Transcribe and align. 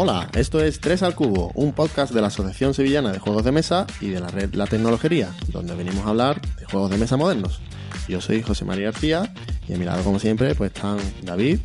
Hola, 0.00 0.28
esto 0.34 0.60
es 0.60 0.78
3 0.80 1.02
al 1.02 1.14
Cubo, 1.16 1.50
un 1.54 1.72
podcast 1.72 2.12
de 2.14 2.20
la 2.20 2.28
Asociación 2.28 2.72
Sevillana 2.72 3.10
de 3.10 3.18
Juegos 3.18 3.42
de 3.44 3.50
Mesa 3.50 3.84
y 4.00 4.10
de 4.10 4.20
la 4.20 4.28
red 4.28 4.54
La 4.54 4.66
Tecnología, 4.68 5.30
donde 5.48 5.74
venimos 5.74 6.06
a 6.06 6.10
hablar 6.10 6.40
de 6.40 6.64
juegos 6.66 6.90
de 6.90 6.98
mesa 6.98 7.16
modernos. 7.16 7.60
Yo 8.06 8.20
soy 8.20 8.40
José 8.42 8.64
María 8.64 8.86
García 8.92 9.32
y 9.66 9.74
a 9.74 9.76
mi 9.76 9.84
lado, 9.84 10.04
como 10.04 10.20
siempre, 10.20 10.54
pues 10.54 10.72
están 10.72 10.98
David 11.22 11.58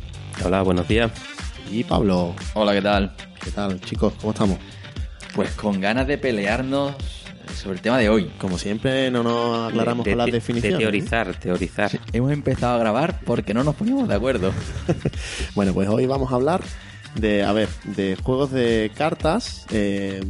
Hola, 0.44 0.62
buenos 0.62 0.88
días. 0.88 1.12
y 1.70 1.84
Pablo. 1.84 2.34
Hola, 2.54 2.72
¿qué 2.72 2.82
tal? 2.82 3.14
¿Qué 3.42 3.50
tal, 3.52 3.80
chicos? 3.80 4.12
¿Cómo 4.20 4.32
estamos? 4.32 4.58
Pues 5.36 5.50
con 5.52 5.80
ganas 5.80 6.08
de 6.08 6.18
pelearnos 6.18 6.94
sobre 7.56 7.76
el 7.76 7.82
tema 7.82 7.98
de 7.98 8.08
hoy. 8.08 8.32
Como 8.38 8.58
siempre, 8.58 9.12
no 9.12 9.22
nos 9.22 9.68
aclaramos 9.70 10.04
de, 10.04 10.10
con 10.10 10.18
las 10.18 10.26
de- 10.26 10.32
definiciones. 10.32 10.78
De 10.78 10.84
teorizar, 10.84 11.38
teorizar. 11.38 11.90
Hemos 12.12 12.32
empezado 12.32 12.74
a 12.74 12.78
grabar 12.78 13.20
porque 13.24 13.54
no 13.54 13.62
nos 13.62 13.76
poníamos 13.76 14.08
de 14.08 14.14
acuerdo. 14.16 14.50
Bueno, 15.54 15.72
pues 15.72 15.88
hoy 15.88 16.06
vamos 16.06 16.32
a 16.32 16.34
hablar 16.34 16.62
de, 17.14 17.42
a 17.44 17.52
ver, 17.52 17.68
de 17.84 18.16
juegos 18.16 18.50
de 18.50 18.90
cartas 18.94 19.66
eh, 19.70 20.20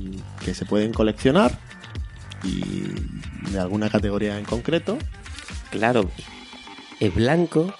que 0.44 0.54
se 0.54 0.66
pueden 0.66 0.92
coleccionar 0.92 1.58
y 2.42 2.84
de 3.50 3.58
alguna 3.58 3.88
categoría 3.88 4.38
en 4.38 4.44
concreto. 4.44 4.98
Claro, 5.70 6.10
es 7.00 7.14
blanco 7.14 7.74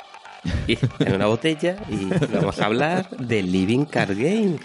en 0.68 1.14
una 1.14 1.26
botella 1.26 1.76
y 1.88 2.06
vamos 2.32 2.60
a 2.60 2.66
hablar 2.66 3.10
de 3.16 3.42
Living 3.42 3.84
Card 3.84 4.16
Game. 4.16 4.58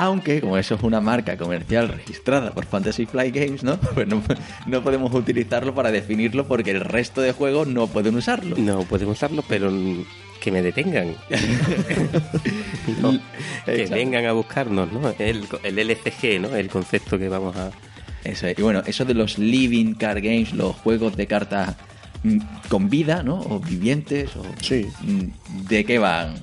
Aunque, 0.00 0.40
como 0.40 0.56
eso 0.56 0.76
es 0.76 0.82
una 0.84 1.00
marca 1.00 1.36
comercial 1.36 1.88
registrada 1.88 2.52
por 2.52 2.64
Fantasy 2.66 3.04
Flight 3.04 3.34
Games, 3.34 3.64
¿no? 3.64 3.80
Pues 3.94 4.06
no, 4.06 4.22
no 4.66 4.84
podemos 4.84 5.12
utilizarlo 5.12 5.74
para 5.74 5.90
definirlo 5.90 6.46
porque 6.46 6.70
el 6.70 6.82
resto 6.82 7.20
de 7.20 7.32
juegos 7.32 7.66
no 7.66 7.88
pueden 7.88 8.14
usarlo. 8.14 8.54
No 8.56 8.82
podemos 8.82 9.16
usarlo, 9.16 9.42
pero 9.48 9.72
que 10.40 10.52
me 10.52 10.62
detengan. 10.62 11.16
No, 13.02 13.18
que 13.66 13.86
vengan 13.86 14.24
a 14.24 14.32
buscarnos, 14.32 14.90
¿no? 14.90 15.12
El, 15.18 15.44
el 15.62 15.78
LCG, 15.78 16.40
¿no? 16.40 16.56
El 16.56 16.68
concepto 16.70 17.18
que 17.18 17.28
vamos 17.28 17.54
a... 17.56 17.70
Eso 18.24 18.46
es. 18.46 18.58
Y 18.58 18.62
bueno, 18.62 18.82
eso 18.86 19.04
de 19.04 19.12
los 19.12 19.36
living 19.36 19.94
card 19.94 20.22
games, 20.22 20.54
los 20.54 20.74
juegos 20.76 21.14
de 21.16 21.26
cartas 21.26 21.74
mm, 22.22 22.38
con 22.68 22.88
vida, 22.88 23.22
¿no? 23.22 23.40
O 23.40 23.60
vivientes, 23.60 24.34
o... 24.36 24.42
Sí. 24.62 24.86
mm, 25.02 25.66
¿De 25.68 25.84
qué 25.84 25.98
van? 25.98 26.36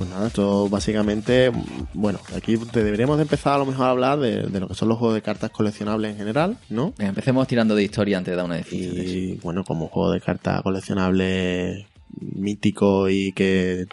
Pues 0.00 0.08
nada, 0.08 0.28
esto 0.28 0.66
básicamente, 0.70 1.52
bueno, 1.92 2.20
aquí 2.34 2.56
te 2.56 2.82
deberíamos 2.82 3.18
de 3.18 3.24
empezar 3.24 3.52
a 3.52 3.58
lo 3.58 3.66
mejor 3.66 3.84
a 3.84 3.90
hablar 3.90 4.18
de, 4.18 4.44
de 4.44 4.58
lo 4.58 4.66
que 4.66 4.74
son 4.74 4.88
los 4.88 4.96
juegos 4.96 5.14
de 5.14 5.20
cartas 5.20 5.50
coleccionables 5.50 6.12
en 6.12 6.16
general, 6.16 6.56
¿no? 6.70 6.94
Empecemos 6.98 7.46
tirando 7.46 7.74
de 7.74 7.82
historia 7.82 8.16
antes 8.16 8.32
de 8.32 8.36
dar 8.36 8.46
una 8.46 8.54
definición. 8.54 8.94
de 8.94 9.02
eso. 9.02 9.12
Y 9.12 9.34
bueno, 9.42 9.62
como 9.62 9.88
juego 9.88 10.10
de 10.10 10.22
cartas 10.22 10.62
coleccionable 10.62 11.86
mítico 12.18 13.10
y 13.10 13.32
que 13.32 13.88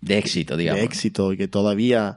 De 0.00 0.18
éxito, 0.18 0.56
digamos. 0.56 0.80
de 0.80 0.86
éxito 0.86 1.32
y 1.32 1.36
que 1.36 1.46
todavía 1.46 2.16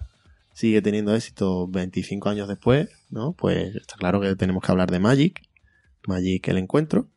sigue 0.54 0.82
teniendo 0.82 1.14
éxito 1.14 1.68
25 1.68 2.28
años 2.28 2.48
después, 2.48 2.90
¿no? 3.12 3.34
Pues 3.34 3.76
está 3.76 3.98
claro 3.98 4.20
que 4.20 4.36
tenemos 4.36 4.64
que 4.64 4.72
hablar 4.72 4.90
de 4.90 4.98
Magic, 4.98 5.44
Magic 6.08 6.48
el 6.48 6.58
encuentro, 6.58 7.08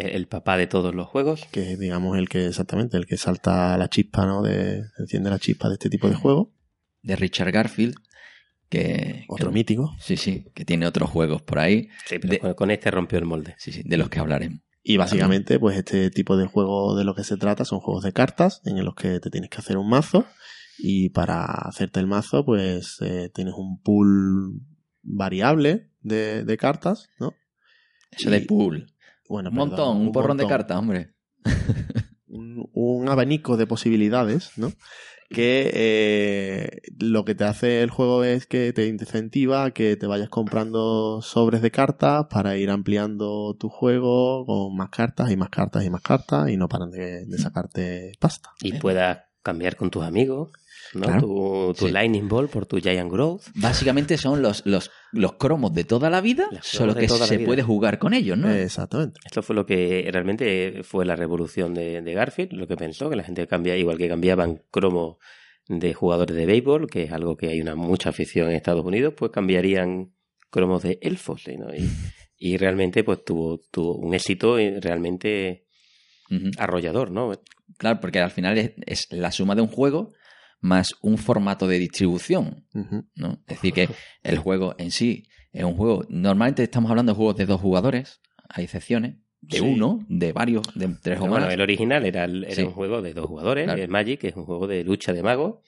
El 0.00 0.26
papá 0.26 0.56
de 0.56 0.66
todos 0.66 0.94
los 0.94 1.06
juegos. 1.08 1.46
que 1.52 1.72
es 1.72 1.78
digamos 1.78 2.16
el 2.18 2.28
que 2.28 2.46
exactamente 2.46 2.96
el 2.96 3.06
que 3.06 3.16
salta 3.16 3.76
la 3.78 3.88
chispa, 3.88 4.26
¿no? 4.26 4.42
De 4.42 4.82
enciende 4.98 5.30
la 5.30 5.38
chispa 5.38 5.68
de 5.68 5.74
este 5.74 5.88
tipo 5.90 6.08
de 6.08 6.14
juego, 6.14 6.52
de 7.02 7.16
Richard 7.16 7.52
Garfield, 7.52 7.94
que... 8.68 9.24
otro 9.28 9.48
que- 9.48 9.54
mítico. 9.54 9.94
Sí, 10.00 10.16
sí, 10.16 10.46
que 10.54 10.64
tiene 10.64 10.86
otros 10.86 11.10
juegos 11.10 11.42
por 11.42 11.58
ahí. 11.58 11.88
Sí, 12.06 12.18
pero 12.18 12.48
De- 12.48 12.54
con- 12.54 12.70
este 12.70 12.90
rompió 12.90 13.18
el 13.18 13.24
molde. 13.24 13.54
Sí, 13.58 13.72
sí, 13.72 13.82
de 13.84 13.96
los 13.96 14.08
que 14.08 14.20
hablaremos. 14.20 14.60
Y 14.82 14.96
básicamente, 14.96 15.58
pues 15.58 15.76
este 15.76 16.10
tipo 16.10 16.36
de 16.38 16.46
juego 16.46 16.96
de 16.96 17.04
lo 17.04 17.14
que 17.14 17.22
se 17.24 17.36
trata 17.36 17.64
son 17.66 17.80
juegos 17.80 18.02
de 18.04 18.12
cartas 18.12 18.62
en 18.64 18.82
los 18.84 18.94
que 18.94 19.20
te 19.20 19.28
tienes 19.30 19.50
que 19.50 19.58
hacer 19.58 19.76
un 19.76 19.88
mazo 19.90 20.24
y 20.78 21.10
para 21.10 21.44
hacerte 21.44 22.00
el 22.00 22.06
mazo, 22.06 22.44
pues 22.46 22.96
eh, 23.02 23.28
tienes 23.34 23.52
un 23.56 23.82
pool 23.82 24.62
variable 25.02 25.90
de, 26.00 26.44
de 26.44 26.56
cartas, 26.56 27.10
¿no? 27.18 27.34
Eso 28.10 28.30
Y- 28.30 28.32
de 28.32 28.40
pool. 28.40 28.89
Bueno, 29.30 29.50
Un 29.50 29.54
perdón, 29.54 29.68
montón, 29.68 29.96
un, 29.98 30.12
porrón 30.12 30.36
de 30.36 30.46
cartas, 30.48 30.76
hombre. 30.76 31.14
Un, 32.26 32.68
un 32.74 33.08
abanico 33.08 33.56
de 33.56 33.66
posibilidades, 33.66 34.52
¿no? 34.56 34.72
Que 35.30 35.70
eh, 35.72 36.80
lo 36.98 37.24
que 37.24 37.34
te 37.36 37.44
hace 37.44 37.82
el 37.82 37.90
juego 37.90 38.24
es 38.24 38.46
que 38.46 38.72
te 38.72 38.86
incentiva 38.86 39.64
a 39.64 39.70
que 39.70 39.96
te 39.96 40.06
vayas 40.06 40.28
comprando 40.28 41.22
sobres 41.22 41.60
de 41.62 41.70
cartas 41.70 42.26
para 42.30 42.56
ir 42.56 42.70
ampliando 42.70 43.56
tu 43.58 43.68
juego 43.68 44.44
con 44.46 44.76
más 44.76 44.90
cartas 44.90 45.30
y 45.30 45.36
más 45.36 45.50
cartas 45.50 45.84
y 45.84 45.90
más 45.90 46.02
cartas 46.02 46.50
y 46.50 46.56
no 46.56 46.68
paran 46.68 46.90
de, 46.90 47.26
de 47.26 47.38
sacarte 47.38 48.12
pasta. 48.20 48.50
Y 48.62 48.74
puedas 48.74 49.20
cambiar 49.42 49.76
con 49.76 49.90
tus 49.90 50.04
amigos, 50.04 50.50
¿no? 50.94 51.02
Claro. 51.02 51.20
Tu, 51.20 51.74
tu 51.78 51.86
Sí. 51.86 51.92
Lightning 51.92 52.28
Ball 52.28 52.48
por 52.48 52.66
tu 52.66 52.78
Giant 52.78 53.10
Growth. 53.10 53.42
Básicamente 53.54 54.16
son 54.16 54.42
los, 54.42 54.64
los, 54.66 54.90
los 55.12 55.34
cromos 55.34 55.72
de 55.72 55.84
toda 55.84 56.10
la 56.10 56.20
vida, 56.20 56.48
Los 56.50 56.66
solo 56.66 56.94
que 56.94 57.08
se 57.08 57.38
puede 57.40 57.62
jugar 57.62 57.98
con 57.98 58.14
ellos, 58.14 58.36
¿no? 58.36 58.50
Exactamente. 58.50 59.20
Esto 59.24 59.42
fue 59.42 59.54
lo 59.56 59.66
que 59.66 60.08
realmente 60.12 60.82
fue 60.82 61.04
la 61.04 61.16
revolución 61.16 61.74
de, 61.74 62.02
de 62.02 62.14
Garfield, 62.14 62.52
lo 62.52 62.66
que 62.66 62.76
pensó, 62.76 63.08
que 63.10 63.16
la 63.16 63.24
gente 63.24 63.46
cambia, 63.46 63.76
igual 63.76 63.98
que 63.98 64.08
cambiaban 64.08 64.62
cromos 64.70 65.16
de 65.68 65.94
jugadores 65.94 66.34
de 66.34 66.46
béisbol, 66.46 66.88
que 66.90 67.04
es 67.04 67.12
algo 67.12 67.36
que 67.36 67.48
hay 67.48 67.60
una 67.60 67.76
mucha 67.76 68.10
afición 68.10 68.48
en 68.48 68.56
Estados 68.56 68.84
Unidos, 68.84 69.14
pues 69.16 69.30
cambiarían 69.30 70.12
cromos 70.50 70.82
de 70.82 70.98
elfos. 71.00 71.44
¿no? 71.58 71.72
Y, 71.74 71.88
y 72.36 72.56
realmente 72.56 73.04
pues 73.04 73.24
tuvo, 73.24 73.60
tuvo 73.70 73.96
un 73.96 74.14
éxito 74.14 74.58
eh, 74.58 74.80
realmente 74.80 75.66
arrollador, 76.58 77.10
¿no? 77.10 77.32
Claro, 77.76 78.00
porque 78.00 78.20
al 78.20 78.30
final 78.30 78.58
es, 78.58 78.72
es 78.86 79.06
la 79.10 79.32
suma 79.32 79.54
de 79.54 79.62
un 79.62 79.68
juego 79.68 80.12
más 80.60 80.94
un 81.02 81.16
formato 81.18 81.66
de 81.66 81.78
distribución. 81.78 82.66
¿no? 83.14 83.32
Es 83.46 83.56
decir, 83.56 83.72
que 83.72 83.88
el 84.22 84.38
juego 84.38 84.74
en 84.78 84.90
sí 84.90 85.24
es 85.52 85.64
un 85.64 85.74
juego... 85.74 86.04
Normalmente 86.08 86.62
estamos 86.62 86.90
hablando 86.90 87.12
de 87.12 87.16
juegos 87.16 87.36
de 87.36 87.46
dos 87.46 87.60
jugadores, 87.60 88.20
hay 88.48 88.64
excepciones, 88.64 89.16
de 89.42 89.58
Sí. 89.58 89.64
uno, 89.64 90.04
de 90.08 90.32
varios, 90.32 90.62
de 90.74 90.88
tres 91.02 91.18
o 91.18 91.22
bueno, 91.26 91.46
más. 91.46 91.54
el 91.54 91.60
original 91.62 92.04
era, 92.04 92.24
el- 92.24 92.44
era 92.44 92.54
Sí. 92.56 92.62
un 92.62 92.72
juego 92.72 93.00
de 93.00 93.14
dos 93.14 93.26
jugadores, 93.26 93.64
Claro. 93.64 93.82
el 93.82 93.88
Magic, 93.88 94.20
que 94.20 94.28
es 94.28 94.36
un 94.36 94.44
juego 94.44 94.66
de 94.66 94.84
lucha 94.84 95.12
de 95.14 95.22
magos, 95.22 95.60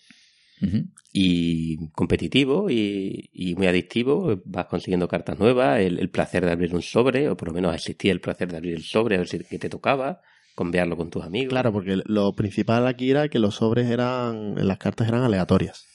y 1.13 1.89
competitivo 1.91 2.71
y, 2.71 3.31
y 3.33 3.55
muy 3.55 3.67
adictivo. 3.67 4.41
Vas 4.45 4.67
consiguiendo 4.67 5.09
cartas 5.09 5.39
nuevas, 5.39 5.81
el, 5.81 5.99
el 5.99 6.11
placer 6.11 6.45
de 6.45 6.53
abrir 6.53 6.75
un 6.75 6.83
sobre, 6.83 7.29
o 7.29 7.37
por 7.37 7.49
lo 7.49 7.55
menos 7.55 7.75
existía 7.75 8.13
el 8.13 8.21
placer 8.21 8.49
de 8.51 8.57
abrir 8.59 8.75
el 8.75 8.83
sobre, 8.83 9.17
a 9.17 9.19
ver 9.19 9.29
si 9.29 9.39
que 9.41 9.59
te 9.59 9.69
tocaba, 9.69 10.21
convearlo 10.55 10.97
con 10.97 11.11
tus 11.11 11.25
amigos. 11.25 11.51
Claro, 11.51 11.73
porque 11.73 12.03
lo 12.05 12.33
principal 12.35 12.87
aquí 12.87 13.11
era 13.11 13.29
que 13.29 13.39
los 13.39 13.57
sobres 13.57 13.91
eran, 13.91 14.55
las 14.57 14.79
cartas 14.79 15.09
eran 15.09 15.23
aleatorias. 15.23 15.87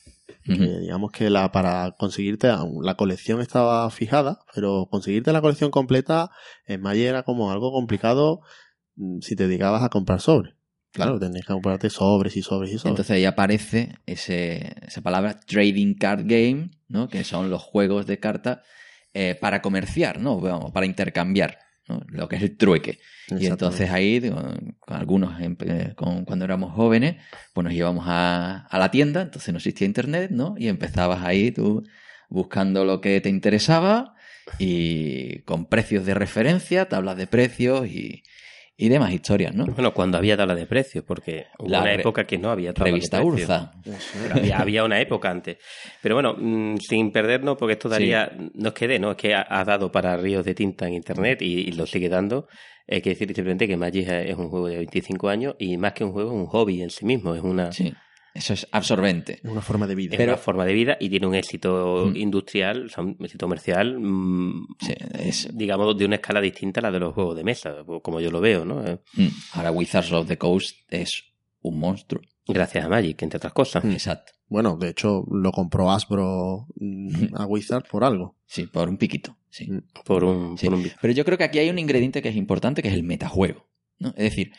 Que 0.44 0.53
digamos 0.53 1.12
que 1.12 1.29
la 1.29 1.51
para 1.51 1.95
conseguirte 1.97 2.47
la 2.81 2.96
colección 2.96 3.41
estaba 3.41 3.90
fijada, 3.90 4.40
pero 4.56 4.88
conseguirte 4.90 5.34
la 5.34 5.41
colección 5.41 5.72
completa 5.72 6.31
en 6.66 6.81
Magic 6.81 7.03
era 7.03 7.23
como 7.23 7.51
algo 7.51 7.73
complicado 7.73 8.40
mm, 8.96 9.19
si 9.19 9.35
te 9.35 9.47
dedicabas 9.47 9.84
a 9.84 9.90
comprar 9.90 10.22
sobres. 10.22 10.53
Claro, 10.91 11.19
tenías 11.19 11.46
que 11.46 11.53
comprarte 11.53 11.90
sobres 11.90 12.38
y 12.38 12.41
sobres 12.41 12.72
y 12.72 12.78
sobres. 12.78 12.91
Entonces 12.91 13.12
ahí 13.12 13.25
aparece 13.25 13.96
ese, 14.06 14.73
esa 14.88 15.01
palabra 15.01 15.40
trading 15.40 15.96
card 15.96 16.23
game, 16.25 16.72
¿no? 16.88 17.09
Que 17.09 17.23
son 17.25 17.50
los 17.50 17.62
juegos 17.62 18.07
de 18.07 18.19
cartas 18.19 18.59
eh, 19.13 19.35
para 19.40 19.62
comerciar, 19.62 20.19
¿no? 20.19 20.40
Vamos, 20.40 20.72
para 20.72 20.85
intercambiar, 20.85 21.59
¿no? 21.88 22.02
Lo 22.08 22.28
que 22.28 22.36
es 22.38 22.42
el 22.44 22.58
trueque. 22.58 23.00
Y 23.40 23.46
entonces 23.48 23.90
ahí, 23.92 24.20
digo, 24.20 24.42
con 24.80 24.98
algunos, 24.98 25.40
eh, 25.42 25.94
con- 25.96 26.25
cuando 26.25 26.46
éramos 26.46 26.74
jóvenes, 26.74 27.16
pues 27.53 27.64
nos 27.66 27.74
íbamos 27.74 28.06
a, 28.08 28.66
a 28.70 28.80
la 28.80 28.90
tienda, 28.92 29.22
entonces 29.22 29.52
no 29.53 29.58
existía 29.58 29.86
internet, 29.88 30.31
¿no? 30.31 30.56
Y 30.58 30.68
empezabas 30.68 31.24
ahí 31.24 31.52
tú 31.52 31.84
buscando 32.30 32.86
lo 32.86 33.00
que 33.02 33.20
te 33.22 33.30
interesaba 33.30 34.16
y 34.59 35.40
con 35.40 35.66
precios 35.66 36.06
de 36.06 36.14
referencia, 36.14 36.88
tablas 36.90 37.17
de 37.17 37.28
precios 37.28 37.88
y, 37.88 38.23
y 38.79 38.90
demás 38.90 39.12
historias, 39.12 39.56
¿no? 39.56 39.66
Bueno, 39.66 39.91
cuando 39.91 40.20
había 40.20 40.38
tabla 40.38 40.53
de 40.53 40.68
precios, 40.68 41.03
porque 41.03 41.47
hubo 41.58 41.68
La 41.68 41.82
una 41.82 41.94
época 41.94 42.26
que 42.26 42.38
no 42.38 42.52
había 42.52 42.74
tabla 42.74 42.91
Revista 42.91 43.18
de 43.18 43.26
precios. 43.26 43.50
Urza. 43.50 43.72
Había, 44.35 44.59
había 44.59 44.84
una 44.84 45.02
época 45.02 45.32
antes. 45.32 45.58
Pero 46.02 46.16
bueno, 46.16 46.35
mm, 46.38 46.78
sin 46.78 47.12
perdernos, 47.12 47.58
porque 47.58 47.74
esto 47.74 47.90
daría, 47.90 48.32
no 48.53 48.70
es 48.70 48.74
que 48.76 48.88
dé, 48.88 49.00
no, 49.00 49.12
es 49.12 49.18
que 49.18 49.34
ha, 49.34 49.47
ha 49.50 49.64
dado 49.66 49.91
para 49.91 50.16
ríos 50.16 50.46
de 50.46 50.53
tinta 50.53 50.88
en 50.88 50.94
internet 50.94 51.41
y, 51.41 51.62
y 51.62 51.72
lo 51.72 51.88
sigue 51.88 52.08
dando. 52.08 52.47
Hay 52.88 53.02
que 53.02 53.09
decir 53.09 53.28
simplemente 53.34 53.68
que 53.68 53.76
Magic 53.76 54.08
es 54.08 54.38
un 54.38 54.50
juego 54.50 54.68
de 54.68 54.78
25 54.78 55.28
años 55.28 55.56
y 55.58 55.76
más 55.78 55.94
que 55.94 56.03
un 56.03 56.12
juego 56.12 56.30
es 56.30 56.35
un 56.35 56.46
hobby 56.46 56.82
en 56.84 56.90
sí 56.90 57.03
mismo, 57.03 57.35
es 57.35 57.41
una, 57.41 57.72
Sí, 57.72 57.94
eso 58.37 58.53
es 58.53 58.67
absorbente. 58.72 59.39
Es 59.43 59.51
una 59.51 59.61
forma 59.61 59.87
de 59.87 59.95
vida. 59.95 60.13
es 60.13 60.17
Pero- 60.17 60.34
una 60.34 60.41
forma 60.41 60.66
de 60.66 60.73
vida 60.73 60.97
y 60.99 61.09
tiene 61.09 61.28
un 61.28 61.35
éxito 61.35 62.07
Mm. 62.11 62.16
industrial, 62.16 62.85
o 62.85 62.89
sea, 62.89 63.03
un 63.03 63.17
éxito 63.19 63.45
comercial, 63.45 63.99
mm, 63.99 64.67
Sí, 64.79 64.93
es- 65.19 65.49
digamos, 65.53 65.97
de 65.97 66.05
una 66.05 66.16
escala 66.16 66.39
distinta 66.41 66.79
a 66.79 66.84
la 66.84 66.91
de 66.91 66.99
los 66.99 67.13
juegos 67.13 67.35
de 67.35 67.43
mesa, 67.43 67.75
como 68.01 68.19
yo 68.22 68.31
lo 68.31 68.39
veo, 68.41 68.66
¿no? 68.66 68.85
Eh, 68.85 68.99
Mm, 69.16 69.28
Ahora 69.53 69.72
Wizards 69.72 70.11
of 70.11 70.28
the 70.28 70.37
Coast 70.37 70.78
es 70.89 71.23
un 71.61 71.79
monstruo. 71.79 72.22
Gracias 72.47 72.85
a 72.85 72.89
Magic, 72.89 73.22
entre 73.23 73.37
otras 73.37 73.51
cosas. 73.53 73.84
Mm. 73.84 73.91
Exacto. 73.91 74.31
Bueno, 74.47 74.78
de 74.78 74.89
hecho, 74.89 75.25
lo 75.29 75.51
compró 75.51 75.91
Hasbro 75.91 76.67
mm, 76.75 77.35
a 77.35 77.45
Wizard 77.45 77.85
por 77.89 78.03
algo. 78.05 78.35
Sí, 78.45 78.66
por 78.67 78.87
un 78.87 78.97
piquito. 78.97 79.35
Sí. 79.49 79.67
Por 80.05 80.23
un, 80.23 80.57
Sí. 80.57 80.66
por 80.67 80.75
un 80.75 80.89
Pero 81.01 81.13
yo 81.13 81.25
creo 81.25 81.37
que 81.37 81.43
aquí 81.43 81.59
hay 81.59 81.69
un 81.69 81.79
ingrediente 81.79 82.22
que 82.22 82.29
es 82.29 82.35
importante, 82.37 82.81
que 82.81 82.87
es 82.87 82.93
el 82.93 83.03
metajuego. 83.03 83.67
¿no? 83.99 84.09
Es 84.09 84.25
decir, 84.29 84.51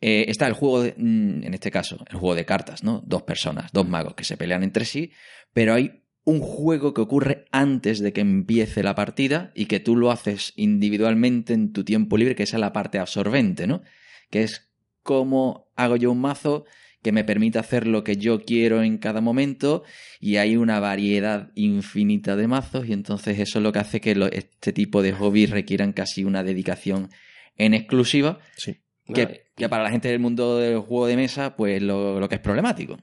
eh, 0.00 0.26
está 0.28 0.46
el 0.46 0.52
juego, 0.52 0.82
de- 0.82 0.94
mm, 0.96 1.44
en 1.44 1.54
este 1.54 1.70
caso, 1.70 2.04
el 2.10 2.16
juego 2.16 2.34
de 2.34 2.44
cartas, 2.44 2.82
¿no? 2.84 3.02
Dos 3.06 3.22
personas, 3.22 3.70
dos 3.72 3.88
magos 3.88 4.14
que 4.14 4.24
se 4.24 4.36
pelean 4.36 4.62
entre 4.62 4.84
sí, 4.84 5.10
pero 5.52 5.74
hay 5.74 6.02
un 6.24 6.40
juego 6.40 6.92
que 6.92 7.00
ocurre 7.00 7.44
antes 7.52 8.00
de 8.00 8.12
que 8.12 8.20
empiece 8.20 8.82
la 8.82 8.94
partida 8.96 9.52
y 9.54 9.66
que 9.66 9.78
tú 9.80 9.94
lo 9.96 10.10
haces 10.10 10.52
individualmente 10.56 11.54
en 11.54 11.72
tu 11.72 11.84
tiempo 11.84 12.16
libre, 12.16 12.34
que 12.34 12.42
esa 12.42 12.56
es 12.56 12.60
la 12.60 12.72
parte 12.72 12.98
absorbente, 12.98 13.66
¿no? 13.66 13.82
Que 14.30 14.42
es 14.42 14.70
cómo 15.02 15.70
hago 15.76 15.96
yo 15.96 16.10
un 16.10 16.20
mazo 16.20 16.64
que 17.02 17.12
me 17.12 17.22
permite 17.22 17.60
hacer 17.60 17.86
lo 17.86 18.02
que 18.02 18.16
yo 18.16 18.42
quiero 18.44 18.82
en 18.82 18.98
cada 18.98 19.20
momento 19.20 19.84
y 20.18 20.36
hay 20.38 20.56
una 20.56 20.80
variedad 20.80 21.52
infinita 21.54 22.34
de 22.34 22.48
mazos 22.48 22.88
y 22.88 22.92
entonces 22.92 23.38
eso 23.38 23.60
es 23.60 23.62
lo 23.62 23.70
que 23.72 23.78
hace 23.78 24.00
que 24.00 24.16
este 24.32 24.72
tipo 24.72 25.02
de 25.02 25.12
hobbies 25.12 25.50
requieran 25.50 25.92
casi 25.92 26.24
una 26.24 26.42
dedicación 26.42 27.10
en 27.56 27.74
exclusiva 27.74 28.40
Sí. 28.56 28.78
Que, 29.14 29.22
No, 29.24 29.30
que 29.56 29.68
para 29.68 29.84
la 29.84 29.90
gente 29.90 30.08
del 30.08 30.18
mundo 30.18 30.58
del 30.58 30.78
juego 30.80 31.06
de 31.06 31.16
mesa 31.16 31.54
pues 31.56 31.80
lo, 31.82 32.18
lo 32.20 32.28
que 32.28 32.36
es 32.36 32.40
problemático. 32.40 32.96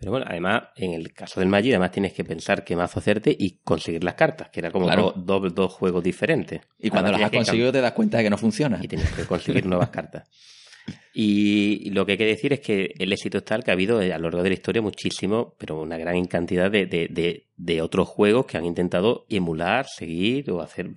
Pero 0.00 0.12
bueno, 0.12 0.26
además, 0.28 0.62
en 0.76 0.92
el 0.92 1.12
caso 1.12 1.40
del 1.40 1.48
Magic, 1.48 1.72
además 1.72 1.90
tienes 1.90 2.12
que 2.12 2.22
pensar 2.22 2.62
qué 2.62 2.76
mazo 2.76 3.00
hacerte 3.00 3.34
y 3.36 3.58
conseguir 3.64 4.04
las 4.04 4.14
cartas, 4.14 4.48
que 4.50 4.60
era 4.60 4.70
como 4.70 4.86
Claro. 4.86 5.12
dos, 5.16 5.52
dos 5.52 5.72
juegos 5.72 6.04
diferentes. 6.04 6.60
Y 6.78 6.88
cuando 6.90 7.08
Además, 7.08 7.20
las 7.20 7.26
has 7.32 7.36
conseguido 7.36 7.72
te 7.72 7.80
das 7.80 7.92
cuenta 7.92 8.18
de 8.18 8.22
que 8.24 8.30
no 8.30 8.38
funciona. 8.38 8.78
Y 8.80 8.86
tenías 8.86 9.10
que 9.12 9.24
conseguir 9.24 9.66
nuevas 9.66 9.88
cartas. 9.88 10.28
Y 11.12 11.90
lo 11.90 12.06
que 12.06 12.12
hay 12.12 12.18
que 12.18 12.26
decir 12.26 12.52
es 12.52 12.60
que 12.60 12.94
el 12.98 13.12
éxito 13.12 13.38
es 13.38 13.44
tal 13.44 13.64
que 13.64 13.70
ha 13.70 13.74
habido 13.74 14.00
eh, 14.00 14.12
a 14.12 14.18
lo 14.18 14.24
largo 14.30 14.42
de 14.42 14.50
la 14.50 14.54
historia 14.54 14.80
muchísimo, 14.82 15.54
pero 15.58 15.80
una 15.80 15.98
gran 15.98 16.24
cantidad 16.26 16.70
de, 16.70 16.86
de, 16.86 17.08
de, 17.08 17.48
de 17.56 17.82
otros 17.82 18.08
juegos 18.08 18.46
que 18.46 18.56
han 18.56 18.64
intentado 18.64 19.26
emular, 19.28 19.86
seguir 19.88 20.50
o 20.50 20.60
hacer 20.62 20.90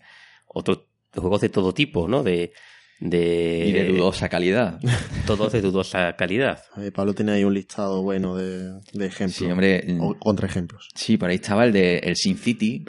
otros 0.46 0.82
juegos 1.14 1.42
de 1.42 1.50
todo 1.50 1.74
tipo, 1.74 2.08
¿no? 2.08 2.24
De, 2.24 2.54
de, 3.02 3.66
Y 3.68 3.72
de 3.74 3.88
dudosa 3.90 4.30
calidad. 4.30 4.80
todos 5.28 5.52
de 5.52 5.62
dudosa 5.62 6.14
calidad. 6.16 6.60
Eh, 6.78 6.92
Pablo 6.92 7.14
tiene 7.14 7.34
ahí 7.34 7.44
un 7.44 7.54
listado 7.54 8.02
bueno 8.04 8.36
de, 8.38 8.80
de 8.94 9.06
ejemplos. 9.06 9.36
Sí, 9.36 9.46
hombre. 9.46 9.98
O 10.00 10.14
contraejemplos. 10.18 10.88
Sí, 10.96 11.18
por 11.18 11.30
ahí 11.30 11.36
estaba 11.36 11.66
el 11.66 11.74
de 11.74 11.98
el 11.98 12.16
Sin 12.16 12.38
City. 12.38 12.86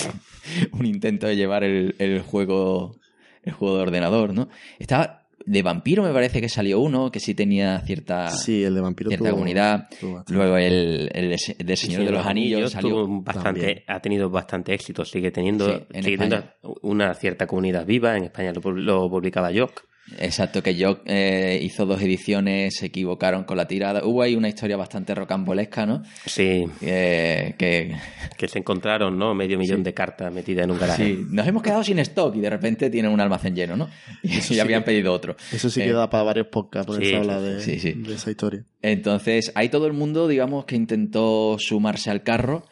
un 0.72 0.86
intento 0.86 1.26
de 1.26 1.36
llevar 1.36 1.64
el, 1.64 1.94
el 1.98 2.20
juego 2.22 2.96
el 3.44 3.52
juego 3.52 3.76
de 3.76 3.82
ordenador, 3.82 4.32
¿no? 4.34 4.48
Estaba 4.78 5.20
de 5.44 5.60
vampiro 5.62 6.04
me 6.04 6.12
parece 6.12 6.40
que 6.40 6.48
salió 6.48 6.78
uno 6.78 7.10
que 7.10 7.18
sí 7.18 7.34
tenía 7.34 7.80
cierta 7.80 8.30
Sí, 8.30 8.62
el 8.62 8.76
de 8.76 8.80
vampiro 8.80 9.08
cierta 9.10 9.26
tuvo- 9.28 9.32
comunidad. 9.32 9.88
tuvo. 10.00 10.24
Luego 10.28 10.56
el, 10.56 11.10
el 11.12 11.30
de- 11.30 11.64
del 11.64 11.76
Señor 11.76 12.04
de 12.04 12.12
los 12.12 12.24
Anillos 12.24 12.70
salió 12.70 13.08
bastante, 13.08 13.60
También. 13.60 13.82
ha 13.88 13.98
tenido 14.00 14.30
bastante 14.30 14.72
éxito, 14.72 15.04
sigue 15.04 15.32
teniendo, 15.32 15.66
Sí, 15.68 16.00
sigue 16.02 16.16
teniendo 16.16 16.44
una 16.82 17.14
cierta 17.14 17.46
comunidad 17.46 17.86
viva. 17.86 18.16
En 18.16 18.24
España 18.24 18.52
lo, 18.52 18.70
lo 18.72 19.08
publicaba 19.10 19.50
Jock. 19.54 19.84
Exacto, 20.18 20.64
que 20.64 20.74
yo 20.74 21.00
eh, 21.06 21.60
hizo 21.62 21.86
dos 21.86 22.02
ediciones, 22.02 22.74
se 22.74 22.86
equivocaron 22.86 23.44
con 23.44 23.56
la 23.56 23.68
tirada. 23.68 24.04
Hubo 24.04 24.20
ahí 24.22 24.34
una 24.34 24.48
historia 24.48 24.76
bastante 24.76 25.14
rocambolesca, 25.14 25.86
¿no? 25.86 26.02
Sí, 26.26 26.64
Eh, 26.80 27.54
que 27.56 27.94
que 28.36 28.48
se 28.48 28.58
encontraron, 28.58 29.16
¿no? 29.16 29.32
Medio 29.32 29.56
millón 29.58 29.78
Sí. 29.78 29.82
de 29.84 29.94
cartas 29.94 30.32
metidas 30.32 30.64
en 30.64 30.72
un 30.72 30.78
garaje. 30.80 31.04
sí, 31.06 31.24
nos 31.30 31.46
hemos 31.46 31.62
quedado 31.62 31.84
sin 31.84 32.00
stock 32.00 32.34
y 32.34 32.40
de 32.40 32.50
repente 32.50 32.90
tienen 32.90 33.12
un 33.12 33.20
almacén 33.20 33.54
lleno, 33.54 33.76
¿no? 33.76 33.88
Y, 34.24 34.32
Eso 34.38 34.52
y 34.52 34.56
sí 34.56 34.60
habían 34.60 34.82
pedido 34.82 35.12
otro. 35.12 35.36
Eso 35.52 35.70
sí 35.70 35.80
Eh, 35.80 35.84
que 35.86 35.92
da 35.92 36.10
para 36.10 36.24
varios 36.24 36.48
podcasts 36.48 36.88
ponerse 36.88 37.08
sí, 37.10 37.14
a 37.14 37.18
hablar 37.20 37.38
sí, 37.40 37.46
de, 37.46 37.60
sí, 37.60 37.78
sí. 37.78 37.92
de 37.92 38.14
esa 38.14 38.30
historia. 38.30 38.64
Entonces, 38.82 39.52
ahí 39.54 39.68
todo 39.68 39.86
el 39.86 39.92
mundo, 39.92 40.26
digamos, 40.26 40.64
que 40.64 40.74
intentó 40.74 41.56
sumarse 41.60 42.10
al 42.10 42.24
carro, 42.24 42.64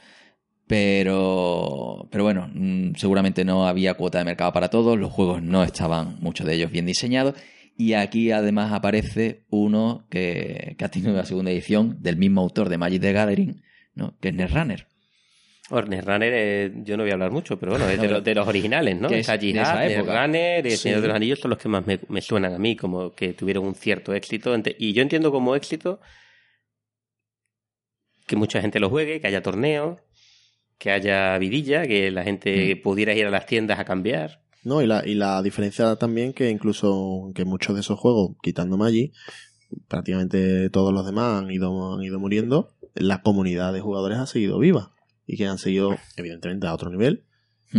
pero, 0.71 2.07
pero 2.13 2.23
bueno, 2.23 2.49
mm, 2.55 2.95
seguramente 2.95 3.45
no 3.45 3.67
había 3.67 3.95
cuota 3.95 4.19
de 4.19 4.25
mercado 4.25 4.53
para 4.53 4.71
todos, 4.71 4.97
los 4.97 5.11
juegos 5.11 5.43
no 5.43 5.65
estaban, 5.65 6.19
muchos 6.21 6.47
de 6.47 6.55
ellos, 6.55 6.71
bien 6.71 6.87
diseñados, 6.87 7.35
y 7.77 7.95
aquí 7.95 8.31
además 8.31 8.73
aparece 8.73 9.43
uno 9.51 10.07
que, 10.11 10.77
que 10.79 10.85
ha 10.85 10.89
tenido 10.89 11.13
la 11.13 11.25
segunda 11.25 11.51
edición 11.51 12.01
del 12.01 12.19
mismo 12.19 12.41
autor 12.41 12.69
de 12.69 12.79
Magic 12.79 13.01
the 13.03 13.13
Gathering, 13.13 13.63
¿no? 13.97 14.17
que 14.21 14.29
es 14.29 14.35
Netrunner. 14.37 14.87
Hornet 15.71 16.05
Runner, 16.05 16.33
eh, 16.33 16.73
yo 16.85 16.97
no 16.97 17.03
voy 17.03 17.11
a 17.11 17.15
hablar 17.15 17.33
mucho, 17.33 17.59
pero 17.59 17.73
bueno, 17.73 17.89
es 17.89 17.97
No, 17.97 18.03
de, 18.05 18.09
los, 18.09 18.23
de 18.23 18.35
los 18.37 18.47
originales, 18.47 19.01
¿no? 19.01 19.09
es 19.09 19.29
Jihad, 19.29 19.85
El 19.85 20.71
Sí. 20.71 20.77
Señor 20.77 21.01
de 21.01 21.09
los 21.09 21.17
Anillos 21.17 21.41
son 21.41 21.51
los 21.51 21.59
que 21.59 21.69
más 21.69 21.85
me, 21.85 21.99
me 22.09 22.21
suenan 22.21 22.55
a 22.55 22.59
mí, 22.61 22.77
como 22.77 23.13
que 23.13 23.33
tuvieron 23.33 23.65
un 23.67 23.75
cierto 23.75 24.15
éxito. 24.15 24.55
Y 24.79 24.93
yo 24.93 25.03
entiendo 25.03 25.33
como 25.33 25.57
éxito 25.57 26.01
que 28.29 28.37
mucha 28.37 28.61
gente 28.61 28.79
lo 28.79 28.89
juegue, 28.89 29.21
que 29.21 29.27
haya 29.27 29.43
torneos, 29.43 29.99
que 30.81 30.91
haya 30.91 31.39
vidilla, 31.39 31.87
que 31.87 32.11
la 32.11 32.25
gente 32.25 32.75
Mm. 32.75 32.83
pudiera 32.83 33.15
ir 33.15 33.27
a 33.27 33.31
las 33.31 33.47
tiendas 33.47 33.79
a 33.79 33.85
cambiar. 33.85 34.41
No, 34.65 34.83
y 34.83 34.87
la, 34.87 35.07
y 35.07 35.15
la 35.15 35.41
diferencia 35.43 35.95
también 35.97 36.33
que 36.33 36.51
incluso 36.51 37.31
que 37.35 37.45
muchos 37.45 37.75
de 37.77 37.83
esos 37.83 37.99
juegos, 37.99 38.33
quitando 38.43 38.77
Magic, 38.77 39.13
prácticamente 39.89 40.69
todos 40.71 40.93
los 40.93 41.07
demás 41.07 41.43
han 41.43 41.51
ido, 41.51 41.95
han 41.95 42.03
ido 42.03 42.19
muriendo, 42.19 42.71
la 42.95 43.23
comunidad 43.23 43.73
de 43.73 43.81
jugadores 43.81 44.19
ha 44.19 44.27
seguido 44.27 44.59
viva. 44.59 44.91
Y 45.27 45.37
que 45.37 45.47
han 45.47 45.59
seguido, 45.59 45.97
evidentemente, 46.17 46.67
a 46.67 46.75
otro 46.75 46.91
nivel, 46.91 47.25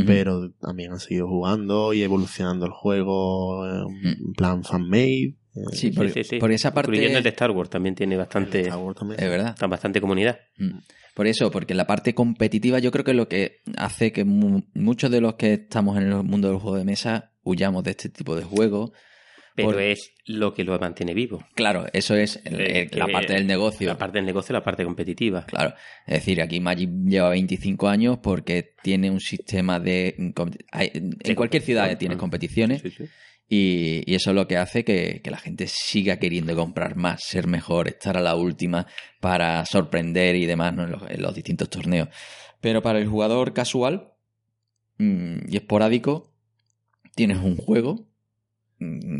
pero 0.06 0.51
también 0.62 0.94
han 0.94 1.00
seguido 1.01 1.27
jugando 1.27 1.92
y 1.94 2.01
evolucionando 2.01 2.65
el 2.65 2.71
juego 2.71 3.68
eh, 3.68 3.83
en 4.04 4.33
plan 4.33 4.63
fan-made. 4.63 5.36
eh, 5.54 5.59
Sí, 5.74 5.92
por, 5.92 6.09
sí, 6.12 6.24
sí. 6.24 6.38
por 6.39 6.50
esa 6.54 6.74
parte... 6.74 6.92
Incluyendo 6.92 7.18
el 7.18 7.24
de 7.25 7.30
Star 7.31 7.51
Wars, 7.51 7.69
también 7.69 7.94
tiene 7.94 8.15
bastante, 8.15 8.62
Star 8.62 8.77
Wars 8.77 8.97
también. 8.97 9.19
Es 9.21 9.30
verdad. 9.30 9.50
está 9.50 9.68
bastante 9.68 10.00
comunidad. 10.00 10.39
Mm. 10.57 10.77
Por 11.15 11.27
eso, 11.27 11.51
porque 11.51 11.73
en 11.73 11.77
la 11.77 11.87
parte 11.87 12.13
competitiva 12.15 12.79
yo 12.79 12.91
creo 12.91 13.03
que 13.03 13.13
lo 13.13 13.27
que 13.27 13.61
hace 13.77 14.11
que 14.11 14.23
mu- 14.23 14.63
muchos 14.73 15.11
de 15.11 15.21
los 15.21 15.35
que 15.35 15.53
estamos 15.53 15.97
en 15.97 16.03
el 16.11 16.23
mundo 16.23 16.47
del 16.49 16.57
juego 16.57 16.77
de 16.77 16.85
mesa 16.85 17.31
huyamos 17.43 17.83
de 17.83 17.91
este 17.91 18.09
tipo 18.09 18.35
de 18.35 18.43
juegos. 18.43 18.91
Pero 19.53 19.71
Por- 19.71 19.81
es 19.81 20.13
lo 20.27 20.53
que 20.53 20.63
lo 20.63 20.79
mantiene 20.79 21.13
vivo. 21.13 21.43
Claro, 21.55 21.85
eso 21.91 22.15
es 22.15 22.39
el- 22.45 22.61
Eh, 22.61 22.89
el- 22.89 22.97
la 22.99 23.05
que- 23.07 23.11
parte 23.11 23.33
del 23.33 23.45
negocio. 23.45 23.85
La 23.89 23.97
parte 23.97 24.17
del 24.19 24.25
negocio 24.25 24.53
la 24.53 24.63
parte 24.63 24.85
competitiva. 24.85 25.45
Claro, 25.45 25.73
es 26.07 26.13
decir, 26.15 26.41
aquí 26.41 26.61
Magic 26.61 26.89
lleva 27.05 27.29
25 27.31 27.89
años 27.89 28.19
porque 28.23 28.75
tiene 28.81 29.11
un 29.11 29.19
sistema 29.19 29.77
de... 29.81 30.15
hay- 30.71 30.91
En 30.93 31.35
cualquier 31.35 31.63
ciudad 31.63 31.97
tienes 31.97 32.17
competiciones 32.17 32.81
Sí, 32.81 32.91
sí. 32.91 33.03
Y, 33.53 34.15
eso 34.15 34.30
es 34.30 34.36
lo 34.36 34.48
que 34.48 34.56
hace 34.56 34.86
que, 34.86 35.19
que 35.21 35.30
la 35.30 35.38
gente 35.38 35.68
siga 35.68 36.15
queriendo 36.19 36.56
comprar 36.56 36.95
más, 36.95 37.21
ser 37.21 37.48
mejor, 37.48 37.89
estar 37.89 38.15
a 38.15 38.21
la 38.21 38.38
última 38.38 38.88
para 39.19 39.65
sorprender 39.65 40.38
y 40.38 40.45
demás 40.45 40.74
¿no? 40.74 40.83
en, 40.86 41.21
los, 41.21 41.36
distintos 41.36 41.69
torneos. 41.69 42.07
Pero 42.62 42.81
para 42.81 43.00
el 43.00 43.09
jugador 43.09 43.53
casual 43.53 44.13
mm, 45.00 45.50
y 45.50 45.57
esporádico, 45.57 46.31
tienes 47.13 47.39
un 47.39 47.57
juego 47.57 48.07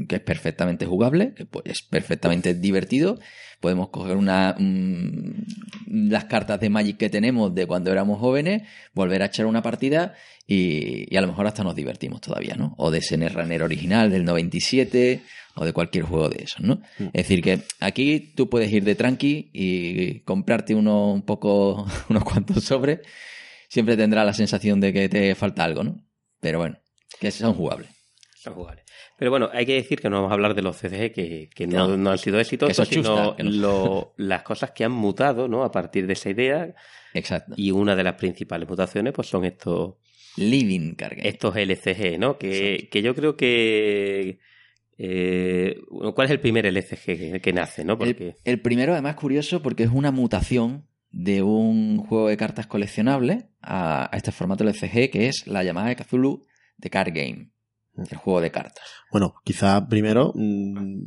que 0.08 0.16
es 0.16 0.22
perfectamente 0.22 0.86
jugable, 0.86 1.34
que 1.36 1.48
es 1.66 1.82
perfectamente 1.84 2.54
divertido. 2.54 3.20
Podemos 3.60 3.90
coger 3.90 4.18
una 4.18 4.56
mm, 4.58 6.10
las 6.10 6.26
cartas 6.26 6.60
de 6.60 6.70
Magic 6.70 6.98
que 6.98 7.10
tenemos 7.10 7.54
de 7.54 7.68
cuando 7.68 7.92
éramos 7.92 8.20
jóvenes, 8.20 8.64
volver 8.94 9.22
a 9.22 9.26
echar 9.26 9.46
una 9.46 9.62
partida 9.62 10.16
y, 10.48 11.14
y 11.14 11.18
a 11.18 11.22
lo 11.22 11.28
mejor 11.28 11.46
hasta 11.46 11.64
nos 11.64 11.76
divertimos 11.76 12.22
todavía, 12.22 12.56
¿no? 12.56 12.74
O 12.78 12.90
de 12.90 13.00
ese 13.00 13.18
Netrunner 13.18 13.62
original 13.62 14.10
del 14.10 14.26
97 14.26 15.22
o 15.56 15.66
de 15.66 15.74
cualquier 15.74 16.06
juego 16.06 16.30
de 16.30 16.44
esos, 16.44 16.62
¿no? 16.62 16.76
Mm. 16.98 17.06
Es 17.14 17.28
decir, 17.28 17.42
que 17.42 17.62
aquí 17.80 18.34
tú 18.36 18.50
puedes 18.50 18.72
ir 18.72 18.84
de 18.84 18.96
tranqui 18.96 19.52
y 19.54 20.22
comprarte 20.22 20.76
uno 20.76 21.12
un 21.12 21.24
poco, 21.24 21.86
unos 22.10 22.24
cuantos 22.24 22.64
sobres. 22.64 23.00
Siempre 23.70 23.96
tendrá 23.96 24.26
la 24.26 24.34
sensación 24.34 24.82
de 24.82 24.92
que 24.92 25.08
te 25.08 25.34
falta 25.36 25.64
algo, 25.64 25.84
¿no? 25.84 26.04
Pero 26.40 26.60
bueno, 26.60 26.78
que 27.20 27.32
son 27.32 27.54
jugables. 27.54 27.90
Son 28.36 28.54
jugables. 28.54 28.84
Pero 29.22 29.30
bueno, 29.30 29.52
hay 29.54 29.68
que 29.68 29.76
decir 29.76 30.00
que 30.02 30.10
no 30.10 30.16
vamos 30.16 30.32
a 30.32 30.34
hablar 30.34 30.56
de 30.56 30.64
los 30.64 30.78
CCG 30.78 31.12
que, 31.14 31.50
que 31.54 31.68
no, 31.68 31.90
No. 31.90 31.96
no 31.98 32.10
han 32.10 32.18
sido 32.18 32.40
exitosos, 32.40 32.88
sino 32.88 33.36
lo- 33.38 34.16
las 34.18 34.42
cosas 34.42 34.72
que 34.72 34.84
han 34.84 34.94
mutado 34.94 35.48
¿no? 35.48 35.64
a 35.64 35.72
partir 35.72 36.08
de 36.08 36.14
esa 36.14 36.32
idea. 36.32 36.74
Exacto. 37.14 37.54
Y 37.56 37.70
una 37.70 37.96
de 37.96 38.04
las 38.04 38.16
principales 38.16 38.68
mutaciones 38.68 39.14
pues 39.14 39.28
son 39.28 39.46
estos, 39.46 39.94
Living 40.38 40.96
Card 40.96 41.18
Game. 41.18 41.30
estos 41.30 41.56
LCG, 41.56 42.18
¿no? 42.18 42.40
Que, 42.40 42.90
que 42.92 43.04
yo 43.04 43.14
creo 43.14 43.38
que... 43.38 44.40
eh, 44.98 45.76
¿Cuál 46.16 46.26
es 46.26 46.32
el 46.32 46.40
primer 46.40 46.66
LCG 46.66 47.06
que, 47.06 47.40
que 47.44 47.54
nace, 47.54 47.86
no? 47.86 48.00
Porque... 48.00 48.30
El, 48.30 48.36
el 48.54 48.62
primero, 48.62 48.94
además, 48.94 49.12
es 49.16 49.20
curioso 49.22 49.62
porque 49.62 49.84
es 49.84 49.92
una 49.92 50.10
mutación 50.10 50.88
de 51.12 51.44
un 51.44 51.98
juego 52.00 52.28
de 52.30 52.38
cartas 52.38 52.66
coleccionable 52.66 53.50
a, 53.62 54.10
a 54.12 54.18
este 54.18 54.32
formato 54.32 54.64
LCG 54.64 55.12
que 55.12 55.28
es 55.28 55.46
la 55.46 55.64
llamada 55.64 55.90
de 55.90 55.96
Cthulhu 55.96 56.46
de 56.78 56.90
Card 56.90 57.12
Game, 57.14 57.50
el 57.98 58.18
juego 58.18 58.42
de 58.42 58.52
cartas. 58.52 58.84
Bueno, 59.12 59.36
quizá 59.44 59.88
primero 59.88 60.32
mm, 60.36 61.04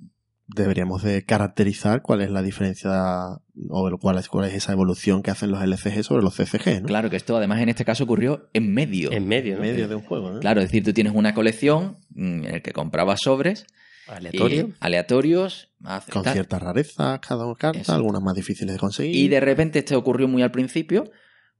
deberíamos 0.47 1.03
de 1.03 1.25
caracterizar 1.25 2.03
cuál 2.03 2.21
es 2.21 2.31
la 2.31 2.43
diferencia 2.43 3.39
o 3.71 3.99
cuál 3.99 4.19
es, 4.19 4.29
cuál 4.29 4.49
es 4.49 4.55
esa 4.55 4.73
evolución 4.73 5.23
que 5.23 5.31
hacen 5.31 5.51
los 5.51 5.63
LCG 5.63 6.05
sobre 6.05 6.23
los 6.23 6.35
CCG, 6.37 6.83
¿no? 6.83 6.87
Claro 6.87 7.11
que 7.11 7.17
esto, 7.17 7.37
además, 7.37 7.61
en 7.61 7.71
este 7.71 7.85
caso 7.85 8.05
ocurrió 8.05 8.51
en 8.53 8.73
medio. 8.73 9.11
En 9.13 9.27
medio, 9.27 9.57
En 9.57 9.63
medio 9.63 9.89
de 9.89 9.95
un 9.95 10.03
juego, 10.03 10.31
¿no? 10.31 10.41
Claro, 10.41 10.61
es 10.61 10.67
decir, 10.67 10.85
tú 10.85 10.93
tienes 10.93 11.15
una 11.15 11.35
colección 11.35 11.99
mm, 12.11 12.45
en 12.45 12.55
el 12.57 12.63
que 12.63 12.73
comprabas 12.73 13.21
sobres 13.23 13.67
Aleatorio. 14.07 14.69
y 14.69 14.75
aleatorios 14.81 15.73
Con 16.13 16.25
ciertas 16.25 16.63
rarezas 16.63 17.21
cada 17.21 17.53
carta, 17.55 17.81
Eso. 17.81 17.95
algunas 17.95 18.23
más 18.23 18.35
difíciles 18.35 18.75
de 18.75 18.79
conseguir. 18.79 19.17
y 19.17 19.29
de 19.29 19.41
repente 19.41 19.79
esto 19.79 19.99
ocurrió 19.99 20.29
muy 20.29 20.43
al 20.43 20.51
principio, 20.51 21.11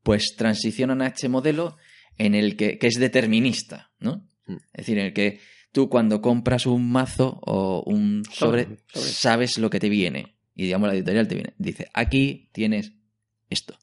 pues 0.03 0.35
transicionan 0.37 1.01
a 1.01 1.07
este 1.07 1.31
modelo 1.31 1.77
en 2.19 2.35
el 2.35 2.57
que, 2.57 2.79
que 2.79 2.87
es 2.87 2.95
determinista, 3.01 3.91
¿no? 3.99 4.29
Mm. 4.47 4.55
Es 4.57 4.73
decir, 4.79 4.99
en 4.99 5.07
el 5.07 5.13
que 5.13 5.41
tú 5.73 5.89
cuando 5.89 6.21
compras 6.21 6.67
un 6.67 6.91
mazo 6.91 7.41
o 7.43 7.83
un 7.87 8.25
sobre, 8.31 8.65
Sobre, 8.65 8.77
sobre. 8.89 9.07
sabes 9.11 9.59
lo 9.59 9.71
que 9.71 9.81
te 9.81 9.89
viene. 9.89 10.37
Y 10.55 10.65
digamos, 10.65 10.89
la 10.89 10.95
editorial 10.95 11.27
te 11.27 11.35
viene. 11.35 11.55
Dice, 11.59 11.89
aquí 11.95 12.49
tienes 12.53 12.93
esto. 13.51 13.77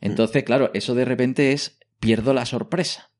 Entonces, 0.00 0.44
claro, 0.44 0.70
eso 0.74 0.94
de 0.94 1.04
repente 1.04 1.52
es, 1.52 1.78
pierdo 1.98 2.32
la 2.34 2.46
sorpresa. 2.46 3.10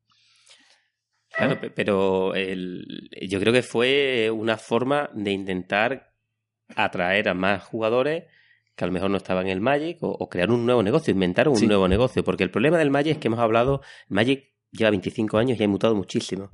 Claro, 1.30 1.60
pe- 1.60 1.70
pero 1.70 2.34
el- 2.34 3.10
yo 3.28 3.40
creo 3.40 3.52
que 3.52 3.62
fue 3.62 4.30
una 4.30 4.56
forma 4.56 5.10
de 5.14 5.32
intentar 5.32 6.12
atraer 6.74 7.28
a 7.28 7.34
más 7.34 7.62
jugadores 7.64 8.24
que 8.74 8.84
a 8.84 8.86
lo 8.86 8.92
mejor 8.92 9.10
no 9.10 9.16
estaban 9.16 9.46
en 9.46 9.52
el 9.52 9.60
Magic 9.60 10.02
o, 10.02 10.08
o 10.10 10.28
crear 10.28 10.50
un 10.50 10.64
nuevo 10.66 10.82
negocio, 10.82 11.12
inventar 11.12 11.48
un 11.48 11.56
Sí. 11.56 11.66
nuevo 11.66 11.88
negocio. 11.88 12.22
Porque 12.24 12.44
el 12.44 12.50
problema 12.50 12.78
del 12.78 12.90
Magic 12.90 13.12
es 13.12 13.18
que 13.18 13.28
hemos 13.28 13.40
hablado, 13.40 13.80
Magic 14.08 14.52
lleva 14.76 14.90
25 14.90 15.38
años 15.38 15.58
y 15.58 15.64
ha 15.64 15.68
mutado 15.68 15.94
muchísimo. 15.94 16.50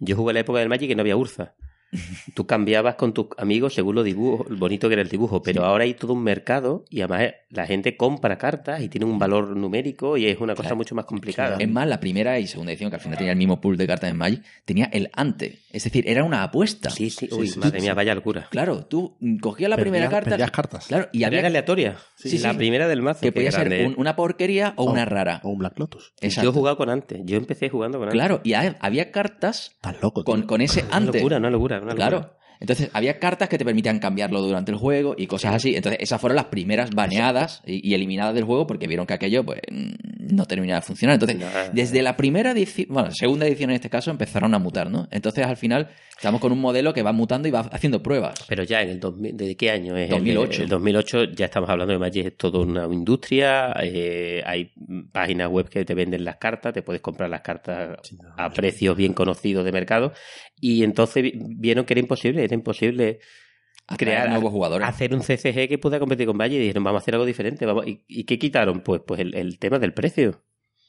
Yo 0.00 0.16
jugué 0.16 0.30
en 0.30 0.34
la 0.34 0.40
época 0.40 0.58
del 0.58 0.68
Magic 0.68 0.90
y 0.90 0.94
no 0.94 1.02
había 1.02 1.16
Urza. 1.16 1.54
Tú 2.34 2.46
cambiabas 2.46 2.94
con 2.96 3.12
tus 3.12 3.26
amigos 3.38 3.74
según 3.74 3.94
lo 3.96 4.02
dibujo, 4.02 4.46
lo 4.48 4.56
bonito 4.56 4.88
que 4.88 4.94
era 4.94 5.02
el 5.02 5.08
dibujo, 5.08 5.42
pero 5.42 5.62
Sí. 5.62 5.66
ahora 5.66 5.84
hay 5.84 5.94
todo 5.94 6.12
un 6.14 6.22
mercado 6.22 6.84
y 6.90 7.00
además 7.02 7.34
la 7.50 7.66
gente 7.66 7.96
compra 7.96 8.38
cartas 8.38 8.80
y 8.80 8.88
tiene 8.88 9.04
un 9.06 9.18
valor 9.18 9.54
numérico 9.56 10.16
y 10.16 10.26
es 10.26 10.40
una 10.40 10.54
cosa 10.54 10.62
Claro. 10.68 10.76
mucho 10.76 10.94
más 10.94 11.04
complicada. 11.04 11.56
Es 11.58 11.68
más, 11.68 11.86
la 11.86 12.00
primera 12.00 12.38
y 12.38 12.46
segunda 12.46 12.72
edición, 12.72 12.90
que 12.90 12.96
al 12.96 13.02
final 13.02 13.18
tenía 13.18 13.32
el 13.32 13.38
mismo 13.38 13.60
pool 13.60 13.76
de 13.76 13.86
cartas 13.86 14.10
en 14.10 14.16
Magic, 14.16 14.42
tenía 14.64 14.86
el 14.86 15.10
ante. 15.12 15.58
Es 15.70 15.84
decir, 15.84 16.08
era 16.08 16.24
una 16.24 16.42
apuesta. 16.42 16.90
Sí, 16.90 17.10
sí, 17.10 17.26
Sí, 17.30 17.34
uy, 17.34 17.48
sí, 17.48 17.58
madre 17.58 17.78
sí, 17.80 17.82
mía, 17.84 17.92
sí. 17.92 17.96
vaya 17.96 18.14
locura. 18.14 18.48
Claro, 18.50 18.86
tú 18.86 19.16
cogías 19.40 19.68
la 19.68 19.76
primera 19.76 20.08
carta. 20.08 20.36
cartas. 20.50 20.86
Claro, 20.86 21.08
y 21.12 21.24
había 21.24 21.46
aleatoria. 21.46 21.96
Sí, 22.16 22.38
la 22.38 22.52
sí. 22.52 22.56
primera 22.56 22.88
del 22.88 23.02
mazo. 23.02 23.20
que 23.20 23.32
podía 23.32 23.52
ser 23.52 23.86
un- 23.86 23.94
una 23.98 24.16
porquería 24.16 24.72
o 24.76 24.84
O- 24.84 24.90
una 24.92 25.04
rara. 25.04 25.40
O 25.44 25.50
un 25.50 25.58
Black 25.58 25.78
Lotus. 25.78 26.12
Yo 26.20 26.50
he 26.50 26.52
jugado 26.52 26.76
con 26.76 26.88
antes. 26.90 27.20
Yo 27.24 27.36
empecé 27.36 27.68
jugando 27.68 27.98
con 27.98 28.08
antes. 28.08 28.18
Claro, 28.18 28.40
y 28.44 28.54
ha- 28.54 28.76
había 28.80 29.10
cartas 29.10 29.72
Estás 29.76 30.00
loco, 30.02 30.24
tío. 30.24 30.32
con, 30.34 30.42
con 30.42 30.60
ese 30.60 30.82
Una 30.84 30.96
ante. 30.96 31.18
locura, 31.18 31.36
una 31.38 31.50
locura, 31.50 31.80
una 31.82 31.92
locura. 31.94 32.08
Claro. 32.08 32.36
Entonces, 32.60 32.90
había 32.92 33.18
cartas 33.18 33.48
que 33.48 33.58
te 33.58 33.64
permitían 33.64 33.98
cambiarlo 33.98 34.40
durante 34.40 34.70
el 34.70 34.78
juego 34.78 35.16
y 35.18 35.26
cosas 35.26 35.56
así. 35.56 35.74
Entonces, 35.74 36.00
esas 36.00 36.20
fueron 36.20 36.36
las 36.36 36.44
primeras 36.44 36.90
baneadas 36.90 37.60
y, 37.66 37.88
y 37.90 37.94
eliminadas 37.94 38.34
del 38.36 38.44
juego 38.44 38.68
porque 38.68 38.86
vieron 38.86 39.04
que 39.04 39.14
aquello 39.14 39.44
pues 39.44 39.60
no 39.68 40.46
terminaba 40.46 40.78
de 40.78 40.86
funcionar. 40.86 41.14
Entonces, 41.14 41.38
Nada. 41.40 41.70
desde 41.72 42.02
la 42.02 42.16
primera 42.16 42.52
edición, 42.52 42.86
bueno, 42.90 43.10
segunda 43.10 43.46
edición 43.48 43.70
en 43.70 43.76
este 43.76 43.90
caso, 43.90 44.12
empezaron 44.12 44.54
a 44.54 44.60
mutar, 44.60 44.88
¿no? 44.92 45.08
Entonces, 45.10 45.44
al 45.44 45.56
final, 45.56 45.88
estamos 46.16 46.40
con 46.40 46.52
un 46.52 46.60
modelo 46.60 46.94
que 46.94 47.02
va 47.02 47.12
mutando 47.12 47.48
y 47.48 47.50
va 47.50 47.60
haciendo 47.72 48.00
pruebas. 48.00 48.44
Pero 48.48 48.62
ya 48.62 48.80
en 48.80 48.90
el 48.90 49.00
2000, 49.00 49.36
¿de 49.36 49.56
qué 49.56 49.70
año 49.72 49.96
es? 49.96 50.04
El- 50.04 50.10
2008. 50.18 50.62
El, 50.62 50.68
2008 50.68 51.24
ya 51.34 51.46
estamos 51.46 51.68
hablando 51.68 51.92
de 51.94 51.98
Magic, 51.98 52.26
es 52.26 52.36
toda 52.36 52.60
una 52.60 52.84
industria, 52.86 53.74
eh, 53.82 54.40
hay 54.46 54.72
páginas 55.10 55.48
web 55.50 55.68
que 55.68 55.84
te 55.84 55.94
venden 55.96 56.24
las 56.24 56.36
cartas, 56.36 56.72
te 56.72 56.82
puedes 56.82 57.02
comprar 57.02 57.28
las 57.28 57.40
cartas 57.40 57.98
a 58.36 58.50
precios 58.50 58.96
bien 58.96 59.14
conocidos 59.14 59.64
de 59.64 59.72
mercado 59.72 60.12
y 60.62 60.82
entonces 60.84 61.22
vi- 61.22 61.34
vieron 61.36 61.84
que 61.84 61.92
era 61.92 62.00
imposible, 62.00 62.42
era 62.44 62.54
imposible 62.54 63.18
crear 63.98 64.30
nuevos 64.30 64.50
jugadores. 64.52 64.86
hacer 64.88 65.12
un 65.14 65.20
CCG 65.20 65.68
que 65.68 65.76
pueda 65.78 65.98
competir 65.98 66.26
con 66.26 66.36
Magic 66.36 66.56
y 66.56 66.60
dijeron 66.60 66.84
vamos 66.84 67.00
a 67.00 67.02
hacer 67.02 67.14
algo 67.14 67.26
diferente 67.26 67.66
vamos 67.66 67.86
¿Y, 67.86 68.04
y 68.08 68.24
qué 68.24 68.38
quitaron? 68.38 68.80
Pues, 68.80 69.02
pues 69.06 69.20
el, 69.20 69.34
el 69.34 69.58
tema 69.58 69.78
del 69.78 69.92
precio 69.92 70.42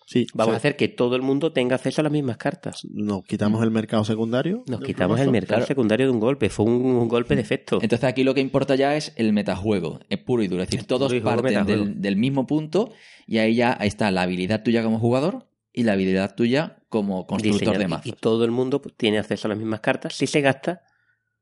Sí, 0.05 0.27
vamos 0.33 0.53
a 0.53 0.57
hacer 0.57 0.75
que 0.75 0.89
todo 0.89 1.15
el 1.15 1.21
mundo 1.21 1.53
tenga 1.53 1.75
acceso 1.77 2.01
a 2.01 2.03
las 2.03 2.11
mismas 2.11 2.35
cartas 2.37 2.85
Nos 2.91 3.23
quitamos 3.23 3.63
el 3.63 3.71
mercado 3.71 4.03
secundario. 4.03 4.63
nos 4.67 4.81
quitamos 4.81 5.19
el 5.21 5.31
mercado 5.31 5.59
claro. 5.59 5.65
secundario 5.67 6.05
de 6.07 6.11
un 6.11 6.19
golpe 6.19 6.49
fue 6.49 6.65
un, 6.65 6.73
un 6.85 7.07
golpe 7.07 7.35
de 7.35 7.41
efecto 7.41 7.79
Entonces 7.81 8.03
aquí 8.07 8.23
lo 8.25 8.33
que 8.33 8.41
importa 8.41 8.75
ya 8.75 8.95
es 8.97 9.13
el 9.15 9.31
metajuego, 9.33 10.01
es 10.09 10.19
puro 10.19 10.43
y 10.43 10.47
duro. 10.49 10.61
Es 10.63 10.69
decir, 10.69 10.85
todos 10.85 11.13
parten 11.15 11.65
del, 11.65 12.01
del 12.01 12.15
mismo 12.17 12.45
punto 12.45 12.91
y 13.25 13.37
ahí 13.37 13.55
ya 13.55 13.75
ahí 13.79 13.87
está 13.87 14.11
la 14.11 14.23
habilidad 14.23 14.61
tuya 14.61 14.83
como 14.83 14.99
jugador 14.99 15.47
y 15.73 15.83
la 15.83 15.93
habilidad 15.93 16.35
tuya 16.35 16.77
como 16.87 17.25
constructor 17.25 17.77
de 17.77 17.87
mazos. 17.87 18.05
Y, 18.07 18.11
todo 18.13 18.45
el 18.45 18.51
mundo 18.51 18.81
tiene 18.95 19.17
acceso 19.19 19.47
a 19.47 19.49
las 19.49 19.57
mismas 19.57 19.81
cartas 19.81 20.13
si 20.15 20.27
se 20.27 20.41
gasta 20.41 20.83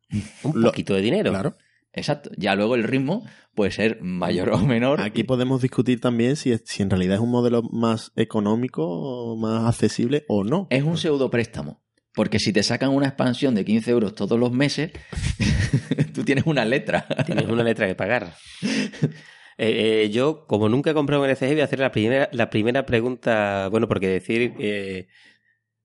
un 0.44 0.62
poquito 0.64 0.94
de 0.96 1.02
dinero. 1.02 1.32
Claro. 1.32 1.56
Exacto. 1.94 2.32
Ya 2.38 2.56
luego 2.56 2.76
el 2.76 2.84
ritmo 2.84 3.26
puede 3.54 3.72
ser 3.72 4.02
mayor 4.02 4.50
o 4.52 4.58
menor. 4.60 5.02
Aquí 5.02 5.24
podemos 5.26 5.62
discutir 5.62 6.00
también 6.00 6.38
si, 6.38 6.54
es- 6.54 6.64
si 6.66 6.82
en 6.82 6.90
realidad 6.90 7.16
es 7.16 7.22
un 7.22 7.30
modelo 7.32 7.64
más 7.64 8.14
económico, 8.16 8.88
o 8.88 9.36
más 9.36 9.68
accesible 9.68 10.24
o 10.30 10.46
no. 10.46 10.68
Es 10.70 10.84
un 10.84 10.98
pseudo 10.98 11.30
préstamo. 11.30 11.82
Porque 12.14 12.40
si 12.40 12.52
te 12.54 12.64
sacan 12.64 12.90
una 12.90 13.08
expansión 13.08 13.56
de 13.56 13.64
15 13.66 13.92
euros 13.92 14.16
todos 14.16 14.38
los 14.40 14.52
meses, 14.52 14.92
tú 16.14 16.24
tienes 16.24 16.46
una 16.46 16.64
letra. 16.66 17.06
Tienes 17.26 17.48
una 17.48 17.64
letra 17.64 17.88
que 17.88 17.96
pagar. 17.96 18.36
Eh, 19.64 20.06
eh, 20.06 20.10
yo, 20.10 20.48
como 20.48 20.70
nunca 20.70 20.90
he 20.90 20.94
comprado 20.96 21.22
un 21.22 21.30
LCG, 21.30 21.52
voy 21.52 21.62
a 21.62 21.66
hacer 21.66 21.78
la 21.78 21.92
primera, 21.92 22.30
la 22.32 22.50
primera 22.50 22.84
pregunta. 22.84 23.68
Bueno, 23.70 23.88
porque 23.88 24.08
decir. 24.08 24.56
eh, 24.58 25.08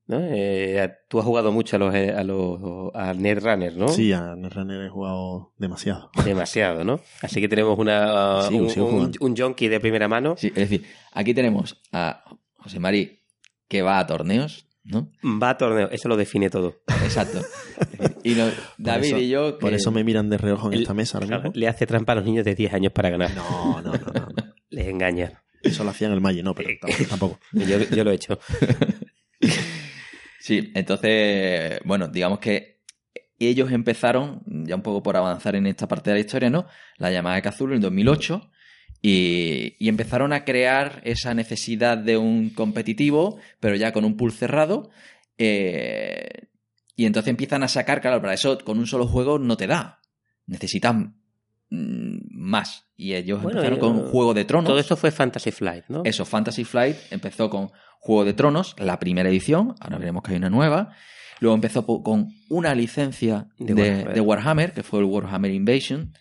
¿no? 0.07 0.19
Eh, 0.23 0.95
tú 1.09 1.19
has 1.19 1.27
jugado 1.27 1.53
mucho 1.53 1.77
a 1.77 1.79
los, 1.79 1.95
a 1.95 2.25
los 2.25 2.95
a 2.95 3.13
Netrunner, 3.13 3.77
¿no? 3.77 3.89
Sí, 3.89 4.15
a 4.15 4.35
Netrunner 4.35 4.87
he 4.87 4.89
jugado 4.89 5.53
demasiado. 5.59 6.11
Demasiado, 6.25 6.85
¿no? 6.85 7.01
Así 7.21 7.39
que 7.41 7.49
tenemos 7.49 7.79
una, 7.79 8.43
Sí, 8.49 8.55
un, 8.55 9.13
un, 9.21 9.37
junkie 9.37 9.69
de 9.69 9.79
primera 9.79 10.09
mano. 10.09 10.37
Sí, 10.39 10.47
es 10.49 10.55
decir, 10.71 10.87
aquí 11.13 11.35
tenemos 11.35 11.79
a 11.93 12.25
José 12.55 12.81
Mari 12.81 13.21
que 13.69 13.83
va 13.83 13.99
a 13.99 14.07
torneos, 14.07 14.67
¿no? 14.85 15.11
Va 15.23 15.51
a 15.51 15.59
torneo, 15.59 15.91
eso 15.91 16.09
lo 16.09 16.17
define 16.17 16.49
todo. 16.49 16.77
Exacto. 17.05 17.43
Y 18.29 18.35
no- 18.35 18.51
David 18.79 19.07
eso- 19.07 19.19
y 19.19 19.29
yo... 19.29 19.59
Por 19.59 19.73
eso 19.75 19.91
me 19.93 20.03
miran 20.05 20.29
de 20.29 20.39
reojo 20.39 20.69
en 20.69 20.75
El- 20.75 20.83
esta 20.83 20.95
mesa 20.95 21.19
ahora 21.19 21.39
mismo. 21.39 21.53
Le 21.55 21.69
hace 21.69 21.87
trampa 21.87 22.13
a 22.13 22.17
los 22.17 22.25
niños 22.25 22.45
de 22.45 22.55
10 22.55 22.73
años 22.75 22.93
para 22.93 23.11
ganar. 23.11 23.35
No, 23.35 23.81
no, 23.83 23.93
no, 23.93 23.99
no. 23.99 24.27
no. 24.37 24.55
Les 24.71 24.87
engaña. 24.89 25.43
Eso 25.63 25.85
lo 25.85 25.91
hacían 25.91 26.13
el 26.13 26.21
Malle, 26.21 26.43
no, 26.43 26.55
pero 26.55 26.69
tampoco. 27.09 27.39
Yo, 27.53 27.79
yo 27.79 28.05
lo 28.05 28.11
he 28.11 28.15
hecho. 28.15 28.39
Sí, 30.41 30.71
entonces, 30.75 31.81
bueno, 31.85 32.09
digamos 32.09 32.39
que 32.39 32.81
ellos 33.39 33.71
empezaron, 33.73 34.43
ya 34.67 34.77
un 34.77 34.83
poco 34.83 35.03
por 35.03 35.17
avanzar 35.17 35.57
en 35.57 35.67
esta 35.67 35.89
parte 35.89 36.11
de 36.11 36.15
la 36.15 36.21
historia, 36.21 36.51
¿no? 36.51 36.67
La 36.99 37.11
llamada 37.11 37.37
de 37.37 37.43
Cthulhu 37.43 37.75
en 37.75 37.81
2008 37.81 38.51
y, 39.03 39.75
y 39.79 39.89
empezaron 39.89 40.33
a 40.33 40.45
crear 40.45 41.01
esa 41.05 41.35
necesidad 41.35 41.99
de 41.99 42.17
un 42.17 42.51
competitivo, 42.51 43.39
pero 43.61 43.77
ya 43.77 43.93
con 43.93 44.05
un 44.05 44.17
pool 44.17 44.33
cerrado. 44.33 44.91
eh, 45.39 46.29
y 46.97 47.05
entonces 47.05 47.31
empiezan 47.31 47.63
a 47.63 47.69
sacar, 47.69 48.01
claro, 48.01 48.21
para 48.21 48.33
eso 48.33 48.59
con 48.65 48.79
un 48.79 48.87
solo 48.87 49.07
juego 49.07 49.39
no 49.39 49.59
te 49.59 49.67
da. 49.67 50.01
Necesitan 50.47 51.21
mm, 51.69 52.19
más. 52.31 52.89
Y 52.97 53.15
ellos 53.15 53.43
Bueno, 53.43 53.61
empezaron 53.61 53.79
con 53.79 54.09
Juego 54.09 54.33
de 54.33 54.47
Tronos. 54.47 54.69
Todo 54.71 54.79
eso 54.79 54.97
fue 54.97 55.11
Fantasy 55.11 55.51
Flight, 55.51 55.85
¿no? 55.89 56.03
Eso, 56.05 56.25
Fantasy 56.25 56.65
Flight 56.65 56.97
empezó 57.11 57.51
con 57.51 57.71
Juego 58.01 58.25
de 58.25 58.33
Tronos, 58.33 58.75
la 58.79 58.99
primera 58.99 59.29
edición, 59.29 59.75
ahora 59.81 59.99
veremos 59.99 60.23
que 60.23 60.33
hay 60.33 60.39
una 60.39 60.49
nueva. 60.49 60.93
Luego 61.41 61.55
empezó 61.55 61.85
con 61.85 62.31
una 62.49 62.75
licencia 62.75 63.49
De 63.59 63.75
de, 63.75 63.83
Warhammer. 63.83 64.15
de 64.15 64.21
Warhammer, 64.23 64.73
que 64.73 64.83
fue 64.83 65.01
el 65.01 65.05
Warhammer 65.05 65.51
Invasion, 65.51 66.15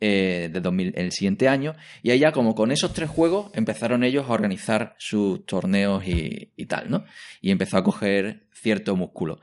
eh, 0.00 0.50
de 0.52 0.60
2000, 0.60 0.92
el 0.96 1.12
siguiente 1.12 1.48
año. 1.48 1.74
Y 2.02 2.18
ya 2.18 2.32
como 2.32 2.54
con 2.54 2.72
esos 2.72 2.92
tres 2.92 3.08
juegos 3.08 3.50
empezaron 3.54 4.04
ellos 4.04 4.26
a 4.28 4.32
organizar 4.32 4.96
sus 4.98 5.46
torneos 5.46 6.06
y, 6.06 6.52
y 6.56 6.66
tal, 6.66 6.90
¿no? 6.90 7.04
Y 7.40 7.50
empezó 7.52 7.78
a 7.78 7.84
coger 7.84 8.48
cierto 8.52 8.96
músculo. 8.96 9.40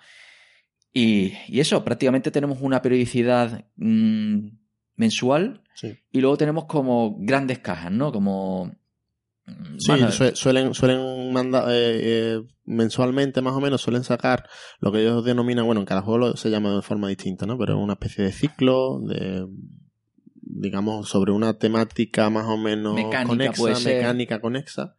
Y, 1.00 1.34
y 1.48 1.60
eso, 1.60 1.84
prácticamente 1.84 2.32
tenemos 2.32 2.58
una 2.62 2.82
periodicidad 2.82 3.66
mm, 3.76 4.48
mensual 4.96 5.62
Sí. 5.76 5.96
y 6.12 6.22
luego 6.22 6.38
tenemos 6.38 6.66
como 6.66 7.18
grandes 7.20 7.60
cajas, 7.60 7.92
¿no? 7.92 8.12
Como... 8.12 8.66
mm, 9.46 9.78
Sí, 9.78 9.92
bueno, 9.92 10.12
suelen, 10.12 10.74
suelen 10.74 11.32
mandar 11.32 11.66
eh, 11.70 12.00
eh, 12.02 12.42
mensualmente 12.66 13.44
más 13.44 13.54
o 13.54 13.62
menos, 13.62 13.80
suelen 13.82 14.04
sacar 14.04 14.50
lo 14.80 14.92
que 14.92 15.02
ellos 15.02 15.24
denominan, 15.24 15.68
bueno, 15.68 15.82
en 15.82 15.86
cada 15.86 16.02
juego 16.02 16.36
se 16.36 16.50
llama 16.50 16.74
de 16.76 16.82
forma 16.82 17.10
distinta, 17.10 17.46
¿no? 17.46 17.60
Pero 17.60 17.78
es 17.78 17.84
una 17.84 17.94
especie 17.94 18.24
de 18.24 18.32
ciclo, 18.32 19.00
de 19.02 19.46
digamos, 20.50 21.10
sobre 21.10 21.32
una 21.32 21.54
temática 21.60 22.30
más 22.30 22.46
o 22.48 22.58
menos 22.58 22.96
Mecánica, 22.96 23.54
conexa, 23.54 23.90
mecánica 23.90 24.42
conexa. 24.42 24.96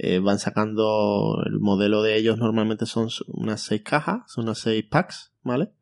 Eh, 0.00 0.20
van 0.20 0.38
sacando 0.38 1.42
el 1.44 1.58
modelo 1.58 2.02
de 2.02 2.16
ellos 2.16 2.38
normalmente 2.38 2.86
son 2.86 3.08
unas 3.26 3.62
seis 3.62 3.82
cajas, 3.82 4.20
son 4.28 4.44
unas 4.44 4.60
seis 4.60 4.84
packs, 4.88 5.32
¿vale? 5.42 5.72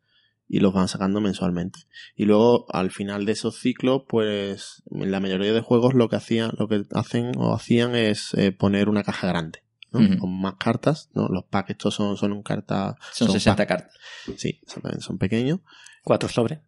Y 0.48 0.60
los 0.60 0.72
van 0.72 0.88
sacando 0.88 1.20
mensualmente. 1.20 1.80
Y 2.14 2.24
luego 2.24 2.64
al 2.72 2.90
final 2.90 3.26
de 3.26 3.32
esos 3.32 3.58
ciclos, 3.58 4.04
pues 4.08 4.82
en 4.90 5.10
la 5.10 5.20
mayoría 5.20 5.52
de 5.52 5.60
juegos 5.60 5.92
lo 5.92 6.08
que 6.08 6.16
hacían, 6.16 6.52
lo 6.58 6.66
que 6.66 6.86
hacen 6.92 7.32
o 7.36 7.54
hacían 7.54 7.94
es 7.94 8.32
eh, 8.32 8.52
poner 8.52 8.88
una 8.88 9.02
caja 9.02 9.26
grande, 9.26 9.62
¿no? 9.92 10.18
Con 10.18 10.40
más 10.40 10.54
cartas, 10.54 11.10
¿no? 11.12 11.28
Los 11.28 11.44
packs 11.44 11.70
estos 11.70 11.94
son, 11.94 12.16
son 12.16 12.32
un 12.32 12.42
carta, 12.42 12.96
son 13.12 13.30
60 13.30 13.54
packs. 13.54 13.68
cartas. 13.68 14.00
Sí, 14.38 14.58
exactamente, 14.62 15.04
son 15.04 15.18
pequeños. 15.18 15.60
Cuatro 16.02 16.30
sobres. 16.30 16.60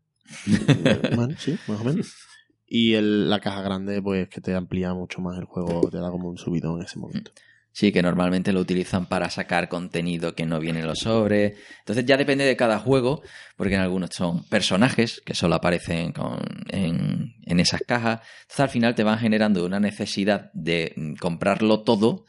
Bueno, 1.16 1.34
sí, 1.38 1.58
más 1.66 1.80
o 1.80 1.84
menos. 1.84 2.27
Y 2.68 2.94
el- 2.94 3.30
la 3.30 3.40
caja 3.40 3.62
grande, 3.62 4.02
pues 4.02 4.28
que 4.28 4.40
te 4.40 4.54
amplía 4.54 4.92
mucho 4.94 5.20
más 5.20 5.38
el 5.38 5.44
juego, 5.46 5.88
te 5.90 5.98
da 5.98 6.10
como 6.10 6.28
un 6.28 6.36
subidón 6.38 6.78
en 6.80 6.86
ese 6.86 6.98
momento. 6.98 7.30
Sí, 7.72 7.92
que 7.92 8.02
normalmente 8.02 8.52
lo 8.52 8.60
utilizan 8.60 9.06
para 9.06 9.30
sacar 9.30 9.68
contenido 9.68 10.34
que 10.34 10.46
no 10.46 10.58
viene 10.58 10.80
en 10.80 10.86
los 10.86 10.98
sobres. 11.00 11.56
Entonces 11.78 12.04
ya 12.04 12.16
depende 12.16 12.44
de 12.44 12.56
cada 12.56 12.78
juego, 12.80 13.22
porque 13.56 13.74
en 13.76 13.80
algunos 13.82 14.10
son 14.12 14.42
personajes 14.44 15.22
que 15.24 15.34
solo 15.34 15.54
aparecen 15.54 16.12
con- 16.12 16.40
en, 16.70 17.34
en 17.46 17.60
esas 17.60 17.80
cajas. 17.86 18.20
Entonces 18.42 18.60
al 18.60 18.68
final 18.70 18.94
te 18.96 19.04
van 19.04 19.18
generando 19.18 19.64
una 19.64 19.78
necesidad 19.78 20.50
de 20.54 20.92
mm, 20.96 21.14
comprarlo 21.16 21.82
todo, 21.84 22.24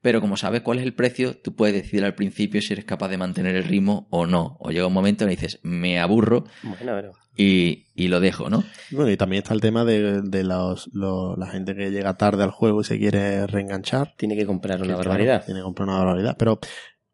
pero 0.00 0.20
como 0.20 0.36
sabes 0.36 0.62
cuál 0.62 0.78
es 0.78 0.84
el 0.84 0.94
precio, 0.94 1.36
tú 1.36 1.54
puedes 1.54 1.74
decidir 1.74 2.04
al 2.04 2.14
principio 2.14 2.62
si 2.62 2.72
eres 2.72 2.84
capaz 2.86 3.08
de 3.08 3.18
mantener 3.18 3.54
el 3.56 3.64
ritmo 3.64 4.06
o 4.10 4.24
no. 4.24 4.56
O 4.60 4.70
llega 4.70 4.86
un 4.86 4.92
momento 4.94 5.24
en 5.24 5.30
que 5.30 5.36
dices, 5.36 5.58
me 5.62 5.98
aburro 5.98 6.44
y, 7.36 7.84
y, 7.94 8.08
lo 8.08 8.20
dejo, 8.20 8.48
¿no? 8.48 8.64
Bueno, 8.90 9.10
y 9.10 9.16
también 9.16 9.42
está 9.42 9.52
el 9.52 9.60
tema 9.60 9.84
de, 9.84 10.22
de 10.22 10.42
los, 10.44 10.88
la 10.94 11.46
gente 11.46 11.74
que 11.74 11.90
llega 11.90 12.16
tarde 12.16 12.42
al 12.42 12.50
juego 12.50 12.80
y 12.80 12.84
se 12.84 12.98
quiere 12.98 13.46
reenganchar. 13.46 14.14
Tiene 14.16 14.36
que 14.36 14.46
comprar 14.46 14.80
una 14.82 14.96
barbaridad. 14.96 15.44
tiene 15.44 15.60
que 15.60 15.64
comprar 15.64 15.88
una 15.88 15.98
barbaridad. 15.98 16.36
Pero 16.38 16.58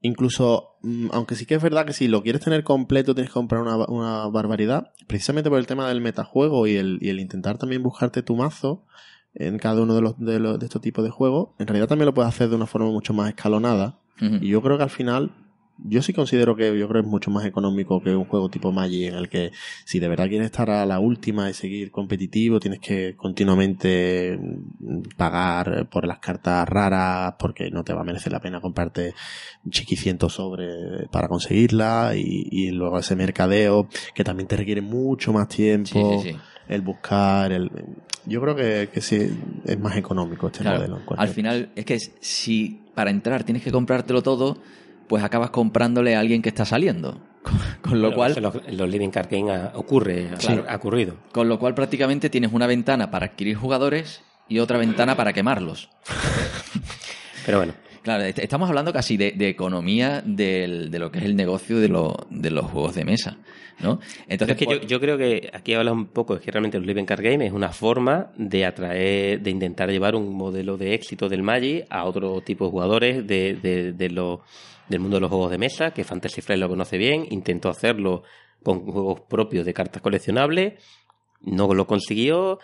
incluso, 0.00 0.76
mm, 0.83 1.09
aunque 1.12 1.35
sí 1.35 1.45
que 1.47 1.57
es 1.57 1.62
verdad 1.62 1.87
que 1.87 1.93
si 1.93 2.09
lo 2.09 2.23
quieres 2.23 2.43
tener 2.43 2.62
completo 2.62 3.14
tienes 3.14 3.31
que 3.31 3.35
comprar 3.35 3.62
una, 3.62 3.76
una 3.88 4.26
barbaridad, 4.29 4.93
precisamente 5.07 5.50
por 5.50 5.59
el 5.59 5.67
tema 5.67 5.88
del 5.88 6.00
metajuego 6.00 6.67
y 6.67 6.76
el, 6.76 6.99
y 7.00 7.09
el 7.09 7.19
intentar 7.19 7.59
también 7.59 7.83
buscarte 7.83 8.23
tu 8.23 8.37
mazo 8.37 8.85
en 9.35 9.59
cada 9.59 9.83
uno 9.83 9.95
de, 9.95 10.02
los, 10.02 10.19
de, 10.19 10.38
los, 10.38 10.59
de 10.59 10.67
estos 10.67 10.83
tipos 10.83 11.05
de 11.05 11.11
juegos, 11.11 11.50
en 11.59 11.67
realidad 11.67 11.88
también 11.88 12.07
lo 12.07 12.14
puedes 12.14 12.29
hacer 12.29 12.49
de 12.49 12.57
una 12.57 12.67
forma 12.67 12.91
mucho 12.91 13.14
más 13.14 13.29
escalonada. 13.29 13.99
Y 14.41 14.50
yo 14.50 14.62
creo 14.62 14.76
que 14.76 14.85
al 14.85 14.91
final 14.91 15.33
yo 15.79 16.02
sí 16.02 16.12
considero 16.12 16.55
que 16.55 16.79
yo 16.79 16.88
creo 16.88 17.02
que 17.02 17.07
es 17.07 17.11
mucho 17.11 17.31
más 17.31 17.45
económico 17.45 18.00
que 18.02 18.14
un 18.14 18.25
juego 18.25 18.49
tipo 18.49 18.73
Magic 18.73 19.09
en 19.09 19.14
el 19.14 19.29
que 19.29 19.52
si 19.85 19.99
de 19.99 20.09
verdad 20.09 20.29
quieres 20.29 20.47
estar 20.47 20.71
a 20.71 20.87
la 20.87 21.00
última 21.00 21.50
y 21.50 21.55
seguir 21.55 21.91
competitivo 21.91 22.61
tienes 22.61 22.81
que 22.81 23.17
continuamente 23.17 24.38
pagar 25.17 25.88
por 25.88 26.07
las 26.07 26.19
cartas 26.19 26.69
raras 26.69 27.35
porque 27.38 27.71
no 27.71 27.85
te 27.85 27.93
va 27.93 28.02
a 28.02 28.05
merecer 28.05 28.33
la 28.33 28.41
pena 28.41 28.61
comprarte 28.61 29.14
chiquicientos 29.69 30.35
sobre 30.35 31.09
para 31.11 31.29
conseguirla 31.29 32.12
y, 32.17 32.49
y, 32.50 32.71
luego 32.71 32.99
ese 32.99 33.17
mercadeo 33.17 33.88
que 34.14 34.25
también 34.25 34.47
te 34.49 34.57
requiere 34.57 34.83
mucho 34.83 35.33
más 35.33 35.49
tiempo 35.49 36.21
sí, 36.21 36.31
sí, 36.31 36.33
sí. 36.33 36.38
el 36.69 36.83
buscar 36.83 37.52
el 37.52 37.71
yo 38.25 38.41
creo 38.41 38.55
que, 38.55 38.88
que 38.93 39.00
sí 39.00 39.17
es 39.64 39.79
más 39.81 39.97
económico 39.97 40.47
este 40.47 40.61
claro, 40.61 40.79
modelo 40.79 41.00
al 41.17 41.29
final 41.29 41.71
es 41.75 41.85
que 41.85 41.99
si 41.99 42.83
para 42.95 43.11
entrar 43.11 43.43
tienes 43.43 43.62
que 43.64 43.73
comprártelo 43.73 44.23
todo 44.23 44.59
pues 45.12 45.23
acabas 45.23 45.50
comprándole 45.50 46.16
a 46.16 46.21
alguien 46.21 46.40
que 46.40 46.49
está 46.49 46.64
saliendo. 46.64 47.21
Con, 47.42 47.59
con 47.83 48.00
lo 48.00 48.14
cual. 48.14 48.35
Los, 48.40 48.54
los 48.73 48.88
Living 48.88 49.11
Card 49.11 49.28
Game 49.31 49.52
ocurre, 49.75 50.31
Sí. 50.38 50.59
ha 50.66 50.75
ocurrido. 50.75 51.16
Con 51.33 51.50
lo 51.50 51.59
cual 51.59 51.75
prácticamente 51.75 52.31
tienes 52.31 52.50
una 52.54 52.66
ventana 52.66 53.11
para 53.11 53.26
adquirir 53.26 53.57
jugadores 53.57 54.23
y 54.49 54.59
otra 54.59 54.78
ventana 54.78 55.14
para 55.14 55.35
quemarlos. 55.35 55.90
Pero 57.45 57.59
bueno, 57.59 57.75
Claro, 58.02 58.25
est- 58.25 58.38
estamos 58.38 58.71
hablando 58.71 58.90
casi 58.92 59.16
de, 59.19 59.33
de 59.33 59.49
economía 59.50 60.23
del- 60.25 60.90
de 60.90 60.99
lo 60.99 61.12
que 61.12 61.19
es 61.19 61.25
el 61.26 61.37
negocio 61.37 61.78
de, 61.78 61.88
lo- 61.88 62.26
de 62.31 62.50
los 62.50 62.64
juegos 62.71 62.95
de 62.97 63.04
mesa, 63.04 63.37
¿no? 63.81 64.00
Entonces, 64.28 64.57
es 64.61 64.66
que 64.66 64.75
yo, 64.75 64.81
yo 64.81 64.99
creo 64.99 65.16
que 65.19 65.50
aquí 65.52 65.75
habla 65.75 65.92
un 65.92 66.07
poco, 66.07 66.35
es 66.37 66.40
que 66.40 66.50
realmente 66.50 66.78
el 66.78 66.87
Living 66.87 67.04
Card 67.04 67.23
Game 67.23 67.47
es 67.47 67.52
una 67.52 67.69
forma 67.69 68.33
de 68.37 68.64
atraer, 68.64 69.40
de 69.42 69.50
intentar 69.50 69.88
llevar 69.90 70.16
un 70.16 70.35
modelo 70.35 70.76
de 70.78 70.95
éxito 70.95 71.28
del 71.28 71.42
Magic 71.45 71.85
a 71.90 72.04
otro 72.04 72.40
tipo 72.40 72.64
de 72.64 72.71
jugadores 72.73 73.26
de, 73.26 73.54
de, 73.62 73.92
de 73.92 74.09
lo- 74.11 74.40
del 74.89 75.01
mundo 75.01 75.17
de 75.17 75.23
los 75.23 75.31
juegos 75.31 75.51
de 75.51 75.59
mesa, 75.59 75.93
que 75.93 76.05
Fantasy 76.05 76.41
Flight 76.41 76.61
lo 76.61 76.69
conoce 76.69 76.99
bien, 76.99 77.27
intentó 77.31 77.69
hacerlo 77.69 78.23
con 78.62 78.81
juegos 78.85 79.23
propios 79.23 79.65
de 79.67 79.75
cartas 79.75 80.03
coleccionables, 80.03 80.83
no 81.41 81.73
lo 81.75 81.87
consiguió, 81.87 82.59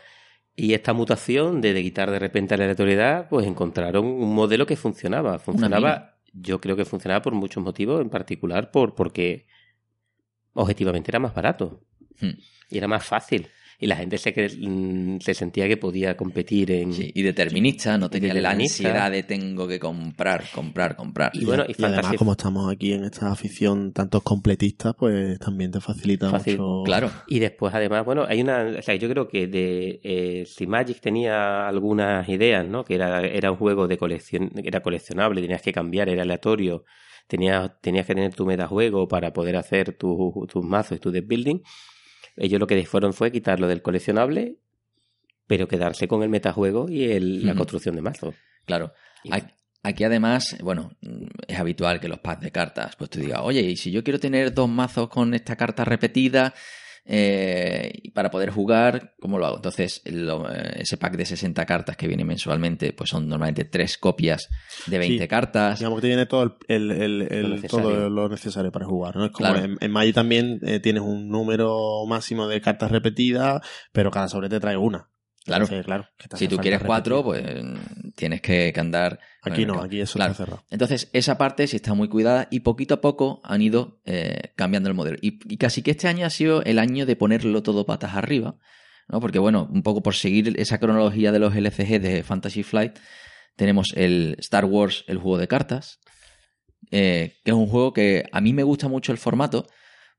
y 0.55 0.75
esta 0.75 0.93
mutación 0.93 1.61
de, 1.61 1.73
de 1.73 1.83
quitar 1.83 2.11
de 2.11 2.19
repente 2.19 2.57
la 2.57 2.65
aleatoriedad, 2.65 3.29
pues 3.29 3.47
encontraron 3.47 4.05
un 4.07 4.35
modelo 4.35 4.67
que 4.67 4.77
funcionaba. 4.77 5.39
Funcionaba, 5.39 6.19
yo 6.33 6.61
creo 6.61 6.77
que 6.77 6.85
funcionaba 6.85 7.23
por 7.23 7.35
muchos 7.35 7.63
motivos, 7.63 8.01
en 8.01 8.11
particular 8.11 8.71
por 8.71 8.95
porque 8.95 9.47
objetivamente 10.55 11.11
era 11.11 11.21
más 11.21 11.35
barato 11.35 11.85
Hmm. 12.21 12.39
y 12.71 12.79
era 12.79 12.89
más 12.89 13.05
fácil. 13.05 13.49
Y 13.81 13.87
la 13.87 13.95
gente 13.95 14.19
se, 14.19 14.35
cre- 14.35 14.59
mm, 14.59 15.21
se 15.21 15.35
sentía 15.35 15.69
que 15.69 15.77
podía 15.77 16.17
competir 16.17 16.73
en... 16.73 16.93
sí, 16.93 17.13
y 17.15 17.23
determinista, 17.23 17.97
no 17.97 18.11
tenía 18.11 18.35
la 18.35 18.51
ansiedad 18.51 19.11
de 19.11 19.23
tengo 19.23 19.69
que 19.69 19.79
comprar, 19.79 20.45
comprar, 20.53 20.97
comprar. 20.97 21.31
Y 21.33 21.45
bueno, 21.45 21.65
y 21.69 21.81
y 21.81 21.85
además 21.85 22.15
como 22.17 22.33
estamos 22.33 22.73
aquí 22.73 22.93
en 22.93 23.05
esta 23.05 23.31
afición 23.31 23.93
tantos 23.93 24.23
completistas 24.25 24.95
pues 24.99 25.39
también 25.39 25.71
te 25.71 25.81
facilita 25.81 26.29
Fácil, 26.29 26.59
mucho 26.59 26.83
Claro, 26.85 27.11
Y 27.29 27.39
después, 27.39 27.73
además, 27.73 28.05
bueno, 28.05 28.25
hay 28.29 28.41
una. 28.41 28.65
O 28.79 28.83
sea, 28.83 28.97
yo 28.97 29.09
creo 29.09 29.29
que 29.29 29.47
de. 29.47 30.01
Eh, 30.03 30.45
si 30.47 30.67
Magic 30.67 31.01
tenía 31.01 31.69
algunas 31.69 32.29
ideas, 32.29 32.67
¿no? 32.67 32.83
Que 32.85 32.97
era, 32.97 33.21
era 33.21 33.53
un 33.53 33.59
juego 33.59 33.87
de 33.87 33.97
colección. 33.97 34.51
Era 34.57 34.81
coleccionable, 34.81 35.41
tenías 35.41 35.63
que 35.63 35.73
cambiar, 35.73 36.09
era 36.09 36.23
aleatorio. 36.23 36.85
Tenías, 37.29 37.71
tenías 37.81 38.07
que 38.07 38.15
tener 38.17 38.35
tu 38.35 38.45
metajuego 38.47 39.07
para 39.07 39.33
poder 39.33 39.55
hacer 39.57 39.93
tu- 39.93 40.47
tus 40.51 40.65
mazos 40.65 40.97
y 40.97 41.01
tu 41.01 41.11
deck 41.13 41.27
building. 41.29 41.61
Ellos 42.39 42.61
lo 42.61 42.67
que 42.67 42.85
fueron 42.87 43.13
fue 43.13 43.31
quitarlo 43.33 43.69
del 43.69 43.83
coleccionable, 43.83 44.57
pero 45.47 45.67
quedarse 45.69 46.09
con 46.09 46.23
el 46.23 46.29
metajuego 46.29 46.89
y 46.89 47.05
el, 47.11 47.45
la 47.47 47.55
construcción 47.55 47.95
de 47.97 48.03
mazos. 48.03 48.35
claro. 48.65 48.93
Y- 49.25 49.31
Aquí- 49.85 50.05
además, 50.05 50.57
bueno, 50.63 50.91
es 51.47 51.59
habitual 51.59 52.01
que 52.01 52.09
los 52.09 52.19
packs 52.19 52.43
de 52.43 52.51
cartas, 52.51 52.97
pues 52.97 53.09
tú 53.11 53.21
digas, 53.21 53.41
oye, 53.43 53.61
y 53.63 53.77
si 53.77 53.91
yo 53.93 54.03
quiero 54.05 54.19
tener 54.19 54.53
dos 54.53 54.69
mazos 54.69 55.09
con 55.09 55.33
esta 55.35 55.57
carta 55.57 55.85
repetida 55.85 56.53
eh, 57.11 58.11
para 58.13 58.31
poder 58.31 58.51
jugar, 58.51 59.15
¿cómo 59.19 59.39
lo 59.39 59.47
hago? 59.47 59.57
Entonces, 59.57 60.03
lo- 60.05 60.49
eh, 60.53 60.77
ese 60.81 60.99
pack 60.99 61.17
de 61.17 61.25
60 61.25 61.65
cartas 61.65 61.97
que 61.97 62.07
viene 62.07 62.23
mensualmente, 62.25 62.93
pues 62.93 63.09
son 63.11 63.27
normalmente 63.29 63.65
tres 63.65 63.97
copias 63.97 64.49
de 64.87 64.99
20 64.99 65.25
Sí. 65.25 65.29
cartas. 65.29 65.79
digamos 65.79 65.99
que 65.99 66.03
te 66.03 66.09
viene 66.09 66.27
todo 66.27 66.59
el, 66.69 66.91
el- 66.91 67.03
el- 67.03 67.23
el- 67.33 67.43
Lo 67.43 67.49
necesario. 67.57 67.89
todo 67.89 68.11
lo 68.11 68.29
necesario 68.29 68.71
para 68.71 68.85
jugar 68.87 69.17
¿no? 69.17 69.25
es 69.25 69.31
como 69.33 69.49
Claro. 69.51 69.65
en, 69.65 69.77
en 69.81 69.91
Magic 69.91 70.15
también 70.15 70.61
eh, 70.63 70.81
tienes 70.81 71.03
un 71.03 71.29
número 71.29 72.05
máximo 72.07 72.47
de 72.47 72.61
cartas 72.61 72.91
repetidas 72.91 73.63
pero 73.93 74.11
cada 74.11 74.29
sobre 74.29 74.49
te 74.51 74.61
trae 74.61 74.77
una 74.77 75.09
Claro. 75.49 75.67
Claro 75.85 76.09
Si 76.37 76.47
tú 76.49 76.57
quieres 76.59 76.81
cuatro, 76.85 77.23
repetir. 77.23 77.63
pues 77.65 78.15
tienes 78.15 78.41
que, 78.41 78.71
que 78.73 78.81
andar. 78.81 79.19
aquí 79.43 79.67
no 79.67 79.81
aquí 79.83 80.01
eso 80.01 80.15
Claro. 80.15 80.33
está 80.33 80.45
cerrado 80.45 80.65
Entonces, 80.71 81.09
esa 81.13 81.37
parte 81.39 81.67
sí 81.67 81.77
está 81.77 81.95
muy 81.95 82.09
cuidada 82.09 82.47
y 82.51 82.61
poquito 82.61 82.95
a 82.95 83.01
poco 83.01 83.41
han 83.45 83.61
ido 83.63 84.01
eh, 84.05 84.53
cambiando 84.57 84.89
el 84.89 84.95
modelo. 84.95 85.19
Y, 85.21 85.41
y 85.53 85.57
casi 85.57 85.83
que 85.83 85.91
este 85.91 86.07
año 86.09 86.25
ha 86.27 86.31
sido 86.31 86.63
el 86.63 86.79
año 86.79 87.05
de 87.07 87.17
ponerlo 87.17 87.63
todo 87.63 87.85
patas 87.87 88.15
arriba, 88.15 88.57
¿no? 89.09 89.21
Porque, 89.21 89.39
bueno, 89.39 89.69
un 89.73 89.83
poco 89.83 90.03
por 90.03 90.15
seguir 90.15 90.55
esa 90.61 90.79
cronología 90.79 91.33
de 91.33 91.39
los 91.39 91.55
LCG 91.55 92.01
de 92.01 92.23
Fantasy 92.23 92.63
Flight, 92.63 92.99
tenemos 93.57 93.89
el 93.97 94.37
Star 94.39 94.65
Wars, 94.67 95.05
el 95.09 95.19
juego 95.19 95.39
de 95.39 95.49
cartas, 95.49 95.99
eh, 96.91 97.35
que 97.45 97.51
es 97.51 97.57
un 97.57 97.67
juego 97.67 97.93
que 97.93 98.25
a 98.33 98.41
mí 98.41 98.53
me 98.53 98.63
gusta 98.63 98.87
mucho 98.89 99.13
el 99.13 99.19
formato 99.19 99.67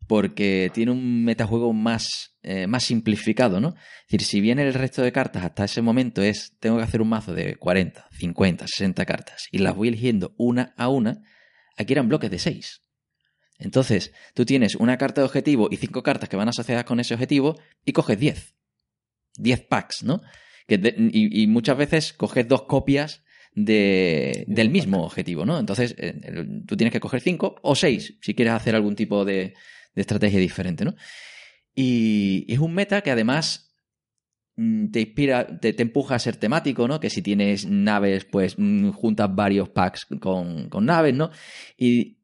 porque 0.07 0.71
tiene 0.73 0.91
un 0.91 1.23
metajuego 1.23 1.71
más, 1.73 2.28
eh, 2.43 2.67
más 2.67 2.83
simplificado, 2.83 3.59
¿no? 3.59 3.69
Es 3.69 4.11
decir, 4.11 4.23
si 4.23 4.41
bien 4.41 4.59
el 4.59 4.73
resto 4.73 5.01
de 5.01 5.11
cartas 5.11 5.43
hasta 5.43 5.65
ese 5.65 5.81
momento 5.81 6.21
es, 6.21 6.55
tengo 6.59 6.77
que 6.77 6.83
hacer 6.83 7.01
un 7.01 7.09
mazo 7.09 7.33
de 7.33 7.55
40, 7.57 8.07
50, 8.11 8.65
60 8.67 9.05
cartas 9.05 9.47
y 9.51 9.57
las 9.59 9.75
voy 9.75 9.89
eligiendo 9.89 10.33
una 10.37 10.73
a 10.77 10.87
una, 10.89 11.21
aquí 11.77 11.93
eran 11.93 12.07
bloques 12.07 12.31
de 12.31 12.39
6. 12.39 12.81
Entonces, 13.57 14.13
tú 14.33 14.45
tienes 14.45 14.75
una 14.75 14.97
carta 14.97 15.19
de 15.21 15.25
objetivo 15.25 15.67
y 15.69 15.75
cinco 15.77 16.01
cartas 16.01 16.29
que 16.29 16.37
van 16.37 16.47
asociadas 16.47 16.85
con 16.85 16.99
ese 17.01 17.13
objetivo 17.13 17.59
y 17.83 17.91
coges 17.91 18.17
10. 18.17 18.55
10 19.37 19.61
packs, 19.67 20.03
¿no? 20.03 20.21
Que 20.67 20.77
de- 20.77 20.95
y, 20.97 21.43
y 21.43 21.47
muchas 21.47 21.77
veces 21.77 22.13
coges 22.13 22.47
dos 22.47 22.63
copias 22.63 23.23
de, 23.53 24.45
del 24.47 24.69
mismo 24.69 25.03
objetivo, 25.03 25.45
¿no? 25.45 25.59
Entonces, 25.59 25.93
eh, 25.97 26.13
tú 26.65 26.77
tienes 26.77 26.93
que 26.93 26.99
coger 27.01 27.19
5 27.19 27.55
o 27.61 27.75
6 27.75 28.17
si 28.21 28.33
quieres 28.33 28.53
hacer 28.53 28.75
algún 28.75 28.95
tipo 28.95 29.25
de, 29.25 29.55
de 29.95 30.01
estrategia 30.01 30.39
diferente, 30.39 30.85
¿no? 30.85 30.95
Y 31.81 32.43
es 32.49 32.59
un 32.59 32.73
meta 32.73 32.99
que 32.99 33.09
además 33.09 33.73
mm, 34.57 34.91
te 34.91 34.99
inspira, 34.99 35.47
te, 35.61 35.81
empuja 35.81 36.15
a 36.15 36.19
ser 36.19 36.35
temático, 36.35 36.89
¿no? 36.89 36.99
Que 36.99 37.09
si 37.09 37.21
tienes 37.21 37.65
naves, 37.65 38.25
pues 38.25 38.55
mm, 38.57 38.89
juntas 38.89 39.33
varios 39.33 39.69
packs 39.69 40.05
con, 40.19 40.67
con 40.67 40.85
naves, 40.85 41.13
¿no? 41.13 41.31
Y, 41.77 42.17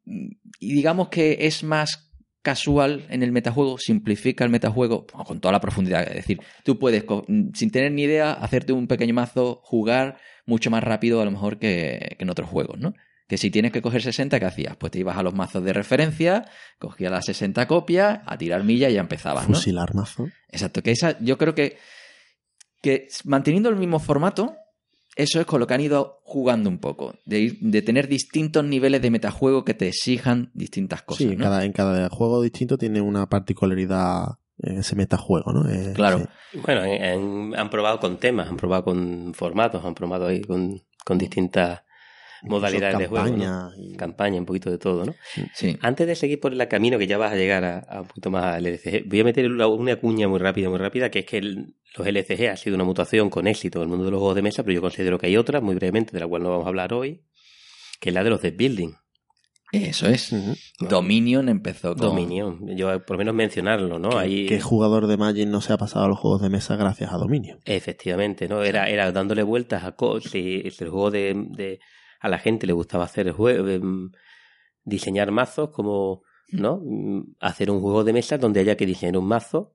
digamos 0.59 1.07
que 1.07 1.37
es 1.39 1.63
más 1.63 2.11
casual 2.41 3.05
en 3.09 3.23
el 3.23 3.31
metajuego, 3.31 3.77
simplifica 3.77 4.43
el 4.43 4.51
metajuego 4.51 5.07
con 5.07 5.39
toda 5.39 5.53
la 5.53 5.61
profundidad. 5.61 6.05
Es 6.05 6.15
decir, 6.15 6.41
tú 6.65 6.77
puedes, 6.77 7.05
mm, 7.05 7.53
sin 7.53 7.71
tener 7.71 7.93
ni 7.93 8.03
idea, 8.03 8.33
hacerte 8.33 8.73
un 8.73 8.87
pequeño 8.87 9.13
mazo, 9.13 9.61
jugar 9.63 10.17
mucho 10.45 10.69
más 10.69 10.83
rápido 10.83 11.21
a 11.21 11.25
lo 11.25 11.31
mejor 11.31 11.59
que, 11.59 12.17
que 12.17 12.23
en 12.25 12.29
otros 12.29 12.49
juegos, 12.49 12.77
¿no? 12.77 12.93
Que 13.27 13.37
si 13.37 13.49
tienes 13.49 13.71
que 13.71 13.81
coger 13.81 14.01
60, 14.03 14.39
¿qué 14.39 14.45
hacías? 14.45 14.75
Pues 14.77 14.91
te 14.91 14.99
ibas 14.99 15.17
a 15.17 15.23
los 15.23 15.33
mazos 15.33 15.63
de 15.63 15.73
referencia, 15.73 16.45
cogías 16.77 17.11
las 17.11 17.25
60 17.25 17.65
copias, 17.67 18.19
a 18.25 18.37
tirar 18.37 18.63
milla 18.63 18.89
y 18.89 18.93
ya 18.93 19.01
empezabas, 19.01 19.49
¿no? 19.49 19.55
fusilar 19.55 19.95
mazo 19.95 20.29
Exacto, 20.49 20.83
que 20.83 20.91
esa, 20.91 21.17
yo 21.19 21.37
creo 21.37 21.55
que, 21.55 21.77
que 22.81 23.07
manteniendo 23.23 23.69
el 23.69 23.75
mismo 23.77 23.99
formato, 23.99 24.55
eso 25.15 25.39
es 25.39 25.45
con 25.47 25.59
lo 25.59 25.67
que 25.67 25.73
han 25.73 25.81
ido 25.81 26.19
jugando 26.23 26.69
un 26.69 26.77
poco, 26.77 27.15
de, 27.25 27.39
ir- 27.39 27.59
de 27.61 27.81
tener 27.81 28.07
distintos 28.07 28.63
niveles 28.63 29.01
de 29.01 29.09
metajuego 29.09 29.63
que 29.65 29.73
te 29.73 29.87
exijan 29.87 30.51
distintas 30.53 31.01
cosas. 31.01 31.27
sí, 31.27 31.35
cada, 31.37 31.63
en 31.65 31.71
cada 31.71 32.09
juego 32.09 32.41
distinto 32.41 32.77
tiene 32.77 33.01
una 33.01 33.27
particularidad 33.27 34.37
en 34.59 34.77
ese 34.77 34.95
metajuego 34.95 35.51
¿no? 35.51 35.69
Eh, 35.69 35.93
Claro. 35.95 36.19
sí. 36.51 36.59
Bueno, 36.59 36.83
en- 36.83 37.03
en- 37.03 37.55
han 37.59 37.69
probado 37.69 37.99
con 37.99 38.17
temas, 38.17 38.49
han 38.49 38.57
probado 38.57 38.83
con 38.85 39.33
formatos, 39.33 39.83
han 39.83 39.95
probado 39.95 40.27
ahí 40.27 40.41
con, 40.41 40.79
con 41.03 41.17
distintas 41.17 41.81
modalidades 42.47 42.97
de 42.97 43.07
juego. 43.07 43.25
¿no? 43.25 43.31
campaña 43.43 43.69
y- 43.77 43.95
Campaña, 43.95 44.39
un 44.39 44.45
poquito 44.45 44.69
de 44.71 44.77
todo, 44.77 45.05
¿no? 45.05 45.13
Sí. 45.53 45.77
Antes 45.81 46.07
de 46.07 46.15
seguir 46.15 46.39
por 46.39 46.53
el 46.53 46.67
camino 46.67 46.97
que 46.97 47.07
ya 47.07 47.17
vas 47.17 47.31
a 47.31 47.35
llegar 47.35 47.63
a, 47.63 47.79
a 47.79 48.01
un 48.01 48.07
poquito 48.07 48.29
más 48.31 48.43
al 48.55 48.65
LCG, 48.65 49.07
voy 49.07 49.19
a 49.19 49.23
meter 49.23 49.49
una, 49.51 49.67
una 49.67 49.95
cuña 49.97 50.27
muy 50.27 50.39
rápida, 50.39 50.69
muy 50.69 50.79
rápida, 50.79 51.09
que 51.09 51.19
es 51.19 51.25
que 51.25 51.37
el- 51.37 51.75
los 51.97 52.05
LCG 52.07 52.49
ha 52.49 52.57
sido 52.57 52.75
una 52.75 52.83
mutación 52.83 53.29
con 53.29 53.47
éxito 53.47 53.79
en 53.79 53.83
el 53.83 53.89
mundo 53.89 54.05
de 54.05 54.11
los 54.11 54.19
juegos 54.19 54.35
de 54.35 54.41
mesa, 54.41 54.63
pero 54.63 54.73
yo 54.75 54.81
considero 54.81 55.17
que 55.17 55.27
hay 55.27 55.37
otras, 55.37 55.61
muy 55.63 55.75
brevemente, 55.75 56.11
de 56.11 56.19
la 56.19 56.27
cual 56.27 56.43
no 56.43 56.49
vamos 56.49 56.65
a 56.65 56.69
hablar 56.69 56.93
hoy, 56.93 57.21
que 58.01 58.09
es 58.09 58.15
la 58.15 58.23
de 58.23 58.29
los 58.29 58.41
deck 58.41 58.57
building. 58.57 58.91
Eso 59.71 60.07
es. 60.07 60.33
Dominion 60.79 61.49
empezó 61.49 61.95
con... 61.95 62.01
Dominion. 62.09 62.77
Yo 62.77 63.03
por 63.05 63.15
lo 63.15 63.17
menos 63.19 63.35
mencionarlo, 63.35 63.99
¿no? 63.99 64.09
¿Qué, 64.09 64.17
Ahí 64.17 64.45
qué 64.45 64.61
jugador 64.61 65.07
de 65.07 65.17
Magic 65.17 65.47
no 65.47 65.59
se 65.59 65.73
ha 65.73 65.77
pasado 65.77 66.05
a 66.05 66.07
los 66.07 66.19
juegos 66.19 66.41
de 66.41 66.49
mesa 66.49 66.75
gracias 66.75 67.11
a 67.11 67.17
Dominion? 67.17 67.59
efectivamente, 67.65 68.47
¿no? 68.47 68.63
Era, 68.63 68.87
era 68.89 69.11
dándole 69.11 69.43
vueltas 69.43 69.83
a 69.83 69.95
si, 70.21 70.69
si 70.69 70.83
el 70.83 70.89
juego 70.89 71.11
de, 71.11 71.33
de- 71.49 71.79
a 72.19 72.29
la 72.29 72.37
gente 72.39 72.67
le 72.67 72.73
gustaba 72.73 73.05
hacer 73.05 73.27
el 73.27 73.33
juego, 73.33 73.67
em, 73.69 74.11
diseñar 74.83 75.31
mazos 75.31 75.69
como, 75.71 76.23
¿no? 76.51 76.81
Mm, 76.83 77.35
Hacer 77.39 77.71
un 77.71 77.81
juego 77.81 78.03
de 78.03 78.13
mesa 78.13 78.37
donde 78.37 78.59
haya 78.59 78.77
que 78.77 78.85
diseñar 78.85 79.17
un 79.17 79.27
mazo 79.27 79.73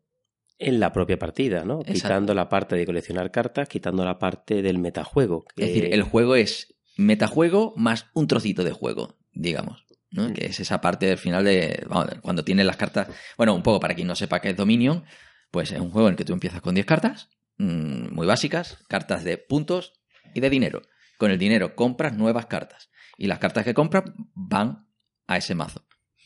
en 0.59 0.79
la 0.79 0.93
propia 0.93 1.19
partida, 1.19 1.65
¿no? 1.65 1.81
Exacto. 1.81 1.95
Quitando 1.95 2.35
la 2.35 2.49
parte 2.49 2.77
de 2.77 2.87
coleccionar 2.87 3.31
cartas, 3.31 3.69
quitando 3.69 4.05
la 4.05 4.19
parte 4.19 4.63
del 4.63 4.79
metajuego. 4.79 5.45
que- 5.57 5.65
Es 5.65 5.69
decir, 5.75 5.93
el 5.95 6.03
juego 6.03 6.37
es 6.37 6.75
metajuego 6.97 7.73
más 7.77 8.07
un 8.15 8.27
trocito 8.27 8.63
de 8.65 8.73
juego, 8.73 9.17
digamos. 9.33 9.85
¿no? 10.13 10.29
Mm. 10.29 10.33
Que 10.35 10.47
es 10.47 10.59
esa 10.61 10.81
parte 10.81 11.07
del 11.07 11.19
final 11.19 11.45
de. 11.45 11.87
cuando 12.23 12.45
tienes 12.45 12.67
las 12.67 12.77
cartas. 12.77 13.09
Bueno, 13.37 13.55
un 13.55 13.63
poco 13.63 13.79
para 13.81 13.95
quien 13.95 14.09
no 14.09 14.17
sepa 14.17 14.41
qué 14.41 14.51
es 14.51 14.57
Dominion, 14.57 15.05
pues 15.53 15.71
es 15.73 15.81
un 15.81 15.91
juego 15.91 16.09
en 16.09 16.13
el 16.15 16.17
que 16.19 16.25
tú 16.25 16.33
empiezas 16.33 16.61
con 16.61 16.75
10 16.75 16.85
cartas, 16.87 17.29
mm, 17.59 18.13
muy 18.13 18.27
básicas, 18.27 18.85
cartas 18.89 19.23
de 19.25 19.39
puntos 19.39 19.93
y 20.35 20.41
de 20.41 20.51
dinero. 20.51 20.83
Con 21.21 21.31
el 21.31 21.39
dinero 21.39 21.77
compras 21.77 22.15
nuevas 22.17 22.47
cartas. 22.47 22.89
Y 23.19 23.27
las 23.27 23.39
cartas 23.39 23.63
que 23.65 23.75
compras 23.75 24.05
van 24.35 24.87
a 25.27 25.37
ese 25.37 25.55
mazo. 25.55 25.85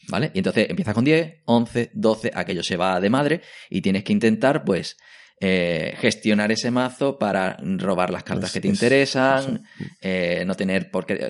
¿Vale? 0.08 0.30
Y 0.34 0.38
entonces 0.38 0.70
empiezas 0.70 0.94
con 0.94 1.04
10, 1.04 1.42
11, 1.46 1.90
12, 1.94 2.30
aquello 2.32 2.62
se 2.62 2.76
va 2.76 3.00
de 3.00 3.10
madre 3.10 3.40
y 3.70 3.80
tienes 3.80 4.04
que 4.04 4.12
intentar, 4.12 4.62
pues, 4.64 4.96
eh, 5.40 5.94
gestionar 5.98 6.52
ese 6.52 6.70
mazo 6.70 7.18
para 7.18 7.56
robar 7.60 8.10
las 8.10 8.22
cartas 8.22 8.50
Es- 8.50 8.52
que 8.52 8.60
te 8.60 8.68
es- 8.68 8.74
interesan, 8.74 9.64
eh, 10.00 10.44
no 10.46 10.54
tener 10.54 10.92
por 10.92 11.06
qué. 11.06 11.28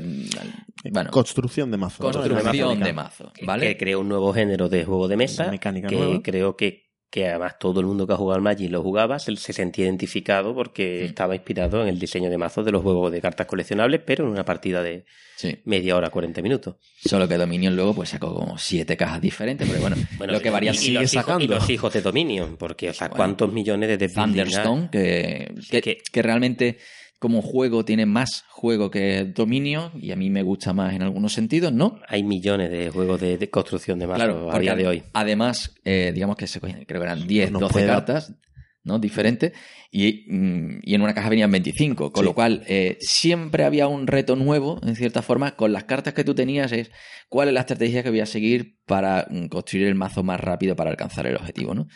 Bueno, 0.92 1.10
Construcción 1.10 1.70
de 1.70 1.78
mazo. 1.78 2.02
construcción 2.02 2.78
de 2.80 2.84
de 2.84 2.92
mazo, 2.92 3.32
que- 3.32 3.46
¿vale? 3.46 3.66
que 3.68 3.78
creó 3.78 4.00
un 4.00 4.08
nuevo 4.10 4.34
género 4.34 4.68
de 4.68 4.84
juego 4.84 5.08
de 5.08 5.16
mesa 5.16 5.50
mecánica 5.50 5.88
que 5.88 5.96
nueva. 5.96 6.20
creo 6.22 6.54
que, 6.56 6.83
que 7.14 7.28
además 7.28 7.60
todo 7.60 7.78
el 7.78 7.86
mundo 7.86 8.08
que 8.08 8.12
ha 8.12 8.16
jugado 8.16 8.34
al 8.38 8.42
Magic 8.42 8.68
lo 8.72 8.82
jugaba 8.82 9.20
se, 9.20 9.36
se 9.36 9.52
sentía 9.52 9.84
identificado 9.84 10.52
porque 10.52 11.04
estaba 11.04 11.36
inspirado 11.36 11.80
en 11.80 11.86
el 11.86 12.00
diseño 12.00 12.28
de 12.28 12.38
mazos 12.38 12.64
de 12.64 12.72
los 12.72 12.82
juegos 12.82 13.12
de 13.12 13.20
cartas 13.20 13.46
coleccionables 13.46 14.00
pero 14.04 14.24
en 14.24 14.30
una 14.30 14.44
partida 14.44 14.82
de 14.82 15.04
Sí. 15.36 15.58
media 15.64 15.96
hora 15.96 16.10
40 16.10 16.42
minutos 16.42 16.74
Solo 17.04 17.28
que 17.28 17.36
Dominion 17.36 17.74
luego 17.76 17.94
pues 17.94 18.08
sacó 18.08 18.34
como 18.34 18.56
siete 18.58 18.96
cajas 18.96 19.20
diferentes, 19.20 19.68
pero 19.68 19.80
bueno, 19.80 19.96
bueno 20.18 20.32
lo 20.32 20.40
que 20.40 20.50
varía 20.50 20.70
y, 20.72 20.74
y 20.74 20.78
sigue 20.78 20.98
hijos, 20.98 21.10
sacando. 21.10 21.44
y 21.44 21.48
los 21.48 21.70
hijos 21.70 21.92
de 21.92 22.02
Dominion 22.02 22.56
porque 22.56 22.90
o 22.90 22.92
sea 22.94 23.06
Bueno. 23.08 23.16
cuántos 23.16 23.52
millones 23.52 23.96
de? 23.98 24.08
Thunderstone, 24.08 24.88
que, 24.90 25.52
que, 25.70 25.80
que- 25.82 25.98
que 26.12 26.22
realmente 26.22 26.78
como 27.24 27.40
juego 27.40 27.86
tiene 27.86 28.04
más 28.04 28.44
juego 28.50 28.90
que 28.90 29.24
Dominion, 29.24 29.92
y 29.98 30.12
a 30.12 30.16
mí 30.16 30.28
me 30.28 30.42
gusta 30.42 30.74
más 30.74 30.92
en 30.94 31.00
algunos 31.00 31.32
sentidos, 31.32 31.72
¿no? 31.72 31.98
hay 32.06 32.22
millones 32.22 32.70
de 32.70 32.90
juegos 32.90 33.18
de, 33.18 33.38
de 33.38 33.48
construcción 33.48 33.98
de 33.98 34.06
mazos 34.06 34.24
Claro, 34.24 34.52
a 34.52 34.58
día 34.58 34.76
de 34.76 34.86
hoy 34.86 35.02
Además, 35.14 35.74
eh, 35.86 36.12
digamos 36.14 36.36
que 36.36 36.46
se 36.46 36.60
cogían, 36.60 36.84
creo 36.84 37.00
que 37.00 37.06
eran 37.06 37.26
10, 37.26 37.50
No 37.50 37.60
12 37.60 37.72
puede- 37.72 37.86
cartas, 37.86 38.34
¿no? 38.82 38.98
Diferentes. 38.98 39.52
Y, 39.90 40.26
mm, 40.28 40.80
y 40.82 40.94
en 40.94 41.00
una 41.00 41.14
caja 41.14 41.30
venían 41.30 41.50
25. 41.50 42.12
Con 42.12 42.22
Sí. 42.22 42.26
lo 42.28 42.34
cual, 42.34 42.62
eh, 42.68 42.98
siempre 43.00 43.64
había 43.64 43.88
un 43.88 44.06
reto 44.06 44.36
nuevo, 44.36 44.78
en 44.86 44.94
cierta 44.94 45.22
forma, 45.22 45.56
con 45.56 45.72
las 45.72 45.84
cartas 45.84 46.12
que 46.12 46.24
tú 46.24 46.34
tenías, 46.34 46.70
es 46.72 46.90
cuál 47.30 47.48
es 47.48 47.54
la 47.54 47.60
estrategia 47.60 48.02
que 48.02 48.10
voy 48.10 48.20
a 48.20 48.26
seguir 48.26 48.76
para 48.84 49.26
mm, 49.30 49.46
construir 49.46 49.86
el 49.86 49.94
mazo 49.94 50.22
más 50.22 50.38
rápido 50.38 50.76
para 50.76 50.90
alcanzar 50.90 51.26
el 51.26 51.36
objetivo, 51.36 51.74
¿no? 51.74 51.86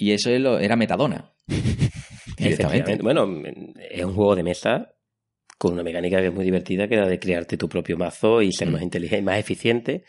Y 0.00 0.12
eso 0.12 0.30
era 0.30 0.76
metadona. 0.76 1.30
Directamente. 2.38 2.96
Bueno, 3.02 3.28
es 3.90 4.04
un 4.04 4.14
juego 4.14 4.34
de 4.34 4.42
mesa 4.42 4.94
con 5.58 5.74
una 5.74 5.82
mecánica 5.82 6.18
que 6.20 6.28
es 6.28 6.32
muy 6.34 6.44
divertida, 6.44 6.88
que 6.88 6.94
era 6.94 7.06
de 7.06 7.18
crearte 7.18 7.58
tu 7.58 7.68
propio 7.68 7.98
mazo 7.98 8.40
y 8.40 8.50
ser 8.52 8.68
Mm. 8.68 8.72
más 8.72 8.82
inteligente, 8.82 9.22
más 9.22 9.38
eficiente 9.38 10.04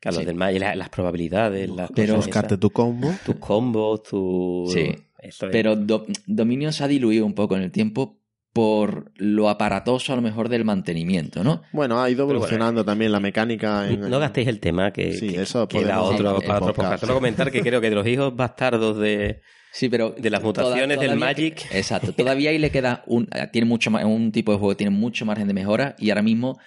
que 0.00 0.08
a 0.08 0.10
los 0.12 0.20
Sí. 0.20 0.26
del 0.26 0.34
Magic, 0.34 0.60
las, 0.60 0.76
las 0.76 0.88
probabilidades, 0.88 1.70
las 1.70 1.90
Pero- 1.94 2.14
cosas 2.14 2.26
Buscarte 2.26 2.54
esas, 2.54 2.60
tu 2.60 2.70
combo. 2.70 3.14
tus 3.24 3.36
combos, 3.36 4.02
tu... 4.02 4.64
Sí. 4.72 4.88
Eso 5.20 5.46
es. 5.46 5.52
Pero 5.52 5.76
Do- 5.76 6.06
Dominion 6.26 6.72
se 6.72 6.82
ha 6.84 6.88
diluido 6.88 7.24
un 7.24 7.34
poco 7.34 7.56
en 7.56 7.62
el 7.62 7.70
tiempo 7.70 8.18
por 8.56 9.12
lo 9.16 9.50
aparatoso 9.50 10.14
a 10.14 10.16
lo 10.16 10.22
mejor 10.22 10.48
del 10.48 10.64
mantenimiento, 10.64 11.44
¿no? 11.44 11.60
Bueno, 11.72 12.00
ha 12.02 12.08
ido 12.08 12.24
bueno, 12.24 12.38
evolucionando 12.38 12.86
también 12.86 13.12
la 13.12 13.20
mecánica. 13.20 13.86
En, 13.86 14.00
No 14.08 14.18
gastéis 14.18 14.48
el 14.48 14.60
tema 14.60 14.92
que, 14.92 15.12
Sí, 15.12 15.28
que- 15.28 15.42
eso 15.42 15.68
que 15.68 15.84
da 15.84 15.98
podemos 15.98 16.14
otro, 16.14 16.24
para 16.24 16.56
otro 16.56 16.66
podcast. 16.68 16.76
podcast. 16.76 17.00
Solo 17.02 17.14
comentar 17.16 17.52
que 17.52 17.60
creo 17.60 17.82
que 17.82 17.90
de 17.90 17.96
los 17.96 18.06
hijos 18.06 18.34
bastardos 18.34 18.96
de, 18.98 19.42
Sí, 19.72 19.90
pero 19.90 20.14
de 20.16 20.30
las 20.30 20.42
mutaciones 20.42 20.98
del 20.98 21.16
Magic. 21.18 21.66
Exacto. 21.70 22.14
Todavía 22.14 22.48
ahí 22.48 22.56
le 22.58 22.70
queda 22.70 23.02
un 23.06 23.28
tiene 23.52 23.66
mucho 23.68 23.90
un 23.90 24.32
tipo 24.32 24.52
de 24.52 24.58
juego 24.58 24.72
que 24.72 24.78
tiene 24.78 24.90
mucho 24.96 25.26
margen 25.26 25.48
de 25.48 25.52
mejora 25.52 25.94
y 25.98 26.08
ahora 26.08 26.22
mismo 26.22 26.58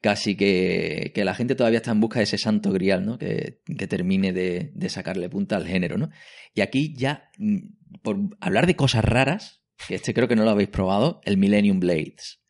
casi 0.00 0.36
que, 0.36 1.12
que 1.14 1.24
la 1.24 1.34
gente 1.34 1.54
todavía 1.54 1.76
está 1.78 1.92
en 1.92 2.00
busca 2.00 2.18
de 2.18 2.24
ese 2.24 2.38
santo 2.38 2.72
grial, 2.72 3.06
¿no? 3.06 3.18
Que, 3.18 3.60
que 3.78 3.86
termine 3.86 4.32
de, 4.32 4.72
de 4.74 4.88
sacarle 4.88 5.28
punta 5.28 5.54
al 5.54 5.64
género, 5.64 5.96
¿no? 5.96 6.10
Y 6.54 6.60
aquí 6.62 6.92
ya 6.96 7.30
mm, 7.38 7.58
por 8.02 8.16
hablar 8.40 8.66
de 8.66 8.74
cosas 8.74 9.04
raras, 9.04 9.62
que 9.88 9.94
este 9.94 10.14
creo 10.14 10.28
que 10.28 10.36
no 10.36 10.44
lo 10.44 10.50
habéis 10.50 10.68
probado, 10.68 11.20
el 11.24 11.36
Millennium 11.36 11.80
Blades. 11.80 12.40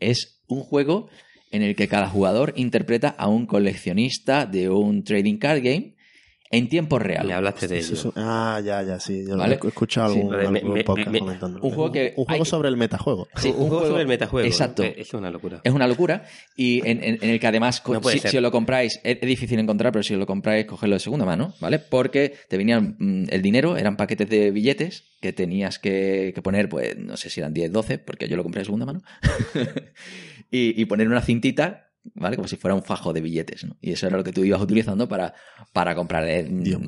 Es 0.00 0.42
un 0.46 0.62
juego 0.62 1.08
en 1.50 1.62
el 1.62 1.76
que 1.76 1.88
cada 1.88 2.08
jugador 2.08 2.52
interpreta 2.56 3.08
a 3.08 3.28
un 3.28 3.46
coleccionista 3.46 4.46
de 4.46 4.68
un 4.68 5.04
trading 5.04 5.38
card 5.38 5.62
game 5.62 5.96
en 6.50 6.68
tiempo 6.68 6.98
real. 6.98 7.26
Me 7.26 7.34
hablaste 7.34 7.68
de 7.68 7.78
Eso- 7.78 7.92
ello. 7.92 8.00
eso- 8.00 8.12
ah, 8.16 8.60
ya, 8.64 8.82
ya, 8.82 8.98
sí. 8.98 9.24
Yo 9.28 9.36
Vale. 9.36 9.58
he 9.62 9.66
escuchado 9.68 10.14
Sí. 10.14 10.20
algún, 10.20 10.52
me- 10.72 10.82
podcast 10.84 11.10
me- 11.10 11.18
comentando. 11.18 11.60
un 11.60 11.70
juego 11.70 11.92
que 11.92 12.14
Un 12.16 12.24
juego 12.24 12.44
hay- 12.44 12.48
sobre 12.48 12.68
el 12.70 12.76
metajuego. 12.76 13.28
Sí, 13.36 13.48
un, 13.48 13.54
juego 13.54 13.68
juego- 13.70 13.86
sobre 13.88 14.02
el 14.02 14.08
metajuego. 14.08 14.46
Exacto. 14.48 14.82
Eh, 14.82 14.94
es 14.98 15.12
una 15.12 15.30
locura. 15.30 15.60
Es 15.62 15.72
una 15.72 15.86
locura 15.86 16.24
y 16.56 16.78
en, 16.88 17.02
en- 17.04 17.18
en 17.22 17.30
el 17.30 17.38
que 17.40 17.46
además, 17.46 17.82
No 17.86 18.00
si, 18.08 18.18
os 18.36 18.42
lo 18.42 18.50
compráis, 18.50 19.00
es, 19.04 19.18
es 19.20 19.28
difícil 19.28 19.58
encontrar, 19.58 19.92
pero 19.92 20.02
si 20.02 20.14
os 20.14 20.20
lo 20.20 20.26
compráis, 20.26 20.64
cogerlo 20.66 20.96
de 20.96 21.00
segunda 21.00 21.26
mano, 21.26 21.54
¿vale? 21.60 21.78
Porque 21.78 22.34
te 22.48 22.56
venían 22.56 22.96
mm, 22.98 23.24
el 23.28 23.42
dinero, 23.42 23.76
eran 23.76 23.96
paquetes 23.96 24.28
de 24.30 24.50
billetes 24.50 25.04
que 25.20 25.32
tenías 25.32 25.78
que, 25.78 26.32
que 26.34 26.42
poner, 26.42 26.68
pues 26.68 26.96
no 26.96 27.16
sé 27.16 27.28
si 27.28 27.40
eran 27.40 27.52
10, 27.52 27.70
12, 27.72 27.98
porque 27.98 28.28
yo 28.28 28.36
lo 28.36 28.42
compré 28.42 28.60
de 28.60 28.64
segunda 28.66 28.86
mano, 28.86 29.02
y, 30.50 30.80
y 30.80 30.84
poner 30.86 31.08
una 31.08 31.20
cintita, 31.20 31.87
¿vale? 32.14 32.36
Como 32.36 32.48
si 32.48 32.56
fuera 32.56 32.74
un 32.74 32.82
fajo 32.82 33.12
de 33.12 33.20
billetes, 33.20 33.64
¿no? 33.64 33.76
Y 33.80 33.92
eso 33.92 34.06
era 34.06 34.16
lo 34.16 34.24
que 34.24 34.32
tú 34.32 34.44
ibas 34.44 34.60
utilizando 34.60 35.08
para, 35.08 35.34
para 35.72 35.94
comprar. 35.94 36.24
Dios 36.24 36.80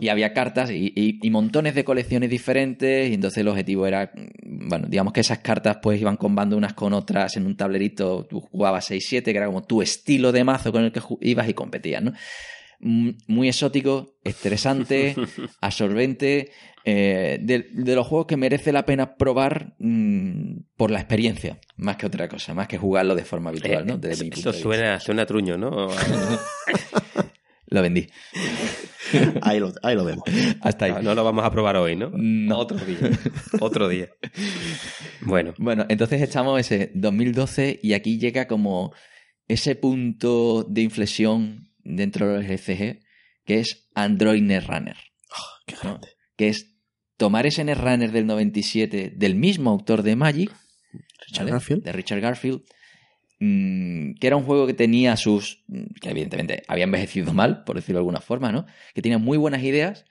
y 0.00 0.08
había 0.08 0.32
cartas 0.32 0.70
y, 0.70 0.92
y- 0.94 1.18
y 1.22 1.30
montones 1.30 1.74
de 1.74 1.84
colecciones 1.84 2.30
diferentes 2.30 3.10
y 3.10 3.14
entonces 3.14 3.38
el 3.38 3.48
objetivo 3.48 3.86
era, 3.86 4.10
mm, 4.14 4.68
bueno, 4.68 4.86
digamos 4.88 5.12
que 5.12 5.20
esas 5.20 5.38
cartas 5.38 5.78
pues 5.82 6.00
iban 6.00 6.16
combando 6.16 6.56
unas 6.56 6.74
con 6.74 6.92
otras 6.92 7.36
en 7.36 7.46
un 7.46 7.56
tablerito, 7.56 8.26
tú 8.28 8.40
jugabas 8.40 8.90
6-7, 8.90 9.22
que 9.32 9.36
era 9.36 9.46
como 9.46 9.62
tu 9.62 9.82
estilo 9.82 10.32
de 10.32 10.44
mazo 10.44 10.72
con 10.72 10.84
el 10.84 10.92
que 10.92 11.00
ibas 11.22 11.48
y 11.48 11.54
competías, 11.54 12.02
¿no? 12.02 12.12
Muy 12.80 13.48
exótico, 13.48 14.16
estresante, 14.22 15.16
absorbente, 15.60 16.50
eh, 16.84 17.38
de, 17.42 17.66
de 17.72 17.94
los 17.96 18.06
juegos 18.06 18.26
que 18.26 18.36
merece 18.36 18.72
la 18.72 18.86
pena 18.86 19.16
probar 19.16 19.74
mm, 19.78 20.60
por 20.76 20.90
la 20.90 21.00
experiencia, 21.00 21.58
más 21.76 21.96
que 21.96 22.06
otra 22.06 22.28
cosa, 22.28 22.54
más 22.54 22.68
que 22.68 22.78
jugarlo 22.78 23.14
de 23.14 23.24
forma 23.24 23.50
habitual, 23.50 23.84
¿no? 23.86 23.94
Eh, 23.94 23.98
Desde 24.00 24.24
punto 24.24 24.50
eso 24.50 24.52
suena, 24.52 25.00
suena 25.00 25.22
a 25.22 25.26
truño, 25.26 25.58
¿no? 25.58 25.88
Lo 27.70 27.82
vendí. 27.82 28.08
Ahí 29.42 29.58
lo, 29.58 29.72
ahí 29.82 29.94
lo 29.94 30.04
vemos. 30.04 30.24
Hasta 30.60 30.84
ahí. 30.84 30.94
No 31.02 31.14
lo 31.14 31.24
vamos 31.24 31.42
a 31.42 31.50
probar 31.50 31.76
hoy, 31.76 31.96
¿no? 31.96 32.10
No. 32.12 32.58
Otro 32.58 32.76
día. 32.78 32.98
Otro 33.60 33.88
día. 33.88 34.10
Bueno, 35.22 35.54
Bueno, 35.56 35.86
entonces 35.88 36.20
estamos 36.20 36.60
ese 36.60 36.90
2012 36.94 37.80
y 37.82 37.94
aquí 37.94 38.18
llega 38.18 38.46
como 38.46 38.92
ese 39.48 39.76
punto 39.76 40.62
de 40.64 40.82
inflexión 40.82 41.67
dentro 41.88 42.28
del 42.32 42.46
GCG 42.46 43.00
que 43.44 43.60
es 43.60 43.88
Android 43.94 44.42
Netrunner, 44.42 44.96
Qué 45.66 45.74
¿no? 45.76 45.90
grande. 45.92 46.08
que 46.36 46.48
es 46.48 46.74
tomar 47.16 47.46
ese 47.46 47.64
Netrunner 47.64 48.12
del 48.12 48.26
97 48.26 49.12
del 49.16 49.34
mismo 49.34 49.70
autor 49.70 50.02
de 50.02 50.16
Magic, 50.16 50.50
Richard 51.26 51.44
¿vale? 51.44 51.50
Garfield. 51.52 51.82
de 51.84 51.92
Richard 51.92 52.20
Garfield, 52.20 52.62
mm, 53.40 54.14
que 54.20 54.26
era 54.26 54.36
un 54.36 54.44
juego 54.44 54.66
que 54.66 54.74
tenía 54.74 55.16
sus, 55.16 55.64
mm, 55.68 55.94
que 56.00 56.10
evidentemente 56.10 56.62
había 56.68 56.84
envejecido 56.84 57.32
mal, 57.32 57.64
por 57.64 57.76
decirlo 57.76 57.98
de 57.98 58.00
alguna 58.00 58.20
forma, 58.20 58.52
¿no? 58.52 58.66
Que 58.94 59.02
tenía 59.02 59.18
muy 59.18 59.38
buenas 59.38 59.62
ideas 59.62 60.04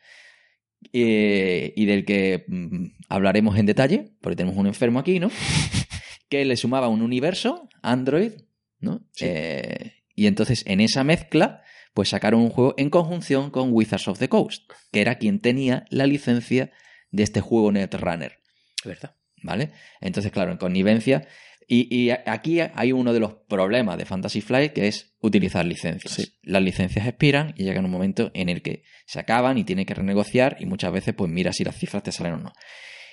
eh, 0.94 1.74
y 1.76 1.86
del 1.86 2.06
que 2.06 2.46
mm, 2.48 2.86
hablaremos 3.10 3.58
en 3.58 3.66
detalle, 3.68 4.12
porque 4.22 4.36
tenemos 4.36 4.58
un 4.58 4.68
enfermo 4.68 5.00
aquí, 5.00 5.20
¿no? 5.20 5.30
que 6.30 6.44
le 6.46 6.58
sumaba 6.58 6.88
un 6.88 7.02
universo, 7.02 7.70
Android, 7.82 8.32
¿no? 8.80 9.06
Sí. 9.14 9.26
Eh, 9.28 9.94
y 10.16 10.26
entonces 10.28 10.64
en 10.66 10.82
esa 10.82 11.04
mezcla, 11.04 11.62
pues 11.98 12.10
sacaron 12.10 12.42
un 12.42 12.52
juego 12.52 12.76
en 12.78 12.92
conjunción 12.92 13.50
con 13.50 13.74
Wizards 13.74 14.08
of 14.08 14.20
the 14.20 14.30
Coast, 14.30 14.72
que 14.92 15.02
era 15.02 15.16
quien 15.18 15.40
tenía 15.40 15.88
la 15.90 16.06
licencia 16.06 16.70
de 17.10 17.24
este 17.24 17.42
juego 17.42 17.72
Netrunner. 17.72 18.38
verdad. 18.86 19.16
¿Vale? 19.42 19.72
Entonces, 20.00 20.32
claro, 20.32 20.52
en 20.52 20.60
connivencia. 20.60 21.28
Y, 21.68 21.88
y 21.92 22.12
aquí 22.12 22.60
hay 22.60 22.92
uno 22.92 23.14
de 23.14 23.20
los 23.20 23.34
problemas 23.50 23.98
de 23.98 24.06
Fantasy 24.06 24.42
Flight 24.42 24.74
que 24.74 24.88
es 24.88 25.16
utilizar 25.22 25.66
licencias. 25.66 26.14
Sí. 26.14 26.38
Las 26.44 26.62
licencias 26.62 27.08
expiran 27.08 27.56
y 27.58 27.64
llega 27.64 27.80
un 27.80 27.90
momento 27.90 28.30
en 28.36 28.50
el 28.50 28.62
que 28.62 28.84
se 29.08 29.20
acaban 29.20 29.58
y 29.58 29.64
tiene 29.64 29.88
que 29.88 29.96
renegociar 29.96 30.58
y 30.60 30.68
muchas 30.68 30.92
veces 30.92 31.16
pues 31.16 31.32
mira 31.32 31.52
si 31.52 31.64
las 31.64 31.80
cifras 31.80 32.04
te 32.04 32.12
salen 32.12 32.34
o 32.34 32.38
no. 32.38 32.54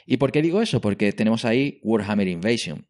¿Y 0.04 0.18
por 0.18 0.30
qué 0.30 0.42
digo 0.42 0.60
eso? 0.60 0.82
Porque 0.82 1.10
tenemos 1.14 1.46
ahí 1.46 1.80
Warhammer 1.84 2.28
Invasion, 2.28 2.86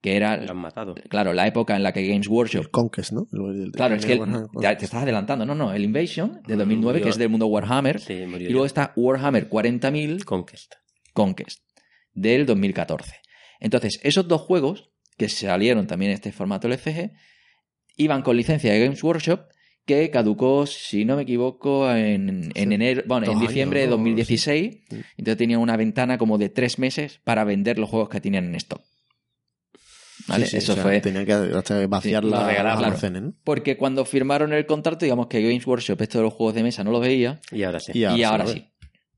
que 0.00 0.16
era, 0.16 0.36
Lo 0.36 0.50
han 0.52 0.56
matado. 0.58 0.94
claro, 1.08 1.32
la 1.32 1.46
época 1.46 1.74
en 1.76 1.82
la 1.82 1.92
que 1.92 2.06
Games 2.06 2.28
Workshop 2.28 2.62
El 2.62 2.70
Conquest, 2.70 3.12
¿no? 3.12 3.26
El- 3.32 3.62
el- 3.64 3.72
Claro, 3.72 3.96
es 3.96 4.06
que 4.06 4.14
Warhammer 4.14 4.46
ya 4.60 4.76
te 4.76 4.84
estás 4.84 5.02
adelantando. 5.02 5.44
No, 5.44 5.54
no, 5.54 5.72
el 5.72 5.84
Invasion 5.84 6.40
de 6.46 6.56
2009, 6.56 6.98
Murió. 6.98 7.04
que 7.04 7.10
es 7.10 7.18
del 7.18 7.28
mundo 7.28 7.46
Warhammer. 7.48 8.00
Sí, 8.00 8.14
murió 8.26 8.48
y 8.48 8.52
luego 8.52 8.64
ya. 8.64 8.68
está 8.68 8.92
Warhammer 8.96 9.48
40.000 9.48 10.24
Conquest. 10.24 10.74
Conquest 11.12 11.60
del 12.12 12.46
2014. 12.46 13.16
Entonces, 13.60 13.98
esos 14.04 14.28
dos 14.28 14.42
juegos, 14.42 14.90
que 15.16 15.28
salieron 15.28 15.86
también 15.88 16.10
en 16.12 16.14
este 16.14 16.30
formato 16.30 16.68
LCG, 16.68 17.10
iban 17.96 18.22
con 18.22 18.36
licencia 18.36 18.72
de 18.72 18.80
Games 18.80 19.02
Workshop, 19.02 19.40
que 19.84 20.10
caducó, 20.10 20.66
si 20.66 21.04
no 21.04 21.16
me 21.16 21.22
equivoco, 21.22 21.90
en, 21.90 22.28
en 22.28 22.68
Sí, 22.68 22.74
enero, 22.74 23.02
bueno, 23.06 23.32
en 23.32 23.40
diciembre 23.40 23.80
de 23.80 23.86
años, 23.86 23.96
¿no? 23.98 24.04
2016. 24.04 24.74
Sí. 24.88 24.96
Entonces 25.16 25.38
tenían 25.38 25.60
una 25.60 25.76
ventana 25.76 26.18
como 26.18 26.36
de 26.38 26.50
tres 26.50 26.78
meses 26.78 27.20
para 27.24 27.42
vender 27.44 27.78
los 27.78 27.88
juegos 27.88 28.10
que 28.10 28.20
tenían 28.20 28.44
en 28.44 28.54
stock. 28.56 28.82
¿Vale? 30.28 30.44
Sí, 30.44 30.50
sí, 30.52 30.56
Eso 30.58 30.72
o 30.72 30.74
sea, 30.76 30.84
fue. 30.84 31.00
Tenían 31.00 31.24
que 31.26 31.86
vaciar 31.86 32.22
Sí, 32.24 32.30
la, 32.30 32.46
regalaban. 32.46 32.90
los 32.90 33.00
Claro. 33.00 33.20
¿no? 33.20 33.34
Porque 33.44 33.76
cuando 33.76 34.04
firmaron 34.04 34.52
el 34.52 34.66
contrato, 34.66 35.04
digamos 35.04 35.26
que 35.26 35.42
Games 35.42 35.66
Workshop, 35.66 36.00
esto 36.02 36.18
de 36.18 36.24
los 36.24 36.34
juegos 36.34 36.54
de 36.54 36.62
mesa, 36.62 36.84
no 36.84 36.90
lo 36.90 37.00
veía. 37.00 37.40
Y 37.50 37.62
ahora 37.62 37.80
sí. 37.80 37.92
Y 37.94 38.04
ahora 38.04 38.44
y 38.44 38.48
sí. 38.52 38.64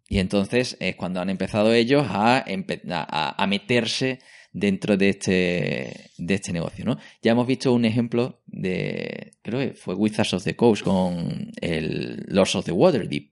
Y 0.09 0.19
entonces 0.19 0.77
es 0.81 0.97
cuando 0.97 1.21
han 1.21 1.31
empezado 1.31 1.73
ellos 1.73 2.05
a, 2.09 2.45
empe- 2.47 2.81
a, 2.91 3.43
a 3.43 3.47
meterse 3.47 4.19
dentro 4.53 4.97
de 4.97 5.11
este, 5.11 6.11
de 6.19 6.35
este 6.35 6.53
negocio, 6.53 6.85
¿no? 6.85 6.99
Ya 7.23 7.31
hemos 7.33 7.47
visto 7.47 7.73
un 7.73 7.85
ejemplo 7.85 8.43
de, 8.47 9.31
creo 9.43 9.61
que 9.61 9.75
fue 9.75 9.95
Wizards 9.95 10.35
of 10.35 10.43
the 10.43 10.57
Coast 10.57 10.83
con 10.83 11.53
el 11.61 12.25
Lords 12.27 12.57
of 12.57 12.65
the 12.65 12.73
Waterdeep. 12.73 13.30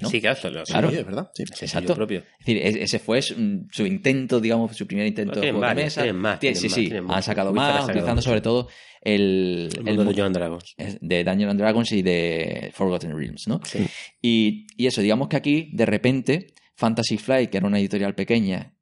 ¿No? 0.00 0.08
Sí, 0.10 0.20
claro, 0.20 0.38
lo- 0.50 0.62
Claro. 0.64 0.90
Sí, 0.90 0.96
es 0.96 1.04
verdad. 1.06 1.30
Sí. 1.34 1.42
Exacto. 1.42 1.94
propio. 1.94 2.20
Es 2.40 2.46
decir, 2.46 2.58
es- 2.58 2.76
ese 2.76 2.98
fue 2.98 3.20
su, 3.22 3.66
su 3.70 3.86
intento, 3.86 4.40
digamos, 4.40 4.76
su 4.76 4.86
primer 4.86 5.06
intento 5.06 5.40
de 5.40 5.50
juego 5.52 5.66
de 5.68 5.74
mesa. 5.74 6.02
tienen 6.02 6.20
más, 6.20 6.36
Tie- 6.36 6.40
tienen 6.40 6.56
sí, 6.60 6.66
más, 6.68 6.74
sí, 6.74 6.84
tienen 6.88 7.10
han 7.10 7.22
sacado 7.22 7.52
más, 7.52 7.84
utilizando 7.84 8.22
sobre 8.22 8.40
todo 8.40 8.68
el, 9.00 9.68
El 9.72 9.88
el 9.88 9.96
mundo 9.96 10.12
de 10.12 10.22
John 10.22 10.32
Dragons. 10.32 10.74
de 10.76 11.24
Dungeons 11.24 11.50
and 11.50 11.60
Dragons 11.60 11.92
y 11.92 12.02
de 12.02 12.70
Forgotten 12.74 13.16
Realms, 13.16 13.46
¿no? 13.48 13.60
Sí. 13.64 13.86
Y, 14.22 14.66
y 14.76 14.86
eso, 14.86 15.00
digamos 15.00 15.28
que 15.28 15.36
aquí, 15.36 15.70
de 15.72 15.86
repente, 15.86 16.46
Fantasy 16.74 17.16
Flight, 17.16 17.50
que 17.50 17.58
era 17.58 17.66
una 17.66 17.78
editorial 17.78 18.14
pequeña, 18.14 18.74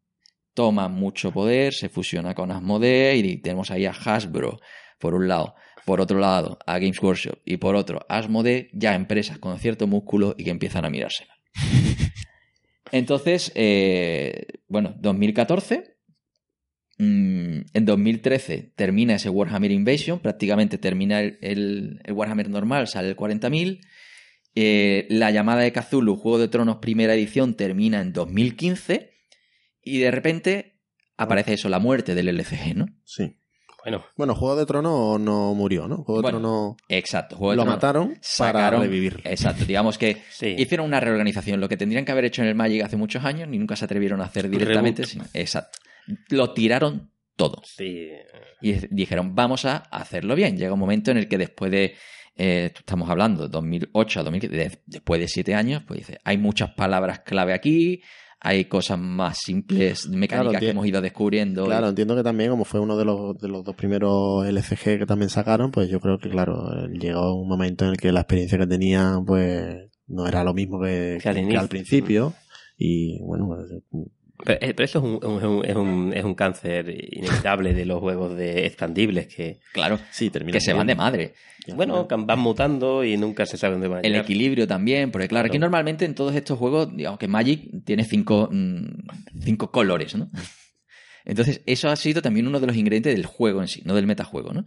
toma 0.54 0.88
mucho 0.88 1.32
poder, 1.32 1.74
se 1.74 1.88
fusiona 1.90 2.34
con 2.34 2.50
Asmodee 2.50 3.16
y 3.16 3.36
tenemos 3.42 3.70
ahí 3.70 3.84
a 3.84 3.90
Hasbro, 3.90 4.58
por 4.98 5.14
un 5.14 5.28
lado. 5.28 5.54
Por 5.86 6.00
otro 6.02 6.18
lado, 6.18 6.58
a 6.66 6.78
Games 6.78 7.00
Workshop 7.00 7.38
y 7.46 7.56
por 7.56 7.76
otro, 7.76 8.04
Asmodee, 8.10 8.68
ya 8.74 8.94
empresas 8.94 9.38
con 9.38 9.58
cierto 9.58 9.86
músculo 9.86 10.34
y 10.36 10.44
que 10.44 10.50
empiezan 10.50 10.84
a 10.84 10.90
mirársela. 10.90 11.32
Entonces, 12.92 13.52
eh, 13.54 14.46
bueno, 14.68 14.94
2014. 14.98 15.96
mm, 16.98 17.58
en 17.74 17.84
2013 17.84 18.72
termina 18.76 19.14
ese 19.16 19.28
Warhammer 19.28 19.70
Invasion, 19.70 20.18
prácticamente 20.20 20.78
termina 20.78 21.20
el, 21.20 21.38
el- 21.42 22.00
el 22.04 22.12
Warhammer 22.12 22.48
normal, 22.48 22.88
sale 22.88 23.08
el 23.08 23.16
40.000. 23.16 23.80
Eh, 24.54 25.06
la 25.10 25.30
llamada 25.30 25.60
de 25.62 25.72
Cthulhu, 25.72 26.16
Juego 26.16 26.38
de 26.38 26.48
Tronos 26.48 26.76
primera 26.78 27.14
edición, 27.14 27.54
termina 27.54 28.00
en 28.00 28.12
2015. 28.12 29.12
Y 29.82 29.98
de 29.98 30.10
repente 30.10 30.80
aparece 31.18 31.52
eso, 31.54 31.68
la 31.68 31.78
muerte 31.78 32.14
del 32.14 32.28
LCG, 32.28 32.74
¿no? 32.76 32.86
Sí. 33.04 33.36
Bueno, 33.90 34.04
Bueno, 34.16 34.34
Juego 34.34 34.56
de 34.56 34.66
Tronos 34.66 35.20
no 35.20 35.54
murió, 35.54 35.86
¿no? 35.88 35.98
Juego 35.98 36.16
de 36.18 36.22
Bueno, 36.22 36.38
Tronos 36.40 36.76
Exacto. 36.88 37.36
Juego 37.36 37.52
de 37.52 37.56
lo 37.56 37.62
Tronos. 37.62 37.76
mataron 37.76 38.08
para 38.08 38.20
Sacaron- 38.70 38.80
revivirlo. 38.82 39.20
Exacto, 39.24 39.64
digamos 39.64 39.96
que 39.98 40.22
sí. 40.30 40.54
hicieron 40.58 40.86
una 40.86 41.00
reorganización, 41.00 41.60
lo 41.60 41.68
que 41.68 41.76
tendrían 41.76 42.04
que 42.04 42.12
haber 42.12 42.24
hecho 42.26 42.42
en 42.42 42.48
el 42.48 42.54
Magic 42.54 42.82
hace 42.82 42.96
muchos 42.96 43.24
años, 43.24 43.48
ni 43.48 43.58
nunca 43.58 43.76
se 43.76 43.84
atrevieron 43.84 44.20
a 44.20 44.24
hacer 44.24 44.48
directamente. 44.50 45.04
Sino- 45.06 45.24
exacto. 45.34 45.78
Lo 46.30 46.52
tiraron 46.52 47.10
todo. 47.36 47.62
Sí. 47.64 48.08
Y 48.62 48.72
dijeron, 48.90 49.34
vamos 49.34 49.64
a 49.64 49.76
hacerlo 49.76 50.34
bien. 50.34 50.56
Llega 50.56 50.72
un 50.72 50.80
momento 50.80 51.10
en 51.10 51.18
el 51.18 51.28
que 51.28 51.36
después 51.38 51.70
de, 51.70 51.94
eh, 52.36 52.72
estamos 52.74 53.08
hablando, 53.10 53.48
2008 53.48 54.20
a 54.20 54.22
2015, 54.24 54.56
de- 54.56 54.78
después 54.86 55.20
de 55.20 55.28
siete 55.28 55.54
años, 55.54 55.82
pues 55.86 56.00
dice, 56.00 56.18
hay 56.24 56.38
muchas 56.38 56.70
palabras 56.74 57.20
clave 57.20 57.52
aquí, 57.54 58.02
hay 58.40 58.66
cosas 58.66 58.98
más 58.98 59.38
simples, 59.38 60.08
mecánicas 60.08 60.50
Claro, 60.50 60.60
que 60.60 60.70
hemos 60.70 60.86
ido 60.86 61.00
descubriendo. 61.00 61.64
Claro, 61.64 61.88
entiendo 61.88 62.14
que 62.14 62.22
también, 62.22 62.50
como 62.50 62.64
fue 62.64 62.80
uno 62.80 62.96
de 62.96 63.04
los, 63.04 63.38
de 63.38 63.48
los 63.48 63.64
dos 63.64 63.74
primeros 63.74 64.46
LCG 64.46 64.98
que 64.98 65.06
también 65.06 65.30
sacaron, 65.30 65.70
pues 65.70 65.88
yo 65.88 66.00
creo 66.00 66.18
que, 66.18 66.28
claro, 66.28 66.86
llegó 66.88 67.34
un 67.34 67.48
momento 67.48 67.84
en 67.84 67.92
el 67.92 67.96
que 67.96 68.12
la 68.12 68.20
experiencia 68.20 68.58
que 68.58 68.66
tenían, 68.66 69.24
pues, 69.24 69.88
no 70.06 70.26
era 70.26 70.44
lo 70.44 70.54
mismo 70.54 70.80
que, 70.80 71.18
Que 71.22 71.28
al 71.28 71.48
que 71.48 71.56
al 71.56 71.68
principio. 71.68 72.34
Y 72.76 73.20
bueno, 73.22 73.46
pues, 73.48 74.06
Pero, 74.44 74.58
eh, 74.60 74.74
pero 74.74 74.84
eso 74.84 74.98
es 74.98 75.04
un, 75.04 75.38
es, 75.38 75.44
un, 75.44 75.64
es, 75.64 75.76
un, 75.76 76.12
es 76.14 76.24
un 76.24 76.34
cáncer 76.34 76.88
inevitable 76.90 77.72
de 77.74 77.84
los 77.86 78.00
juegos 78.00 78.36
de 78.36 78.66
expandibles 78.66 79.26
que, 79.28 79.60
Claro, 79.72 79.98
sí, 80.10 80.30
termina. 80.30 80.52
que 80.52 80.60
se 80.60 80.72
van 80.72 80.86
de 80.86 80.94
madre. 80.94 81.34
Bueno, 81.74 82.06
van 82.06 82.38
mutando 82.38 83.02
y 83.02 83.16
nunca 83.16 83.44
se 83.46 83.56
sabe 83.56 83.72
dónde 83.72 83.88
van 83.88 83.98
a 83.98 84.00
El 84.02 84.12
llegar. 84.12 84.24
equilibrio 84.24 84.66
también, 84.68 85.10
porque 85.10 85.26
claro, 85.28 85.46
aquí 85.48 85.58
normalmente 85.58 86.04
en 86.04 86.14
todos 86.14 86.34
estos 86.34 86.58
juegos, 86.58 86.94
digamos 86.96 87.18
que 87.18 87.26
Magic 87.28 87.84
tiene 87.84 88.04
cinco, 88.04 88.48
mm, 88.52 88.86
cinco 89.42 89.70
colores, 89.72 90.14
¿no? 90.14 90.30
Entonces, 91.24 91.62
eso 91.66 91.88
ha 91.88 91.96
sido 91.96 92.22
también 92.22 92.46
uno 92.46 92.60
de 92.60 92.66
los 92.68 92.76
ingredientes 92.76 93.14
del 93.14 93.26
juego 93.26 93.60
en 93.60 93.68
sí, 93.68 93.82
no 93.84 93.94
del 93.94 94.06
metajuego, 94.06 94.52
¿no? 94.52 94.66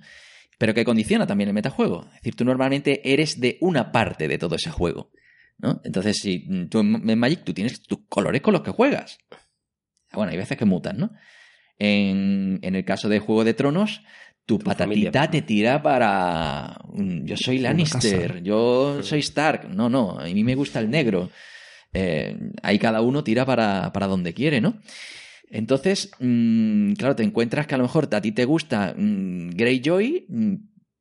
Pero 0.58 0.74
que 0.74 0.84
condiciona 0.84 1.26
también 1.26 1.48
el 1.48 1.54
metajuego. 1.54 2.04
Es 2.10 2.16
decir, 2.16 2.36
tú 2.36 2.44
normalmente 2.44 3.14
eres 3.14 3.40
de 3.40 3.58
una 3.62 3.94
parte 3.94 4.28
de 4.28 4.38
todo 4.38 4.56
ese 4.56 4.70
juego, 4.70 5.10
¿no? 5.58 5.80
Entonces, 5.86 6.18
si 6.18 6.68
tú 6.70 6.80
en 6.82 7.18
Magic 7.20 7.46
tú 7.46 7.54
tienes 7.54 7.82
tus 7.82 8.00
colores 8.10 8.42
con 8.42 8.52
los 8.54 8.62
que 8.62 8.72
juegas. 8.72 9.20
Bueno, 10.14 10.32
hay 10.32 10.38
veces 10.38 10.58
que 10.58 10.66
mutan, 10.66 10.98
¿no? 10.98 11.12
En, 11.78 12.60
en 12.62 12.76
el 12.76 12.84
caso 12.86 13.08
de 13.10 13.20
Juego 13.20 13.44
de 13.44 13.54
Tronos, 13.54 14.02
tu, 14.46 14.58
Tu 14.58 14.66
patatita 14.66 15.12
familia. 15.12 15.30
te 15.32 15.42
tira 15.44 15.82
para... 15.82 16.80
mm, 16.94 17.26
Yo 17.26 17.38
soy 17.38 17.60
Lannister, 17.60 18.42
yo 18.44 19.02
soy 19.04 19.20
Stark. 19.20 19.70
No, 19.70 19.90
no, 19.90 20.20
a 20.20 20.26
mí 20.26 20.44
me 20.44 20.56
gusta 20.56 20.80
el 20.80 20.90
negro. 20.90 21.30
Eh, 21.94 22.38
ahí 22.64 22.78
cada 22.80 23.02
uno 23.02 23.24
tira 23.24 23.46
para, 23.46 23.92
para 23.94 24.08
donde 24.08 24.34
quiere, 24.34 24.60
¿no? 24.62 24.80
Entonces, 25.52 26.12
mm, 26.20 26.94
claro, 26.94 27.16
te 27.16 27.24
encuentras 27.24 27.66
que 27.66 27.76
a 27.76 27.78
lo 27.78 27.84
mejor 27.86 28.08
a 28.14 28.22
ti 28.22 28.32
te 28.32 28.46
gusta 28.46 28.94
mm, 28.96 29.50
Greyjoy, 29.52 30.26
mm, 30.30 30.54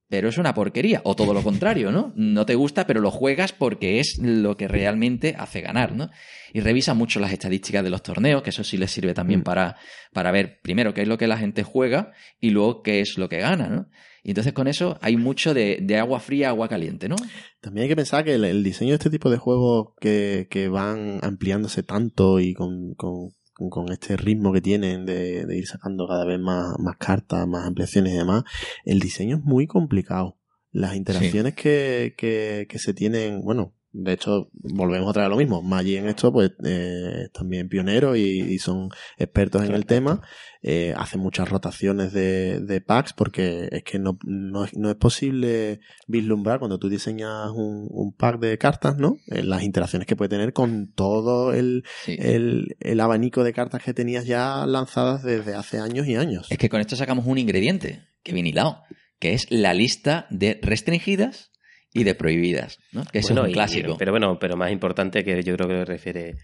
pero 0.09 0.29
es 0.29 0.39
una 0.39 0.55
porquería. 0.55 1.01
O 1.05 1.15
todo 1.15 1.35
lo 1.35 1.43
contrario, 1.43 1.93
¿no? 1.93 2.13
No 2.17 2.47
te 2.47 2.55
gusta, 2.55 2.87
pero 2.87 3.01
lo 3.01 3.11
juegas 3.11 3.53
porque 3.53 4.01
es 4.01 4.19
lo 4.21 4.57
que 4.57 4.69
realmente 4.69 5.35
hace 5.39 5.61
ganar, 5.61 5.95
¿no? 5.95 6.11
Y 6.53 6.61
revisa 6.61 6.95
mucho 6.95 7.21
las 7.21 7.33
estadísticas 7.33 7.85
de 7.85 7.91
los 7.91 8.03
torneos, 8.03 8.43
que 8.43 8.51
eso 8.51 8.65
sí 8.65 8.77
les 8.79 8.91
sirve 8.91 9.15
también 9.15 9.41
Mm. 9.41 9.45
para, 9.45 9.77
para 10.13 10.31
ver 10.33 10.61
primero 10.63 10.95
qué 10.95 11.03
es 11.03 11.09
lo 11.09 11.19
que 11.19 11.27
la 11.27 11.37
gente 11.39 11.63
juega 11.63 12.13
y 12.41 12.51
luego 12.51 12.83
qué 12.83 13.01
es 13.01 13.19
lo 13.19 13.29
que 13.29 13.39
gana, 13.39 13.69
¿no? 13.69 13.89
Y 14.25 14.31
entonces 14.33 14.53
con 14.53 14.67
eso 14.67 14.99
hay 15.01 15.17
mucho 15.17 15.55
de, 15.55 15.79
de 15.81 15.97
agua 15.97 16.21
fría, 16.21 16.49
agua 16.49 16.69
caliente, 16.69 17.09
¿no? 17.09 17.17
También 17.61 17.85
hay 17.85 17.89
que 17.89 17.97
pensar 17.97 18.25
que 18.25 18.35
el, 18.35 18.45
el 18.45 18.65
diseño 18.65 18.91
de 18.91 18.97
este 18.97 19.11
tipo 19.11 19.31
de 19.31 19.39
juegos 19.39 19.95
que, 20.01 20.49
que 20.51 20.69
van 20.69 21.19
ampliándose 21.23 21.83
tanto 21.83 22.41
y 22.41 22.53
con, 22.53 22.95
con, 22.95 23.31
con 23.69 23.91
este 23.91 24.17
ritmo 24.17 24.53
que 24.53 24.61
tienen 24.61 25.05
de, 25.05 25.45
de 25.45 25.59
ir 25.59 25.67
sacando 25.67 26.07
cada 26.07 26.25
vez 26.25 26.39
más, 26.39 26.79
más 26.79 26.97
cartas, 26.97 27.47
más 27.47 27.67
ampliaciones 27.67 28.15
y 28.15 28.17
demás, 28.17 28.45
el 28.85 29.01
diseño 29.01 29.37
es 29.39 29.43
muy 29.43 29.67
complicado. 29.67 30.37
Las 30.71 30.95
interacciones 30.95 31.55
que, 31.55 32.15
que, 32.17 32.67
que 32.69 32.79
se 32.79 32.95
tienen, 32.95 33.43
bueno, 33.43 33.75
de 33.93 34.13
hecho, 34.13 34.51
volvemos 34.53 35.09
otra 35.09 35.23
vez 35.23 35.27
a 35.27 35.31
lo 35.31 35.37
mismo. 35.37 35.63
Magic 35.63 35.99
en 35.99 36.09
esto, 36.09 36.33
pues, 36.33 36.53
eh, 36.65 37.29
también 37.33 37.69
pionero 37.69 38.17
y, 38.17 38.23
y 38.41 38.59
son 38.59 38.91
expertos 39.17 39.65
en 39.65 39.73
el 39.75 39.87
tema. 39.87 40.21
Eh, 40.63 40.93
hacen 40.97 41.21
muchas 41.21 41.49
rotaciones 41.49 42.13
de, 42.13 42.61
de 42.61 42.81
packs 42.81 43.13
porque 43.13 43.69
es 43.71 43.83
que 43.85 43.99
no, 43.99 44.19
no, 44.25 44.65
es- 44.65 44.77
no 44.77 44.91
es 44.91 44.97
posible 44.97 45.81
vislumbrar 46.07 46.59
cuando 46.59 46.79
tú 46.79 46.89
diseñas 46.89 47.51
un, 47.55 47.87
un 47.91 48.13
pack 48.13 48.41
de 48.41 48.59
cartas, 48.59 48.97
¿no? 48.99 49.17
Eh, 49.29 49.43
las 49.43 49.63
interacciones 49.63 50.07
que 50.07 50.17
puede 50.17 50.29
tener 50.31 50.53
con 50.53 50.93
todo 50.93 51.53
el, 51.55 51.85
Sí. 52.05 52.17
el, 52.19 52.77
el 52.81 53.01
abanico 53.01 53.45
de 53.45 53.53
cartas 53.53 53.83
que 53.83 53.95
tenías 53.95 54.27
ya 54.27 54.67
lanzadas 54.67 55.23
desde 55.23 55.55
hace 55.55 55.79
años 55.79 56.07
y 56.07 56.17
años. 56.17 56.47
Es 56.51 56.59
que 56.59 56.69
con 56.69 56.81
esto 56.81 56.97
sacamos 56.97 57.25
un 57.27 57.39
ingrediente 57.39 58.09
que 58.23 58.33
viene 58.33 58.49
hilado, 58.51 58.83
que 59.21 59.33
es 59.35 59.47
la 59.51 59.75
lista 59.75 60.27
de 60.31 60.59
restringidas 60.63 61.51
y 61.93 62.05
de 62.05 62.15
prohibidas, 62.15 62.79
¿no? 62.93 63.05
Que 63.05 63.21
Bueno, 63.21 63.45
es 63.45 63.51
y- 63.51 63.53
clásico. 63.53 63.97
pero 63.99 64.13
bueno, 64.13 64.39
pero 64.39 64.57
más 64.57 64.71
importante 64.73 65.25
que 65.25 65.43
yo 65.43 65.57
creo 65.57 65.69
que 65.69 65.85
refiere 65.85 66.35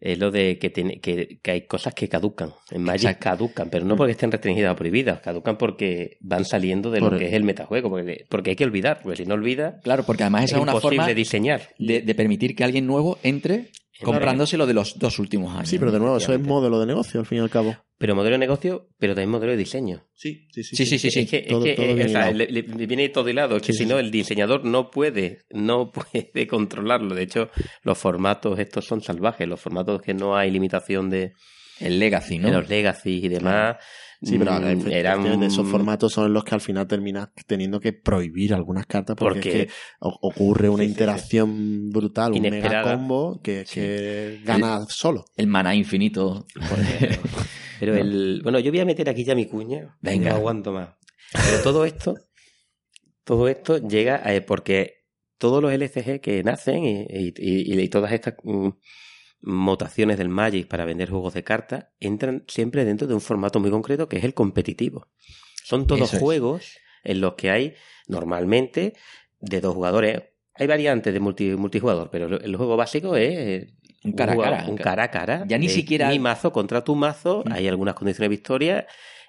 es 0.00 0.16
lo 0.16 0.30
de 0.30 0.58
que, 0.60 0.70
tiene, 0.70 1.00
que, 1.00 1.40
que 1.42 1.50
hay 1.50 1.66
cosas 1.66 1.92
que 1.92 2.08
caducan. 2.08 2.52
En 2.70 2.82
Magic 2.82 3.02
Exacto. 3.10 3.24
caducan, 3.24 3.68
pero 3.68 3.84
no 3.84 3.96
porque 3.96 4.12
estén 4.12 4.30
restringidas 4.30 4.72
o 4.72 4.76
prohibidas, 4.76 5.20
caducan 5.20 5.58
porque 5.58 6.18
van 6.20 6.44
saliendo 6.44 6.90
de 6.92 7.00
Por 7.00 7.12
lo 7.14 7.18
que 7.18 7.26
es 7.26 7.32
el 7.32 7.42
metajuego, 7.42 7.90
porque, 7.90 8.24
porque 8.28 8.50
hay 8.50 8.56
que 8.56 8.62
olvidar, 8.64 9.00
porque 9.02 9.16
si 9.16 9.26
no 9.26 9.34
olvidas, 9.34 9.74
Claro, 9.82 10.04
porque 10.04 10.22
además 10.22 10.44
es 10.44 10.50
esa 10.52 10.58
es 10.58 10.62
una 10.62 10.80
forma 10.80 11.06
diseñar. 11.08 11.62
de, 11.80 12.02
de 12.02 12.14
permitir 12.14 12.54
que 12.54 12.62
alguien 12.62 12.86
nuevo 12.86 13.18
entre 13.24 13.70
comprándose 14.04 14.56
lo 14.56 14.66
de 14.66 14.74
los 14.74 14.98
dos 14.98 15.18
últimos 15.18 15.54
años. 15.54 15.68
sí, 15.68 15.78
pero 15.78 15.90
de 15.92 15.98
nuevo, 15.98 16.16
eso 16.18 16.32
es 16.32 16.40
modelo 16.40 16.78
de 16.80 16.86
negocio, 16.86 17.20
al 17.20 17.26
fin 17.26 17.38
y 17.38 17.40
al 17.40 17.50
cabo. 17.50 17.76
Pero 17.98 18.14
modelo 18.14 18.34
de 18.34 18.38
negocio, 18.38 18.88
pero 18.98 19.14
también 19.14 19.30
modelo 19.30 19.50
de 19.52 19.58
diseño. 19.58 20.04
Sí, 20.14 20.46
sí, 20.52 20.62
Sí, 20.62 20.86
sí, 20.86 20.98
sí, 20.98 21.10
sí. 21.10 21.20
Es 21.20 21.30
que, 21.30 21.36
es 21.38 21.48
Todo- 21.48 21.64
que, 21.64 21.74
todo 21.74 21.86
eh, 21.86 21.94
bien 21.94 22.06
o 22.06 22.10
sea, 22.10 22.20
hilado. 22.30 22.34
le, 22.34 22.46
le- 22.46 22.62
le 22.62 22.86
viene 22.86 23.08
todo 23.08 23.28
hilado. 23.28 23.56
Es 23.56 23.62
que 23.62 23.72
Sí, 23.72 23.78
si 23.78 23.84
sí, 23.84 23.90
no, 23.90 23.98
el 23.98 24.10
diseñador 24.12 24.64
no 24.64 24.90
puede, 24.90 25.40
no 25.50 25.90
puede 25.92 26.46
controlarlo. 26.46 27.14
De 27.14 27.22
hecho, 27.24 27.50
los 27.82 27.98
formatos 27.98 28.58
estos 28.60 28.84
son 28.84 29.00
salvajes. 29.02 29.48
Los 29.48 29.60
formatos 29.60 30.00
que 30.00 30.14
no 30.14 30.36
hay 30.36 30.50
limitación 30.52 31.10
de, 31.10 31.32
El 31.80 31.98
Legacy, 31.98 32.38
¿no? 32.38 32.48
En 32.48 32.54
los 32.54 32.68
Legacy 32.68 33.20
y 33.24 33.28
demás. 33.28 33.76
Sí, 34.20 34.36
pero 34.36 34.50
mm, 34.52 34.56
eran 34.56 34.78
efectivamente, 34.80 35.46
esos 35.46 35.68
formatos 35.68 36.12
son 36.12 36.32
los 36.32 36.42
que 36.42 36.54
al 36.54 36.60
final 36.60 36.86
terminas 36.88 37.28
teniendo 37.46 37.78
que 37.78 37.92
prohibir 37.92 38.52
algunas 38.52 38.84
cartas 38.86 39.14
porque, 39.16 39.34
Porque- 39.40 39.60
es 39.60 39.66
que 39.66 39.72
o- 40.00 40.18
ocurre 40.22 40.68
una 40.68 40.78
Sí, 40.78 40.82
sí, 40.82 40.86
sí. 40.86 40.90
interacción 40.92 41.90
brutal, 41.90 42.32
un 42.32 42.40
mega 42.42 42.56
Inesperada. 42.56 42.96
combo 42.96 43.40
que, 43.42 43.64
que 43.72 44.40
gana 44.44 44.84
solo. 44.88 45.24
El 45.36 45.46
maná 45.46 45.74
infinito. 45.74 46.46
Pero 47.80 47.94
el. 47.96 48.40
Bueno, 48.42 48.58
yo 48.58 48.72
voy 48.72 48.80
a 48.80 48.84
meter 48.84 49.08
aquí 49.08 49.22
ya 49.24 49.34
mi 49.36 49.46
cuña. 49.46 49.96
Venga. 50.00 50.30
No 50.30 50.36
aguanto 50.36 50.72
más. 50.72 50.88
Pero 51.32 51.62
todo 51.62 51.84
esto. 51.84 52.16
Todo 53.24 53.46
esto 53.48 53.78
llega 53.78 54.16
a- 54.16 54.44
porque 54.46 55.04
todos 55.38 55.62
los 55.62 55.72
LCG 55.72 56.20
que 56.20 56.42
nacen 56.42 56.82
y, 56.84 57.02
y- 57.08 57.32
y- 57.38 57.80
y 57.80 57.88
todas 57.88 58.10
estas 58.12 58.34
mm, 58.42 58.68
mutaciones 59.40 60.18
del 60.18 60.28
Magic 60.28 60.66
para 60.68 60.84
vender 60.84 61.10
juegos 61.10 61.34
de 61.34 61.44
cartas 61.44 61.86
entran 62.00 62.44
siempre 62.48 62.84
dentro 62.84 63.06
de 63.06 63.14
un 63.14 63.20
formato 63.20 63.60
muy 63.60 63.70
concreto 63.70 64.08
que 64.08 64.18
es 64.18 64.24
el 64.24 64.34
competitivo. 64.34 65.08
Son 65.64 65.86
todos 65.86 66.02
Eso 66.08 66.16
es. 66.16 66.22
juegos 66.22 66.76
en 67.04 67.20
los 67.20 67.34
que 67.34 67.50
hay 67.50 67.74
normalmente 68.08 68.94
de 69.40 69.60
dos 69.60 69.74
jugadores. 69.74 70.22
Hay 70.54 70.66
variantes 70.66 71.12
de 71.14 71.20
multi- 71.20 71.56
multijugador, 71.56 72.10
pero 72.10 72.26
el 72.40 72.56
juego 72.56 72.76
básico 72.76 73.14
es 73.16 73.30
eh, 73.38 73.74
Un 74.04 74.12
cara 74.12 74.32
a 74.32 74.36
cara. 74.36 74.66
Un 74.68 74.76
cara 74.76 75.02
a 75.04 75.10
cara. 75.10 75.44
Ya 75.46 75.58
ni 75.58 75.68
siquiera- 75.68 76.08
Mi 76.08 76.18
mazo 76.18 76.52
contra 76.52 76.82
tu 76.82 76.96
mazo. 76.96 77.44
Mm. 77.46 77.52
Hay 77.52 77.68
algunas 77.68 77.94
condiciones 77.94 78.24
de 78.24 78.28
victoria. 78.36 78.86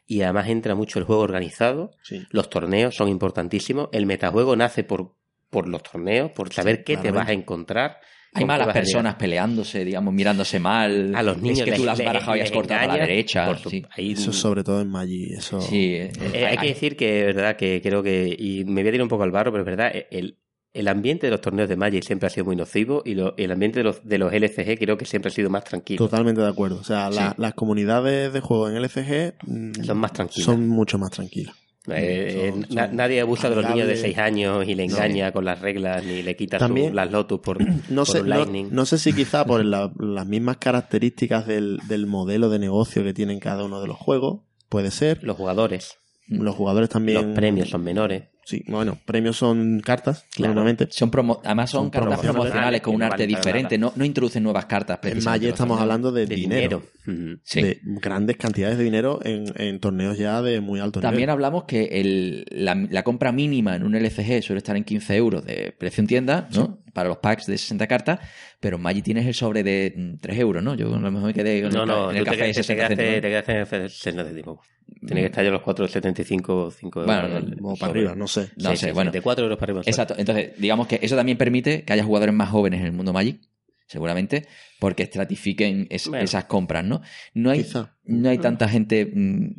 Y 0.08 0.24
además 0.24 0.48
entra 0.48 0.74
mucho 0.74 0.98
el 0.98 1.06
juego 1.06 1.22
organizado. 1.22 1.92
Sí. 2.02 2.24
Los 2.32 2.50
torneos 2.50 2.96
son 2.96 3.10
importantísimos. 3.10 3.90
El 3.92 4.08
metajuego 4.08 4.56
nace 4.56 4.84
por, 4.84 5.14
por 5.52 5.68
los 5.68 5.84
torneos, 5.84 6.32
por 6.32 6.52
saber 6.52 6.84
qué 6.84 6.98
te 6.98 7.12
vas 7.12 7.30
a 7.30 7.34
encontrar. 7.34 8.00
Hay 8.34 8.46
malas 8.46 8.72
personas 8.74 9.16
peleándose, 9.16 9.84
digamos, 9.84 10.14
mirándose 10.14 10.60
mal. 10.60 11.14
A 11.16 11.24
los 11.24 11.42
niños 11.42 11.60
Es 11.60 11.66
que 11.66 11.72
tú 11.72 11.78
les- 11.78 11.86
las 11.86 11.94
has 11.94 12.00
les- 12.00 12.06
barajado 12.08 12.38
y 12.38 12.40
has 12.42 12.50
les 12.50 12.56
cortado 12.56 12.82
a 12.92 12.98
la 12.98 13.06
derecha. 13.06 13.46
por 13.48 13.58
su- 13.58 13.70
sí. 13.70 13.84
ahí- 13.98 14.12
Eso 14.12 14.32
sobre 14.34 14.64
todo 14.64 14.82
en 14.82 14.90
Magic. 14.90 15.32
Eso... 15.38 15.60
Sí, 15.62 15.96
eh, 15.96 16.12
Eh, 16.34 16.46
hay 16.46 16.58
que 16.58 16.68
decir 16.68 16.96
que, 16.96 17.24
verdad, 17.26 17.56
que 17.56 17.82
creo 17.82 18.04
que, 18.04 18.36
y 18.38 18.66
me 18.66 18.82
voy 18.82 18.90
a 18.90 18.92
tirar 18.92 19.04
un 19.04 19.10
poco 19.10 19.24
al 19.24 19.32
barro, 19.32 19.52
pero 19.52 19.64
es 19.64 19.66
verdad, 19.66 19.92
el, 20.12 20.38
el 20.72 20.88
ambiente 20.88 21.26
de 21.26 21.32
los 21.32 21.42
torneos 21.42 21.68
de 21.68 21.76
Magic 21.76 22.04
siempre 22.04 22.28
ha 22.28 22.30
sido 22.30 22.46
muy 22.46 22.56
nocivo 22.56 23.02
y 23.04 23.16
lo- 23.16 23.34
el 23.38 23.52
ambiente 23.52 23.80
de 23.80 23.84
los, 23.86 24.06
de 24.08 24.18
los 24.20 24.32
LCG 24.32 24.78
creo 24.78 24.96
que 24.98 25.06
siempre 25.06 25.30
ha 25.30 25.34
sido 25.34 25.50
más 25.50 25.64
tranquilo. 25.64 25.98
Totalmente 25.98 26.42
de 26.42 26.48
acuerdo. 26.50 26.78
O 26.80 26.84
sea, 26.84 27.10
la- 27.10 27.30
Sí. 27.32 27.36
las 27.42 27.54
comunidades 27.56 28.32
de 28.32 28.40
juego 28.42 28.70
en 28.70 28.76
LCG 28.76 29.34
mm, 29.48 29.84
Son 29.84 29.98
más 29.98 30.14
tranquilas. 30.14 30.46
son 30.46 30.68
mucho 30.68 31.00
más 31.00 31.10
tranquilas. 31.10 31.56
Eh, 31.96 32.52
Son- 32.52 32.64
eh, 32.64 32.68
na- 32.72 32.88
nadie 32.88 33.22
abusa 33.22 33.50
de 33.50 33.56
los 33.56 33.64
niños 33.66 33.88
de 33.88 33.94
amigables. 33.94 34.02
6 34.02 34.18
años 34.18 34.68
y 34.68 34.76
le 34.76 34.88
No. 34.88 34.94
engaña 34.96 35.32
con 35.32 35.46
las 35.46 35.60
reglas 35.62 36.04
ni 36.04 36.22
le 36.24 36.36
quita 36.36 36.58
También- 36.58 36.90
su- 36.90 36.96
las 36.96 37.12
Lotus 37.12 37.40
por, 37.40 37.58
No 37.90 38.04
por 38.06 38.08
sé, 38.08 38.22
un 38.22 38.30
no, 38.30 38.36
Lightning. 38.36 38.68
no 38.72 38.86
sé 38.86 38.98
si 38.98 39.14
quizá 39.14 39.46
por 39.46 39.64
la- 39.66 39.92
las 40.00 40.26
mismas 40.28 40.58
características 40.58 41.48
del, 41.48 41.80
del 41.88 42.06
modelo 42.08 42.50
de 42.50 42.60
negocio 42.60 43.04
que 43.04 43.14
tienen 43.14 43.40
cada 43.40 43.64
uno 43.66 43.82
de 43.82 43.88
los 43.88 43.98
juegos, 43.98 44.42
puede 44.70 44.92
ser. 44.92 45.24
Los 45.24 45.38
jugadores, 45.38 45.98
Los 46.28 46.56
jugadores 46.56 46.90
también. 46.90 47.22
los 47.28 47.36
premios 47.36 47.70
son 47.70 47.84
menores. 47.84 48.24
Sí, 48.50 48.64
bueno, 48.68 48.98
premios 49.06 49.38
son 49.38 49.80
cartas, 49.80 50.26
Claro. 50.34 50.56
normalmente. 50.56 50.88
Son 50.90 51.12
promo- 51.12 51.40
además 51.44 51.70
son, 51.70 51.82
Son 51.84 51.90
cartas 51.92 52.08
promocionales. 52.20 52.34
promocionales 52.42 52.82
con 52.82 52.96
un 52.96 53.04
arte 53.04 53.28
diferente, 53.28 53.78
no, 53.78 53.94
no 53.96 54.04
introducen 54.04 54.42
nuevas 54.42 54.66
cartas. 54.66 54.98
En 55.04 55.24
Magic 55.24 55.50
estamos 55.50 55.80
hablando 55.80 56.12
de, 56.12 56.26
De 56.26 56.36
dinero. 56.36 56.82
dinero. 57.06 57.26
Ujú. 57.34 57.40
Sí. 57.44 57.62
De 57.62 57.80
grandes 57.84 58.38
cantidades 58.38 58.80
de 58.80 58.84
dinero 58.84 59.20
en, 59.24 59.46
en 59.56 59.80
torneos 59.80 60.18
ya 60.18 60.42
de 60.42 60.62
muy 60.62 60.80
alto 60.80 61.00
También 61.00 61.22
nivel. 61.28 61.30
hablamos 61.30 61.66
que 61.66 61.84
el- 62.02 62.46
la, 62.50 62.74
la 62.74 63.04
compra 63.04 63.32
mínima 63.32 63.76
en 63.76 63.84
un 63.84 63.94
LCG 63.94 64.42
suele 64.42 64.58
estar 64.58 64.76
en 64.76 64.84
15 64.84 65.16
euros 65.16 65.46
de 65.46 65.72
precio 65.78 66.02
en 66.02 66.08
tienda, 66.08 66.48
¿no? 66.56 66.80
Para 67.00 67.08
los 67.10 67.20
packs 67.20 67.46
de 67.46 67.58
60 67.58 67.88
cartas, 67.88 68.20
pero 68.60 68.76
en 68.76 68.84
Magic 68.84 69.06
tienes 69.06 69.26
el 69.26 69.34
sobre 69.34 69.64
de 69.64 69.94
mm, 69.96 70.16
3 70.20 70.38
euros, 70.40 70.62
¿no? 70.62 70.76
Yo 70.76 70.94
a 70.94 71.00
lo 71.00 71.12
mejor 71.12 71.28
me 71.28 71.34
quedé 71.34 71.60
en 71.60 71.70
No, 71.70 71.84
el, 71.84 71.88
no, 71.88 72.12
en 72.12 72.18
el 72.18 72.26
café 72.26 72.38
de 72.38 72.44
quedaste- 72.44 72.54
te 72.56 72.64
60 72.64 72.76
quedaste, 72.76 72.96
céntimos. 72.98 73.22
te 73.22 73.30
quedaste 73.30 73.52
en 73.78 73.82
el 73.84 73.90
60 73.90 74.26
céntimos. 74.26 74.60
Tiene 75.06 75.22
que 75.22 75.26
estar 75.28 75.46
ya 75.46 75.52
los 75.52 75.62
4,75 75.62 76.72
5 76.72 77.04
Bueno, 77.06 77.28
euros. 77.28 77.44
no, 77.62 77.68
O 77.70 77.76
para 77.78 77.92
arriba, 77.92 78.16
no 78.16 78.28
sé. 78.28 78.50
No 78.58 78.72
Sí, 78.72 78.78
sé, 78.78 78.88
sí, 78.88 78.92
bueno. 78.92 79.12
De 79.12 79.22
4 79.22 79.46
euros 79.46 79.58
para 79.58 79.72
arriba. 79.72 79.82
Exacto. 79.86 80.16
Entonces, 80.18 80.52
digamos 80.58 80.88
que 80.88 81.00
eso 81.02 81.16
también 81.16 81.38
permite 81.38 81.84
que 81.84 81.94
haya 81.94 82.04
jugadores 82.04 82.36
más 82.36 82.50
jóvenes 82.50 82.82
en 82.82 82.88
el 82.88 82.92
mundo 82.92 83.14
Magic, 83.14 83.40
seguramente, 83.88 84.46
porque 84.80 85.04
estratifiquen 85.04 85.88
es- 85.90 86.08
Bueno. 86.10 86.24
esas 86.26 86.46
compras, 86.46 86.84
¿no? 86.84 87.02
No 87.34 87.50
hay, 87.52 87.64
Quizá. 87.64 87.96
no 88.04 88.30
hay 88.30 88.40
tanta 88.40 88.68
gente 88.68 89.10
mm, 89.14 89.52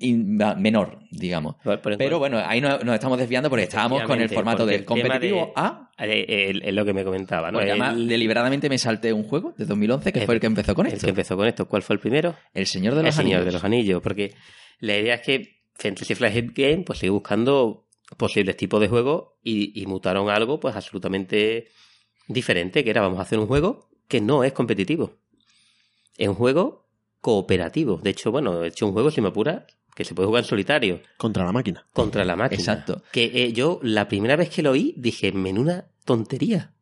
menor, 0.00 0.98
digamos. 1.10 1.56
Pero, 1.64 1.80
pero 1.82 1.94
en 1.94 1.98
Pero 1.98 2.18
bueno, 2.18 2.38
ahí 2.44 2.60
nos, 2.60 2.84
nos 2.84 2.94
estamos 2.94 3.18
desviando 3.18 3.48
porque 3.50 3.64
estábamos 3.64 4.02
con 4.02 4.20
el 4.20 4.28
formato 4.28 4.66
del 4.66 4.80
el 4.80 4.84
competitivo 4.84 5.46
de- 5.46 5.52
A. 5.56 5.90
El- 5.98 6.62
el- 6.64 6.74
lo 6.76 6.84
que 6.84 6.92
me 6.92 7.04
comentaba, 7.04 7.50
¿no? 7.50 7.58
Porque 7.58 7.70
además, 7.70 7.94
el, 7.96 8.08
deliberadamente 8.08 8.68
me 8.68 8.78
salté 8.78 9.12
un 9.12 9.24
juego 9.24 9.54
de 9.56 9.64
2011 9.64 10.12
que 10.12 10.20
El- 10.20 10.26
fue 10.26 10.34
el 10.34 10.40
que 10.40 10.46
empezó 10.46 10.74
con 10.74 10.86
el 10.86 10.92
esto. 10.92 11.06
que 11.06 11.10
empezó 11.10 11.36
con 11.36 11.46
esto. 11.48 11.66
¿Cuál 11.66 11.82
fue 11.82 11.94
el 11.94 12.00
primero? 12.00 12.34
El 12.54 12.66
Señor 12.66 12.94
de 12.94 13.00
El 13.00 13.06
los 13.06 13.14
Señor 13.14 13.36
Anillos. 13.40 13.46
de 13.46 13.52
los 13.52 13.64
Anillos. 13.64 14.02
Porque 14.02 14.34
la 14.80 14.96
idea 14.96 15.14
es 15.16 15.20
que 15.22 15.62
Fantasy 15.74 16.14
Flight 16.14 16.52
Game 16.56 16.78
pues 16.84 16.98
sigue 17.00 17.10
buscando 17.10 17.86
posibles 18.16 18.56
tipos 18.56 18.80
de 18.80 18.88
juegos 18.88 19.32
y, 19.42 19.80
y 19.80 19.86
mutaron 19.86 20.30
algo 20.30 20.58
pues 20.60 20.74
absolutamente 20.76 21.68
diferente, 22.26 22.84
que 22.84 22.90
era 22.90 23.00
vamos 23.00 23.18
a 23.18 23.22
hacer 23.22 23.38
un 23.38 23.46
juego 23.46 23.88
que 24.08 24.20
no 24.20 24.44
es 24.44 24.52
competitivo. 24.52 25.12
Es 26.16 26.28
un 26.28 26.34
juego 26.34 26.88
cooperativo. 27.20 27.98
De 28.02 28.10
hecho, 28.10 28.30
bueno, 28.32 28.64
he 28.64 28.68
hecho 28.68 28.86
un 28.86 28.92
juego, 28.92 29.10
si 29.10 29.20
me 29.20 29.28
apura, 29.28 29.66
que 29.98 30.04
se 30.04 30.14
puede 30.14 30.28
jugar 30.28 30.44
en 30.44 30.48
solitario 30.48 31.00
Contra 31.16 31.44
la 31.44 31.50
máquina. 31.50 31.84
contra 31.92 32.24
la 32.24 32.36
máquina. 32.36 32.60
Exacto. 32.60 33.02
Que 33.10 33.24
eh, 33.34 33.52
yo 33.52 33.80
la 33.82 34.06
primera 34.06 34.36
vez 34.36 34.48
que 34.48 34.62
lo 34.62 34.70
oí 34.70 34.94
dije, 34.96 35.32
menuda 35.32 35.88
tontería. 36.04 36.72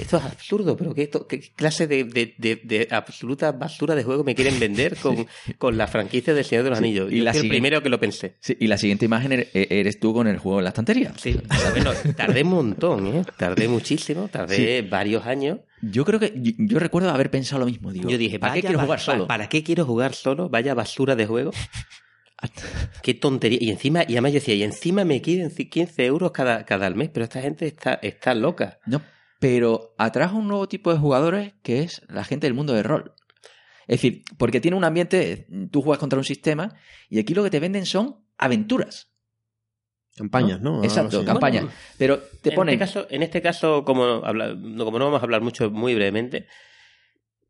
Esto 0.00 0.16
es 0.16 0.24
absurdo, 0.24 0.76
pero 0.76 0.92
¿qué, 0.94 1.08
clase 1.54 1.86
de, 1.86 2.02
de- 2.02 2.34
de- 2.38 2.56
de 2.64 2.88
absoluta 2.90 3.52
basura 3.52 3.94
de 3.94 4.02
juego 4.02 4.24
me 4.24 4.34
quieren 4.34 4.58
vender 4.58 4.96
con, 5.00 5.28
con 5.58 5.78
la 5.78 5.86
franquicia 5.86 6.34
del 6.34 6.44
Señor 6.44 6.64
de 6.64 6.70
los 6.70 6.78
Sí, 6.80 6.84
Anillos? 6.86 7.12
y 7.12 7.18
Yo 7.18 7.24
la 7.24 7.32
fui 7.32 7.42
el 7.42 7.48
primero 7.48 7.80
que 7.84 7.88
lo 7.88 8.00
pensé. 8.00 8.34
Sí, 8.40 8.56
y 8.58 8.66
la 8.66 8.78
siguiente 8.78 9.04
imagen 9.04 9.30
er- 9.30 9.48
eres 9.52 10.00
tú 10.00 10.12
con 10.12 10.26
el 10.26 10.38
juego 10.38 10.58
en 10.58 10.64
la 10.64 10.70
estantería. 10.70 11.12
Sí, 11.16 11.36
bueno, 11.70 11.92
tardé 12.16 12.42
un 12.42 12.48
montón, 12.50 13.06
¿eh? 13.06 13.22
Tardé 13.36 13.68
muchísimo, 13.68 14.26
tardé 14.26 14.82
varios 14.82 15.24
años. 15.24 15.60
Yo 15.82 16.04
creo 16.04 16.18
que 16.18 16.32
yo, 16.34 16.50
yo 16.58 16.80
recuerdo 16.80 17.10
haber 17.10 17.30
pensado 17.30 17.60
lo 17.60 17.66
mismo. 17.66 17.92
Digo, 17.92 18.10
yo 18.10 18.18
dije, 18.18 18.40
¿para 18.40 18.54
qué 18.54 18.62
quiero 18.62 18.80
jugar 18.80 18.98
solo? 18.98 19.28
¿Para 19.28 19.48
qué 19.48 19.62
quiero 19.62 19.84
jugar 19.84 20.14
solo? 20.14 20.48
Vaya 20.48 20.74
basura 20.74 21.14
de 21.14 21.26
juego. 21.26 21.52
Qué 23.02 23.14
tontería. 23.14 23.58
Y 23.60 23.70
encima, 23.70 24.02
y 24.02 24.12
además 24.12 24.32
yo 24.32 24.40
decía, 24.40 24.54
y 24.54 24.62
encima 24.62 25.04
me 25.04 25.20
quieren 25.22 25.50
15 25.50 26.04
euros 26.04 26.32
cada, 26.32 26.64
cada 26.64 26.90
mes, 26.90 27.08
pero 27.10 27.24
esta 27.24 27.40
gente 27.40 27.66
está, 27.66 27.94
está 27.94 28.34
loca. 28.34 28.78
No, 28.86 29.02
pero 29.38 29.94
atrajo 29.98 30.36
un 30.38 30.48
nuevo 30.48 30.68
tipo 30.68 30.92
de 30.92 30.98
jugadores 30.98 31.54
que 31.62 31.80
es 31.82 32.02
la 32.08 32.24
gente 32.24 32.46
del 32.46 32.54
mundo 32.54 32.72
del 32.72 32.84
rol. 32.84 33.14
Es 33.86 34.00
decir, 34.00 34.22
porque 34.38 34.60
tiene 34.60 34.76
un 34.76 34.84
ambiente, 34.84 35.46
tú 35.70 35.82
juegas 35.82 36.00
contra 36.00 36.18
un 36.18 36.24
sistema 36.24 36.74
y 37.08 37.18
aquí 37.20 37.34
lo 37.34 37.44
que 37.44 37.50
te 37.50 37.60
venden 37.60 37.86
son 37.86 38.24
aventuras. 38.36 39.12
Campañas, 40.16 40.60
¿no? 40.62 40.82
Exacto, 40.82 41.24
campañas. 41.24 41.64
Bueno, 41.64 41.78
Pero 41.98 42.18
te 42.42 42.48
en 42.50 42.54
ponen... 42.56 42.74
Este 42.74 42.84
caso, 42.86 43.06
en 43.10 43.22
este 43.22 43.42
caso, 43.42 43.84
como, 43.84 44.24
habla- 44.24 44.54
no, 44.54 44.84
como 44.86 44.98
no 44.98 45.04
vamos 45.04 45.20
a 45.20 45.24
hablar 45.24 45.42
mucho, 45.42 45.70
muy 45.70 45.94
brevemente, 45.94 46.46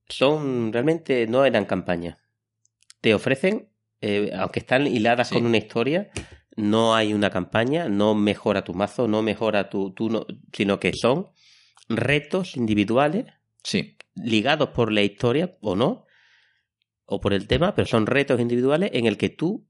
son 0.09 0.73
realmente 0.73 1.27
no 1.27 1.45
eran 1.45 1.65
campañas. 1.65 2.19
Te 3.01 3.15
ofrecen, 3.15 3.69
eh, 4.01 4.31
aunque 4.37 4.61
están 4.61 4.87
hiladas 4.87 5.29
Sí. 5.29 5.35
con 5.35 5.47
una 5.47 5.57
historia, 5.59 6.11
no 6.57 6.95
hay 6.95 7.13
una 7.13 7.31
campaña, 7.31 7.89
no 7.89 8.15
mejora 8.15 8.65
tu 8.65 8.75
mazo, 8.75 9.09
no 9.09 9.23
mejora 9.23 9.69
tu, 9.69 9.95
no- 10.11 10.27
sino 10.53 10.79
que 10.81 10.93
son 10.95 11.29
retos 11.89 12.57
individuales 12.57 13.27
Sí, 13.63 13.97
ligados 14.15 14.71
por 14.71 14.93
la 14.93 15.03
historia 15.03 15.57
o 15.61 15.77
no, 15.77 16.07
o 17.05 17.21
por 17.21 17.33
el 17.33 17.47
tema, 17.47 17.75
pero 17.75 17.87
son 17.87 18.07
retos 18.07 18.41
individuales 18.41 18.91
en 18.93 19.07
el 19.07 19.17
que 19.19 19.29
tú, 19.29 19.67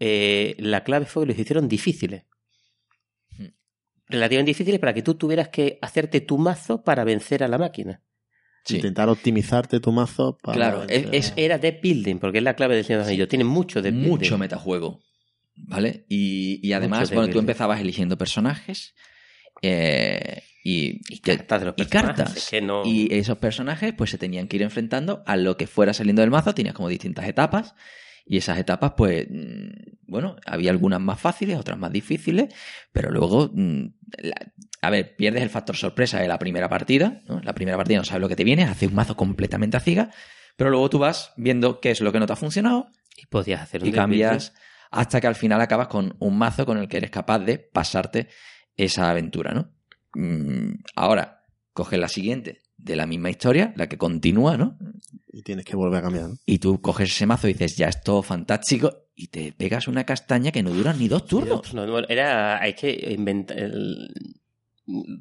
eh, 0.00 0.54
la 0.58 0.82
clave 0.84 1.06
fue 1.06 1.22
que 1.24 1.28
los 1.32 1.38
hicieron 1.38 1.68
difíciles. 1.68 2.24
Hmm. 3.38 3.46
Relativamente 4.08 4.50
difíciles 4.50 4.80
para 4.80 4.94
que 4.94 5.02
tú 5.02 5.14
tuvieras 5.14 5.48
que 5.48 5.78
hacerte 5.82 6.20
tu 6.20 6.38
mazo 6.38 6.82
para 6.82 7.04
vencer 7.04 7.42
a 7.44 7.48
la 7.48 7.58
máquina. 7.58 8.02
Sí. 8.66 8.76
Intentar 8.76 9.08
optimizarte 9.08 9.80
tu 9.80 9.92
mazo 9.92 10.36
para. 10.42 10.56
Claro, 10.56 10.82
es- 10.88 11.06
es- 11.12 11.32
Era 11.36 11.56
deck 11.58 11.80
building, 11.82 12.16
porque 12.18 12.38
es 12.38 12.44
la 12.44 12.54
clave 12.54 12.74
del 12.76 12.84
Señor 12.84 12.98
de 13.00 13.04
los 13.04 13.08
Anillos. 13.08 13.28
Tiene 13.28 13.44
mucho 13.44 13.80
de 13.80 13.92
mucho 13.92 14.36
metajuego. 14.38 15.00
¿Vale? 15.56 16.04
Y, 16.10 16.60
y 16.62 16.72
además, 16.74 17.08
de 17.08 17.14
bueno, 17.14 17.28
tú 17.28 17.32
building. 17.38 17.40
empezabas 17.44 17.80
eligiendo 17.80 18.18
personajes 18.18 18.94
eh, 19.62 20.42
y, 20.62 21.00
Y 21.08 21.20
cartas 21.20 21.60
de 21.60 21.66
los 21.66 21.74
y 21.78 21.84
personajes, 21.84 22.16
cartas. 22.16 22.36
es 22.36 22.50
que 22.50 22.60
no- 22.60 22.82
Y 22.84 23.08
esos 23.14 23.38
personajes 23.38 23.94
pues 23.96 24.10
se 24.10 24.18
tenían 24.18 24.48
que 24.48 24.56
ir 24.56 24.62
enfrentando 24.62 25.22
a 25.26 25.36
lo 25.36 25.56
que 25.56 25.66
fuera 25.66 25.94
saliendo 25.94 26.20
del 26.22 26.30
mazo. 26.30 26.54
Tenías 26.54 26.74
como 26.74 26.88
distintas 26.88 27.26
etapas. 27.26 27.74
Y 28.28 28.38
esas 28.38 28.58
etapas, 28.58 28.92
pues, 28.96 29.26
mm, 29.30 29.68
bueno, 30.08 30.36
había 30.44 30.70
algunas 30.72 31.00
más 31.00 31.20
fáciles, 31.20 31.56
otras 31.58 31.78
más 31.78 31.92
difíciles, 31.92 32.52
pero 32.92 33.10
luego, 33.10 33.50
mm, 33.54 33.84
la- 34.18 34.52
a 34.82 34.90
ver, 34.90 35.14
pierdes 35.16 35.42
el 35.42 35.50
factor 35.50 35.76
sorpresa 35.76 36.20
de 36.20 36.28
la 36.28 36.38
primera 36.38 36.68
partida, 36.68 37.22
¿no? 37.28 37.40
La 37.40 37.54
primera 37.54 37.76
partida 37.76 37.98
no 37.98 38.04
sabes 38.04 38.20
lo 38.20 38.28
que 38.28 38.36
te 38.36 38.44
viene, 38.44 38.64
haces 38.64 38.88
un 38.88 38.94
mazo 38.96 39.16
completamente 39.16 39.76
a 39.76 39.80
ciega, 39.80 40.10
pero 40.56 40.70
luego 40.70 40.90
tú 40.90 40.98
vas 40.98 41.32
viendo 41.36 41.80
qué 41.80 41.90
es 41.92 42.00
lo 42.00 42.12
que 42.12 42.18
no 42.18 42.26
te 42.26 42.32
ha 42.32 42.36
funcionado 42.36 42.90
Y 43.16 43.26
podías 43.26 43.62
hacer 43.62 43.80
y 43.86 43.92
cambias 43.92 44.52
hasta 44.90 45.20
que 45.20 45.26
al 45.26 45.34
final 45.34 45.60
acabas 45.60 45.88
con 45.88 46.16
un 46.18 46.36
mazo 46.38 46.66
con 46.66 46.78
el 46.78 46.88
que 46.88 46.96
eres 46.98 47.10
capaz 47.10 47.38
de 47.40 47.58
pasarte 47.58 48.28
esa 48.76 49.08
aventura, 49.10 49.52
¿no? 49.52 49.72
Mm, 50.14 50.82
ahora, 50.96 51.44
coges 51.72 51.98
la 51.98 52.08
siguiente 52.08 52.62
de 52.78 52.96
la 52.96 53.06
misma 53.06 53.30
historia, 53.30 53.72
la 53.76 53.88
que 53.88 53.98
continúa, 53.98 54.56
¿no? 54.56 54.78
Y 55.32 55.42
tienes 55.42 55.64
que 55.64 55.76
volver 55.76 55.98
a 55.98 56.02
cambiar. 56.02 56.28
¿no? 56.28 56.36
Y 56.46 56.58
tú 56.58 56.80
coges 56.80 57.10
ese 57.10 57.26
mazo 57.26 57.48
y 57.48 57.52
dices, 57.52 57.76
ya 57.76 57.88
es 57.88 58.02
todo 58.02 58.22
fantástico, 58.22 59.08
y 59.14 59.28
te 59.28 59.52
pegas 59.52 59.88
una 59.88 60.04
castaña 60.04 60.52
que 60.52 60.62
no 60.62 60.70
dura 60.70 60.92
ni 60.92 61.08
dos 61.08 61.26
turnos. 61.26 61.72
No, 61.74 61.86
no, 61.86 61.98
era, 62.08 62.60
hay 62.60 62.74
que 62.74 63.12
inventar 63.16 63.58
el- 63.58 64.08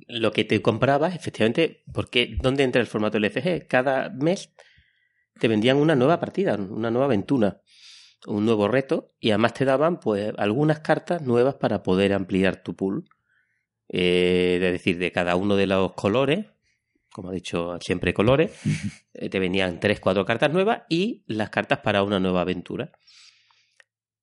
lo 0.07 0.31
que 0.31 0.43
te 0.43 0.61
comprabas, 0.61 1.15
efectivamente, 1.15 1.83
porque 1.91 2.37
¿dónde 2.41 2.63
entra 2.63 2.81
el 2.81 2.87
formato 2.87 3.17
LCG? 3.17 3.67
Cada 3.67 4.09
mes 4.09 4.53
te 5.39 5.47
vendían 5.47 5.77
una 5.77 5.95
nueva 5.95 6.19
partida, 6.19 6.55
una 6.55 6.91
nueva 6.91 7.05
aventura, 7.05 7.61
un 8.27 8.45
nuevo 8.45 8.67
reto, 8.67 9.13
y 9.19 9.31
además 9.31 9.53
te 9.53 9.65
daban 9.65 9.99
pues 9.99 10.33
algunas 10.37 10.79
cartas 10.81 11.21
nuevas 11.23 11.55
para 11.55 11.81
poder 11.83 12.13
ampliar 12.13 12.61
tu 12.63 12.75
pool. 12.75 13.05
Eh, 13.89 14.59
es 14.61 14.71
decir, 14.71 14.97
de 14.97 15.11
cada 15.11 15.35
uno 15.35 15.55
de 15.55 15.67
los 15.67 15.93
colores, 15.93 16.45
como 17.15 17.29
ha 17.29 17.33
dicho 17.33 17.77
siempre 17.79 18.13
colores, 18.13 18.51
eh, 19.13 19.29
te 19.29 19.39
venían 19.39 19.79
tres, 19.79 20.01
cuatro 20.01 20.25
cartas 20.25 20.51
nuevas 20.51 20.81
y 20.89 21.23
las 21.27 21.49
cartas 21.49 21.79
para 21.79 22.03
una 22.03 22.19
nueva 22.19 22.41
aventura. 22.41 22.91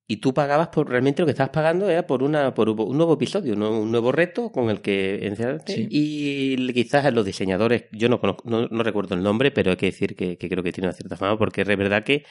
Y 0.07 0.18
tú 0.18 0.34
pagabas 0.34 0.68
por 0.68 0.90
realmente 0.90 1.22
lo 1.22 1.26
que 1.26 1.30
estabas 1.30 1.53
pagando 1.55 1.88
era 1.88 2.07
por 2.07 2.22
una 2.22 2.53
por 2.53 2.68
un 2.68 2.99
nuevo 2.99 3.14
episodio, 3.14 3.57
¿no? 3.57 3.80
un 3.80 3.90
nuevo 3.90 4.12
reto 4.12 4.53
con 4.53 4.68
el 4.68 4.82
que 4.82 5.26
encerrarte. 5.26 5.74
Sí. 5.74 5.88
Y 5.88 6.72
quizás 6.74 7.11
los 7.14 7.24
diseñadores, 7.24 7.86
yo 7.93 8.11
no 8.11 8.20
conozco, 8.20 8.43
no, 8.47 8.66
no 8.66 8.82
recuerdo 8.82 9.14
el 9.14 9.22
nombre, 9.22 9.51
pero 9.51 9.70
hay 9.70 9.78
que 9.78 9.86
decir 9.86 10.14
que, 10.14 10.36
que 10.36 10.51
creo 10.51 10.62
que 10.62 10.72
tiene 10.72 10.88
una 10.88 10.95
cierta 10.95 11.16
fama 11.16 11.38
porque 11.38 11.62
es 11.62 11.66
verdad 11.66 12.05
que, 12.05 12.26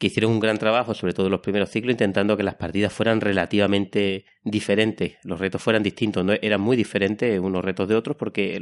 que 0.00 0.08
hicieron 0.08 0.32
un 0.32 0.40
gran 0.40 0.58
trabajo, 0.58 0.94
sobre 0.94 1.12
todo 1.14 1.26
en 1.26 1.32
los 1.32 1.42
primeros 1.42 1.70
ciclos, 1.70 1.92
intentando 1.92 2.36
que 2.36 2.42
las 2.42 2.56
partidas 2.56 2.92
fueran 2.92 3.20
relativamente 3.20 4.24
diferentes, 4.44 5.18
los 5.24 5.38
retos 5.38 5.62
fueran 5.62 5.82
distintos, 5.84 6.24
no 6.24 6.32
eran 6.42 6.60
muy 6.60 6.76
diferentes 6.76 7.38
unos 7.38 7.64
retos 7.64 7.86
de 7.88 7.94
otros 7.96 8.16
porque 8.16 8.60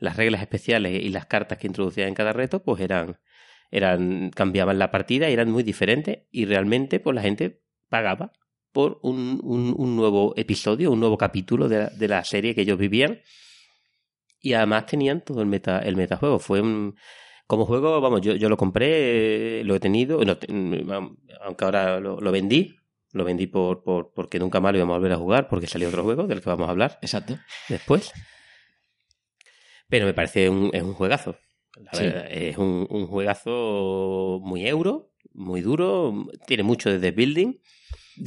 las 0.00 0.16
reglas 0.16 0.42
especiales 0.42 1.02
y 1.02 1.08
las 1.10 1.26
cartas 1.26 1.58
que 1.58 1.68
introducían 1.68 2.08
en 2.08 2.14
cada 2.14 2.32
reto 2.34 2.62
pues 2.64 2.80
eran 2.82 3.18
eran 3.70 4.30
cambiaban 4.30 4.78
la 4.78 4.90
partida 4.90 5.28
eran 5.28 5.50
muy 5.50 5.62
diferentes 5.62 6.20
y 6.30 6.44
realmente 6.44 7.00
pues 7.00 7.14
la 7.14 7.22
gente 7.22 7.62
pagaba 7.88 8.32
por 8.72 8.98
un, 9.02 9.40
un- 9.42 9.74
un 9.76 9.96
nuevo 9.96 10.34
episodio, 10.36 10.90
un 10.92 11.00
nuevo 11.00 11.16
capítulo 11.18 11.68
de 11.68 11.78
la, 11.78 11.86
de 11.90 12.08
la 12.08 12.24
serie 12.24 12.54
que 12.54 12.62
ellos 12.62 12.78
vivían 12.78 13.20
y 14.40 14.54
además 14.54 14.86
tenían 14.86 15.20
todo 15.22 15.40
el 15.40 15.46
meta 15.46 15.78
el 15.80 15.96
metajuego. 15.96 16.38
Fue 16.38 16.60
un, 16.60 16.96
como 17.52 17.66
juego, 17.66 18.00
vamos, 18.00 18.22
yo, 18.22 18.34
yo 18.34 18.48
lo 18.48 18.56
compré, 18.56 19.60
eh, 19.60 19.64
lo 19.64 19.74
he 19.74 19.80
tenido, 19.80 20.24
no, 20.24 20.38
mm, 20.48 21.16
aunque 21.44 21.64
ahora 21.66 22.00
lo, 22.00 22.18
lo 22.18 22.32
vendí, 22.32 22.74
lo 23.12 23.24
vendí 23.24 23.46
por, 23.46 23.82
por, 23.84 24.10
porque 24.14 24.38
nunca 24.38 24.58
más 24.58 24.72
lo 24.72 24.78
íbamos 24.78 24.94
a 24.94 24.96
volver 24.96 25.12
a 25.12 25.16
jugar 25.18 25.48
porque 25.48 25.66
salió 25.66 25.88
otro 25.88 26.02
juego 26.02 26.26
del 26.26 26.40
que 26.40 26.48
vamos 26.48 26.66
a 26.66 26.70
hablar 26.70 26.98
Exacto. 27.02 27.38
después. 27.68 28.10
Pero 29.90 30.06
me 30.06 30.14
parece 30.14 30.48
un, 30.48 30.70
es 30.72 30.82
un 30.82 30.94
juegazo. 30.94 31.36
La 31.76 31.92
Sí. 31.92 32.04
verdad, 32.04 32.26
es 32.30 32.56
un, 32.56 32.86
un 32.88 33.06
juegazo 33.06 34.40
muy 34.42 34.66
euro, 34.66 35.10
muy 35.34 35.60
duro, 35.60 36.26
tiene 36.46 36.62
mucho 36.62 36.98
de 36.98 37.10
building, 37.10 37.58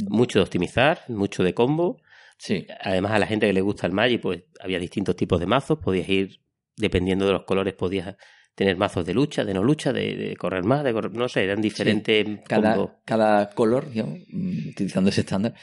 mucho 0.08 0.38
de 0.38 0.44
optimizar, 0.44 1.02
mucho 1.08 1.44
de 1.44 1.56
combo. 1.56 2.00
Sí. 2.38 2.68
Además, 2.82 3.14
a 3.14 3.18
la 3.20 3.26
gente 3.26 3.48
que 3.48 3.54
le 3.54 3.62
gusta 3.62 3.88
el 3.88 3.94
Magic, 3.94 4.22
pues 4.22 4.44
había 4.60 4.78
distintos 4.78 5.16
tipos 5.16 5.40
de 5.40 5.48
mazos, 5.48 5.80
podías 5.80 6.08
ir, 6.10 6.42
dependiendo 6.78 7.26
de 7.26 7.32
los 7.34 7.44
colores, 7.46 7.74
podías 7.74 8.16
tener 8.56 8.78
mazos 8.78 9.06
de 9.06 9.14
lucha, 9.14 9.44
de 9.44 9.54
no 9.54 9.64
lucha, 9.64 9.92
de, 9.94 10.16
de 10.16 10.36
correr 10.38 10.64
más, 10.64 10.84
de 10.84 10.94
correr, 10.94 11.14
no 11.14 11.28
sé, 11.28 11.44
eran 11.44 11.62
diferentes. 11.62 12.26
Cada, 12.48 13.00
cada 13.06 13.50
color, 13.50 13.90
digamos, 13.92 14.20
mm, 14.32 14.70
utilizando 14.70 15.10
ese 15.10 15.22
estándar, 15.22 15.54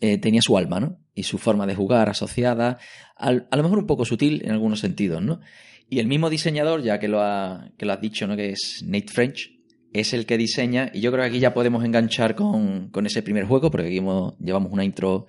eh, 0.00 0.18
tenía 0.18 0.40
su 0.42 0.56
alma, 0.56 0.78
¿no? 0.80 0.98
Y 1.14 1.24
su 1.24 1.38
forma 1.38 1.66
de 1.66 1.74
jugar 1.74 2.08
asociada, 2.08 2.78
al- 3.16 3.48
a 3.50 3.56
lo 3.56 3.62
mejor 3.62 3.78
un 3.78 3.86
poco 3.86 4.04
sutil 4.04 4.42
en 4.44 4.52
algunos 4.52 4.80
sentidos, 4.80 5.22
¿no? 5.22 5.40
Y 5.88 5.98
el 6.00 6.06
mismo 6.06 6.30
diseñador, 6.30 6.82
ya 6.82 6.98
que 6.98 7.08
lo, 7.08 7.20
ha, 7.22 7.70
que 7.78 7.86
lo 7.86 7.92
has 7.92 8.00
dicho, 8.00 8.26
¿no? 8.26 8.36
Que 8.36 8.50
es 8.50 8.82
Nate 8.86 9.08
French, 9.12 9.50
es 9.92 10.12
el 10.12 10.26
que 10.26 10.36
diseña, 10.36 10.90
y 10.92 11.00
yo 11.00 11.10
creo 11.10 11.22
que 11.24 11.28
aquí 11.30 11.38
ya 11.40 11.54
podemos 11.54 11.84
enganchar 11.84 12.34
con, 12.34 12.90
con 12.90 13.06
ese 13.06 13.22
primer 13.22 13.44
juego, 13.44 13.70
porque 13.70 13.86
aquí 13.88 13.98
hemos- 13.98 14.36
llevamos 14.38 14.70
una 14.72 14.84
intro 14.84 15.26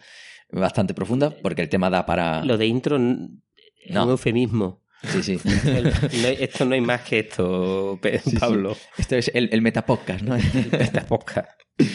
bastante 0.51 0.93
profunda, 0.93 1.31
porque 1.41 1.61
el 1.61 1.69
tema 1.69 1.89
da 1.89 2.05
para... 2.05 2.43
Lo 2.43 2.57
de 2.57 2.67
intro 2.67 2.97
n- 2.97 3.29
es 3.85 3.93
No. 3.95 4.03
un 4.05 4.11
eufemismo. 4.11 4.81
Sí, 5.03 5.21
sí. 5.23 5.39
El- 5.65 5.85
no 5.85 6.27
esto 6.27 6.65
no 6.65 6.73
hay 6.75 6.81
más 6.81 7.01
que 7.01 7.19
esto, 7.19 7.99
Pe- 8.01 8.19
Sí, 8.19 8.31
sí. 8.31 8.37
Pablo. 8.37 8.75
Esto 8.97 9.15
es 9.15 9.31
el, 9.33 9.49
el 9.51 9.61
metapodcast, 9.61 10.21
¿no? 10.23 10.35
Esta 10.35 11.05
podcast. 11.05 11.49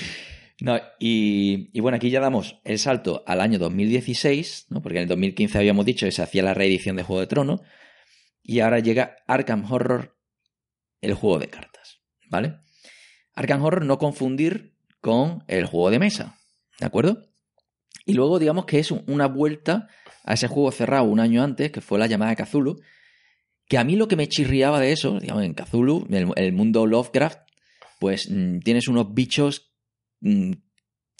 No, 0.60 0.78
y, 1.00 1.70
y 1.76 1.80
bueno, 1.80 1.96
aquí 1.96 2.08
ya 2.10 2.20
damos 2.20 2.60
el 2.62 2.78
salto 2.78 3.24
al 3.26 3.40
año 3.40 3.58
2016, 3.58 4.66
¿no? 4.70 4.80
porque 4.80 4.98
en 4.98 5.02
el 5.02 5.08
2015 5.08 5.58
habíamos 5.58 5.84
dicho 5.84 6.06
que 6.06 6.12
se 6.12 6.22
hacía 6.22 6.44
la 6.44 6.54
reedición 6.54 6.94
de 6.94 7.02
Juego 7.02 7.18
de 7.18 7.26
Tronos, 7.26 7.62
y 8.44 8.60
ahora 8.60 8.78
llega 8.78 9.16
Arkham 9.26 9.64
Horror, 9.68 10.16
el 11.00 11.14
juego 11.14 11.40
de 11.40 11.48
cartas, 11.48 11.98
¿vale? 12.28 12.58
Arkham 13.34 13.64
Horror 13.64 13.84
no 13.84 13.98
confundir 13.98 14.76
con 15.00 15.42
el 15.48 15.66
juego 15.66 15.90
de 15.90 15.98
mesa, 15.98 16.38
¿de 16.78 16.86
acuerdo? 16.86 17.24
Y 18.06 18.12
luego 18.14 18.38
digamos 18.38 18.64
que 18.64 18.78
es 18.78 18.92
un- 18.92 19.02
una 19.08 19.26
vuelta 19.26 19.88
a 20.24 20.34
ese 20.34 20.48
juego 20.48 20.70
cerrado 20.72 21.04
un 21.04 21.20
año 21.20 21.42
antes, 21.42 21.70
que 21.70 21.80
fue 21.80 21.98
la 21.98 22.06
llamada 22.06 22.34
de 22.34 22.44
Cthulhu, 22.44 22.80
que 23.68 23.78
a 23.78 23.84
mí 23.84 23.96
lo 23.96 24.08
que 24.08 24.16
me 24.16 24.28
chirriaba 24.28 24.80
de 24.80 24.92
eso, 24.92 25.18
digamos, 25.18 25.44
en 25.44 25.54
Cthulhu, 25.54 26.06
el, 26.10 26.28
el 26.36 26.52
mundo 26.52 26.86
Lovecraft, 26.86 27.40
pues 27.98 28.28
mm, 28.30 28.58
tienes 28.60 28.88
unos 28.88 29.14
bichos 29.14 29.72
mm, 30.20 30.52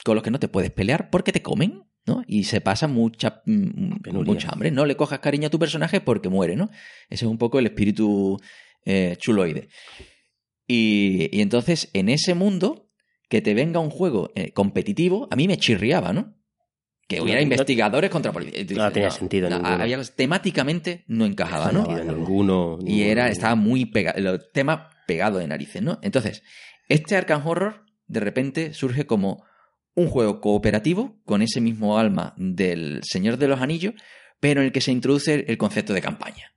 con 0.05 0.14
los 0.14 0.24
que 0.24 0.30
no 0.30 0.38
te 0.38 0.48
puedes 0.48 0.70
pelear 0.70 1.11
porque 1.11 1.32
te 1.32 1.42
comen, 1.42 1.84
¿no? 2.07 2.22
Y 2.26 2.44
se 2.44 2.61
pasa 2.61 2.88
mucha, 2.88 3.42
mm, 3.46 4.11
mucha 4.24 4.48
hambre. 4.50 4.70
No 4.70 4.84
le 4.84 4.96
cojas 4.96 5.20
cariño 5.20 5.46
a 5.46 5.50
tu 5.50 5.59
personaje 5.59 6.00
porque 6.00 6.28
muere, 6.28 6.57
¿no? 6.57 6.70
Ese 7.09 7.24
es 7.24 7.30
un 7.30 7.38
poco 7.38 7.59
el 7.59 7.66
espíritu 7.66 8.38
eh, 8.84 9.16
chuloide. 9.18 9.68
Y, 10.66 11.28
y 11.36 11.40
entonces, 11.40 11.90
en 11.92 12.09
ese 12.09 12.34
mundo, 12.34 12.90
que 13.28 13.40
te 13.40 13.55
venga 13.55 13.80
un 13.80 13.90
juego 13.90 14.30
eh, 14.34 14.53
competitivo, 14.53 15.28
a 15.30 15.36
mí 15.36 15.48
me 15.48 15.57
chirriaba, 15.57 16.12
¿no? 16.12 16.34
Que 17.09 17.20
hubiera 17.20 17.40
no- 17.40 17.44
investigadores 17.44 18.11
contra 18.11 18.32
policías. 18.32 18.66
Tú 18.66 18.74
no 18.74 18.90
tenía 18.92 19.11
sentido 19.11 19.50
ninguno. 19.50 19.68
había- 19.68 20.03
temáticamente 20.16 21.05
no 21.09 21.26
encajaba, 21.26 21.72
¿no? 21.72 21.82
No, 21.84 22.05
no, 22.05 22.12
ninguno. 22.12 22.78
Y 22.80 22.84
ninguno. 22.84 23.05
era, 23.11 23.28
estaba 23.28 23.55
muy 23.55 23.86
pegado, 23.86 24.18
el 24.18 24.40
tema 24.53 24.88
pegado 25.07 25.38
de 25.38 25.46
narices, 25.46 25.82
¿no? 25.82 25.98
Entonces, 26.03 26.42
este 26.88 27.16
Arkham 27.16 27.46
Horror 27.46 27.84
de 28.07 28.20
repente 28.20 28.72
surge 28.72 29.07
como 29.07 29.44
un 29.94 30.09
juego 30.09 30.40
cooperativo 30.40 31.20
con 31.24 31.42
ese 31.42 31.61
mismo 31.61 31.98
alma 31.98 32.34
del 32.38 33.00
Señor 33.03 33.36
de 33.36 33.48
los 33.48 33.61
Anillos, 33.61 33.94
pero 34.40 34.61
en 34.61 34.66
el 34.66 34.72
que 34.72 34.80
se 34.80 34.90
introduce 34.92 35.44
el 35.48 35.59
concepto 35.59 35.92
de 35.92 36.00
campaña, 36.00 36.55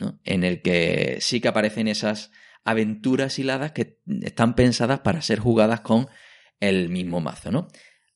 ¿no? 0.00 0.18
En 0.24 0.42
el 0.44 0.62
que 0.62 1.18
sí 1.20 1.40
que 1.40 1.48
aparecen 1.48 1.86
esas 1.88 2.30
aventuras 2.64 3.38
hiladas 3.38 3.72
que 3.72 3.98
están 4.22 4.54
pensadas 4.54 5.00
para 5.00 5.20
ser 5.20 5.38
jugadas 5.38 5.80
con 5.80 6.06
el 6.60 6.88
mismo 6.88 7.20
mazo, 7.20 7.50
¿no? 7.50 7.68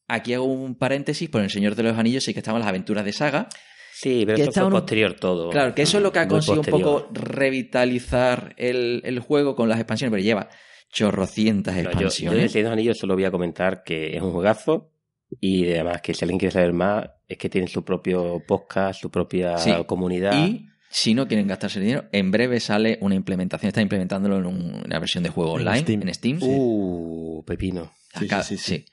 Aquí 0.08 0.34
hago 0.34 0.44
un 0.44 0.76
paréntesis, 0.76 1.28
por 1.28 1.42
el 1.42 1.50
Señor 1.50 1.74
de 1.74 1.82
los 1.82 1.98
Anillos 1.98 2.24
sí 2.24 2.32
que 2.32 2.40
estaban 2.40 2.60
las 2.60 2.68
aventuras 2.68 3.04
de 3.04 3.12
saga, 3.12 3.48
Sí, 3.92 4.24
pero 4.26 4.36
que 4.36 4.42
eso 4.42 4.50
está 4.50 4.60
fue 4.60 4.68
un- 4.68 4.72
posterior 4.74 5.14
todo. 5.14 5.50
Claro, 5.50 5.74
que 5.74 5.82
eso 5.82 5.96
es 5.96 6.02
lo 6.02 6.12
que 6.12 6.18
ha 6.18 6.28
conseguido 6.28 6.60
un 6.60 6.66
poco 6.82 7.08
revitalizar 7.12 8.54
el, 8.58 9.00
el 9.04 9.20
juego 9.20 9.56
con 9.56 9.68
las 9.68 9.78
expansiones, 9.78 10.10
pero 10.12 10.22
lleva 10.22 10.48
chorrocientas 10.92 11.74
No, 11.76 11.82
yo, 11.82 11.84
yo 11.84 11.90
expansiones. 12.06 12.42
de 12.42 12.48
Señor 12.48 12.64
de 12.64 12.68
los 12.70 12.72
Anillos 12.72 12.98
solo 12.98 13.14
voy 13.14 13.24
a 13.24 13.30
comentar 13.30 13.82
que 13.82 14.16
es 14.16 14.22
un 14.22 14.32
juegazo 14.32 14.92
y 15.40 15.64
además 15.72 16.00
que 16.02 16.14
si 16.14 16.24
alguien 16.24 16.38
quiere 16.38 16.52
saber 16.52 16.72
más 16.72 17.06
es 17.26 17.38
que 17.38 17.48
tiene 17.48 17.66
su 17.68 17.84
propio 17.84 18.42
podcast, 18.46 19.00
su 19.00 19.10
propia 19.10 19.58
Sí. 19.58 19.72
comunidad. 19.86 20.32
Y 20.46 20.68
si 20.90 21.14
no 21.14 21.26
quieren 21.26 21.48
gastarse 21.48 21.78
el 21.80 21.86
dinero, 21.86 22.04
en 22.12 22.30
breve 22.30 22.60
sale 22.60 22.98
una 23.00 23.14
implementación. 23.16 23.68
Está 23.68 23.80
implementándolo 23.82 24.38
en 24.38 24.46
un- 24.46 24.82
una 24.84 24.98
versión 25.00 25.24
de 25.24 25.30
juego 25.30 25.58
En 25.58 25.66
online 25.66 25.80
Steam. 25.82 26.02
en 26.02 26.14
Steam. 26.14 26.38
Uh, 26.42 27.42
pepino. 27.44 27.92
Sí, 28.18 28.26
Acá- 28.26 28.42
sí, 28.42 28.56
sí, 28.56 28.76
sí. 28.76 28.84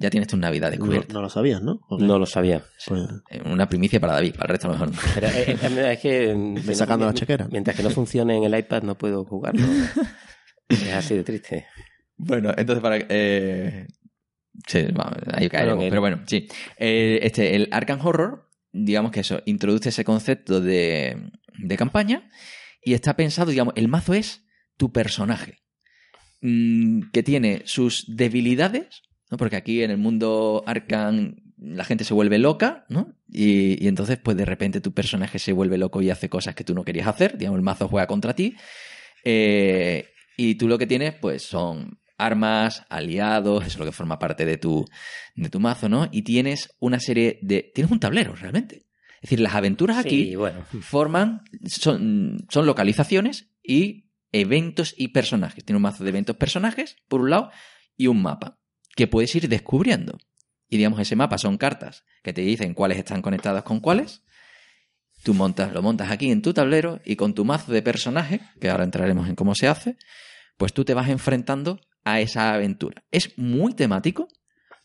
Ya 0.00 0.10
tienes 0.10 0.28
tu 0.28 0.36
Navidad 0.36 0.68
No, 0.68 0.70
descubierta. 0.76 1.12
no 1.12 1.22
lo 1.22 1.28
sabías, 1.28 1.60
¿no? 1.60 1.80
No 1.90 2.18
lo 2.20 2.26
sabía. 2.26 2.62
Pues, 2.86 3.02
Eh, 3.30 3.42
Una 3.44 3.68
primicia 3.68 3.98
para 3.98 4.12
David, 4.14 4.34
para 4.36 4.44
el 4.44 4.50
resto 4.50 4.68
a 4.68 4.70
lo 4.72 4.78
mejor. 4.78 4.94
no. 4.94 5.00
Pero 5.14 5.26
eh, 5.26 5.56
eh, 5.60 5.92
es 5.92 5.98
que 5.98 6.34
Ve 6.64 6.74
sacando 6.74 7.04
la 7.06 7.14
chequera. 7.14 7.48
Mientras 7.50 7.76
que 7.76 7.82
no 7.82 7.90
funcione 7.90 8.36
en 8.36 8.44
el 8.44 8.56
iPad 8.56 8.82
no 8.84 8.96
puedo 8.96 9.24
jugarlo. 9.24 9.66
es 10.68 10.92
así 10.92 11.14
de 11.16 11.24
triste. 11.24 11.66
Bueno, 12.16 12.52
entonces 12.56 12.80
para... 12.82 12.98
Eh... 13.08 13.86
Sí, 14.66 14.82
va, 14.86 15.16
ahí 15.32 15.48
caeremos, 15.48 15.76
Bueno, 15.76 15.90
pero 15.90 16.00
bueno, 16.00 16.20
sí. 16.26 16.48
Eh, 16.78 17.20
este, 17.22 17.54
el 17.54 17.68
Arkham 17.70 18.04
Horror, 18.04 18.48
digamos 18.72 19.12
que 19.12 19.20
eso, 19.20 19.40
introduce 19.46 19.88
ese 19.90 20.04
concepto 20.04 20.60
de, 20.60 21.30
de 21.58 21.76
campaña 21.76 22.28
y 22.82 22.94
está 22.94 23.14
pensado, 23.14 23.50
digamos, 23.50 23.74
el 23.76 23.86
mazo 23.88 24.14
es 24.14 24.44
tu 24.76 24.90
personaje, 24.92 25.58
mm, 26.40 27.10
que 27.12 27.22
tiene 27.22 27.62
sus 27.66 28.04
debilidades, 28.08 29.02
¿no? 29.30 29.36
porque 29.36 29.56
aquí 29.56 29.82
en 29.82 29.90
el 29.90 29.98
mundo 29.98 30.62
Arkham 30.66 31.36
la 31.60 31.84
gente 31.84 32.04
se 32.04 32.14
vuelve 32.14 32.38
loca, 32.38 32.84
¿no? 32.88 33.14
Y, 33.30 33.82
y 33.84 33.88
entonces, 33.88 34.18
pues 34.18 34.36
de 34.36 34.44
repente 34.44 34.80
tu 34.80 34.92
personaje 34.92 35.38
se 35.38 35.52
vuelve 35.52 35.76
loco 35.76 36.00
y 36.00 36.10
hace 36.10 36.28
cosas 36.28 36.54
que 36.54 36.64
tú 36.64 36.74
no 36.74 36.84
querías 36.84 37.08
hacer, 37.08 37.36
digamos, 37.36 37.58
el 37.58 37.64
mazo 37.64 37.88
juega 37.88 38.06
contra 38.06 38.34
ti. 38.34 38.56
Eh, 39.24 40.08
y 40.36 40.54
tú 40.54 40.68
lo 40.68 40.78
que 40.78 40.86
tienes, 40.86 41.14
pues, 41.14 41.42
son 41.42 41.98
armas, 42.16 42.84
aliados, 42.88 43.62
eso 43.62 43.72
es 43.74 43.78
lo 43.78 43.84
que 43.84 43.92
forma 43.92 44.18
parte 44.18 44.44
de 44.44 44.56
tu, 44.56 44.84
de 45.34 45.50
tu 45.50 45.60
mazo, 45.60 45.88
¿no? 45.88 46.08
Y 46.12 46.22
tienes 46.22 46.74
una 46.78 47.00
serie 47.00 47.38
de... 47.42 47.70
Tienes 47.74 47.90
un 47.90 48.00
tablero, 48.00 48.34
realmente. 48.34 48.86
Es 49.16 49.22
decir, 49.22 49.40
las 49.40 49.54
aventuras 49.54 49.98
aquí 49.98 50.26
Sí, 50.26 50.36
bueno. 50.36 50.64
forman, 50.80 51.42
son, 51.66 52.36
son 52.48 52.66
localizaciones 52.66 53.50
y 53.64 54.10
eventos 54.30 54.94
y 54.96 55.08
personajes. 55.08 55.64
Tiene 55.64 55.76
un 55.76 55.82
mazo 55.82 56.04
de 56.04 56.10
eventos 56.10 56.36
personajes, 56.36 56.96
por 57.08 57.20
un 57.20 57.30
lado, 57.30 57.50
y 57.96 58.06
un 58.06 58.22
mapa 58.22 58.58
que 58.98 59.06
puedes 59.06 59.32
ir 59.36 59.48
descubriendo. 59.48 60.18
Y 60.68 60.76
digamos, 60.76 60.98
ese 60.98 61.14
mapa 61.14 61.38
son 61.38 61.56
cartas 61.56 62.02
que 62.24 62.32
te 62.32 62.40
dicen 62.40 62.74
cuáles 62.74 62.98
están 62.98 63.22
conectadas 63.22 63.62
con 63.62 63.78
cuáles. 63.78 64.24
Tú 65.22 65.34
montas, 65.34 65.72
lo 65.72 65.82
montas 65.82 66.10
aquí 66.10 66.32
en 66.32 66.42
tu 66.42 66.52
tablero 66.52 67.00
y 67.04 67.14
con 67.14 67.32
tu 67.32 67.44
mazo 67.44 67.70
de 67.70 67.80
personajes, 67.80 68.40
que 68.60 68.68
ahora 68.68 68.82
entraremos 68.82 69.28
en 69.28 69.36
cómo 69.36 69.54
se 69.54 69.68
hace, 69.68 69.96
pues 70.56 70.72
tú 70.72 70.84
te 70.84 70.94
vas 70.94 71.08
enfrentando 71.10 71.80
a 72.02 72.20
esa 72.20 72.52
aventura. 72.52 73.04
Es 73.12 73.38
muy 73.38 73.72
temático, 73.74 74.26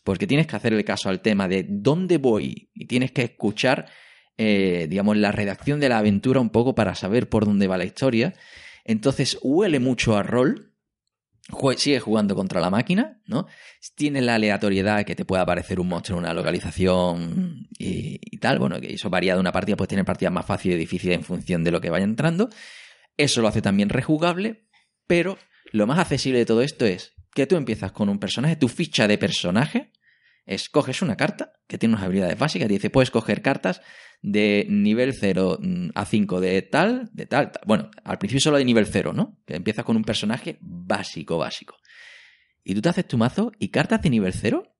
porque 0.04 0.28
tienes 0.28 0.46
que 0.46 0.54
hacerle 0.54 0.84
caso 0.84 1.08
al 1.08 1.20
tema 1.20 1.48
de 1.48 1.66
dónde 1.68 2.18
voy 2.18 2.70
y 2.72 2.86
tienes 2.86 3.10
que 3.10 3.22
escuchar, 3.22 3.86
eh, 4.38 4.86
digamos, 4.88 5.16
la 5.16 5.32
redacción 5.32 5.80
de 5.80 5.88
la 5.88 5.98
aventura 5.98 6.38
un 6.38 6.50
poco 6.50 6.76
para 6.76 6.94
saber 6.94 7.28
por 7.28 7.46
dónde 7.46 7.66
va 7.66 7.78
la 7.78 7.84
historia. 7.84 8.32
Entonces 8.84 9.40
huele 9.42 9.80
mucho 9.80 10.16
a 10.16 10.22
rol, 10.22 10.72
sigue 11.76 12.00
jugando 12.00 12.34
contra 12.34 12.60
la 12.60 12.70
máquina, 12.70 13.20
¿no? 13.26 13.46
Tiene 13.94 14.20
la 14.22 14.36
aleatoriedad 14.36 15.04
que 15.04 15.14
te 15.14 15.24
puede 15.24 15.42
aparecer 15.42 15.78
un 15.78 15.88
monstruo 15.88 16.18
en 16.18 16.24
una 16.24 16.34
localización 16.34 17.68
y, 17.78 18.38
tal. 18.38 18.58
Bueno, 18.58 18.80
que 18.80 18.94
eso 18.94 19.10
varía 19.10 19.34
de 19.34 19.40
una 19.40 19.52
partida, 19.52 19.76
pues 19.76 19.88
tiene 19.88 20.04
partidas 20.04 20.32
más 20.32 20.46
fáciles 20.46 20.76
y 20.76 20.80
difíciles 20.80 21.16
en 21.16 21.24
función 21.24 21.64
de 21.64 21.70
lo 21.70 21.80
que 21.80 21.90
vaya 21.90 22.04
entrando. 22.04 22.48
Eso 23.16 23.42
lo 23.42 23.48
hace 23.48 23.62
también 23.62 23.88
rejugable, 23.90 24.66
pero 25.06 25.38
lo 25.72 25.86
más 25.86 25.98
accesible 25.98 26.38
de 26.38 26.46
todo 26.46 26.62
esto 26.62 26.86
es 26.86 27.12
que 27.34 27.46
tú 27.46 27.56
empiezas 27.56 27.92
con 27.92 28.08
un 28.08 28.18
personaje, 28.18 28.56
tu 28.56 28.68
ficha 28.68 29.06
de 29.06 29.18
personaje, 29.18 29.92
escoges 30.46 31.02
una 31.02 31.16
carta 31.16 31.52
que 31.66 31.78
tiene 31.78 31.94
unas 31.94 32.04
habilidades 32.04 32.38
básicas, 32.38 32.68
y 32.70 32.74
dice, 32.74 32.90
puedes 32.90 33.10
coger 33.10 33.42
cartas 33.42 33.80
de 34.24 34.66
nivel 34.70 35.12
0 35.12 35.58
mm, 35.60 35.88
a 35.94 36.06
5 36.06 36.40
de 36.40 36.62
tal, 36.62 37.10
de 37.12 37.26
tal, 37.26 37.52
tal. 37.52 37.62
Bueno, 37.66 37.90
al 38.04 38.16
principio 38.16 38.40
solo 38.40 38.56
de 38.56 38.64
nivel 38.64 38.86
0, 38.86 39.12
¿no? 39.12 39.38
Que 39.44 39.54
empiezas 39.54 39.84
con 39.84 39.96
un 39.98 40.02
personaje 40.02 40.56
básico, 40.62 41.36
básico. 41.36 41.76
Y 42.64 42.74
tú 42.74 42.80
te 42.80 42.88
haces 42.88 43.06
tu 43.06 43.18
mazo 43.18 43.52
y 43.58 43.68
cartas 43.68 44.00
de 44.00 44.08
nivel 44.08 44.32
0, 44.32 44.74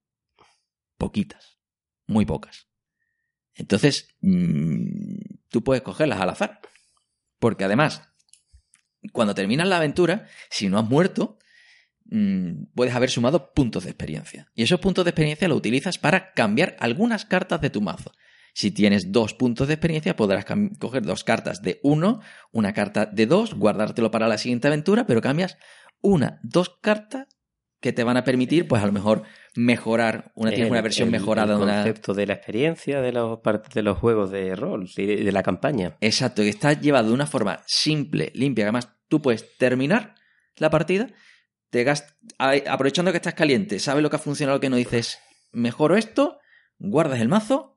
poquitas, 0.97 1.59
muy 2.07 2.25
pocas. 2.25 2.67
Entonces, 3.53 4.07
mm, 4.21 5.19
tú 5.49 5.63
puedes 5.63 5.83
cogerlas 5.83 6.19
al 6.19 6.31
azar. 6.31 6.59
Porque 7.37 7.65
además, 7.65 8.01
cuando 9.11 9.35
terminas 9.35 9.67
la 9.67 9.77
aventura, 9.77 10.25
si 10.49 10.69
no 10.69 10.79
has 10.79 10.89
muerto, 10.89 11.37
mm, 12.05 12.63
puedes 12.73 12.95
haber 12.95 13.11
sumado 13.11 13.53
puntos 13.53 13.83
de 13.83 13.91
experiencia. 13.91 14.51
Y 14.55 14.63
esos 14.63 14.79
puntos 14.79 15.05
de 15.05 15.11
experiencia 15.11 15.47
los 15.47 15.59
utilizas 15.59 15.99
para 15.99 16.33
cambiar 16.33 16.75
algunas 16.79 17.25
cartas 17.25 17.61
de 17.61 17.69
tu 17.69 17.81
mazo. 17.81 18.11
Si 18.55 18.71
tienes 18.71 19.11
dos 19.11 19.33
puntos 19.33 19.67
de 19.67 19.73
experiencia, 19.73 20.15
podrás 20.15 20.45
coger 20.79 21.03
dos 21.03 21.25
cartas 21.25 21.61
de 21.61 21.81
uno, 21.83 22.21
una 22.53 22.71
carta 22.71 23.05
de 23.05 23.25
dos, 23.25 23.53
guardártelo 23.53 24.11
para 24.11 24.29
la 24.29 24.37
siguiente 24.37 24.69
aventura, 24.69 25.05
pero 25.05 25.19
cambias 25.19 25.57
una, 25.99 26.39
dos 26.41 26.69
cartas 26.79 27.27
que 27.81 27.91
te 27.91 28.05
van 28.05 28.15
a 28.15 28.23
permitir, 28.23 28.65
pues 28.65 28.81
a 28.81 28.85
lo 28.85 28.93
mejor 28.93 29.23
mejorar, 29.55 30.31
una, 30.35 30.51
tienes 30.51 30.71
una 30.71 30.81
versión 30.81 31.11
mejorada 31.11 31.51
el 31.51 31.59
de 31.59 31.63
una... 31.65 31.75
concepto 31.83 32.13
de 32.13 32.27
la 32.27 32.33
experiencia 32.35 33.01
de 33.01 33.11
los, 33.11 33.39
de 33.73 33.81
los 33.83 33.97
juegos 33.97 34.31
de 34.31 34.55
rol 34.55 34.89
y 34.95 35.05
de, 35.05 35.31
la 35.33 35.43
campaña. 35.43 35.97
Exacto, 35.99 36.41
que 36.41 36.47
está 36.47 36.71
llevado 36.71 37.09
de 37.09 37.13
una 37.13 37.27
forma 37.27 37.61
simple, 37.65 38.31
limpia, 38.35 38.63
que 38.63 38.67
además 38.67 38.95
tú 39.09 39.21
puedes 39.21 39.57
terminar 39.57 40.15
la 40.55 40.69
partida, 40.69 41.09
te 41.71 41.85
aprovechando 42.37 43.11
que 43.11 43.17
estás 43.17 43.33
caliente, 43.33 43.79
sabes 43.79 44.01
lo 44.01 44.09
que 44.09 44.15
ha 44.15 44.19
funcionado, 44.19 44.59
lo 44.59 44.61
que 44.61 44.69
no 44.69 44.77
dices, 44.77 45.19
mejoro 45.51 45.97
esto, 45.97 46.39
guardas 46.79 47.19
el 47.19 47.27
mazo 47.27 47.74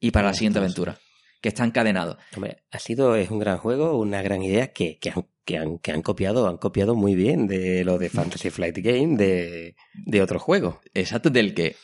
y 0.00 0.10
para 0.10 0.28
la 0.28 0.34
siguiente 0.34 0.58
aventura, 0.58 0.98
que 1.40 1.48
está 1.48 1.64
encadenado. 1.64 2.18
Hombre, 2.34 2.64
ha 2.70 2.78
sido, 2.78 3.14
es 3.16 3.30
un 3.30 3.38
gran 3.38 3.58
juego, 3.58 3.98
una 3.98 4.22
gran 4.22 4.42
idea 4.42 4.72
que, 4.72 4.98
que, 4.98 5.10
han, 5.10 5.26
que, 5.44 5.58
han, 5.58 5.78
que 5.78 5.92
han 5.92 6.02
copiado, 6.02 6.48
han 6.48 6.58
copiado 6.58 6.94
muy 6.94 7.14
bien 7.14 7.46
de 7.46 7.84
lo 7.84 7.98
de 7.98 8.08
Fantasy 8.08 8.50
Flight 8.50 8.78
Game, 8.78 9.16
de, 9.16 9.76
de 9.94 10.22
otro 10.22 10.38
juego. 10.38 10.80
Exacto, 10.94 11.30
del 11.30 11.54
que 11.54 11.76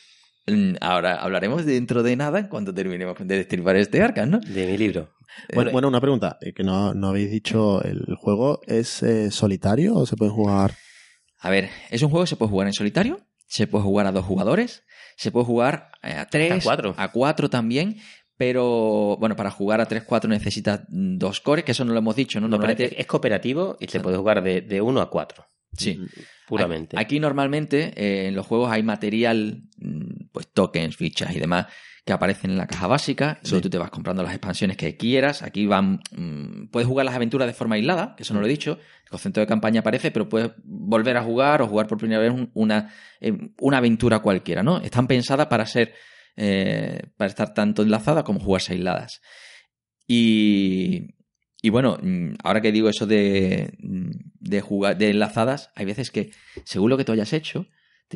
mm, 0.47 0.75
ahora 0.81 1.15
hablaremos 1.15 1.65
dentro 1.65 2.03
de 2.03 2.15
nada 2.15 2.49
cuando 2.49 2.73
terminemos 2.73 3.17
de 3.19 3.37
destripar 3.37 3.75
este 3.77 4.01
Arcan, 4.01 4.31
¿no? 4.31 4.39
De 4.39 4.67
mi 4.67 4.77
libro. 4.77 5.15
Eh, 5.49 5.55
bueno, 5.55 5.71
bueno, 5.71 5.87
una 5.87 6.01
pregunta, 6.01 6.37
eh, 6.41 6.53
que 6.53 6.63
no, 6.63 6.93
no 6.93 7.09
habéis 7.09 7.31
dicho, 7.31 7.83
¿el 7.83 8.15
juego 8.15 8.61
es 8.67 9.03
eh, 9.03 9.31
solitario 9.31 9.95
o 9.95 10.05
se 10.05 10.15
puede 10.15 10.31
jugar? 10.31 10.75
A 11.39 11.49
ver, 11.49 11.69
es 11.89 12.01
un 12.01 12.09
juego 12.09 12.23
que 12.23 12.29
se 12.29 12.35
puede 12.37 12.49
jugar 12.49 12.67
en 12.67 12.73
solitario, 12.73 13.19
se 13.47 13.67
puede 13.67 13.83
jugar 13.83 14.07
a 14.07 14.11
dos 14.11 14.25
jugadores, 14.25 14.83
se 15.17 15.31
puede 15.31 15.45
jugar 15.45 15.91
eh, 16.03 16.13
a 16.13 16.27
3, 16.27 16.51
a 16.51 16.59
4. 16.61 16.95
A 16.97 17.11
4 17.11 17.49
también, 17.49 17.97
pero 18.37 19.17
bueno, 19.19 19.35
para 19.35 19.51
jugar 19.51 19.81
a 19.81 19.87
3-4 19.87 20.27
necesitas 20.27 20.81
dos 20.89 21.39
cores, 21.41 21.63
que 21.63 21.71
eso 21.71 21.85
no 21.85 21.93
lo 21.93 21.99
hemos 21.99 22.15
dicho, 22.15 22.39
¿no? 22.41 22.47
Normalmente 22.47 22.99
es 22.99 23.07
cooperativo 23.07 23.77
y 23.79 23.87
se 23.87 23.99
puede 23.99 24.17
jugar 24.17 24.43
de, 24.43 24.61
de 24.61 24.81
1 24.81 25.01
a 25.01 25.09
4. 25.09 25.45
Sí. 25.77 25.95
Mm, 25.95 26.07
puramente. 26.47 26.99
Aquí 26.99 27.19
normalmente 27.19 27.93
eh, 27.95 28.27
en 28.27 28.35
los 28.35 28.45
juegos 28.45 28.71
hay 28.71 28.83
material, 28.83 29.63
mm, 29.77 30.27
pues 30.31 30.47
tokens, 30.51 30.95
fichas 30.95 31.35
y 31.35 31.39
demás, 31.39 31.67
que 32.05 32.13
aparecen 32.13 32.51
en 32.51 32.57
la 32.57 32.67
caja 32.67 32.85
básica. 32.85 33.39
Sí. 33.41 33.49
Luego 33.49 33.63
tú 33.63 33.69
te 33.71 33.77
vas 33.79 33.89
comprando 33.89 34.21
las 34.21 34.31
expansiones 34.31 34.77
que 34.77 34.95
quieras. 34.95 35.41
Aquí 35.41 35.65
van. 35.65 36.01
Mmm, 36.11 36.67
puedes 36.67 36.87
jugar 36.87 37.05
las 37.05 37.15
aventuras 37.15 37.47
de 37.47 37.53
forma 37.53 37.75
aislada, 37.75 38.15
que 38.15 38.23
eso 38.23 38.33
no 38.35 38.41
lo 38.41 38.45
he 38.45 38.49
dicho. 38.49 38.77
El 39.03 39.09
concepto 39.09 39.39
de 39.39 39.47
campaña 39.47 39.79
aparece, 39.79 40.11
pero 40.11 40.29
puedes 40.29 40.51
volver 40.63 41.17
a 41.17 41.23
jugar 41.23 41.63
o 41.63 41.67
jugar 41.67 41.87
por 41.87 41.97
primera 41.97 42.21
vez 42.21 42.31
una, 42.53 42.93
eh, 43.19 43.33
una 43.59 43.79
aventura 43.79 44.19
cualquiera, 44.19 44.61
¿no? 44.61 44.79
Están 44.81 45.07
pensadas 45.07 45.47
para 45.47 45.65
ser. 45.65 45.93
Eh, 46.37 47.01
para 47.17 47.29
estar 47.29 47.53
tanto 47.53 47.81
enlazadas 47.81 48.23
como 48.23 48.39
jugarse 48.39 48.73
aisladas. 48.73 49.21
Y. 50.07 51.15
Y 51.61 51.71
bueno, 51.71 51.97
mm, 51.99 52.35
ahora 52.43 52.61
que 52.61 52.71
digo 52.71 52.89
eso 52.89 53.07
de, 53.07 53.73
de 53.79 54.61
jugar, 54.61 54.95
de 54.99 55.09
enlazadas, 55.09 55.71
hay 55.73 55.85
veces 55.85 56.11
que, 56.11 56.29
según 56.63 56.91
lo 56.91 56.97
que 56.97 57.05
tú 57.05 57.11
hayas 57.11 57.33
hecho, 57.33 57.65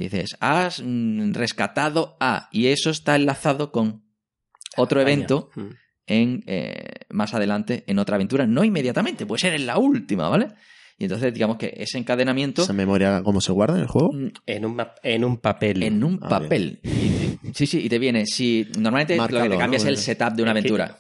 te 0.08 0.18
dices, 0.18 0.38
has 0.40 0.82
mm, 0.84 1.34
rescatado 1.34 2.16
a, 2.20 2.48
y 2.52 2.68
eso 2.68 2.90
está 2.90 3.16
enlazado 3.16 3.72
con 3.72 4.04
otro 4.78 5.02
evento 5.02 5.50
Mm. 5.56 5.68
en 6.08 6.44
eh, 6.48 6.86
más 7.10 7.34
adelante 7.34 7.84
en 7.88 8.00
otra 8.00 8.16
aventura, 8.16 8.46
no 8.48 8.64
inmediatamente, 8.64 9.26
puede 9.26 9.40
ser 9.42 9.54
en 9.54 9.66
la 9.66 9.78
última, 9.78 10.30
¿vale? 10.30 10.48
Y 10.98 11.06
entonces, 11.06 11.34
digamos 11.34 11.58
que 11.58 11.74
ese 11.78 11.98
encadenamiento. 11.98 12.62
¿Esa 12.64 12.74
memoria 12.74 13.22
cómo 13.24 13.40
se 13.40 13.52
guarda 13.54 13.76
en 13.76 13.82
el 13.82 13.88
juego? 13.88 14.12
mm, 14.12 14.28
En 14.46 14.66
un, 14.66 14.82
en 15.04 15.24
un 15.24 15.38
papel. 15.38 15.82
En 15.84 16.04
un 16.04 16.20
Ah, 16.22 16.28
papel. 16.30 16.80
Y- 16.84 17.52
sí, 17.54 17.66
sí, 17.68 17.80
y 17.86 17.90
te 17.90 17.98
viene. 18.00 18.26
Si 18.26 18.68
normalmente 18.78 19.16
lo 19.16 19.28
que 19.28 19.50
te 19.50 19.58
cambia 19.58 19.78
es 19.78 19.86
el 19.86 19.98
setup 19.98 20.34
de 20.34 20.42
una 20.44 20.52
aventura. 20.52 21.00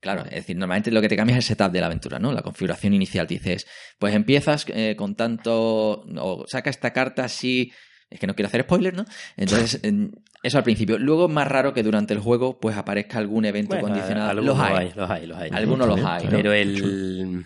Claro, 0.00 0.24
es 0.26 0.30
decir, 0.32 0.56
normalmente 0.56 0.90
lo 0.90 1.00
que 1.00 1.08
te 1.08 1.16
cambia 1.16 1.34
es 1.36 1.44
el 1.44 1.56
setup 1.56 1.72
de 1.72 1.80
la 1.80 1.86
aventura, 1.86 2.18
¿no? 2.18 2.32
La 2.32 2.42
configuración 2.42 2.92
inicial. 2.94 3.26
Te 3.26 3.34
dices, 3.34 3.66
pues 3.98 4.14
empiezas 4.14 4.64
eh, 4.68 4.94
con 4.96 5.14
tanto. 5.14 6.04
O 6.18 6.44
saca 6.48 6.70
esta 6.70 6.92
carta 6.92 7.24
así. 7.24 7.70
Es 8.10 8.20
que 8.20 8.26
no 8.26 8.34
quiero 8.34 8.46
hacer 8.48 8.62
spoiler, 8.62 8.94
¿no? 8.94 9.04
Entonces, 9.36 9.80
en- 9.82 10.12
eso 10.42 10.58
al 10.58 10.64
principio. 10.64 10.98
Luego 10.98 11.26
es 11.26 11.32
más 11.32 11.48
raro 11.48 11.72
que 11.72 11.82
durante 11.82 12.12
el 12.14 12.20
juego, 12.20 12.60
pues 12.60 12.76
aparezca 12.76 13.18
algún 13.18 13.44
evento 13.44 13.70
Bueno, 13.76 13.88
condicionado. 13.88 14.30
algunos 14.30 14.56
Los 14.58 14.66
hay. 14.66 14.92
los 14.94 15.10
hay, 15.10 15.26
los 15.26 15.38
hay. 15.38 15.50
Algunos 15.52 15.88
los 15.88 16.04
hay. 16.04 16.24
¿no? 16.24 16.30
Pero 16.30 16.52
el. 16.52 17.44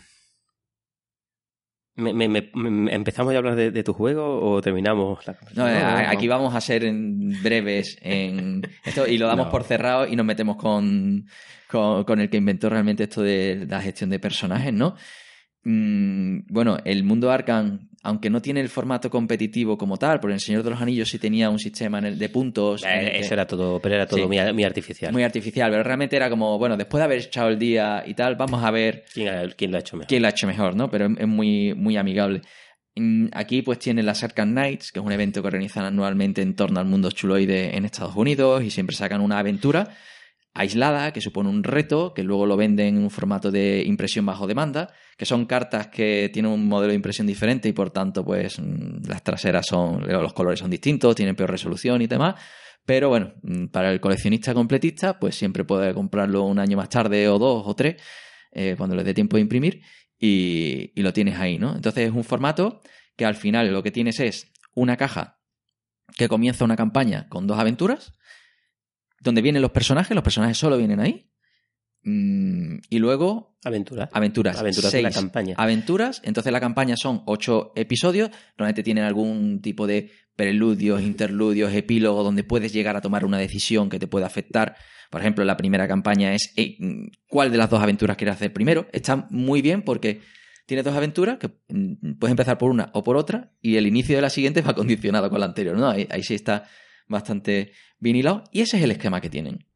Me, 1.97 2.13
me- 2.13 2.29
me- 2.29 2.51
me- 2.55 2.95
¿Empezamos 2.95 3.33
ya 3.33 3.39
a 3.39 3.41
hablar 3.41 3.57
de, 3.57 3.73
de 3.73 3.83
tu 3.83 3.93
juego 3.93 4.41
o 4.41 4.61
terminamos 4.63 5.27
la 5.27 5.33
eh, 5.33 5.37
no, 5.57 5.65
no. 5.67 6.09
aquí 6.09 6.29
vamos 6.29 6.55
a 6.55 6.61
ser 6.61 6.85
en 6.85 7.43
breves 7.43 7.99
en 8.03 8.63
esto 8.85 9.05
y 9.05 9.19
lo 9.19 9.27
damos 9.27 9.47
No. 9.47 9.51
por 9.51 9.65
cerrado 9.65 10.07
y 10.07 10.15
nos 10.15 10.25
metemos 10.25 10.57
con, 10.57 11.27
con, 11.69 12.05
con 12.05 12.21
el 12.21 12.31
que 12.31 12.37
inventó 12.37 12.69
realmente 12.69 13.03
esto 13.05 13.21
de 13.23 13.67
la 13.69 13.81
gestión 13.83 14.11
de 14.11 14.21
personajes, 14.21 14.73
¿no? 14.73 14.95
Mm, 15.65 16.41
bueno, 16.49 16.79
el 16.85 17.03
mundo 17.05 17.31
Arkham, 17.31 17.89
aunque 18.03 18.31
no 18.31 18.41
tiene 18.41 18.61
el 18.61 18.69
formato 18.69 19.11
competitivo 19.11 19.77
como 19.77 19.97
tal, 19.97 20.21
porque 20.21 20.35
el 20.35 20.41
Señor 20.41 20.63
de 20.63 20.71
los 20.71 20.81
Anillos 20.81 21.09
sí 21.11 21.19
tenía 21.19 21.51
un 21.51 21.59
sistema 21.59 21.99
en 21.99 22.07
el- 22.07 22.19
de 22.19 22.29
puntos. 22.29 22.85
el 22.85 23.07
Eh, 23.09 23.11
que- 23.13 23.19
Eso 23.19 23.35
era 23.35 23.47
todo, 23.47 23.81
pero 23.81 23.97
era 23.97 24.07
todo 24.07 24.21
Sí. 24.21 24.27
muy, 24.27 24.39
muy 24.53 24.65
artificial. 24.65 25.13
muy 25.13 25.25
artificial, 25.25 25.71
pero 25.71 25.83
realmente 25.83 26.17
era 26.17 26.31
como, 26.31 26.59
bueno, 26.59 26.77
después 26.77 27.01
de 27.01 27.05
haber 27.05 27.19
echado 27.19 27.49
el 27.49 27.59
día 27.59 28.05
y 28.07 28.15
tal, 28.15 28.37
vamos 28.37 28.63
a 28.65 28.71
ver 28.71 29.05
¿Quién, 29.13 29.27
lo 29.73 29.77
ha 29.77 29.81
hecho 29.81 29.97
mejor? 29.97 30.07
quién 30.09 30.23
lo 30.23 30.29
ha 30.29 30.31
hecho 30.31 30.47
mejor, 30.47 30.77
¿no? 30.77 30.89
Pero 30.91 31.07
es 31.07 31.19
es 31.19 31.27
muy, 31.29 31.75
muy 31.75 31.97
amigable. 31.97 32.43
Mm, 32.95 33.27
Aquí 33.33 33.63
pues 33.63 33.79
tienen 33.79 34.07
las 34.07 34.23
Arkham 34.25 34.55
Nights, 34.55 34.91
que 34.93 35.01
es 35.01 35.05
un 35.05 35.13
evento 35.13 35.43
que 35.43 35.49
organizan 35.49 35.85
anualmente 35.85 36.41
en 36.43 36.55
torno 36.55 36.81
al 36.81 36.87
mundo 36.87 37.11
chuloide 37.11 37.77
en 37.77 37.85
Estados 37.85 38.15
Unidos 38.17 38.63
y 38.65 38.71
siempre 38.71 38.97
sacan 38.97 39.21
una 39.21 39.39
aventura 39.41 39.89
aislada 40.59 41.13
que 41.13 41.21
supone 41.21 41.49
un 41.49 41.63
reto, 41.63 42.13
que 42.13 42.25
luego 42.25 42.45
lo 42.45 42.57
venden 42.57 42.97
en 42.97 43.03
un 43.05 43.11
formato 43.11 43.51
de 43.53 43.85
impresión 43.87 44.27
bajo 44.27 44.47
demanda, 44.49 44.93
que 45.17 45.25
son 45.25 45.47
cartas 45.47 45.87
que 45.87 46.31
tienen 46.33 46.51
un 46.51 46.67
modelo 46.67 46.91
de 46.91 46.97
impresión 46.97 47.29
diferente 47.29 47.69
y 47.69 47.73
por 47.73 47.91
tanto 47.91 48.25
pues 48.25 48.59
mm, 48.59 49.07
las 49.07 49.23
traseras 49.23 49.67
son, 49.67 50.03
los 50.07 50.33
colores 50.33 50.59
son 50.59 50.71
distintos, 50.71 51.15
tienen 51.15 51.37
peor 51.37 51.51
resolución 51.51 52.03
y 52.03 52.09
demás. 52.09 52.35
Pero 52.85 53.09
bueno, 53.09 53.35
mm, 53.43 53.67
para 53.67 53.93
el 53.93 54.01
coleccionista 54.01 54.53
completista, 54.53 55.19
pues 55.21 55.37
siempre 55.37 55.65
puede 55.65 55.95
comprarlo 55.95 56.43
un 56.43 56.59
año 56.59 56.77
más 56.77 56.89
tarde 56.89 57.29
o 57.29 57.39
dos 57.39 57.63
o 57.65 57.75
tres, 57.77 58.03
eh, 58.51 58.75
cuando 58.77 58.97
le 58.97 59.05
dé 59.05 59.15
tiempo 59.15 59.37
de 59.37 59.43
imprimir, 59.43 59.83
y, 60.19 60.91
y 60.97 61.03
lo 61.03 61.13
tienes 61.13 61.39
ahí, 61.39 61.59
¿no? 61.59 61.77
Entonces 61.77 62.09
es 62.09 62.13
un 62.13 62.25
formato 62.25 62.81
que 63.17 63.25
al 63.25 63.37
final 63.37 63.73
lo 63.73 63.85
que 63.85 63.93
tienes 63.93 64.19
es 64.19 64.51
una 64.75 64.97
caja 64.97 65.39
que 66.17 66.29
comienza 66.29 66.65
una 66.65 66.77
campaña 66.77 67.29
con 67.29 67.47
dos 67.47 67.59
aventuras, 67.59 68.18
donde 69.21 69.43
vienen 69.43 69.63
los 69.63 69.71
personajes, 69.71 70.15
los 70.15 70.25
personajes 70.25 70.59
solo 70.59 70.77
vienen 70.77 71.01
ahí. 71.01 71.31
Mm, 72.05 72.79
y 72.89 72.99
luego 72.99 73.59
Aventura. 73.65 74.09
aventuras. 74.13 74.57
Aventuras 74.59 74.93
de 74.93 75.03
la 75.03 75.11
Seis 75.11 75.23
campaña. 75.23 75.55
Aventuras. 75.59 76.21
Entonces 76.25 76.53
la 76.53 76.61
campaña 76.61 76.97
son 76.97 77.23
ocho 77.27 77.73
episodios. 77.77 78.31
Normalmente 78.57 78.83
tienen 78.83 79.05
algún 79.05 79.61
tipo 79.61 79.87
de 79.87 80.11
preludios, 80.37 81.03
interludios, 81.03 81.75
epílogo 81.75 82.23
donde 82.23 82.45
puedes 82.45 82.73
llegar 82.73 82.97
a 82.97 83.01
tomar 83.01 83.25
una 83.25 83.39
decisión 83.39 83.89
que 83.91 83.99
te 83.99 84.07
puede 84.07 84.25
afectar. 84.25 84.77
Por 85.11 85.21
ejemplo, 85.21 85.45
la 85.45 85.57
primera 85.57 85.89
campaña 85.89 86.35
es 86.35 86.53
eh, 86.57 86.77
cuál 87.29 87.51
de 87.51 87.59
las 87.59 87.69
dos 87.69 87.83
aventuras 87.83 88.17
quieres 88.17 88.37
hacer 88.37 88.53
primero. 88.53 88.87
Está 88.93 89.27
muy 89.31 89.63
bien 89.63 89.83
porque 89.83 90.21
tienes 90.67 90.85
dos 90.85 90.95
aventuras 90.95 91.39
que 91.39 91.49
mm, 91.69 92.19
puedes 92.19 92.31
empezar 92.31 92.59
por 92.59 92.71
una 92.71 92.91
o 92.93 93.03
por 93.03 93.17
otra 93.17 93.53
y 93.61 93.77
el 93.77 93.87
inicio 93.87 94.15
de 94.15 94.23
la 94.23 94.31
siguiente 94.31 94.63
va 94.63 94.75
condicionado 94.75 95.29
con 95.29 95.41
la 95.41 95.47
anterior. 95.47 95.77
¿no? 95.77 95.89
Ahí, 95.89 96.07
ahí 96.11 96.23
sí 96.23 96.35
está 96.35 96.69
bastante 97.09 97.73
bien 97.99 98.17
hilado. 98.17 98.45
Y 98.53 98.61
ese 98.61 98.77
es 98.79 98.85
el 98.85 98.91
esquema 98.91 99.21
que 99.21 99.31
tienen. 99.31 99.67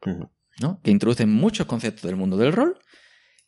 Que 0.83 0.91
introducen 0.91 1.31
muchos 1.31 1.67
conceptos 1.67 2.03
del 2.03 2.17
mundo 2.17 2.37
del 2.37 2.53
rol, 2.53 2.79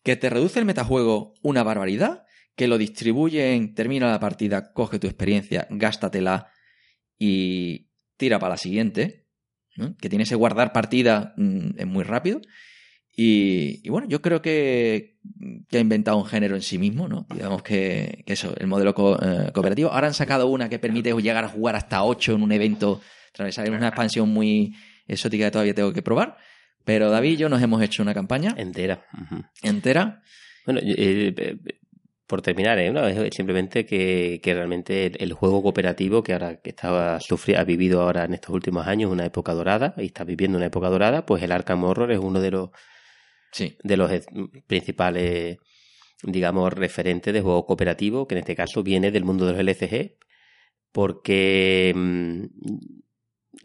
que 0.02 0.16
te 0.16 0.30
reduce 0.30 0.58
el 0.58 0.64
metajuego 0.64 1.34
una 1.42 1.62
barbaridad, 1.62 2.24
que 2.56 2.68
lo 2.68 2.78
distribuye 2.78 3.54
en 3.54 3.74
termina 3.74 4.10
la 4.10 4.20
partida, 4.20 4.72
coge 4.72 4.98
tu 4.98 5.06
experiencia, 5.06 5.66
gástatela 5.70 6.48
y 7.18 7.88
tira 8.16 8.38
para 8.38 8.54
la 8.54 8.56
siguiente, 8.58 9.26
¿no? 9.76 9.96
que 9.96 10.08
tiene 10.08 10.22
ese 10.24 10.34
guardar 10.34 10.72
partida 10.72 11.34
mm, 11.36 11.78
es 11.78 11.86
muy 11.86 12.04
rápido. 12.04 12.40
Y, 13.16 13.80
y 13.86 13.90
bueno, 13.90 14.08
yo 14.08 14.20
creo 14.20 14.42
que, 14.42 15.18
que 15.68 15.76
ha 15.78 15.80
inventado 15.80 16.16
un 16.16 16.26
género 16.26 16.56
en 16.56 16.62
sí 16.62 16.78
mismo, 16.78 17.06
¿no? 17.06 17.26
Digamos 17.32 17.62
que, 17.62 18.24
que 18.26 18.32
eso, 18.32 18.52
el 18.58 18.66
modelo 18.66 18.92
co- 18.92 19.16
eh, 19.22 19.52
cooperativo. 19.52 19.90
Ahora 19.92 20.08
han 20.08 20.14
sacado 20.14 20.48
una 20.48 20.68
que 20.68 20.80
permite 20.80 21.12
llegar 21.22 21.44
a 21.44 21.48
jugar 21.48 21.76
hasta 21.76 22.02
8 22.02 22.34
en 22.34 22.42
un 22.42 22.50
evento 22.50 23.00
transversal. 23.34 23.66
Es 23.66 23.70
una 23.78 23.88
expansión 23.88 24.28
muy 24.30 24.74
exótica 25.06 25.44
que 25.46 25.50
todavía 25.50 25.74
tengo 25.74 25.92
que 25.92 26.00
probar. 26.02 26.36
Pero 26.84 27.10
David 27.10 27.32
y 27.32 27.36
yo 27.36 27.48
nos 27.48 27.62
hemos 27.62 27.82
hecho 27.82 28.02
una 28.02 28.14
campaña 28.14 28.54
Entera. 28.56 29.04
Entera. 29.62 30.22
Bueno, 30.66 30.80
eh, 30.82 31.34
eh, 31.36 31.56
por 32.26 32.40
terminar, 32.42 32.78
¿eh? 32.78 32.90
No, 32.90 33.06
es 33.06 33.34
simplemente 33.34 33.84
que, 33.84 34.40
que 34.42 34.54
realmente 34.54 35.06
el, 35.06 35.16
el 35.20 35.32
juego 35.34 35.62
cooperativo 35.62 36.22
que 36.22 36.32
ahora 36.32 36.56
que 36.60 36.70
estaba 36.70 37.18
sufri- 37.20 37.56
ha 37.58 37.64
vivido 37.64 38.00
ahora 38.00 38.24
en 38.24 38.32
estos 38.34 38.50
últimos 38.54 38.86
años 38.86 39.10
una 39.10 39.26
época 39.26 39.52
dorada 39.52 39.94
y 39.98 40.06
está 40.06 40.24
viviendo 40.24 40.56
una 40.56 40.66
época 40.66 40.88
dorada, 40.88 41.26
pues 41.26 41.42
el 41.42 41.52
Arkham 41.52 41.84
Horror 41.84 42.12
es 42.12 42.18
uno 42.18 42.40
de 42.40 42.50
los 42.50 42.70
Sí. 43.52 43.76
de 43.84 43.96
los 43.96 44.10
eh, 44.10 44.22
principales 44.66 45.58
digamos 46.22 46.72
referentes 46.72 47.32
de 47.32 47.40
juego 47.42 47.66
cooperativo 47.66 48.26
que 48.26 48.34
en 48.34 48.38
este 48.40 48.56
caso 48.56 48.82
viene 48.82 49.10
del 49.12 49.24
mundo 49.24 49.46
de 49.46 49.52
los 49.52 49.60
LCG 49.60 50.16
porque 50.92 51.92
mm, 51.94 52.44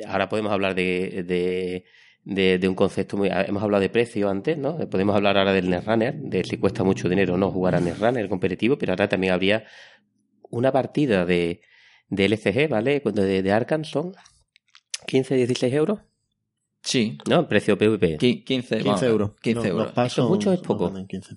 ahora 0.07 0.29
podemos 0.29 0.51
hablar 0.51 0.75
de, 0.75 1.23
de, 1.27 1.85
de- 2.23 2.57
de 2.59 2.67
un 2.67 2.75
concepto 2.75 3.17
muy 3.17 3.29
hemos 3.31 3.63
hablado 3.63 3.81
de 3.81 3.89
precio 3.89 4.29
antes 4.29 4.57
no 4.57 4.77
podemos 4.89 5.15
hablar 5.15 5.37
ahora 5.37 5.53
del 5.53 5.69
Netrunner 5.69 6.15
de 6.15 6.43
si 6.43 6.57
cuesta 6.57 6.83
mucho 6.83 7.07
dinero 7.09 7.33
o 7.35 7.37
no 7.37 7.51
jugar 7.51 7.75
a 7.75 7.79
Netrunner 7.79 8.27
competitivo 8.29 8.77
pero 8.77 8.91
ahora 8.93 9.07
también 9.09 9.33
habría 9.33 9.65
una 10.51 10.71
partida 10.71 11.25
de, 11.25 11.61
de 12.09 12.25
LCG 12.25 12.69
vale 12.69 13.01
Cuando 13.01 13.21
de, 13.23 13.41
de 13.41 13.51
Arkham 13.51 13.83
son 13.83 14.13
15 15.07 15.35
16 15.35 15.73
euros 15.73 15.99
Sí. 16.81 17.17
no 17.29 17.47
precio 17.47 17.77
PvP 17.77 18.17
Qui- 18.17 18.43
15, 18.45 18.77
15 18.77 18.83
vamos, 18.87 19.03
euros. 19.03 19.31
15 19.41 19.59
No, 19.61 19.65
euros. 19.67 19.91
¿Eso 20.05 20.23
es 20.23 20.29
mucho 20.29 20.49
o 20.51 20.53
es 20.53 20.59
poco? 20.61 20.85
también 20.85 21.07
15. 21.07 21.35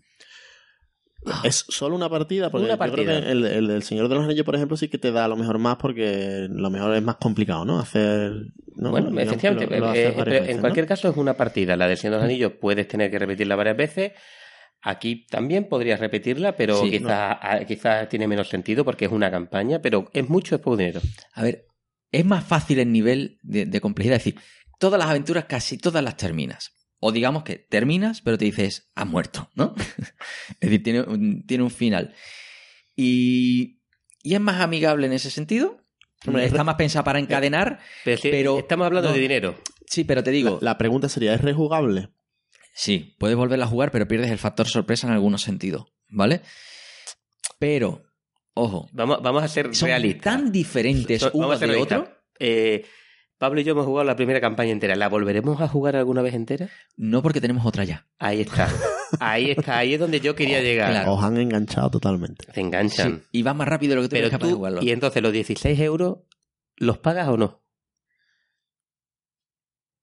Es 1.44 1.64
solo 1.68 1.94
una 1.94 2.08
partida, 2.08 2.50
porque 2.50 2.64
Una 2.66 2.74
yo 2.74 2.78
creo 2.92 3.06
partida. 3.06 3.20
que 3.20 3.30
el, 3.30 3.44
el 3.46 3.68
del 3.68 3.82
Señor 3.82 4.08
de 4.08 4.14
los 4.16 4.24
Anillos, 4.24 4.44
por 4.44 4.56
ejemplo, 4.56 4.76
sí 4.76 4.88
que 4.88 4.98
te 4.98 5.12
da 5.12 5.24
a 5.24 5.28
lo 5.28 5.36
mejor 5.36 5.58
más 5.58 5.76
porque 5.76 6.48
lo 6.50 6.68
mejor 6.70 6.94
es 6.94 7.02
más 7.02 7.16
complicado, 7.16 7.64
¿no? 7.64 7.78
Hacer... 7.78 8.32
¿no? 8.74 8.90
Bueno, 8.90 9.10
Digamos 9.10 9.28
efectivamente, 9.34 9.78
lo- 9.78 9.86
lo 9.86 9.94
eh, 9.94 10.00
eh, 10.00 10.04
varias 10.06 10.24
pero 10.24 10.30
veces, 10.40 10.48
en 10.50 10.56
¿no? 10.56 10.60
cualquier 10.62 10.86
caso 10.86 11.08
es 11.08 11.16
una 11.16 11.34
partida. 11.34 11.76
La 11.76 11.86
del 11.86 11.96
Señor 11.96 12.14
de 12.14 12.18
los 12.18 12.24
Anillos 12.24 12.52
puedes 12.60 12.88
tener 12.88 13.10
que 13.10 13.18
repetirla 13.18 13.54
varias 13.54 13.76
veces. 13.76 14.12
Aquí 14.80 15.26
también 15.28 15.68
podrías 15.68 16.00
repetirla, 16.00 16.56
pero 16.56 16.80
Sí, 16.82 16.90
quizás 16.90 17.38
quizás 17.68 18.08
tiene 18.08 18.26
menos 18.26 18.48
sentido 18.48 18.84
porque 18.84 19.04
es 19.04 19.12
una 19.12 19.30
campaña, 19.30 19.80
pero 19.80 20.08
es 20.12 20.28
mucho 20.28 20.56
es 20.56 20.60
poco 20.60 20.76
dinero. 20.76 21.00
A 21.34 21.42
ver, 21.44 21.66
es 22.10 22.24
más 22.24 22.42
fácil 22.44 22.80
el 22.80 22.90
nivel 22.90 23.38
de, 23.42 23.64
de 23.66 23.80
complejidad. 23.80 24.16
Es 24.16 24.24
decir, 24.24 24.40
todas 24.80 24.98
las 24.98 25.08
aventuras 25.08 25.44
casi 25.44 25.78
todas 25.78 26.02
las 26.02 26.16
terminas. 26.16 26.72
O 27.04 27.10
digamos 27.10 27.42
que 27.42 27.56
terminas, 27.56 28.20
pero 28.20 28.38
te 28.38 28.44
dices, 28.44 28.90
has 28.94 29.06
muerto, 29.08 29.50
¿no? 29.56 29.74
es 30.60 30.60
decir, 30.60 30.82
tiene 30.84 31.00
un, 31.02 31.44
tiene 31.46 31.64
un 31.64 31.70
final. 31.70 32.14
Y, 32.94 33.80
y 34.22 34.34
es 34.34 34.40
más 34.40 34.60
amigable 34.60 35.06
en 35.06 35.12
ese 35.12 35.30
sentido. 35.30 35.78
Hombre, 36.26 36.44
Está 36.44 36.58
es- 36.58 36.64
más 36.64 36.76
pensada 36.76 37.02
para 37.02 37.18
encadenar. 37.18 37.80
Pero, 38.04 38.16
si 38.20 38.30
Pero- 38.30 38.58
estamos 38.58 38.86
hablando 38.86 39.08
no. 39.08 39.14
de 39.16 39.20
dinero. 39.20 39.58
Sí, 39.86 40.04
pero 40.04 40.22
te 40.22 40.30
digo, 40.30 40.58
La, 40.62 40.70
la 40.72 40.78
pregunta 40.78 41.08
sería, 41.08 41.34
¿es 41.34 41.40
rejugable? 41.40 42.10
Sí, 42.74 43.16
puedes 43.18 43.36
volverla 43.36 43.64
a 43.64 43.68
jugar, 43.68 43.90
pero 43.90 44.06
pierdes 44.08 44.30
el 44.30 44.38
factor 44.38 44.66
sorpresa 44.68 45.06
en 45.08 45.12
algunos 45.12 45.42
sentidos, 45.42 45.92
¿vale? 46.08 46.40
Pero, 47.58 48.04
ojo, 48.54 48.88
Vamos, 48.92 49.18
vamos 49.22 49.42
a 49.42 49.48
ser 49.48 49.74
son 49.74 49.88
realistas. 49.88 50.22
tan 50.22 50.52
diferentes 50.52 51.20
So- 51.20 51.30
uno 51.34 51.50
de 51.58 51.66
realistas. 51.66 51.98
otro. 52.00 52.16
Eh, 52.38 52.84
Pablo 53.42 53.60
y 53.60 53.64
yo 53.64 53.72
hemos 53.72 53.86
jugado 53.86 54.04
la 54.04 54.14
primera 54.14 54.40
campaña 54.40 54.70
entera. 54.70 54.94
¿La 54.94 55.08
volveremos 55.08 55.60
a 55.60 55.66
jugar 55.66 55.96
alguna 55.96 56.22
vez 56.22 56.34
entera? 56.34 56.68
No 56.96 57.22
porque 57.22 57.40
tenemos 57.40 57.66
otra 57.66 57.82
ya. 57.82 58.06
Ahí 58.20 58.40
está. 58.42 58.68
Ahí 59.18 59.50
está. 59.50 59.78
Ahí 59.78 59.94
es 59.94 59.98
donde 59.98 60.20
yo 60.20 60.36
quería 60.36 60.60
Oh, 60.60 60.62
llegar. 60.62 60.90
claro. 60.92 61.14
Os 61.14 61.24
han 61.24 61.36
enganchado 61.38 61.90
totalmente. 61.90 62.46
Se 62.52 62.60
enganchan. 62.60 63.22
Sí, 63.22 63.28
y 63.32 63.42
va 63.42 63.52
más 63.52 63.66
rápido 63.66 63.90
de 63.90 63.96
lo 63.96 64.02
que 64.02 64.08
tú 64.08 64.12
Pero 64.12 64.26
eres 64.26 64.30
capaz 64.30 64.46
de 64.46 64.52
tú, 64.52 64.56
jugarlo. 64.58 64.80
y 64.80 64.92
entonces 64.92 65.20
los 65.24 65.32
16 65.32 65.80
euros, 65.80 66.18
¿los 66.76 66.98
pagas 66.98 67.26
o 67.30 67.36
no? 67.36 67.64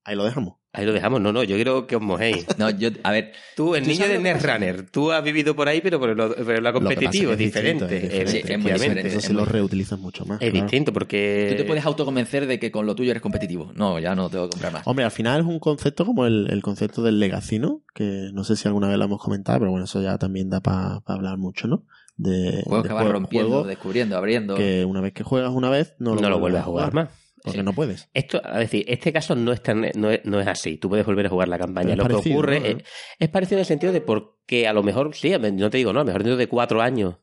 Ahí 0.04 0.18
lo 0.18 0.26
dejamos. 0.26 0.56
Ahí 0.72 0.86
lo 0.86 0.94
dejamos. 0.94 1.20
No, 1.20 1.34
no, 1.34 1.44
yo 1.44 1.56
quiero 1.56 1.88
que 1.88 1.96
os 1.96 2.02
mojéis. 2.02 2.46
No, 2.60 2.70
yo, 2.70 2.90
a 3.04 3.12
ver, 3.12 3.32
Tú, 3.56 3.74
el 3.74 3.84
¿Tú 3.84 3.90
niño 3.90 4.08
de? 4.08 4.20
Netrunner, 4.20 4.88
tú 4.92 5.12
has 5.12 5.24
vivido 5.24 5.56
por 5.56 5.68
ahí, 5.68 5.82
pero 5.82 6.00
por 6.00 6.16
lo, 6.16 6.36
pero 6.36 6.62
lo 6.62 6.72
Lo 6.72 6.80
que 6.80 6.96
pasa 6.96 6.96
competitivo 6.96 7.32
es 7.32 7.38
que 7.38 7.44
es 7.46 7.54
diferente. 7.54 7.86
es 7.86 8.02
diferente. 8.04 8.32
Sí, 8.32 8.38
es 8.54 8.60
muy 8.60 8.72
diferente. 8.74 9.08
Eso 9.08 9.18
es 9.18 9.26
sí 9.26 9.34
lo 9.34 9.46
reutilizas 9.46 9.98
mucho 10.00 10.26
más. 10.26 10.40
Es 10.42 10.52
claro. 10.52 10.66
distinto 10.66 10.94
porque... 10.94 11.48
tú 11.50 11.58
te 11.58 11.64
puedes 11.64 11.84
autoconvencer 11.86 12.46
de 12.46 12.60
que 12.60 12.72
con 12.72 12.86
lo 12.86 12.94
tuyo 12.94 13.10
eres 13.12 13.22
competitivo. 13.24 13.72
No, 13.76 13.98
ya 14.00 14.14
no 14.14 14.30
tengo 14.30 14.46
que 14.46 14.52
comprar 14.52 14.72
más. 14.74 14.86
Hombre, 14.86 15.06
al 15.06 15.12
final 15.12 15.42
es 15.42 15.48
un 15.48 15.58
concepto 15.60 16.06
como 16.06 16.28
el, 16.28 16.48
el 16.52 16.62
concepto 16.62 17.02
del 17.02 17.20
legacino, 17.20 17.82
que 17.96 18.30
no 18.34 18.44
sé 18.44 18.56
si 18.56 18.68
alguna 18.68 18.88
vez 18.90 18.98
lo 19.00 19.06
hemos 19.06 19.22
comentado, 19.24 19.58
pero 19.60 19.72
bueno, 19.72 19.86
eso 19.86 20.02
ya 20.04 20.20
también 20.20 20.50
da 20.52 20.62
para 20.62 21.02
hablar 21.08 21.38
mucho, 21.40 21.68
¿no? 21.68 21.84
De, 22.16 22.62
Juegos 22.66 22.84
de 22.84 22.90
que 22.90 22.94
van 22.94 23.04
juego- 23.06 23.14
rompiendo, 23.14 23.50
juego 23.50 23.68
descubriendo, 23.68 24.18
abriendo. 24.18 24.56
que 24.56 24.84
una 24.86 25.00
vez 25.02 25.14
que 25.14 25.24
juegas 25.24 25.52
una 25.52 25.70
vez, 25.70 25.96
no 26.00 26.16
lo, 26.16 26.22
no 26.22 26.30
lo 26.30 26.38
vuelves 26.38 26.62
a 26.62 26.66
jugar 26.66 26.94
más. 26.94 27.10
Porque 27.44 27.60
Sí. 27.60 27.64
no 27.64 27.74
puedes. 27.74 28.10
Esto, 28.14 28.42
a 28.44 28.60
decir, 28.60 28.84
este 28.88 29.14
caso 29.14 29.36
no 29.36 29.52
es, 29.54 29.62
tan, 29.64 29.86
no, 29.96 30.12
es, 30.12 30.22
no 30.26 30.40
es 30.42 30.48
así. 30.48 30.78
Tú 30.78 30.90
puedes 30.90 31.06
volver 31.06 31.26
a 31.26 31.30
jugar 31.30 31.48
la 31.48 31.58
campaña. 31.58 31.96
Lo 31.96 32.06
que 32.08 32.14
ocurre 32.16 32.60
¿no? 32.60 32.66
es, 32.66 32.78
es 33.20 33.30
parecido 33.30 33.58
en 33.58 33.62
el 33.62 33.66
sentido 33.66 33.94
de 33.94 34.02
porque 34.02 34.68
a 34.68 34.74
lo 34.74 34.84
mejor, 34.84 35.16
sí, 35.16 35.32
no 35.32 35.70
te 35.70 35.78
digo, 35.78 35.94
no, 35.94 36.00
a 36.00 36.04
lo 36.04 36.08
mejor 36.08 36.24
dentro 36.24 36.38
de 36.38 36.48
cuatro 36.48 36.82
años 36.82 37.16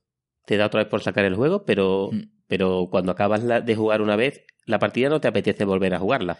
te 0.47 0.57
da 0.57 0.67
otra 0.67 0.81
vez 0.83 0.89
por 0.89 1.03
sacar 1.03 1.25
el 1.25 1.35
juego, 1.35 1.64
pero, 1.64 2.11
Mm. 2.12 2.21
pero 2.47 2.89
cuando 2.91 3.12
acabas 3.12 3.43
la- 3.43 3.61
de 3.61 3.75
jugar 3.77 4.01
una 4.01 4.17
vez, 4.17 4.45
la 4.64 4.79
partida 4.79 5.09
no 5.09 5.21
te 5.21 5.29
apetece 5.29 5.64
volver 5.64 5.95
a 5.95 5.99
jugarla. 5.99 6.39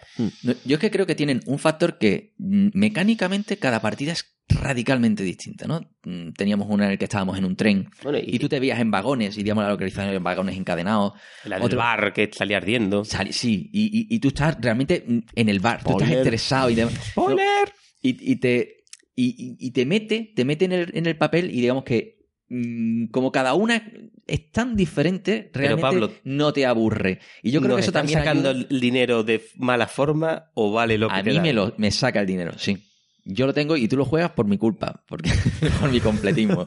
Yo 0.65 0.75
es 0.75 0.79
que 0.79 0.91
creo 0.91 1.05
que 1.05 1.15
tienen 1.15 1.41
un 1.45 1.59
factor 1.59 1.97
que 1.97 2.33
mm, 2.37 2.69
mecánicamente 2.73 3.57
cada 3.57 3.79
partida 3.81 4.11
es 4.13 4.36
radicalmente 4.49 5.23
distinta, 5.23 5.67
¿no? 5.67 5.81
Mm, 6.03 6.31
Teníamos 6.31 6.67
una 6.69 6.85
en 6.85 6.91
la 6.91 6.97
que 6.97 7.03
estábamos 7.05 7.37
en 7.37 7.45
un 7.45 7.55
tren 7.55 7.89
Bueno, 8.03 8.17
y 8.21 8.39
tú 8.39 8.47
te 8.47 8.59
veías 8.59 8.79
en 8.79 8.91
vagones 8.91 9.37
y 9.37 9.43
digamos 9.43 9.63
la 9.63 9.69
localización 9.71 10.13
en 10.15 10.23
vagones 10.23 10.55
encadenados. 10.57 11.13
la 11.45 11.57
del 11.57 11.65
otro- 11.65 11.77
bar 11.79 12.13
que 12.13 12.29
salía 12.33 12.57
ardiendo. 12.57 13.03
Sí, 13.05 13.69
y, 13.73 13.85
y- 13.85 14.07
y 14.15 14.19
tú 14.19 14.29
estás 14.29 14.57
realmente 14.59 15.03
en 15.35 15.49
el 15.49 15.59
bar, 15.59 15.83
tú 15.83 15.91
estás 15.91 16.11
estresado 16.11 16.69
y 16.69 16.75
demás. 16.75 16.93
¡Spoiler! 17.11 17.71
y, 18.01 18.31
y 18.31 18.35
te 18.37 18.83
y, 19.15 19.25
y- 19.37 19.67
y 19.67 19.71
te 19.71 19.85
mete 19.85 20.31
te 20.35 20.45
mete 20.45 20.65
en 20.65 20.71
el, 20.71 20.91
en 20.95 21.05
el 21.07 21.17
papel 21.17 21.49
y 21.49 21.59
digamos 21.61 21.83
que 21.83 22.19
mm, 22.49 23.07
como 23.07 23.31
cada 23.31 23.55
una 23.55 23.83
es 24.27 24.51
tan 24.51 24.75
diferente 24.75 25.49
realmente 25.53 25.81
Pablo, 25.81 26.11
no 26.23 26.53
te 26.53 26.65
aburre 26.67 27.19
y 27.41 27.49
yo 27.51 27.59
creo 27.59 27.69
¿Nos 27.71 27.77
que 27.77 27.81
eso 27.81 27.89
están 27.89 28.01
también 28.03 28.19
sacando 28.19 28.49
ayuda- 28.51 28.67
el 28.69 28.79
dinero 28.79 29.23
de 29.23 29.43
mala 29.55 29.87
forma 29.87 30.51
o 30.53 30.71
vale 30.71 30.97
lo 30.99 31.07
que 31.09 31.15
a 31.15 31.23
te 31.23 31.31
mí 31.31 31.39
me 31.39 31.51
lo 31.53 31.73
me 31.77 31.89
saca 31.91 32.19
el 32.21 32.27
dinero 32.27 32.51
sí 32.57 32.77
yo 33.27 33.45
lo 33.45 33.53
tengo 33.53 33.75
y 33.77 33.87
tú 33.87 33.97
lo 33.97 34.05
juegas 34.05 34.31
por 34.31 34.47
mi 34.47 34.57
culpa 34.57 35.03
porque 35.07 35.31
por 35.79 35.91
mi 35.91 35.99
completismo 35.99 36.65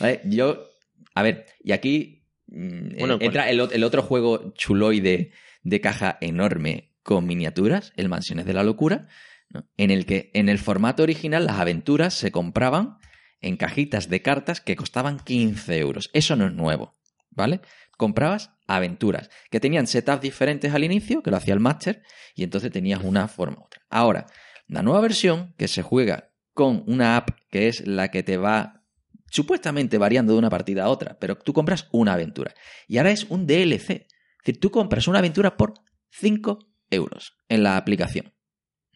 ¿Vale? 0.00 0.20
yo 0.24 0.70
a 1.14 1.22
ver 1.22 1.46
y 1.62 1.72
aquí 1.72 2.26
mm, 2.48 2.98
Bueno, 2.98 3.14
eh, 3.14 3.26
entra 3.26 3.48
el, 3.48 3.60
otro 3.60 4.02
juego 4.02 4.52
chuloide 4.54 5.32
de 5.62 5.80
caja 5.80 6.18
enorme 6.20 6.94
con 7.02 7.26
miniaturas 7.26 7.92
el 7.96 8.08
mansiones 8.08 8.44
de 8.44 8.54
la 8.54 8.64
locura 8.64 9.08
¿no? 9.50 9.66
en 9.76 9.90
el 9.90 10.04
que 10.04 10.30
en 10.34 10.48
el 10.48 10.58
formato 10.58 11.02
original 11.02 11.46
las 11.46 11.58
aventuras 11.58 12.14
se 12.14 12.32
compraban 12.32 12.98
en 13.40 13.56
cajitas 13.56 14.08
de 14.08 14.22
cartas 14.22 14.60
que 14.60 14.76
costaban 14.76 15.18
15 15.20 15.78
euros. 15.78 16.10
Eso 16.12 16.36
no 16.36 16.46
es 16.46 16.52
nuevo, 16.52 16.96
¿vale? 17.30 17.60
Comprabas 17.96 18.50
aventuras 18.66 19.30
que 19.50 19.60
tenían 19.60 19.86
setups 19.86 20.20
diferentes 20.20 20.74
al 20.74 20.84
inicio, 20.84 21.22
que 21.22 21.30
lo 21.30 21.36
hacía 21.36 21.54
el 21.54 21.60
máster, 21.60 22.02
y 22.34 22.44
entonces 22.44 22.70
tenías 22.70 23.02
una 23.02 23.28
forma 23.28 23.58
u 23.58 23.64
otra. 23.64 23.82
Ahora, 23.90 24.26
la 24.68 24.82
nueva 24.82 25.00
versión 25.00 25.54
que 25.56 25.68
se 25.68 25.82
juega 25.82 26.30
con 26.52 26.84
una 26.86 27.16
app 27.16 27.30
que 27.50 27.68
es 27.68 27.86
la 27.86 28.10
que 28.10 28.22
te 28.22 28.36
va 28.36 28.84
supuestamente 29.30 29.98
variando 29.98 30.32
de 30.32 30.38
una 30.38 30.50
partida 30.50 30.84
a 30.84 30.88
otra, 30.88 31.18
pero 31.18 31.36
tú 31.36 31.52
compras 31.52 31.88
una 31.92 32.14
aventura. 32.14 32.54
Y 32.86 32.98
ahora 32.98 33.10
es 33.10 33.24
un 33.24 33.46
DLC. 33.46 33.90
Es 33.90 34.44
decir, 34.44 34.60
tú 34.60 34.70
compras 34.70 35.08
una 35.08 35.18
aventura 35.18 35.56
por 35.56 35.74
5 36.10 36.58
euros 36.90 37.36
en 37.48 37.62
la 37.62 37.76
aplicación. 37.76 38.32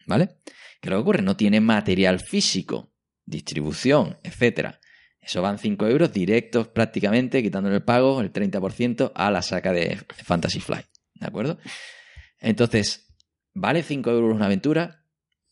¿Vale? 0.05 0.37
Que 0.81 0.89
lo 0.89 0.97
que 0.97 1.01
ocurre, 1.01 1.21
no 1.21 1.37
tiene 1.37 1.61
material 1.61 2.19
físico. 2.19 2.91
distribución, 3.25 4.17
etcétera. 4.23 4.81
Eso 5.21 5.41
van 5.41 5.57
5 5.57 5.87
euros 5.87 6.11
directos 6.11 6.67
prácticamente, 6.67 7.41
quitándole 7.41 7.75
el 7.77 7.83
pago, 7.83 8.19
el 8.19 8.33
30% 8.33 9.13
a 9.15 9.31
la 9.31 9.41
saca 9.41 9.71
de 9.71 9.97
Fantasy 10.25 10.59
Flight. 10.59 10.87
¿De 11.13 11.25
acuerdo? 11.25 11.57
Entonces, 12.39 13.15
¿vale 13.53 13.83
5 13.83 14.11
euros 14.11 14.35
una 14.35 14.47
aventura? 14.47 15.02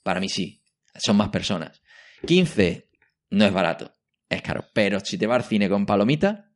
Para 0.03 0.19
mí 0.19 0.29
sí. 0.29 0.63
Son 0.95 1.15
más 1.17 1.29
personas. 1.29 1.81
15 2.25 2.89
no 3.31 3.45
es 3.45 3.53
barato. 3.53 3.93
Es 4.29 4.41
caro. 4.41 4.65
Pero 4.73 4.99
si 4.99 5.17
te 5.17 5.27
vas 5.27 5.43
al 5.43 5.49
cine 5.49 5.69
con 5.69 5.85
palomita, 5.85 6.49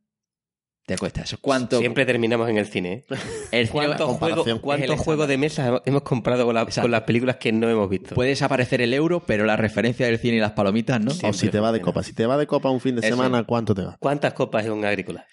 te 0.86 0.96
cuesta 0.96 1.22
eso. 1.22 1.38
¿Cuánto? 1.40 1.78
Siempre 1.80 2.06
terminamos 2.06 2.48
en 2.48 2.58
el 2.58 2.66
cine. 2.66 2.92
¿eh? 2.92 3.04
El 3.50 3.66
cine- 3.68 3.86
¿Cuántos, 3.86 4.16
juegos, 4.18 4.46
Es 4.46 4.54
cuántos 4.60 4.90
el 4.90 4.96
juegos 4.96 5.26
de 5.28 5.36
mesa 5.36 5.82
hemos 5.84 6.02
comprado 6.02 6.44
con, 6.46 6.54
la- 6.54 6.62
Exacto. 6.62 6.82
con 6.82 6.90
las 6.92 7.02
películas 7.02 7.36
que 7.36 7.50
no 7.52 7.68
hemos 7.68 7.88
visto? 7.90 8.14
Puede 8.14 8.30
desaparecer 8.30 8.80
el 8.82 8.94
euro, 8.94 9.24
pero 9.26 9.44
la 9.46 9.56
referencia 9.56 10.06
del 10.06 10.18
cine 10.18 10.36
y 10.36 10.40
las 10.40 10.52
palomitas, 10.52 11.00
¿no? 11.00 11.10
Sí. 11.10 11.26
O 11.26 11.32
si 11.32 11.48
te 11.48 11.58
va 11.60 11.72
de 11.72 11.80
copa. 11.80 12.02
Si 12.02 12.12
te 12.12 12.24
va 12.26 12.36
de 12.38 12.46
copa 12.46 12.70
un 12.70 12.80
fin 12.80 12.94
de 12.94 13.06
Eso. 13.06 13.16
semana, 13.16 13.42
¿cuánto 13.44 13.74
te 13.74 13.82
va? 13.82 13.96
¿Cuántas 13.98 14.32
copas 14.32 14.64
en 14.66 14.72
un 14.72 14.84
agrícola? 14.84 15.26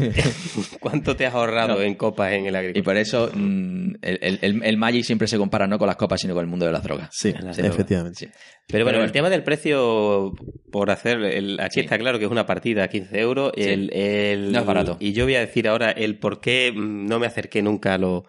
¿Cuánto 0.80 1.16
te 1.16 1.26
has 1.26 1.34
ahorrado 1.34 1.74
No. 1.76 1.82
en 1.82 1.94
copas 1.94 2.32
en 2.32 2.46
el 2.46 2.54
Y 2.54 2.56
agrícola? 2.56 2.84
por 2.84 2.96
eso 2.96 3.30
mm, 3.34 3.94
el, 4.02 4.38
el- 4.42 4.62
el- 4.64 4.76
Magic 4.76 5.04
siempre 5.04 5.28
se 5.28 5.36
compara 5.38 5.66
no 5.66 5.78
con 5.78 5.86
las 5.86 5.96
copas, 5.96 6.20
sino 6.20 6.34
con 6.34 6.42
el 6.42 6.48
mundo 6.50 6.66
de 6.66 6.72
las 6.72 6.82
drogas. 6.82 7.08
Sí, 7.12 7.28
En 7.36 7.44
la 7.44 7.52
sí, 7.54 7.62
droga. 7.62 7.74
efectivamente. 7.74 8.18
Sí. 8.18 8.26
Pero 8.66 8.84
bueno, 8.84 8.96
Pero 8.98 9.04
el 9.04 9.12
tema 9.12 9.30
del 9.30 9.42
precio 9.42 10.32
por 10.70 10.90
hacer, 10.90 11.18
el, 11.22 11.58
aquí 11.60 11.74
Sí. 11.74 11.80
está 11.80 11.98
claro 11.98 12.18
que 12.18 12.24
es 12.24 12.30
una 12.30 12.46
partida 12.46 12.84
a 12.84 12.88
15 12.88 13.18
euros. 13.20 13.52
Sí. 13.56 13.62
El, 13.64 13.92
el- 13.92 14.52
No 14.52 14.60
es 14.60 14.66
barato. 14.66 14.96
Y 15.00 15.12
yo 15.12 15.24
voy 15.24 15.34
a 15.34 15.40
decir 15.40 15.68
ahora 15.68 15.90
el 15.90 16.18
por 16.18 16.40
qué 16.40 16.72
mm, 16.74 17.06
no 17.06 17.18
me 17.18 17.26
acerqué 17.26 17.62
nunca 17.62 17.94
a 17.94 17.98
lo, 17.98 18.24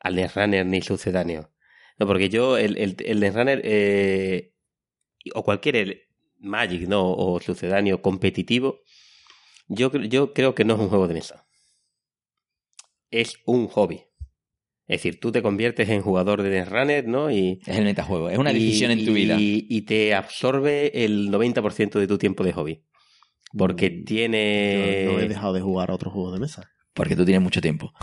al 0.00 0.14
Netrunner 0.16 0.64
ni 0.66 0.80
sucedáneo. 0.82 1.50
No, 1.98 2.06
porque 2.06 2.28
yo, 2.30 2.56
el, 2.56 2.76
el, 2.78 2.96
el 3.04 3.20
Netrunner, 3.20 3.60
eh, 3.64 4.54
o 5.34 5.44
cualquier 5.44 5.76
el 5.76 6.02
Magic, 6.40 6.88
¿no? 6.88 7.12
O 7.12 7.38
sucedáneo 7.40 8.02
competitivo, 8.02 8.80
yo, 9.68 9.90
yo 9.92 10.32
creo 10.32 10.54
que 10.54 10.64
no 10.64 10.74
es 10.74 10.80
un 10.80 10.88
juego 10.88 11.08
de 11.08 11.14
mesa. 11.14 11.46
Es 13.10 13.36
un 13.44 13.68
hobby. 13.68 14.04
Es 14.86 14.98
decir, 15.02 15.20
tú 15.20 15.32
te 15.32 15.42
conviertes 15.42 15.88
en 15.88 16.02
jugador 16.02 16.42
de 16.42 16.50
Netrunner, 16.50 17.06
¿no? 17.06 17.30
Y, 17.30 17.60
Es 17.66 17.76
el 17.78 17.84
metajuego, 17.84 18.28
es 18.30 18.38
una 18.38 18.52
y- 18.52 18.54
decisión 18.54 18.90
en 18.90 19.04
tu 19.04 19.12
y- 19.12 19.14
vida. 19.14 19.36
Y 19.38 19.82
te 19.82 20.14
absorbe 20.14 21.04
el 21.04 21.30
90% 21.30 21.98
de 21.98 22.06
tu 22.06 22.18
tiempo 22.18 22.44
de 22.44 22.52
hobby. 22.52 22.84
Porque 23.56 23.90
Mm, 23.90 24.04
tiene... 24.04 25.02
Yo 25.06 25.12
no 25.12 25.20
he 25.20 25.28
dejado 25.28 25.52
de 25.52 25.60
jugar 25.60 25.90
a 25.90 25.94
otros 25.94 26.12
juegos 26.12 26.32
de 26.34 26.40
mesa. 26.40 26.70
Porque 26.94 27.16
tú 27.16 27.24
tienes 27.24 27.42
mucho 27.42 27.60
tiempo. 27.60 27.92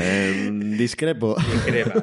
Eh, 0.00 0.50
discrepo. 0.78 1.36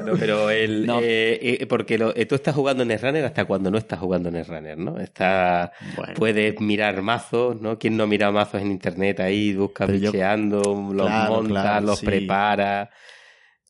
¿no? 0.06 0.14
Pero 0.20 0.50
el, 0.50 0.86
No. 0.88 1.00
eh, 1.02 1.58
eh, 1.62 1.66
porque 1.68 1.98
lo- 1.98 2.16
eh, 2.16 2.26
tú 2.26 2.36
estás 2.36 2.54
jugando 2.56 2.84
en 2.84 2.89
Netrunner 2.89 3.24
hasta 3.26 3.46
cuando 3.46 3.72
no 3.72 3.78
estás 3.78 4.00
jugando 4.00 4.30
en 4.30 4.36
Netrunner, 4.36 4.78
¿no? 4.78 5.00
Está, 5.00 5.72
Bueno, 5.96 6.14
puedes 6.16 6.60
mirar 6.60 7.02
mazos, 7.02 7.60
¿no? 7.62 7.78
¿Quién 7.80 7.98
no 7.98 8.08
mira 8.08 8.32
mazos 8.32 8.62
en 8.62 8.72
internet 8.72 9.20
ahí? 9.20 9.54
Busca 9.54 9.86
Pero 9.88 9.98
yo- 10.00 10.12
los 10.12 11.08
Claro, 11.08 11.34
monta, 11.34 11.62
claro, 11.62 11.86
los 11.88 12.00
sí. 12.00 12.06
prepara. 12.06 12.89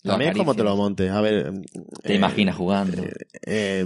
también 0.04 0.32
es 0.32 0.38
como 0.38 0.56
te 0.56 0.64
lo 0.64 0.76
montes. 0.76 1.12
A 1.12 1.22
ver. 1.22 1.52
Te 2.04 2.14
eh, 2.14 2.16
imaginas 2.16 2.56
jugando. 2.56 3.04
eh, 3.04 3.14
eh, 3.46 3.86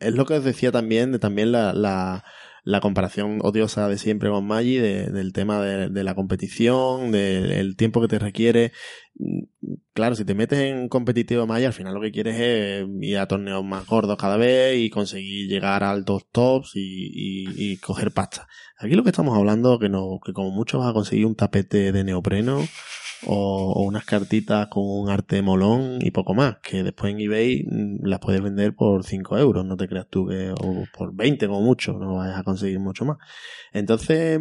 es 0.00 0.14
lo 0.14 0.26
que 0.26 0.34
os 0.34 0.44
decía 0.44 0.70
también, 0.72 1.12
de 1.12 1.18
también 1.18 1.52
la, 1.52 1.72
la, 1.72 2.24
la 2.66 2.80
comparación 2.80 3.38
odiosa 3.42 3.88
de 3.88 3.96
siempre 3.96 4.28
con 4.28 4.44
Maggi, 4.44 4.76
de- 4.76 5.06
del 5.06 5.32
tema 5.32 5.62
de, 5.62 6.02
la 6.04 6.14
competición, 6.16 7.12
del 7.12 7.76
tiempo 7.76 8.00
que 8.00 8.08
te 8.08 8.18
requiere. 8.18 8.72
Claro, 9.94 10.16
si 10.16 10.24
te 10.24 10.34
metes 10.34 10.58
en 10.58 10.88
competitivo 10.88 11.46
Maggi, 11.46 11.64
al 11.64 11.72
final 11.72 11.94
lo 11.94 12.00
que 12.00 12.10
quieres 12.10 12.34
es 12.40 12.84
ir 13.00 13.18
a 13.18 13.28
torneos 13.28 13.64
más 13.64 13.86
gordos 13.86 14.18
cada 14.18 14.36
vez 14.36 14.78
y 14.78 14.90
conseguir 14.90 15.48
llegar 15.48 15.84
a 15.84 15.92
altos 15.92 16.26
tops 16.32 16.72
y, 16.74 16.80
y, 16.80 17.44
y 17.72 17.76
coger 17.76 18.10
pasta. 18.10 18.48
Aquí 18.78 18.94
lo 18.96 19.04
que 19.04 19.10
estamos 19.10 19.38
hablando, 19.38 19.78
que 19.78 19.88
no, 19.88 20.18
que 20.24 20.32
como 20.32 20.50
mucho 20.50 20.80
vas 20.80 20.90
a 20.90 20.92
conseguir 20.92 21.24
un 21.24 21.36
tapete 21.36 21.92
de 21.92 22.02
neopreno 22.04 22.66
o, 23.24 23.82
unas 23.84 24.04
cartitas 24.04 24.68
con 24.68 24.84
un 24.84 25.08
arte 25.10 25.42
molón 25.42 25.98
y 26.00 26.10
poco 26.10 26.34
más, 26.34 26.58
que 26.62 26.82
después 26.82 27.12
en 27.12 27.20
eBay 27.20 27.64
mm, 27.64 28.06
las 28.06 28.20
puedes 28.20 28.42
vender 28.42 28.74
por 28.74 29.04
5 29.04 29.38
euros, 29.38 29.64
no 29.64 29.76
te 29.76 29.88
creas 29.88 30.06
tú 30.08 30.26
que, 30.26 30.50
o 30.50 30.84
por 30.96 31.14
20 31.14 31.46
como 31.46 31.62
mucho, 31.62 31.94
no 31.94 32.16
vas 32.16 32.38
a 32.38 32.44
conseguir 32.44 32.80
mucho 32.80 33.04
más. 33.04 33.18
Entonces, 33.72 34.40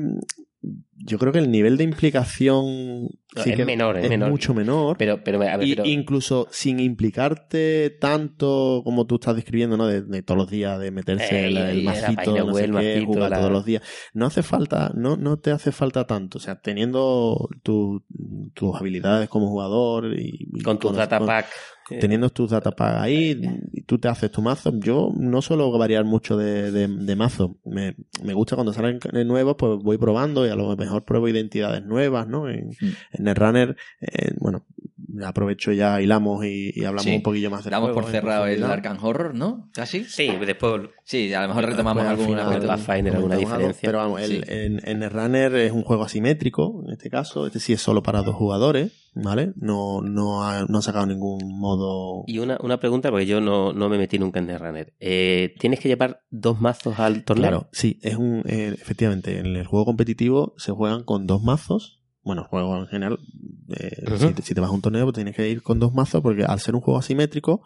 yo 0.97 1.20
creo 1.20 1.32
que 1.34 1.39
el 1.39 1.51
nivel 1.51 1.78
de 1.78 1.84
implicación 1.84 3.09
sí 3.36 3.49
es 3.51 3.55
que 3.57 3.66
menor, 3.66 3.97
es, 3.97 4.05
es 4.05 4.09
menor. 4.09 4.30
mucho 4.30 4.53
menor. 4.53 4.97
Pero, 4.97 5.24
pero, 5.24 5.41
a 5.41 5.57
ver, 5.57 5.68
Y- 5.68 5.76
pero- 5.76 5.86
incluso 5.88 6.47
sin 6.51 6.80
implicarte 6.80 7.89
tanto 7.99 8.82
como 8.84 9.05
tú 9.05 9.16
estás 9.16 9.36
describiendo, 9.36 9.78
¿no? 9.78 9.88
De, 9.88 10.01
de 10.01 10.22
todos 10.24 10.38
los 10.38 10.49
días, 10.49 10.80
de 10.80 10.91
meterse 10.91 11.43
Eh, 11.43 11.47
el, 11.47 11.57
el 11.57 11.84
macito, 11.84 12.36
no 12.38 12.45
web, 12.45 12.55
sé 12.55 12.63
el 12.63 12.72
qué, 12.72 12.72
macito, 12.95 13.05
jugar 13.07 13.30
la- 13.32 13.38
todos 13.39 13.51
los 13.51 13.66
días. 13.66 13.84
No 14.13 14.26
hace 14.26 14.41
falta, 14.43 14.91
no, 14.95 15.18
no 15.18 15.38
te 15.38 15.51
hace 15.51 15.72
falta 15.72 16.05
tanto. 16.07 16.38
O 16.38 16.41
sea, 16.41 16.59
teniendo 16.61 17.49
tu- 17.63 18.03
tus 18.53 18.76
habilidades 18.76 19.30
como 19.30 19.47
jugador 19.47 20.13
y, 20.18 20.61
con 20.63 20.80
tus 20.80 20.91
cono- 20.91 21.01
data 21.86 21.96
eh, 21.96 22.00
teniendo 22.00 22.30
tus 22.30 22.50
datapack 22.52 22.96
ahí 23.02 23.40
y 23.72 23.82
tú 23.84 23.98
te 24.00 24.08
haces 24.08 24.32
tu 24.32 24.42
mazo. 24.42 24.72
Yo 24.80 25.12
no 25.18 25.42
suelo 25.42 25.72
variar 25.78 26.04
mucho 26.06 26.38
de, 26.38 26.72
de, 26.72 26.88
de 26.88 27.16
mazo. 27.16 27.58
Me, 27.66 27.96
me 28.24 28.34
gusta 28.34 28.56
cuando 28.56 28.74
salen 28.74 29.00
ca- 29.00 29.12
nuevos, 29.24 29.56
pues 29.58 29.80
voy 29.84 29.98
probando 29.98 30.46
y 30.46 30.50
a 30.50 30.56
lo 30.56 30.76
mejor 30.76 31.06
pruebo 31.06 31.28
identidades 31.28 31.84
nuevas, 31.86 32.28
¿no? 32.28 32.50
En, 32.50 32.70
Mm. 32.82 32.90
en 33.14 33.24
Netrunner, 33.24 33.76
eh, 34.02 34.32
bueno, 34.40 34.66
aprovecho 35.26 35.72
ya, 35.72 36.02
hilamos 36.02 36.46
y, 36.46 36.72
y 36.74 36.86
hablamos 36.86 37.04
Sí. 37.04 37.16
un 37.16 37.22
poquillo 37.24 37.50
más 37.52 37.64
de 37.64 37.70
Damos 37.70 37.91
por 37.91 38.06
cerrado 38.06 38.48
el 38.48 38.64
Arkham 38.64 38.98
Horror, 39.04 39.36
¿no? 39.36 39.70
¿Casi? 39.74 40.04
Sí, 40.06 40.30
después 40.46 40.89
Sí, 41.04 41.34
a 41.34 41.41
lo 41.43 41.50
mejor 41.50 41.66
retomamos 41.66 42.04
al 42.04 42.10
alguna 42.20 42.46
final, 42.50 42.66
Pathfinder, 42.68 43.16
alguna 43.16 43.36
diferencia. 43.36 43.88
Pero 43.88 44.00
vamos, 44.00 44.22
el- 44.22 44.50
en, 44.50 44.82
en 44.88 45.00
Netrunner 45.00 45.54
es 45.56 45.72
un 45.72 45.84
juego 45.84 46.04
asimétrico, 46.04 46.84
en 46.88 46.93
este 46.93 47.10
caso. 47.10 47.46
Este 47.46 47.60
sí 47.60 47.74
es 47.74 47.82
solo 47.82 48.02
para 48.02 48.24
dos 48.24 48.34
jugadores, 48.36 48.91
¿vale? 49.14 49.54
No, 49.56 50.02
no, 50.02 50.43
ha, 50.43 50.66
no 50.68 50.80
ha 50.80 50.82
sacado 50.82 51.06
ningún 51.06 51.60
modo... 51.60 52.24
Y 52.26 52.39
una, 52.39 52.58
una 52.64 52.80
pregunta, 52.80 53.12
porque 53.12 53.28
yo 53.28 53.39
no, 53.41 53.72
no 53.74 53.88
me 53.89 53.98
metí 54.00 54.18
nunca 54.18 54.39
en 54.39 54.48
Netrunner. 54.48 54.93
Eh, 55.00 55.54
¿Tienes 55.60 55.80
que 55.80 55.89
llevar 55.89 56.22
dos 56.32 56.60
mazos 56.60 56.98
al 57.00 57.24
torneo? 57.24 57.50
Claro, 57.50 57.70
sí, 57.72 58.00
es 58.02 58.16
un, 58.16 58.41
eh, 58.48 58.74
efectivamente, 58.82 59.38
en 59.38 59.46
el 59.56 59.66
juego 59.68 59.86
competitivo 59.86 60.56
se 60.58 60.72
juegan 60.72 61.04
con 61.04 61.28
dos 61.28 61.43
mazos. 61.43 61.95
Bueno, 62.26 62.41
el 62.41 62.47
juego 62.47 62.78
en 62.78 62.88
general, 62.88 63.19
eh, 63.69 64.17
si, 64.17 64.34
te, 64.34 64.41
si 64.41 64.53
te 64.55 64.59
vas 64.61 64.69
a 64.71 64.73
un 64.73 64.82
torneo, 64.82 65.05
pues 65.05 65.13
tienes 65.15 65.36
que 65.36 65.47
ir 65.47 65.61
con 65.61 65.80
dos 65.80 65.93
mazos, 65.93 66.21
porque 66.21 66.43
al 66.43 66.59
ser 66.59 66.76
un 66.76 66.82
juego 66.82 66.99
asimétrico, 66.99 67.61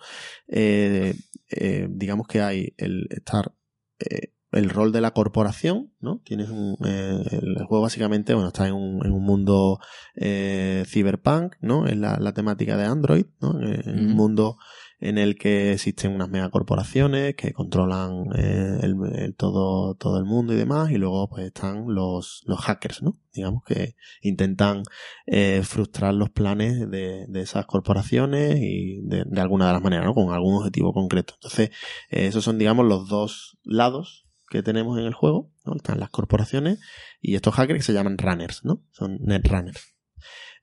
eh, 0.47 1.15
eh, 1.49 1.87
digamos 1.89 2.27
que 2.27 2.41
hay 2.41 2.73
el 2.77 3.07
estar 3.09 3.53
eh, 3.99 4.33
el 4.51 4.69
rol 4.69 4.91
de 4.91 4.99
la 5.01 5.11
corporación, 5.11 5.93
¿no? 5.99 6.21
Tienes 6.25 6.49
un, 6.49 6.75
eh, 6.83 7.21
el 7.31 7.63
juego 7.65 7.83
básicamente, 7.83 8.33
bueno, 8.33 8.47
está 8.47 8.67
en 8.67 8.73
un, 8.73 9.05
en 9.05 9.11
un 9.11 9.23
mundo 9.23 9.79
eh, 10.15 10.83
cyberpunk, 10.87 11.55
¿no? 11.61 11.85
Es 11.85 11.95
la, 11.97 12.17
la 12.19 12.33
temática 12.33 12.75
de 12.75 12.85
Android, 12.85 13.25
¿no? 13.41 13.61
Eh, 13.61 13.81
En 13.85 14.07
un 14.07 14.13
mundo 14.13 14.57
en 14.99 15.17
el 15.17 15.37
que 15.37 15.73
existen 15.73 16.13
unas 16.13 16.29
megacorporaciones 16.29 17.35
que 17.35 17.53
controlan 17.53 18.25
eh, 18.35 19.33
todo, 19.37 19.95
todo 19.95 20.17
el 20.17 20.25
mundo 20.25 20.53
y 20.53 20.57
demás, 20.57 20.91
y 20.91 20.97
luego 20.97 21.29
pues 21.29 21.45
están 21.45 21.85
los, 21.87 22.43
los 22.45 22.59
hackers, 22.59 23.01
¿no? 23.01 23.17
Digamos 23.33 23.63
que 23.65 23.95
intentan 24.21 24.83
eh, 25.25 25.61
frustrar 25.63 26.13
los 26.13 26.29
planes 26.29 26.89
de, 26.89 27.25
de 27.27 27.41
esas 27.41 27.65
corporaciones 27.65 28.57
y 28.59 29.01
de, 29.03 29.23
de 29.25 29.41
alguna 29.41 29.67
de 29.67 29.73
las 29.73 29.81
maneras, 29.81 30.05
¿no? 30.05 30.13
Con 30.13 30.33
algún 30.33 30.55
objetivo 30.55 30.93
concreto. 30.93 31.35
Entonces, 31.35 31.69
eh, 32.09 32.27
esos 32.27 32.43
son, 32.43 32.57
digamos, 32.57 32.85
los 32.85 33.07
dos 33.07 33.57
lados 33.63 34.25
que 34.49 34.63
tenemos 34.63 34.97
en 34.97 35.05
el 35.05 35.13
juego, 35.13 35.51
¿no? 35.65 35.75
Están 35.75 35.99
las 35.99 36.09
corporaciones 36.09 36.79
y 37.21 37.35
estos 37.35 37.53
hackers 37.53 37.79
que 37.79 37.83
se 37.83 37.93
llaman 37.93 38.17
runners, 38.17 38.65
¿no? 38.65 38.83
Son 38.91 39.17
netrunners. 39.21 39.98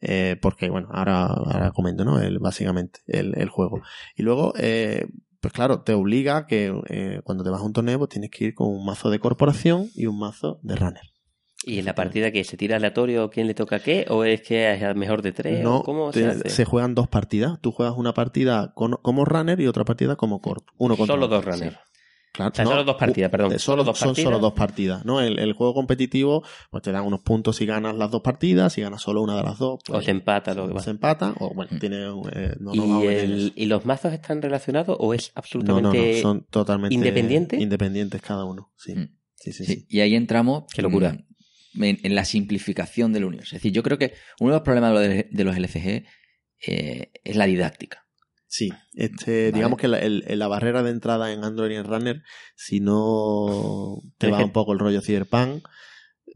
Eh, 0.00 0.36
porque, 0.40 0.68
bueno, 0.70 0.88
ahora, 0.92 1.24
ahora 1.26 1.70
comento, 1.72 2.04
¿no? 2.04 2.20
El, 2.20 2.38
básicamente, 2.38 3.00
el, 3.06 3.36
el 3.38 3.48
juego. 3.48 3.80
Y 4.16 4.22
luego, 4.22 4.52
eh, 4.58 5.06
pues 5.40 5.52
claro, 5.52 5.82
te 5.82 5.92
obliga 5.94 6.46
que 6.46 6.74
eh, 6.88 7.20
cuando 7.24 7.44
te 7.44 7.50
vas 7.50 7.60
a 7.60 7.64
un 7.64 7.72
torneo, 7.72 7.98
pues 7.98 8.10
tienes 8.10 8.30
que 8.30 8.44
ir 8.46 8.54
con 8.54 8.68
un 8.68 8.84
mazo 8.84 9.10
de 9.10 9.18
corporación 9.18 9.88
y 9.94 10.06
un 10.06 10.18
mazo 10.18 10.58
de 10.62 10.76
runner. 10.76 11.02
¿Y 11.64 11.78
en 11.80 11.84
la 11.86 11.94
partida 11.94 12.30
que 12.30 12.44
se 12.44 12.56
tira 12.56 12.76
aleatorio 12.76 13.28
quién 13.30 13.46
le 13.46 13.54
toca 13.54 13.80
qué? 13.80 14.06
¿O 14.08 14.22
es 14.24 14.42
que 14.42 14.72
es 14.74 14.82
al 14.82 14.94
mejor 14.94 15.22
de 15.22 15.32
tres? 15.32 15.62
No, 15.64 15.78
¿O 15.78 15.82
¿Cómo 15.82 16.10
te- 16.10 16.20
se 16.20 16.26
hace? 16.26 16.50
se 16.50 16.64
juegan 16.64 16.94
dos 16.94 17.08
partidas. 17.08 17.58
Tú 17.60 17.72
juegas 17.72 17.94
una 17.96 18.12
partida 18.14 18.72
con- 18.74 18.98
como 19.02 19.24
runner 19.24 19.58
y 19.60 19.66
otra 19.66 19.84
partida 19.84 20.14
como 20.16 20.40
corp. 20.40 20.64
Uno 20.76 20.96
contra 20.96 21.14
Solo 21.14 21.26
dos 21.28 21.44
runners. 21.44 21.76
Claro, 22.36 22.52
O 22.52 22.54
sea, 22.54 22.64
solo 22.66 22.84
dos 22.84 22.96
partidas, 22.96 23.30
perdón. 23.30 23.52
eh, 23.52 23.58
Solo 23.58 23.82
dos 23.82 23.98
son 23.98 24.08
partidas. 24.10 24.24
solo 24.26 24.38
dos 24.38 24.52
partidas, 24.52 25.04
¿no? 25.06 25.20
El, 25.20 25.38
el 25.38 25.52
juego 25.54 25.72
competitivo, 25.74 26.44
pues 26.70 26.82
te 26.82 26.92
dan 26.92 27.04
unos 27.04 27.20
puntos 27.20 27.56
si 27.56 27.64
ganas 27.66 27.96
las 27.96 28.10
dos 28.10 28.20
partidas, 28.20 28.72
si 28.74 28.82
ganas 28.82 29.00
solo 29.00 29.22
una 29.22 29.36
de 29.36 29.42
las 29.42 29.58
dos, 29.58 29.80
O 29.88 29.92
pues 29.94 30.04
se 30.04 30.10
empata 30.10 30.52
lo 30.54 30.64
que 30.64 30.68
se 30.68 30.74
pasa. 30.74 30.90
empata, 30.90 31.34
o 31.40 31.54
bueno, 31.54 31.70
Mm. 31.74 31.78
tiene 31.78 31.96
eh, 31.96 32.54
no, 32.60 32.74
no 32.74 32.74
¿Y, 32.74 32.78
a 32.78 32.98
meter 33.00 33.18
en 33.24 33.30
el- 33.32 33.38
eso. 33.46 33.52
¿Y 33.56 33.66
los 33.66 33.86
mazos 33.86 34.12
están 34.12 34.42
relacionados 34.42 34.96
o 35.00 35.14
es 35.14 35.28
no, 35.28 35.32
no, 35.34 35.40
absolutamente 35.40 36.12
no, 36.16 36.20
son 36.22 36.46
totalmente 36.50 36.94
independientes? 36.94 37.60
independientes 37.60 38.20
cada 38.22 38.44
uno, 38.44 38.72
sí. 38.76 38.94
Mm. 38.94 39.08
Sí, 39.36 39.52
sí, 39.52 39.64
Sí, 39.64 39.72
sí. 39.74 39.86
Y 39.88 40.00
ahí 40.00 40.14
entramos. 40.14 40.64
Qué 40.74 40.82
locura. 40.82 41.12
mm, 41.74 41.84
En, 41.84 41.98
en 42.02 42.14
la 42.14 42.24
simplificación 42.24 43.12
del 43.12 43.24
universo. 43.24 43.56
Es 43.56 43.62
decir, 43.62 43.72
yo 43.72 43.82
creo 43.82 43.98
que 43.98 44.14
uno 44.40 44.50
de 44.52 44.56
los 44.56 44.62
problemas 44.62 44.98
de 44.98 45.08
los, 45.08 45.24
de 45.30 45.44
los 45.44 45.56
LCG 45.56 46.04
eh, 46.66 47.10
es 47.24 47.36
la 47.36 47.46
didáctica. 47.46 48.05
Sí, 48.48 48.70
este, 48.94 49.50
digamos 49.52 49.78
que 49.78 49.88
la, 49.88 49.98
el- 49.98 50.24
la 50.28 50.48
barrera 50.48 50.82
de 50.82 50.90
entrada 50.90 51.32
en 51.32 51.42
Android 51.44 51.72
y 51.72 51.74
en 51.74 51.84
Runner, 51.84 52.22
si 52.54 52.80
no 52.80 54.00
te 54.18 54.30
va 54.30 54.44
un 54.44 54.52
poco 54.52 54.72
el 54.72 54.78
rollo 54.78 55.00
Cyberpunk, 55.00 55.66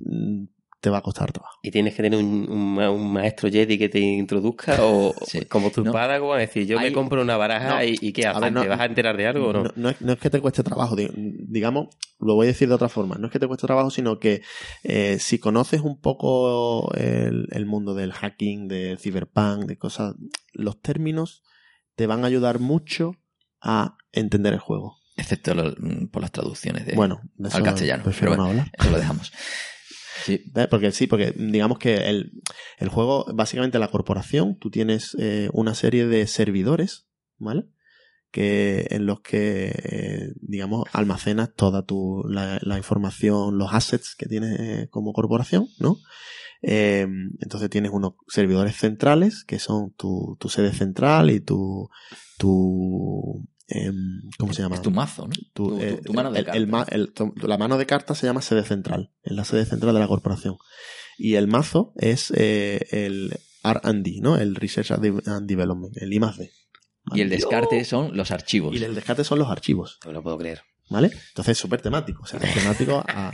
mm, 0.01 0.45
te 0.81 0.89
va 0.89 0.99
a 0.99 1.03
costar 1.03 1.31
trabajo. 1.31 1.59
¿Y 1.63 1.71
tienes 1.71 1.95
que 1.95 2.03
tener 2.03 2.19
un, 2.19 2.51
un 2.51 2.75
ma- 2.75 2.91
un 2.91 3.13
maestro 3.13 3.51
Jedi 3.51 3.77
que 3.79 3.91
te 3.91 3.99
introduzca 4.01 4.79
o 4.83 5.15
Sí. 5.27 5.45
como 5.45 5.71
tu 5.71 5.85
No. 5.85 5.93
Padawan? 5.93 6.41
Es 6.41 6.49
decir, 6.49 6.67
yo 6.67 6.81
me 6.81 6.91
compro 6.91 7.21
una 7.21 7.37
baraja 7.37 7.77
No. 7.77 7.85
y, 7.85 7.99
y 8.01 8.13
¿qué 8.15 8.27
haces? 8.27 8.51
no- 8.51 8.63
¿Te 8.63 8.69
vas 8.69 8.81
a 8.81 8.87
enterar 8.87 9.15
de 9.17 9.27
algo 9.27 9.49
o 9.49 9.53
no? 9.53 9.65
No, 9.77 9.91
es, 9.91 10.01
no 10.01 10.13
es 10.15 10.19
que 10.19 10.31
te 10.31 10.41
cueste 10.41 10.63
trabajo, 10.63 10.97
di- 10.97 11.11
digamos, 11.15 11.89
lo 12.19 12.35
voy 12.35 12.47
a 12.47 12.49
decir 12.49 12.67
de 12.69 12.75
otra 12.75 12.89
forma, 12.89 13.17
no 13.17 13.27
es 13.27 13.33
que 13.33 13.39
te 13.39 13.47
cueste 13.47 13.67
trabajo, 13.67 13.91
sino 13.91 14.19
que 14.19 14.41
eh, 14.83 15.19
si 15.21 15.39
conoces 15.39 15.83
un 15.83 16.01
poco 16.01 16.93
el, 16.95 17.47
el 17.51 17.67
mundo 17.67 17.95
del 17.95 18.13
hacking, 18.13 18.67
del 18.67 18.99
cyberpunk, 18.99 19.67
de 19.67 19.77
cosas, 19.77 20.15
los 20.55 20.81
términos 20.81 21.43
te 22.01 22.07
van 22.07 22.25
a 22.25 22.29
ayudar 22.29 22.61
mucho 22.61 23.15
a 23.61 23.99
entender 24.11 24.55
el 24.55 24.59
juego. 24.59 24.97
Excepto 25.19 25.53
lo- 25.55 25.75
mm, 25.79 26.07
por 26.11 26.23
las 26.23 26.33
traducciones 26.33 26.87
de, 26.87 26.95
bueno, 26.95 27.21
al 27.53 27.63
castellano, 27.63 28.05
pero 28.19 28.37
no 28.37 28.45
hablar. 28.47 28.71
eso 28.79 28.91
lo 28.91 28.97
dejamos. 28.97 29.31
Sí. 30.25 30.43
Porque 30.71 30.93
sí, 30.93 31.07
porque 31.07 31.33
digamos 31.37 31.79
que 31.79 32.09
el, 32.09 32.33
el 32.79 32.89
juego, 32.89 33.27
básicamente 33.35 33.79
la 33.79 33.89
corporación, 33.89 34.59
tú 34.59 34.71
tienes 34.71 35.15
eh, 35.19 35.51
una 35.53 35.75
serie 35.75 36.07
de 36.07 36.27
servidores, 36.27 37.07
¿vale? 37.39 37.67
Que 38.31 38.87
en 38.91 39.05
los 39.05 39.21
que, 39.21 39.73
eh, 39.75 40.29
digamos, 40.41 40.85
almacenas 40.95 41.53
toda 41.55 41.85
tu, 41.85 42.23
la, 42.29 42.59
la 42.63 42.79
información, 42.79 43.59
los 43.59 43.75
assets 43.75 44.15
que 44.17 44.25
tienes 44.27 44.59
eh, 44.59 44.89
como 44.91 45.13
corporación, 45.13 45.69
¿no? 45.79 45.99
Eh, 46.63 47.07
entonces 47.41 47.71
tienes 47.71 47.91
unos 47.93 48.15
servidores 48.29 48.77
centrales 48.77 49.45
que 49.45 49.59
son 49.59 49.93
tu, 49.97 50.37
tu 50.39 50.49
sede 50.49 50.73
central 50.73 51.31
y 51.31 51.41
tu, 51.41 51.89
tu, 52.39 53.47
em, 53.69 53.95
¿cómo 54.39 54.53
se 54.53 54.63
llama? 54.63 54.77
es 54.77 54.83
tu 54.83 54.91
mazo, 54.91 55.27
¿no? 55.27 55.35
tu, 55.53 55.69
tu- 55.71 55.79
eh, 55.81 56.01
tu 56.05 56.13
mano 56.13 56.31
de 56.33 56.41
el- 56.41 56.49
el 56.55 56.71
cartas. 56.71 56.93
el- 56.95 57.13
tu- 57.13 57.33
la 57.47 57.57
mano 57.59 57.79
de 57.79 57.87
cartas 57.87 58.19
se 58.19 58.27
llama 58.27 58.43
sede 58.43 58.65
central, 58.65 59.13
es 59.23 59.33
la 59.33 59.45
sede 59.45 59.65
central 59.65 59.95
de 59.95 60.01
la 60.01 60.09
corporación. 60.09 60.57
Y 61.19 61.35
el 61.35 61.47
mazo 61.49 61.93
es 61.97 62.33
eh, 62.37 62.87
el 62.93 63.33
R&D, 63.63 64.21
¿no? 64.23 64.37
El 64.39 64.55
Research 64.57 64.91
and 64.93 65.03
De- 65.03 65.31
and 65.31 65.47
Development, 65.49 65.97
el 65.99 66.13
I 66.13 66.19
más 66.21 66.37
D. 66.39 66.51
Y 67.15 67.21
el 67.21 67.29
descarte 67.31 67.85
son 67.85 68.17
los 68.17 68.31
archivos. 68.31 68.75
Y 68.75 68.83
el 68.83 68.95
descarte 68.95 69.25
son 69.25 69.39
los 69.39 69.49
archivos, 69.49 69.99
No 70.05 70.13
lo 70.13 70.23
puedo 70.23 70.39
creer. 70.39 70.63
¿Vale? 70.91 71.07
Entonces 71.29 71.53
es 71.53 71.59
súper 71.59 71.81
temático, 71.81 72.23
o 72.23 72.27
sea, 72.27 72.39
es 72.41 72.53
temático 72.55 73.03
a, 73.09 73.33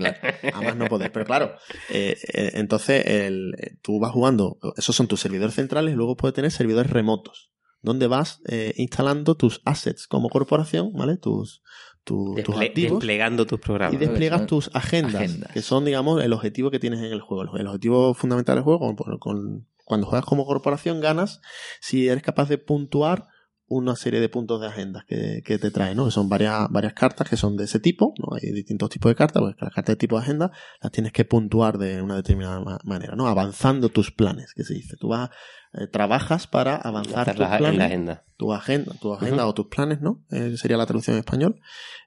más 0.63 0.77
no 0.77 0.87
poder. 0.87 1.11
Pero 1.11 1.25
claro, 1.25 1.53
eh, 1.91 2.17
eh, 2.35 2.51
entonces 2.55 3.05
el, 3.07 3.55
eh, 3.59 3.77
tú 3.83 3.99
vas 3.99 4.13
jugando, 4.13 4.59
esos 4.77 4.95
son 4.95 5.09
tus 5.09 5.21
servidores 5.21 5.55
centrales, 5.57 5.93
y 5.95 5.97
luego 5.97 6.17
puedes 6.17 6.35
tener 6.35 6.51
servidores 6.53 6.91
remotos, 6.93 7.51
donde 7.83 8.07
vas 8.07 8.41
eh, 8.49 8.73
instalando 8.77 9.35
tus 9.37 9.61
assets 9.65 10.07
como 10.07 10.29
corporación, 10.29 10.93
¿vale? 10.93 11.17
Tus, 11.17 11.63
tu- 12.05 12.37
tus 12.45 12.57
activos. 12.57 12.99
desplegando 13.01 13.47
tus 13.47 13.59
programas. 13.59 13.95
y 13.95 13.97
despliegas 13.99 14.41
son 14.41 14.47
tus 14.47 14.71
agendas, 14.75 15.15
agendas. 15.17 15.53
que 15.53 15.63
son, 15.63 15.85
digamos, 15.85 16.23
el 16.23 16.33
objetivo 16.33 16.71
que 16.71 16.79
tienes 16.79 17.01
en 17.01 17.13
el 17.13 17.21
juego. 17.21 17.43
El, 17.55 17.61
el 17.63 17.67
objetivo 17.67 18.15
fundamental 18.15 18.55
del 18.57 18.65
juego, 18.65 18.79
con- 18.95 19.19
con- 19.19 19.67
cuando 19.85 20.07
juegas 20.09 20.25
como 20.27 20.45
corporación, 20.47 21.01
ganas 21.01 21.41
si 21.81 22.09
eres 22.09 22.23
capaz 22.25 22.49
de 22.49 22.59
puntuar 22.59 23.29
una 23.69 23.97
serie 23.97 24.21
de 24.21 24.29
puntos 24.29 24.61
de 24.61 24.69
agendas 24.69 25.05
que, 25.07 25.43
que 25.45 25.59
te 25.59 25.71
trae, 25.71 25.95
¿no? 25.95 26.05
Que 26.05 26.11
son 26.13 26.29
varias, 26.29 26.69
varias 26.71 26.93
cartas 26.95 27.29
que 27.29 27.37
son 27.37 27.57
de 27.57 27.65
ese 27.65 27.81
tipo, 27.81 28.15
¿no? 28.19 28.37
Hay 28.37 28.53
distintos 28.53 28.91
tipos 28.91 29.11
de 29.11 29.17
cartas, 29.17 29.43
pues 29.43 29.57
las 29.61 29.73
cartas 29.75 29.95
de 29.95 29.97
tipo 29.97 30.17
de 30.17 30.23
agenda 30.23 30.53
las 30.81 30.93
tienes 30.93 31.13
que 31.13 31.25
puntuar 31.25 31.77
de 31.79 32.01
una 32.01 32.15
determinada 32.17 32.61
ma- 32.61 32.79
manera, 32.85 33.17
¿no? 33.17 33.27
Avanzando 33.27 33.89
tus 33.89 34.13
planes, 34.13 34.53
que 34.55 34.63
se 34.65 34.75
dice. 34.75 34.97
Tú 35.01 35.09
vas, 35.09 35.31
eh, 35.73 35.89
trabajas 35.89 36.47
para 36.47 36.77
avanzar 36.77 37.25
tus 37.27 37.39
Gastarlas 37.41 37.53
en 37.53 37.59
planes 37.59 37.79
la 37.79 37.85
agenda. 37.87 38.25
tu 38.37 38.53
agenda, 38.53 38.93
tu 39.01 39.13
agenda 39.15 39.47
o 39.47 39.55
tus 39.55 39.67
planes, 39.67 40.01
¿no? 40.01 40.25
Eh, 40.31 40.55
sería 40.57 40.77
la 40.77 40.87
traducción 40.87 41.15
en 41.17 41.21
español. 41.21 41.61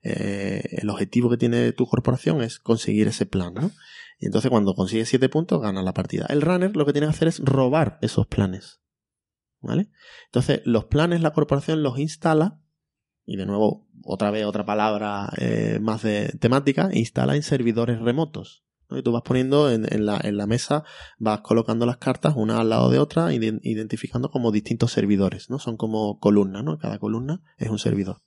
Eh, 0.04 0.62
el 0.82 0.90
objetivo 0.90 1.30
que 1.30 1.38
tiene 1.38 1.72
tu 1.74 1.86
corporación 1.88 2.42
es 2.42 2.60
conseguir 2.60 3.08
ese 3.08 3.26
plan, 3.26 3.54
¿no? 3.54 3.72
Y 4.20 4.26
entonces 4.26 4.50
cuando 4.50 4.74
consigues 4.76 5.10
siete 5.10 5.30
puntos, 5.30 5.62
ganas 5.62 5.84
la 5.84 5.94
partida. 5.94 6.26
El 6.30 6.42
runner 6.42 6.76
lo 6.76 6.86
que 6.86 6.94
tiene 6.94 7.08
que 7.08 7.12
hacer 7.12 7.28
es 7.28 7.40
robar 7.40 7.98
esos 8.02 8.28
planes. 8.28 8.80
¿Vale? 9.62 9.90
Entonces, 10.26 10.62
los 10.66 10.86
planes 10.86 11.22
la 11.22 11.34
corporación 11.34 11.84
los 11.84 12.00
instala, 12.00 12.62
y 13.26 13.36
de 13.36 13.46
nuevo, 13.46 13.88
otra 14.04 14.32
vez 14.32 14.46
otra 14.46 14.66
palabra 14.66 15.30
eh, 15.38 15.80
más 15.82 16.02
de 16.02 16.30
temática, 16.40 16.90
instala 16.94 17.36
en 17.36 17.44
servidores 17.44 18.00
remotos. 18.00 18.64
Y 18.92 19.04
tú 19.04 19.12
vas 19.12 19.22
poniendo 19.22 19.70
en, 19.70 19.84
la, 20.06 20.48
mesa, 20.48 20.84
vas 21.20 21.42
colocando 21.42 21.86
las 21.86 21.98
cartas 21.98 22.34
una 22.36 22.60
al 22.60 22.70
lado 22.70 22.90
de 22.90 22.98
otra, 22.98 23.32
iden- 23.34 23.60
identificando 23.62 24.32
como 24.32 24.52
distintos 24.52 24.92
servidores, 24.92 25.52
¿no? 25.52 25.60
Son 25.60 25.78
como 25.78 26.20
columnas, 26.20 26.64
¿no? 26.64 26.80
Cada 26.80 26.98
columna 26.98 27.44
es 27.58 27.70
un 27.70 27.78
servidor. 27.78 28.24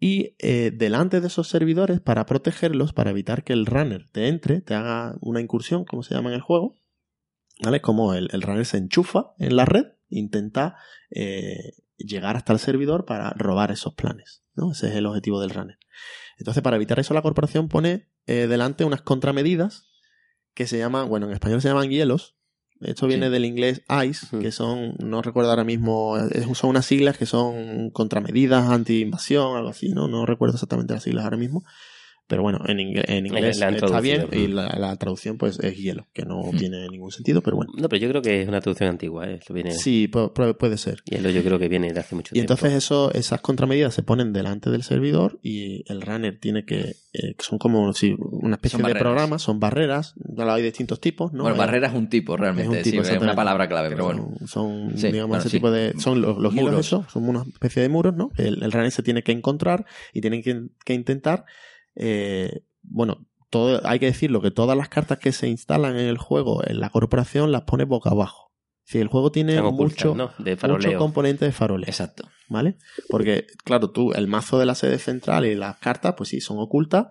Y 0.00 0.36
eh, 0.38 0.72
delante 0.74 1.20
de 1.20 1.26
esos 1.26 1.48
servidores, 1.48 2.00
para 2.00 2.24
protegerlos, 2.24 2.94
para 2.94 3.10
evitar 3.10 3.44
que 3.44 3.52
el 3.52 3.66
runner 3.66 4.08
te 4.10 4.28
entre, 4.28 4.62
te 4.62 4.74
haga 4.74 5.16
una 5.20 5.42
incursión, 5.42 5.84
como 5.84 6.02
se 6.02 6.14
llama 6.14 6.30
en 6.30 6.36
el 6.36 6.40
juego, 6.40 6.76
¿vale? 7.62 7.82
Como 7.82 8.14
el 8.14 8.40
runner 8.40 8.64
se 8.64 8.78
enchufa 8.78 9.34
en 9.38 9.54
la 9.56 9.66
red, 9.66 9.84
intenta 10.12 10.76
eh, 11.10 11.72
llegar 11.96 12.36
hasta 12.36 12.52
el 12.52 12.58
servidor 12.58 13.04
para 13.04 13.30
robar 13.30 13.70
esos 13.70 13.94
planes, 13.94 14.42
¿no? 14.54 14.72
Ese 14.72 14.88
es 14.88 14.94
el 14.96 15.06
objetivo 15.06 15.40
del 15.40 15.50
runner. 15.50 15.78
Entonces, 16.38 16.62
para 16.62 16.76
evitar 16.76 16.98
eso, 16.98 17.14
la 17.14 17.22
corporación 17.22 17.68
pone 17.68 18.08
eh, 18.26 18.46
delante 18.48 18.84
unas 18.84 19.02
contramedidas 19.02 19.88
que 20.54 20.66
se 20.66 20.78
llaman, 20.78 21.08
bueno, 21.08 21.26
en 21.26 21.32
español 21.32 21.60
se 21.62 21.68
llaman 21.68 21.90
hielos. 21.90 22.36
Esto 22.80 23.06
viene 23.06 23.26
Sí. 23.26 23.32
del 23.32 23.44
inglés 23.44 23.82
ICE, 23.88 24.40
que 24.40 24.50
son, 24.50 24.96
no 24.98 25.22
recuerdo 25.22 25.50
ahora 25.50 25.62
mismo, 25.62 26.16
son 26.54 26.70
unas 26.70 26.84
siglas 26.84 27.16
que 27.16 27.26
son 27.26 27.90
contramedidas 27.90 28.68
anti-invasión, 28.68 29.56
algo 29.56 29.68
así, 29.68 29.90
¿no? 29.90 30.08
No 30.08 30.26
recuerdo 30.26 30.54
exactamente 30.56 30.92
las 30.94 31.04
siglas 31.04 31.22
ahora 31.24 31.36
mismo. 31.36 31.62
Pero 32.32 32.40
bueno, 32.44 32.60
en, 32.66 32.78
ingle- 32.78 33.04
en 33.08 33.26
inglés 33.26 33.58
la 33.60 33.68
está 33.68 34.00
bien 34.00 34.26
y 34.32 34.46
la, 34.46 34.74
la 34.78 34.96
traducción 34.96 35.36
pues 35.36 35.58
es 35.60 35.76
hielo, 35.76 36.06
que 36.14 36.24
no 36.24 36.44
Mm. 36.50 36.56
tiene 36.56 36.88
ningún 36.88 37.10
sentido, 37.12 37.42
pero 37.42 37.58
bueno. 37.58 37.72
No, 37.76 37.90
pero 37.90 38.00
yo 38.00 38.08
creo 38.08 38.22
que 38.22 38.40
es 38.40 38.48
una 38.48 38.62
traducción 38.62 38.88
antigua. 38.88 39.28
¿eh? 39.28 39.34
Esto 39.34 39.52
viene... 39.52 39.72
Sí, 39.72 40.08
pu- 40.10 40.32
pu- 40.32 40.56
puede 40.56 40.78
ser. 40.78 41.02
Hielo 41.04 41.28
yo 41.28 41.42
creo 41.44 41.58
que 41.58 41.68
viene 41.68 41.92
de 41.92 42.00
hace 42.00 42.14
mucho 42.14 42.30
Y 42.32 42.40
tiempo. 42.40 42.54
entonces 42.54 42.72
eso, 42.72 43.12
esas 43.12 43.42
contramedidas 43.42 43.92
se 43.92 44.02
ponen 44.02 44.32
delante 44.32 44.70
del 44.70 44.82
servidor 44.82 45.38
y 45.42 45.84
el 45.92 46.00
runner 46.00 46.38
tiene 46.40 46.64
que, 46.64 46.94
eh, 47.12 47.34
que 47.36 47.44
son 47.44 47.58
como 47.58 47.92
si 47.92 48.16
una 48.18 48.54
especie 48.54 48.78
Son 48.78 48.86
de 48.86 48.94
barreras. 48.94 49.02
programas, 49.02 49.42
son 49.42 49.60
barreras, 49.60 50.14
hay 50.38 50.62
distintos 50.62 51.00
tipos, 51.00 51.34
¿no? 51.34 51.42
bueno, 51.42 51.54
Hay- 51.56 51.66
barrera 51.66 51.88
es 51.88 51.94
un 51.94 52.08
tipo 52.08 52.34
realmente, 52.38 52.80
Es 52.80 52.86
un 52.86 52.90
tipo, 52.92 53.04
sí, 53.04 53.14
es 53.14 53.20
una 53.20 53.34
palabra 53.34 53.68
clave, 53.68 53.90
pero 53.90 54.06
bueno. 54.06 54.32
Son, 54.46 54.46
son, 54.46 54.92
Sí, 54.98 55.08
digamos, 55.08 55.28
bueno, 55.28 55.40
ese 55.42 55.50
sí. 55.50 55.56
tipo 55.58 55.70
de. 55.70 55.92
Son 55.98 56.22
los, 56.22 56.38
los 56.38 56.54
hilos 56.54 56.64
Muros. 56.70 56.86
esos, 56.86 57.12
son 57.12 57.28
una 57.28 57.42
especie 57.42 57.82
de 57.82 57.90
muros, 57.90 58.14
¿no? 58.16 58.30
El, 58.38 58.62
el 58.62 58.72
runner 58.72 58.90
se 58.90 59.02
tiene 59.02 59.22
que 59.22 59.32
encontrar 59.32 59.84
y 60.14 60.22
tiene 60.22 60.40
que, 60.40 60.68
que 60.84 60.94
intentar. 60.94 61.44
Eh, 61.94 62.64
bueno, 62.82 63.26
todo, 63.50 63.80
hay 63.84 63.98
que 63.98 64.06
decirlo 64.06 64.40
que 64.40 64.50
todas 64.50 64.76
las 64.76 64.88
cartas 64.88 65.18
que 65.18 65.32
se 65.32 65.48
instalan 65.48 65.98
en 65.98 66.06
el 66.06 66.18
juego, 66.18 66.62
en 66.66 66.80
la 66.80 66.90
corporación, 66.90 67.52
las 67.52 67.62
pone 67.62 67.84
boca 67.84 68.10
abajo. 68.10 68.50
Si 68.84 68.98
el 68.98 69.08
juego 69.08 69.30
tiene 69.30 69.58
ocultas, 69.60 70.04
mucho, 70.06 70.14
¿no? 70.14 70.30
De 70.44 70.56
mucho 70.56 70.98
componente 70.98 71.44
de 71.44 71.52
faroleo. 71.52 71.88
Exacto. 71.88 72.28
¿vale? 72.48 72.76
Porque, 73.08 73.46
claro, 73.64 73.90
tú, 73.90 74.12
el 74.12 74.26
mazo 74.26 74.58
de 74.58 74.66
la 74.66 74.74
sede 74.74 74.98
central 74.98 75.46
y 75.46 75.54
las 75.54 75.78
cartas, 75.78 76.14
pues 76.16 76.28
sí, 76.30 76.40
son 76.40 76.58
ocultas. 76.58 77.06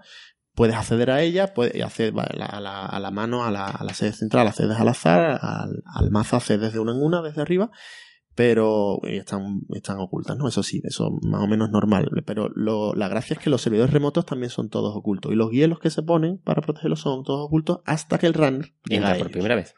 Puedes 0.54 0.76
acceder 0.76 1.10
a 1.10 1.22
ellas, 1.22 1.52
puedes 1.56 1.82
hacer 1.84 2.14
a 2.18 2.36
la, 2.36 2.46
a 2.46 2.60
la- 2.60 2.86
a 2.86 3.00
la 3.00 3.10
mano, 3.10 3.46
a 3.46 3.50
la, 3.52 3.66
a 3.66 3.84
la 3.84 3.94
sede 3.94 4.12
central, 4.12 4.48
accedes 4.48 4.78
al 4.78 4.88
azar, 4.90 5.40
al, 5.42 5.82
al 5.86 6.12
mazo 6.12 6.36
accedes 6.36 6.74
de 6.74 6.80
una 6.80 6.92
en 6.92 7.02
una, 7.02 7.22
desde 7.22 7.42
arriba, 7.42 7.72
pero 8.36 9.00
y 9.04 9.18
están, 9.18 9.62
están 9.74 10.00
ocultas, 10.00 10.38
¿no? 10.38 10.48
Eso 10.48 10.64
sí, 10.64 10.82
eso 10.84 11.12
más 11.22 11.42
o 11.44 11.48
menos 11.48 11.70
normal. 11.70 12.10
Pero 12.26 12.50
lo- 12.56 12.94
la 12.94 13.08
gracia 13.08 13.34
es 13.36 13.40
que 13.40 13.50
los 13.50 13.62
servidores 13.62 13.94
remotos 13.94 14.26
también 14.26 14.50
son 14.50 14.70
todos 14.70 14.96
ocultos. 14.96 15.32
Y 15.32 15.36
los 15.36 15.52
hielos 15.52 15.80
que 15.80 15.90
se 15.90 16.02
ponen 16.02 16.38
para 16.38 16.62
protegerlos 16.62 17.02
son 17.02 17.24
todos 17.24 17.46
ocultos 17.46 17.80
hasta 17.86 18.18
que 18.18 18.28
el 18.28 18.34
runner 18.34 18.74
llega 18.86 19.08
por 19.20 19.32
primera 19.32 19.56
vez. 19.56 19.76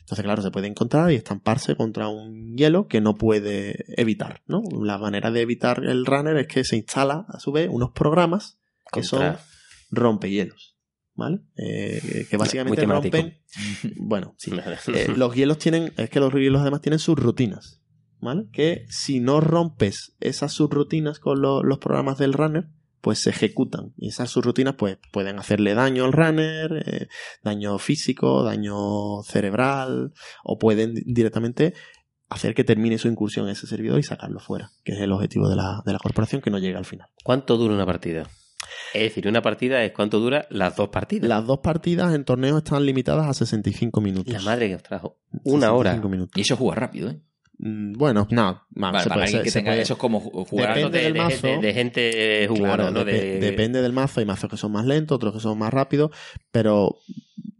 Entonces, 0.00 0.24
claro, 0.24 0.42
se 0.42 0.50
puede 0.50 0.66
encontrar 0.66 1.12
y 1.12 1.14
estamparse 1.14 1.76
contra 1.76 2.08
un 2.08 2.56
hielo 2.56 2.88
que 2.88 3.00
no 3.00 3.14
puede 3.14 3.84
evitar, 4.00 4.42
¿no? 4.46 4.62
La 4.82 4.98
manera 4.98 5.30
de 5.30 5.42
evitar 5.42 5.84
el 5.84 6.04
runner 6.06 6.36
es 6.38 6.48
que 6.48 6.64
se 6.64 6.76
instala, 6.76 7.24
a 7.28 7.38
su 7.38 7.52
vez, 7.52 7.68
unos 7.70 7.90
programas 7.92 8.58
que 8.92 9.02
Contra- 9.02 9.36
son 9.38 9.38
rompehielos, 9.92 10.76
¿vale? 11.14 11.42
Eh, 11.56 12.26
que 12.28 12.36
básicamente 12.36 12.80
rompen... 13.12 13.38
Bueno, 13.96 14.34
sí. 14.38 14.50
Eh, 14.96 15.14
los 15.16 15.34
hielos 15.34 15.58
tienen... 15.58 15.92
Es 15.96 16.10
que 16.10 16.18
los 16.20 16.32
hielos 16.34 16.62
además 16.62 16.80
tienen 16.80 16.98
sus 16.98 17.16
rutinas, 17.18 17.80
¿vale? 18.22 18.46
Que 18.52 18.86
si 18.88 19.20
no 19.20 19.40
rompes 19.40 20.14
esas 20.20 20.52
subrutinas 20.52 21.18
con 21.18 21.42
lo- 21.42 21.62
los 21.62 21.78
programas 21.78 22.16
del 22.16 22.32
runner, 22.32 22.68
pues 23.02 23.18
se 23.18 23.30
ejecutan. 23.30 23.92
Y 23.98 24.08
esas 24.08 24.30
subrutinas 24.30 24.76
pues 24.78 24.96
pueden 25.12 25.38
hacerle 25.38 25.74
daño 25.74 26.04
al 26.04 26.12
runner, 26.12 26.82
eh, 26.86 27.08
daño 27.42 27.76
físico, 27.78 28.44
daño 28.44 29.22
cerebral, 29.24 30.12
o 30.44 30.58
pueden 30.58 30.94
di- 30.94 31.02
directamente 31.04 31.74
hacer 32.28 32.54
que 32.54 32.64
termine 32.64 32.96
su 32.98 33.08
incursión 33.08 33.46
en 33.46 33.52
ese 33.52 33.66
servidor 33.66 33.98
y 33.98 34.04
sacarlo 34.04 34.38
fuera, 34.40 34.70
que 34.84 34.92
es 34.92 35.00
el 35.00 35.12
objetivo 35.12 35.48
de 35.50 35.56
la, 35.56 35.82
de 35.84 35.92
la 35.92 35.98
corporación 35.98 36.40
que 36.40 36.50
no 36.50 36.58
llega 36.58 36.78
al 36.78 36.86
final. 36.86 37.08
¿Cuánto 37.24 37.58
dura 37.58 37.74
una 37.74 37.84
partida? 37.84 38.26
Es 38.94 39.02
decir, 39.02 39.26
una 39.28 39.42
partida 39.42 39.84
es 39.84 39.92
cuánto 39.92 40.18
dura 40.20 40.46
las 40.48 40.76
dos 40.76 40.88
partidas. 40.88 41.28
Las 41.28 41.46
dos 41.46 41.58
partidas 41.58 42.14
en 42.14 42.24
torneos 42.24 42.58
están 42.58 42.86
limitadas 42.86 43.26
a 43.26 43.34
65 43.34 44.00
minutos. 44.00 44.32
La 44.32 44.40
madre 44.40 44.68
que 44.68 44.76
os 44.76 44.82
trajo. 44.82 45.18
Una 45.44 45.72
hora. 45.72 45.90
65 45.90 46.08
minutos. 46.08 46.38
Y 46.38 46.42
eso 46.42 46.56
juega 46.56 46.76
rápido, 46.76 47.10
¿eh? 47.10 47.20
Mm, 47.64 47.92
Bueno, 47.92 48.26
no, 48.30 48.42
vamos, 48.70 48.92
Vale, 48.92 49.02
se 49.04 49.08
para 49.08 49.14
puede- 49.20 49.24
alguien 49.26 49.42
que 49.44 49.50
se 49.50 49.58
tenga 49.60 49.70
puede- 49.70 49.82
eso 49.82 49.92
es 49.92 49.98
como 50.00 50.20
ju- 50.20 50.46
jugar 50.48 50.74
Depende 50.74 50.98
de, 50.98 51.04
del 51.04 51.12
de 51.12 51.18
mazo. 51.20 51.36
gente, 51.48 51.66
de 51.66 51.72
gente 51.74 52.46
jugona, 52.48 52.74
Claro, 52.74 52.90
¿no? 52.90 53.00
depe- 53.00 53.04
De- 53.04 53.38
Depende 53.40 53.82
del 53.82 53.92
mazo, 53.92 54.18
hay 54.20 54.26
mazos 54.26 54.50
que 54.50 54.56
son 54.56 54.72
más 54.72 54.84
lentos, 54.84 55.14
otros 55.14 55.32
que 55.32 55.38
son 55.40 55.56
más 55.58 55.72
rápidos, 55.72 56.10
pero 56.50 56.96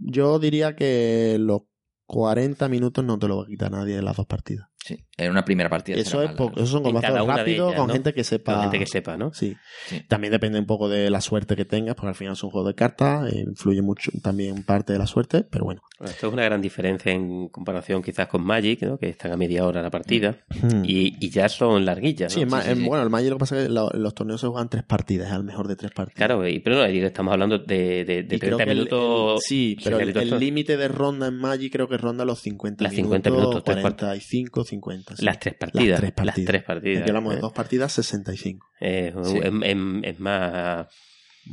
yo 0.00 0.40
diría 0.40 0.74
que 0.74 1.36
los 1.38 1.62
40 2.07 2.68
minutos 2.68 3.05
no 3.05 3.18
te 3.18 3.28
lo 3.28 3.38
va 3.38 3.44
a 3.44 3.46
quitar 3.46 3.70
nadie 3.70 3.96
en 3.96 4.05
las 4.05 4.16
dos 4.16 4.26
partidas. 4.26 4.68
Sí, 4.85 4.99
en 5.16 5.30
una 5.30 5.45
primera 5.45 5.68
partida. 5.70 5.97
Eso, 5.97 6.22
es 6.22 6.30
En 6.30 6.37
combazos 6.37 7.01
cada 7.01 7.22
una 7.22 7.35
de 7.35 7.39
rápidos 7.41 7.68
ellas, 7.68 7.78
con 7.80 7.87
¿no? 7.89 7.93
gente 7.93 8.12
que 8.12 8.24
sepa. 8.24 8.53
Con 8.55 8.62
gente 8.62 8.78
que 8.80 8.87
sepa, 8.87 9.16
¿no? 9.16 9.33
Sí. 9.33 9.55
Sí. 9.87 10.01
También 10.09 10.33
depende 10.33 10.59
un 10.59 10.66
poco 10.66 10.89
de 10.89 11.09
la 11.09 11.20
suerte 11.20 11.55
que 11.55 11.64
tengas, 11.64 11.95
porque 11.95 12.09
al 12.09 12.14
final 12.16 12.33
es 12.33 12.43
un 12.43 12.51
juego 12.51 12.66
de 12.66 12.74
cartas, 12.74 13.33
eh, 13.33 13.45
influye 13.47 13.80
mucho 13.80 14.11
también 14.22 14.64
parte 14.64 14.93
de 14.93 14.99
la 14.99 15.07
suerte, 15.07 15.45
pero 15.49 15.64
bueno. 15.64 15.83
Bueno, 16.01 16.11
Esto 16.12 16.26
es 16.26 16.33
una 16.33 16.43
gran 16.43 16.61
diferencia 16.61 17.12
en 17.12 17.49
comparación 17.49 18.03
quizás 18.03 18.26
con 18.26 18.43
Magic, 18.43 18.83
¿no? 18.83 18.99
que 18.99 19.09
están 19.09 19.30
a 19.30 19.37
media 19.37 19.64
hora 19.64 19.83
la 19.83 19.91
partida 19.91 20.39
Hmm. 20.61 20.83
y, 20.85 21.16
y 21.24 21.30
ya 21.30 21.49
son 21.49 21.85
larguillas. 21.85 22.33
Sí, 22.33 22.41
¿no? 22.41 22.43
en 22.45 22.49
ma- 22.51 22.62
sí, 22.62 22.70
en- 22.70 22.78
sí. 22.78 22.85
bueno, 22.85 23.05
el 23.05 23.11
Magic 23.11 23.30
lo 23.30 23.37
que 23.37 23.41
pasa 23.41 23.59
es 23.61 23.66
que 23.68 23.72
lo- 23.72 23.91
los 23.91 24.14
torneos 24.14 24.41
se 24.41 24.49
juegan 24.49 24.68
tres 24.68 24.83
partidas, 24.83 25.28
es 25.28 25.33
al 25.35 25.45
mejor 25.45 25.68
de 25.68 25.76
tres 25.76 25.93
partidas. 25.93 26.16
Claro, 26.16 26.49
y, 26.49 26.59
pero 26.59 26.74
no, 26.76 26.85
estamos 26.87 27.33
hablando 27.33 27.59
de, 27.59 28.05
de, 28.05 28.22
de 28.24 28.37
Y 28.37 28.39
creo 28.41 28.57
30 28.57 28.64
que 28.64 28.70
el- 28.72 28.78
minutos. 28.78 29.35
el- 29.35 29.41
sí, 29.49 29.76
pero 29.85 30.01
el- 30.01 30.41
límite 30.41 30.76
de 30.76 30.89
ronda 30.89 31.28
en 31.28 31.37
Magic 31.39 31.70
creo 31.72 31.89
que 31.89 31.97
ronda 31.99 32.24
los 32.24 32.41
50 32.41 32.83
Las 32.83 32.95
50 32.95 33.30
minutos, 33.30 33.62
tres 33.62 33.78
45, 33.80 34.64
50. 34.72 35.16
sí. 35.16 35.24
Las 35.24 35.38
tres 35.38 35.54
partidas. 35.54 35.88
Las 35.88 36.00
tres 36.00 36.12
partidas. 36.12 36.36
Las 36.38 36.46
tres 36.46 36.62
partidas. 36.64 37.00
Aquí 37.02 37.10
hablamos 37.10 37.32
de 37.32 37.38
Eh, 37.38 37.42
dos 37.42 37.52
partidas, 37.52 37.92
65. 37.92 38.66
eh, 38.80 39.14
Sí. 39.24 39.38
es, 39.38 39.44
es- 39.44 40.04
es 40.04 40.20
más. 40.20 40.86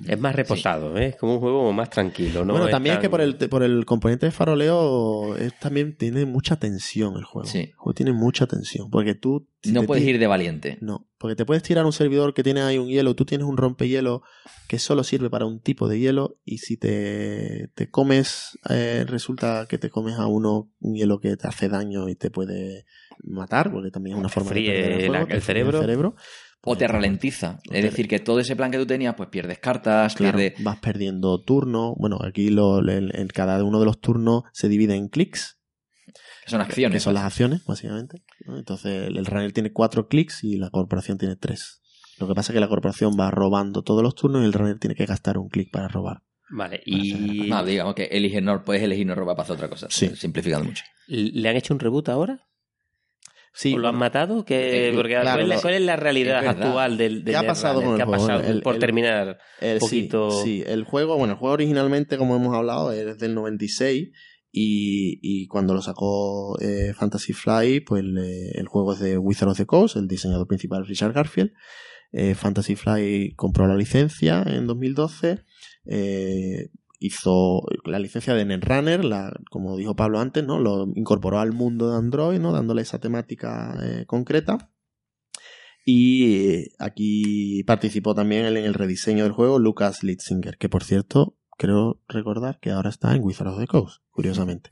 Es 0.08 0.20
más 0.20 0.36
reposado, 0.36 0.96
¿eh? 1.00 1.08
es 1.08 1.16
como 1.16 1.34
un 1.34 1.40
juego 1.40 1.74
más 1.74 1.90
tranquilo. 1.90 2.46
¿no? 2.46 2.54
bueno, 2.54 2.70
también 2.70 2.98
es 2.98 3.02
que 3.02 3.10
por 3.10 3.22
el, 3.22 3.36
por 3.50 3.64
el 3.64 3.86
componente 3.86 4.28
de 4.28 4.32
faroleo 4.32 5.36
es, 5.36 5.58
también 5.58 5.98
tiene 5.98 6.26
mucha 6.28 6.58
tensión 6.60 7.16
el 7.18 7.24
juego. 7.24 7.48
Sí. 7.50 7.58
El 7.60 7.74
juego 7.74 7.96
tiene 7.96 8.14
mucha 8.14 8.46
tensión. 8.46 8.92
Porque 8.92 9.16
tú. 9.16 9.48
si 9.64 9.72
No 9.72 9.86
puedes 9.86 10.04
ir 10.06 10.20
de 10.20 10.28
valiente. 10.28 10.78
No, 10.82 11.08
porque 11.18 11.36
te 11.36 11.44
puedes 11.44 11.64
tirar 11.64 11.88
un 11.88 11.92
servidor 11.92 12.36
que 12.36 12.44
tiene 12.44 12.62
ahí 12.62 12.78
un 12.78 12.88
hielo, 12.88 13.16
tú 13.16 13.26
tienes 13.26 13.48
un 13.48 13.58
rompehielo 13.58 14.22
que 14.68 14.78
solo 14.78 15.04
sirve 15.04 15.32
para 15.32 15.48
un 15.48 15.60
tipo 15.60 15.88
de 15.88 15.98
hielo 16.00 16.38
y 16.46 16.60
si 16.60 16.78
te, 16.78 17.70
te 17.74 17.90
comes, 17.90 18.60
eh, 18.70 19.06
resulta 19.08 19.66
que 19.68 19.80
te 19.80 19.90
comes 19.90 20.20
a 20.20 20.28
uno 20.28 20.70
un 20.82 20.94
hielo 20.94 21.20
que 21.20 21.36
te 21.36 21.48
hace 21.48 21.68
daño 21.68 22.10
y 22.10 22.16
te 22.16 22.30
puede 22.30 22.86
matar, 23.24 23.72
porque 23.72 23.92
también 23.92 24.16
es 24.16 24.20
una 24.20 24.30
forma 24.30 24.50
fríe 24.52 24.72
de 24.72 25.06
el, 25.06 25.12
la- 25.12 25.22
el 25.22 25.42
cerebro. 25.42 26.16
O 26.62 26.76
te 26.76 26.80
pues, 26.86 26.92
ralentiza. 26.92 27.60
Es 27.72 27.84
decir, 27.84 28.08
que 28.10 28.20
todo 28.20 28.40
ese 28.42 28.56
plan 28.58 28.70
que 28.70 28.78
tú 28.78 28.86
tenías, 28.86 29.16
pues 29.16 29.30
pierdes 29.30 29.60
cartas, 29.60 30.14
Claro, 30.16 30.38
pierdes. 30.38 30.62
vas 30.62 30.78
perdiendo 30.80 31.42
turnos. 31.42 31.94
Bueno, 31.98 32.18
aquí 32.22 32.50
lo, 32.50 32.80
en, 32.90 33.16
en 33.18 33.28
cada 33.30 33.64
uno 33.64 33.80
de 33.80 33.86
los 33.86 34.02
turnos 34.02 34.44
se 34.52 34.68
divide 34.68 34.94
en 34.96 35.08
clics, 35.08 35.58
Son 36.48 36.60
acciones. 36.60 36.98
que 36.98 37.00
son 37.00 37.14
las 37.14 37.24
acciones, 37.24 37.64
básicamente. 37.66 38.24
¿no? 38.46 38.58
Entonces, 38.58 39.08
el, 39.08 39.18
el 39.18 39.26
runner 39.26 39.54
tiene 39.54 39.72
cuatro 39.72 40.10
clics 40.10 40.44
y 40.44 40.58
la 40.58 40.70
corporación 40.70 41.18
tiene 41.18 41.38
tres. 41.38 41.82
Lo 42.20 42.28
que 42.28 42.36
pasa 42.36 42.52
es 42.52 42.56
que 42.56 42.60
la 42.60 42.68
corporación 42.68 43.14
va 43.18 43.32
robando 43.32 43.82
todos 43.82 44.04
los 44.04 44.14
turnos 44.14 44.42
y 44.42 44.46
el 44.46 44.52
runner 44.52 44.78
tiene 44.80 44.96
que 44.96 45.06
gastar 45.06 45.38
un 45.38 45.48
clic 45.48 45.72
para 45.72 45.88
robar. 45.88 46.24
Vale, 46.50 46.82
y. 46.86 47.48
No, 47.48 47.64
digamos 47.64 47.96
que 47.96 48.06
elige 48.12 48.42
no, 48.42 48.66
puedes 48.66 48.84
elegir 48.84 49.06
no 49.08 49.16
robar 49.16 49.38
para 49.38 49.44
hacer 49.46 49.56
otra 49.56 49.70
cosa. 49.70 49.88
Sí. 49.90 50.14
Simplificando 50.14 50.66
mucho. 50.66 50.84
¿Le 51.08 51.48
han 51.48 51.56
hecho 51.56 51.74
un 51.74 51.80
reboot 51.80 52.10
ahora? 52.10 52.46
Sí, 53.62 53.74
¿O 53.74 53.78
lo 53.78 53.90
han 53.90 53.98
matado? 53.98 54.46
que 54.46 54.88
Eh, 54.88 54.94
porque 54.96 55.10
claro, 55.20 55.32
¿cuál, 55.32 55.42
es 55.42 55.48
la, 55.50 55.62
cuál 55.62 55.74
es 55.74 55.82
la 55.82 55.96
realidad 55.98 56.44
es 56.44 56.50
actual 56.50 56.98
del, 56.98 57.26
del 57.26 57.34
¿Qué 57.34 57.38
ha 57.38 57.46
pasado 57.46 57.82
con 57.82 57.90
el 57.92 57.96
¿Qué 57.98 58.04
ha 58.04 58.06
juego? 58.06 58.28
pasado? 58.28 58.44
El- 58.50 58.62
por 58.62 58.76
el- 58.76 58.80
terminar. 58.80 59.38
Eh, 59.60 59.80
sí, 59.82 60.04
poquito- 60.04 60.32
Sí, 60.44 60.64
el 60.66 60.86
juego, 60.86 61.18
bueno, 61.18 61.34
el 61.34 61.40
juego 61.40 61.56
originalmente, 61.56 62.18
como 62.18 62.38
hemos 62.38 62.56
hablado, 62.56 62.94
es 62.94 63.18
del 63.20 63.36
96 63.36 64.12
y, 64.54 65.20
y 65.22 65.48
cuando 65.48 65.74
lo 65.74 65.82
sacó 65.82 66.58
eh, 66.62 66.94
Fantasy 66.96 67.34
Fly, 67.34 67.82
pues 67.82 68.02
el 68.06 68.68
juego 68.70 68.94
es 68.94 69.00
de 69.00 69.18
Wizard 69.18 69.50
of 69.50 69.58
the 69.58 69.66
Coast, 69.66 69.98
el 69.98 70.08
diseñador 70.08 70.48
principal 70.48 70.86
Richard 70.88 71.12
Garfield. 71.12 71.52
Eh, 72.14 72.36
Fantasy 72.36 72.76
Fly 72.78 73.34
compró 73.36 73.68
la 73.68 73.76
licencia 73.76 74.42
en 74.48 74.68
2012, 74.68 75.40
eh, 75.86 76.70
hizo 77.00 77.62
la 77.86 78.00
licencia 78.00 78.34
de 78.34 78.46
Netrunner, 78.46 79.02
como 79.50 79.78
dijo 79.78 79.96
Pablo 79.96 80.20
antes, 80.20 80.44
¿no? 80.46 80.60
Lo 80.60 80.88
incorporó 80.96 81.40
al 81.40 81.54
mundo 81.54 81.90
de 81.90 81.98
Android, 81.98 82.40
¿no? 82.40 82.52
Dándole 82.52 82.82
esa 82.82 83.00
temática 83.00 83.78
eh, 83.82 84.06
concreta. 84.06 84.72
Y 85.86 86.36
eh, 86.36 86.68
aquí 86.78 87.64
participó 87.64 88.14
también 88.14 88.46
en 88.46 88.58
el 88.58 88.74
rediseño 88.74 89.24
del 89.24 89.34
juego 89.34 89.60
Lucas 89.60 90.04
Litzinger, 90.04 90.58
que 90.58 90.70
por 90.70 90.84
cierto, 90.84 91.38
creo 91.58 92.02
recordar 92.08 92.60
que 92.60 92.72
ahora 92.72 92.90
está 92.90 93.16
en 93.16 93.24
Wizard 93.24 93.48
of 93.48 93.60
the 93.60 93.68
Coast, 93.68 94.04
curiosamente. 94.12 94.70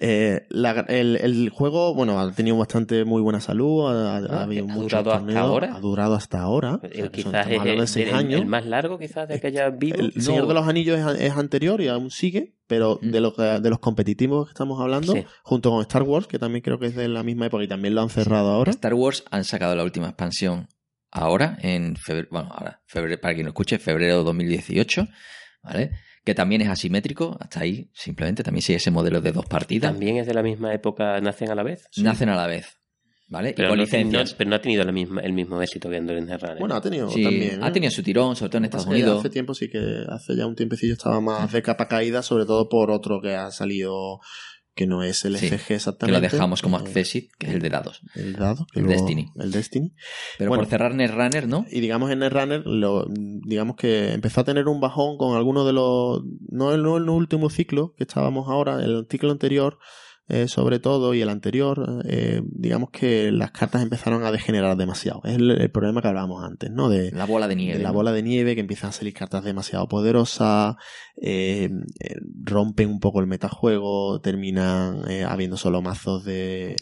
Eh, 0.00 0.46
la- 0.50 0.86
el, 0.88 1.16
el 1.16 1.48
juego, 1.50 1.92
bueno, 1.92 2.20
ha 2.20 2.30
tenido 2.30 2.56
bastante 2.56 3.04
muy 3.04 3.20
buena 3.20 3.40
salud, 3.40 3.86
ha, 3.90 4.18
ha 4.18 4.18
Ah, 4.18 4.42
habido 4.44 4.64
¿ha 4.64 4.68
muchos 4.68 5.04
durado 5.04 5.12
hasta 5.12 5.40
ahora? 5.40 5.74
Ha 5.74 5.80
durado 5.80 6.14
hasta 6.14 6.40
ahora. 6.40 6.74
O 6.76 6.80
sea, 6.80 6.90
que 6.90 7.22
son- 7.22 7.32
quizás 7.32 7.46
es 7.50 7.64
de 7.64 7.74
el, 7.74 7.88
seis 7.88 8.08
el- 8.08 8.14
años. 8.14 8.40
el 8.40 8.46
más 8.46 8.64
largo 8.64 8.96
quizás 8.98 9.28
de 9.28 9.40
que 9.40 9.48
haya 9.48 9.70
vivo. 9.70 9.96
El 9.98 10.12
No. 10.14 10.22
Señor 10.22 10.46
de 10.46 10.54
los 10.54 10.68
Anillos 10.68 10.98
es, 11.00 11.20
es 11.20 11.32
anterior 11.36 11.80
y 11.80 11.88
aún 11.88 12.12
sigue, 12.12 12.54
pero 12.68 13.00
Mm. 13.02 13.10
de, 13.10 13.20
lo 13.20 13.34
que- 13.34 13.42
de 13.42 13.70
los 13.70 13.80
competitivos 13.80 14.46
que 14.46 14.52
estamos 14.52 14.80
hablando, 14.80 15.14
Sí. 15.14 15.24
junto 15.42 15.70
con 15.70 15.80
Star 15.82 16.04
Wars, 16.04 16.28
que 16.28 16.38
también 16.38 16.62
creo 16.62 16.78
que 16.78 16.86
es 16.86 16.94
de 16.94 17.08
la 17.08 17.24
misma 17.24 17.46
época 17.46 17.64
y 17.64 17.68
también 17.68 17.96
lo 17.96 18.02
han 18.02 18.10
cerrado 18.10 18.50
ahora. 18.50 18.70
Star 18.70 18.94
Wars 18.94 19.24
han 19.32 19.42
sacado 19.42 19.74
la 19.74 19.82
última 19.82 20.06
expansión 20.06 20.68
ahora, 21.10 21.58
en 21.62 21.96
febrero, 21.96 22.28
bueno, 22.30 22.50
ahora, 22.52 22.82
febrero, 22.86 23.20
para 23.20 23.34
quien 23.34 23.46
lo 23.46 23.50
escuche, 23.50 23.78
febrero 23.80 24.18
de 24.18 24.24
2018, 24.24 25.08
¿vale? 25.62 25.90
Que 26.28 26.34
también 26.34 26.60
es 26.60 26.68
asimétrico, 26.68 27.38
hasta 27.40 27.60
ahí, 27.60 27.88
simplemente, 27.94 28.42
también 28.42 28.60
sigue 28.60 28.76
ese 28.76 28.90
modelo 28.90 29.22
de 29.22 29.32
dos 29.32 29.46
partidas. 29.46 29.90
También 29.90 30.18
es 30.18 30.26
de 30.26 30.34
la 30.34 30.42
misma 30.42 30.74
época, 30.74 31.18
nacen 31.22 31.50
a 31.50 31.54
la 31.54 31.62
vez. 31.62 31.88
Nacen 31.96 32.28
a 32.28 32.36
la 32.36 32.46
vez, 32.46 32.76
¿vale? 33.28 33.54
Pero 33.56 33.68
y 33.68 33.70
con 33.70 33.78
no, 33.78 33.84
licencias. 33.84 34.32
no- 34.32 34.36
pero 34.36 34.50
no 34.50 34.56
ha 34.56 34.60
tenido 34.60 34.84
la 34.84 34.92
misma, 34.92 35.22
el 35.22 35.32
mismo 35.32 35.62
éxito 35.62 35.88
que 35.88 35.96
Endurance 35.96 36.30
Netrunner. 36.30 36.58
Bueno, 36.58 36.74
ha 36.74 36.82
tenido 36.82 37.08
Sí, 37.08 37.22
también. 37.22 37.64
ha 37.64 37.68
¿eh? 37.68 37.72
tenido 37.72 37.90
su 37.90 38.02
tirón, 38.02 38.36
sobre 38.36 38.50
todo 38.50 38.58
en 38.58 38.64
Estados 38.66 38.86
Unidos. 38.88 39.20
Hace 39.20 39.30
tiempo 39.30 39.54
sí 39.54 39.70
que 39.70 40.04
hace 40.06 40.36
ya 40.36 40.46
un 40.46 40.54
tiempecillo 40.54 40.92
estaba 40.92 41.18
más 41.22 41.50
de 41.50 41.62
capa 41.62 41.88
caída, 41.88 42.22
sobre 42.22 42.44
todo 42.44 42.68
por 42.68 42.90
otro 42.90 43.22
que 43.22 43.34
ha 43.34 43.50
salido 43.50 44.20
que 44.78 44.86
no 44.86 45.02
es 45.02 45.24
el 45.24 45.36
Sí, 45.36 45.48
SG 45.48 45.66
Que 45.66 45.74
exactamente. 45.74 46.20
lo 46.20 46.30
dejamos 46.30 46.62
como 46.62 46.76
Accessit, 46.76 47.32
que 47.36 47.48
es 47.48 47.54
el 47.54 47.60
de 47.60 47.68
dados. 47.68 48.00
El 48.14 48.34
dado, 48.34 48.64
que 48.72 48.78
el 48.78 48.86
luego- 48.86 49.00
Destiny. 49.02 49.32
El 49.36 49.50
Destiny. 49.50 49.92
Pero 50.38 50.50
Bueno. 50.50 50.62
por 50.62 50.70
cerrar 50.70 50.94
Netrunner, 50.94 51.48
¿no? 51.48 51.66
Y 51.68 51.80
digamos 51.80 52.12
en 52.12 52.20
Netrunner, 52.20 52.64
lo, 52.64 53.06
digamos 53.10 53.74
que 53.74 54.12
empezó 54.12 54.42
a 54.42 54.44
tener 54.44 54.68
un 54.68 54.80
bajón 54.80 55.18
con 55.18 55.36
algunos 55.36 55.66
de 55.66 55.72
los. 55.72 56.22
No 56.48 56.72
el, 56.72 56.82
no 56.84 56.96
el 56.96 57.08
último 57.08 57.50
ciclo 57.50 57.92
que 57.98 58.04
estábamos 58.04 58.48
ahora, 58.48 58.82
el 58.84 59.06
ciclo 59.10 59.32
anterior, 59.32 59.78
eh, 60.28 60.46
sobre 60.48 60.78
todo, 60.78 61.14
y 61.14 61.22
el 61.22 61.28
anterior, 61.30 62.02
eh, 62.06 62.42
digamos 62.44 62.90
que 62.90 63.32
las 63.32 63.50
cartas 63.50 63.82
empezaron 63.82 64.24
a 64.24 64.30
degenerar 64.30 64.76
demasiado. 64.76 65.20
Es 65.24 65.36
el, 65.36 65.50
el 65.50 65.70
problema 65.70 66.02
que 66.02 66.08
hablábamos 66.08 66.44
antes, 66.44 66.70
¿no? 66.70 66.88
De, 66.88 67.10
La 67.12 67.24
bola 67.24 67.48
de 67.48 67.56
nieve. 67.56 67.78
de 67.78 67.82
la 67.82 67.88
¿no? 67.90 67.94
bola 67.94 68.12
de 68.12 68.22
nieve, 68.22 68.54
que 68.54 68.60
empiezan 68.60 68.90
a 68.90 68.92
salir 68.92 69.14
cartas 69.14 69.42
demasiado 69.44 69.88
poderosas, 69.88 70.76
eh, 71.20 71.70
eh, 72.00 72.14
rompen 72.44 72.88
un 72.90 73.00
poco 73.00 73.20
el 73.20 73.26
metajuego, 73.26 74.20
terminan 74.20 75.10
eh, 75.10 75.24
habiendo 75.24 75.56
solo 75.56 75.80
mazos 75.82 76.24
de, 76.24 76.76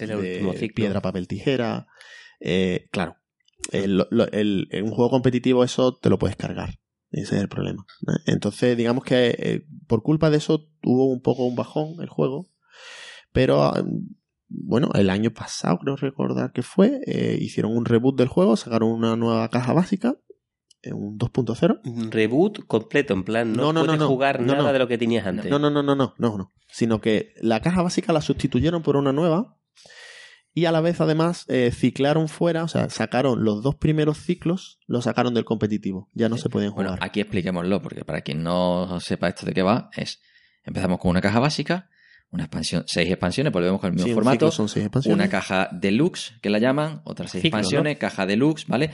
piedra, 0.75 1.01
papel, 1.01 1.29
tijera. 1.29 1.87
Claro, 2.91 3.17
el- 3.73 3.97
lo- 4.11 4.31
el- 4.33 4.69
en 4.71 4.85
un 4.85 4.91
juego 4.91 5.11
competitivo 5.11 5.65
eso 5.65 5.95
te 5.97 6.11
lo 6.11 6.19
puedes 6.19 6.37
cargar. 6.37 6.71
Ese 7.13 7.37
es 7.37 7.41
el 7.43 7.49
problema. 7.49 7.87
Entonces, 8.27 8.77
digamos 8.77 9.05
que 9.05 9.63
por 9.87 10.03
culpa 10.03 10.29
de 10.31 10.39
eso 10.39 10.67
tuvo 10.83 11.07
un 11.07 11.23
poco 11.23 11.45
un 11.47 11.55
bajón 11.55 12.01
el 12.01 12.09
juego. 12.09 12.49
Pero 13.37 13.71
bueno, 14.49 14.89
el 14.95 15.11
año 15.11 15.31
pasado, 15.31 15.77
creo 15.79 15.97
recordar 15.97 16.53
que 16.53 16.63
fue, 16.63 17.03
eh, 17.07 17.37
hicieron 17.39 17.77
un 17.77 17.85
reboot 17.85 18.17
del 18.17 18.29
juego, 18.29 18.57
sacaron 18.57 18.91
una 18.91 19.15
nueva 19.15 19.47
caja 19.51 19.75
básica, 19.75 20.17
eh, 20.81 20.95
un 20.95 21.19
2.0. 21.19 21.81
Un 21.85 22.11
reboot 22.11 22.67
completo, 22.67 23.13
en 23.13 23.25
plan, 23.25 23.53
no, 23.53 23.65
No, 23.65 23.73
no, 23.75 23.81
no, 23.81 23.85
puedes 23.85 24.01
no. 24.01 24.09
jugar 24.09 24.41
No, 24.41 24.55
nada 24.55 24.69
no. 24.69 24.73
de 24.73 24.79
lo 24.79 24.89
que 24.89 24.97
tenías 24.97 25.27
antes. 25.27 25.51
No, 25.51 25.59
no, 25.59 25.69
no, 25.69 25.83
no, 25.83 25.95
no, 25.95 26.15
no, 26.17 26.39
no. 26.39 26.53
Sino 26.73 27.03
que 27.03 27.35
la 27.43 27.61
caja 27.61 27.83
básica 27.83 28.15
la 28.15 28.23
sustituyeron 28.23 28.83
por 28.83 28.97
una 28.97 29.13
nueva 29.13 29.59
y 30.55 30.65
a 30.65 30.73
la 30.73 30.81
vez 30.81 31.03
además 31.03 31.45
eh, 31.49 31.71
ciclaron 31.71 32.29
fuera, 32.29 32.65
o 32.65 32.69
sea, 32.69 32.89
sacaron 32.89 33.45
los 33.45 33.63
dos 33.63 33.75
primeros 33.75 34.17
ciclos, 34.17 34.79
los 34.87 35.05
sacaron 35.05 35.35
del 35.35 35.45
competitivo. 35.45 36.09
Ya 36.15 36.31
no 36.31 36.39
se 36.39 36.49
pueden 36.49 36.71
jugar. 36.71 36.87
Bueno, 36.93 37.05
aquí 37.05 37.21
expliquémoslo, 37.21 37.83
porque 37.83 38.03
para 38.07 38.23
quien 38.23 38.43
no 38.43 38.99
sepa 39.01 39.29
esto 39.29 39.45
de 39.45 39.53
qué 39.53 39.63
va, 39.63 39.91
es 39.95 40.23
empezamos 40.65 40.99
con 41.01 41.11
una 41.11 41.21
caja 41.21 41.39
básica, 41.41 41.91
una 42.31 42.45
expansión, 42.45 42.85
seis 42.87 43.09
expansiones, 43.11 43.53
volvemos 43.53 43.81
con 43.81 43.89
el 43.89 43.95
mismo 43.95 44.09
Sí, 44.09 44.15
formato, 44.15 44.51
son 44.51 44.69
seis 44.69 44.85
expansiones. 44.87 45.15
una 45.17 45.29
caja 45.29 45.69
deluxe, 45.73 46.35
que 46.43 46.51
la 46.51 46.59
llaman, 46.59 47.01
otras 47.05 47.31
seis 47.31 47.43
Ciclo, 47.43 47.59
expansiones, 47.59 47.99
caja 47.99 48.27
deluxe, 48.27 48.67
¿vale? 48.67 48.91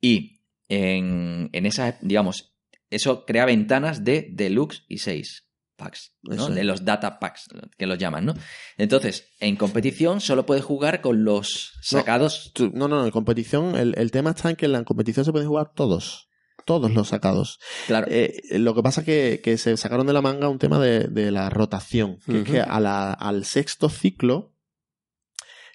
Y 0.00 0.40
en, 0.68 1.50
en 1.52 1.66
esas, 1.66 1.96
digamos, 2.00 2.54
eso 2.90 3.24
crea 3.24 3.44
ventanas 3.44 4.04
de 4.04 4.28
deluxe 4.32 4.84
y 4.88 4.98
seis 4.98 5.42
packs, 5.76 6.14
¿no? 6.22 6.48
De 6.48 6.64
los 6.64 6.84
data 6.86 7.18
packs, 7.18 7.48
que 7.76 7.86
los 7.86 7.98
llaman, 7.98 8.24
¿no? 8.24 8.34
Entonces, 8.78 9.28
en 9.40 9.56
competición 9.56 10.20
solo 10.22 10.46
puedes 10.46 10.64
jugar 10.64 11.02
con 11.02 11.22
los 11.24 11.72
No. 11.92 11.98
sacados. 11.98 12.52
Tú- 12.54 12.70
No, 12.72 12.88
no, 12.88 13.04
en 13.04 13.10
competición, 13.10 13.76
el, 13.76 13.94
el 13.98 14.10
tema 14.10 14.30
está 14.30 14.48
en 14.50 14.56
que 14.56 14.64
en 14.66 14.72
la 14.72 14.84
competición 14.84 15.24
se 15.26 15.32
pueden 15.32 15.48
jugar 15.48 15.72
todos. 15.74 16.25
Todos 16.66 16.92
los 16.92 17.08
sacados. 17.08 17.58
Claro, 17.86 18.06
Eh, 18.10 18.42
lo 18.58 18.74
que 18.74 18.82
pasa 18.82 19.02
que, 19.04 19.40
que 19.42 19.56
se 19.56 19.74
sacaron 19.78 20.06
de 20.06 20.12
la 20.12 20.20
manga 20.20 20.48
un 20.50 20.58
tema 20.58 20.78
de, 20.78 21.04
de 21.04 21.30
la 21.30 21.48
rotación. 21.48 22.18
Que 22.26 22.40
es 22.40 22.44
que 22.44 22.60
a 22.60 22.78
la- 22.80 23.12
al 23.14 23.46
sexto 23.46 23.88
ciclo, 23.88 24.52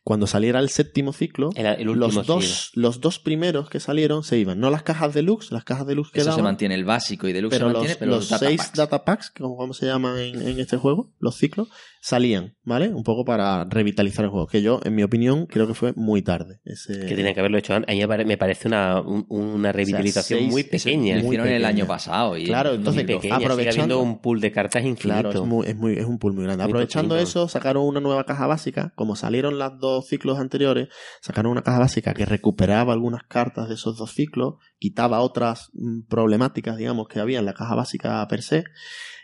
cuando 0.04 0.26
saliera 0.26 0.60
el 0.60 0.70
séptimo 0.70 1.14
ciclo, 1.14 1.52
El, 1.56 1.66
el 1.68 1.88
último 1.90 2.08
los 2.12 2.26
dos, 2.26 2.72
los 2.74 3.02
dos 3.02 3.20
primeros 3.20 3.70
que 3.70 3.80
salieron 3.80 4.24
se 4.24 4.38
iban. 4.40 4.60
No 4.60 4.72
las 4.72 4.82
cajas 4.82 5.14
deluxe, 5.14 5.52
las 5.52 5.64
cajas 5.64 5.86
deluxe 5.86 6.10
Eso 6.16 6.24
se 6.24 6.26
quedaban, 6.30 6.44
mantiene 6.44 6.74
el 6.76 6.86
básico 6.86 7.28
y 7.28 7.34
deluxe 7.34 7.56
pero 7.58 7.68
se 7.68 7.74
los, 7.74 7.80
mantiene, 7.82 8.00
pero 8.00 8.12
los 8.12 8.20
los, 8.22 8.30
data 8.32 8.46
seis 8.48 8.58
packs. 8.58 8.74
data 8.78 9.06
packs, 9.06 9.30
que 9.30 9.44
como, 9.44 9.58
como 9.58 9.74
se 9.76 9.86
llaman 9.86 10.18
en, 10.18 10.42
en 10.42 10.60
este 10.60 10.78
juego, 10.78 11.14
los 11.20 11.36
ciclos, 11.38 11.70
salían, 12.04 12.56
¿vale? 12.64 12.90
Un 12.90 13.04
poco 13.04 13.24
para 13.24 13.64
revitalizar 13.66 14.26
el 14.26 14.32
juego. 14.32 14.48
Que 14.48 14.64
yo, 14.64 14.80
en 14.84 14.96
mi 14.96 15.04
opinión, 15.04 15.46
creo 15.46 15.68
que 15.68 15.76
fue 15.76 15.94
muy 15.96 16.24
tarde. 16.24 16.60
Ese... 16.66 17.06
Que 17.06 17.16
tenían 17.16 17.36
que 17.36 17.40
haberlo 17.42 17.60
hecho 17.60 17.76
antes. 17.76 17.90
A 17.90 17.94
mí 17.94 18.00
me 18.00 18.08
pare- 18.08 18.26
me 18.26 18.38
parece 18.38 18.68
una, 18.68 19.00
un- 19.02 19.26
una 19.30 19.72
revitalización 19.72 20.40
seis- 20.40 20.52
muy 20.52 20.64
pequeña. 20.64 21.16
Lo 21.18 21.22
muy 21.24 21.36
hicieron 21.36 21.48
el 21.48 21.64
año 21.64 21.86
pasado. 21.86 22.36
Y 22.38 22.46
Claro, 22.46 22.74
entonces, 22.74 23.04
pequeña. 23.04 23.36
aprovechando- 23.36 23.72
Sigue 23.72 23.84
habiendo 23.84 24.00
un 24.02 24.20
pool 24.20 24.42
de 24.42 24.52
cartas 24.52 24.84
infinito. 24.84 25.22
Claro, 25.30 25.44
es, 25.44 25.48
muy, 25.48 25.68
es, 25.68 25.76
muy, 25.76 25.94
es 25.94 26.06
un 26.06 26.18
pool 26.18 26.34
muy 26.34 26.44
grande. 26.46 26.64
Muy 26.64 26.72
Aprovechando 26.72 27.14
pequeño. 27.16 27.30
eso, 27.30 27.48
sacaron 27.48 27.86
una 27.86 28.00
nueva 28.00 28.24
caja 28.26 28.48
básica. 28.48 28.94
Como 28.96 29.16
salieron 29.16 29.60
las 29.60 29.78
dos 29.80 30.08
ciclos 30.08 30.40
anteriores, 30.40 30.88
sacaron 31.22 31.52
una 31.52 31.62
caja 31.62 31.78
básica 31.80 32.16
que 32.16 32.26
recuperaba 32.26 32.94
algunas 32.94 33.22
cartas 33.28 33.68
de 33.70 33.76
esos 33.76 33.96
dos 33.98 34.12
ciclos, 34.12 34.56
quitaba 34.80 35.20
otras 35.22 35.70
mm, 35.74 36.08
problemáticas, 36.10 36.78
digamos, 36.78 37.08
que 37.08 37.20
había 37.20 37.38
en 37.38 37.46
la 37.46 37.54
caja 37.54 37.76
básica 37.76 38.28
per 38.28 38.42
se. 38.42 38.64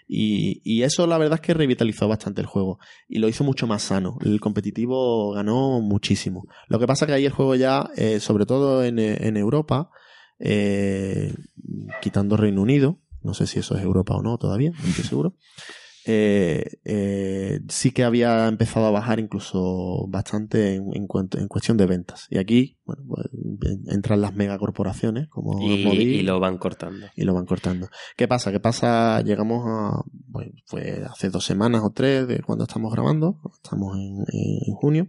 Y, 0.07 0.61
y 0.63 0.83
eso 0.83 1.05
la 1.05 1.17
verdad 1.17 1.35
es 1.35 1.41
que 1.41 1.53
revitalizó 1.53 2.07
bastante 2.07 2.41
el 2.41 2.47
juego 2.47 2.79
y 3.09 3.19
lo 3.19 3.27
hizo 3.27 3.43
mucho 3.43 3.67
más 3.67 3.83
sano. 3.83 4.17
El 4.23 4.39
competitivo 4.39 5.31
ganó 5.33 5.81
muchísimo. 5.81 6.45
Lo 6.69 6.79
que 6.79 6.87
pasa 6.87 7.05
que 7.05 7.13
ahí 7.13 7.25
el 7.25 7.33
juego 7.33 7.55
ya, 7.55 7.89
eh, 7.95 8.19
sobre 8.19 8.45
todo 8.45 8.83
en, 8.83 8.99
en 8.99 9.37
Europa, 9.37 9.89
eh, 10.39 11.33
quitando 12.01 12.37
Reino 12.37 12.61
Unido, 12.61 12.99
no 13.21 13.33
sé 13.33 13.47
si 13.47 13.59
eso 13.59 13.75
es 13.75 13.83
Europa 13.83 14.15
o 14.15 14.21
no 14.21 14.37
todavía, 14.37 14.71
no 14.71 14.89
estoy 14.89 15.03
seguro. 15.03 15.33
Eh, 16.09 16.63
eh, 16.85 17.59
sí 17.67 17.91
que 17.91 18.03
había 18.05 18.47
empezado 18.47 18.85
a 18.85 18.91
bajar 18.91 19.19
incluso 19.19 20.07
bastante 20.07 20.75
en, 20.75 20.85
en, 20.95 21.05
cuanto- 21.05 21.37
en 21.37 21.47
cuestión 21.47 21.75
de 21.77 21.85
ventas. 21.85 22.27
Y 22.29 22.37
aquí, 22.37 22.77
bueno, 22.85 23.03
pues, 23.07 23.27
entran 23.89 24.21
las 24.21 24.33
megacorporaciones 24.33 25.27
como 25.27 25.59
Y, 25.61 25.83
y 26.19 26.21
lo 26.23 26.39
van 26.39 26.57
cortando. 26.57 27.07
y 27.15 27.23
lo 27.23 27.33
van 27.33 27.45
cortando. 27.45 27.89
¿Qué 28.15 28.27
pasa? 28.27 28.51
¿Qué 28.51 28.59
pasa? 28.59 29.21
Llegamos 29.21 29.63
a, 29.67 30.01
bueno, 30.27 30.53
fue 30.65 31.03
hace 31.09 31.29
dos 31.29 31.43
semanas 31.45 31.81
o 31.83 31.91
tres 31.91 32.27
de 32.27 32.41
cuando 32.41 32.63
estamos 32.63 32.91
grabando, 32.93 33.39
estamos 33.61 33.97
en, 33.97 34.23
en 34.31 34.73
junio, 34.75 35.07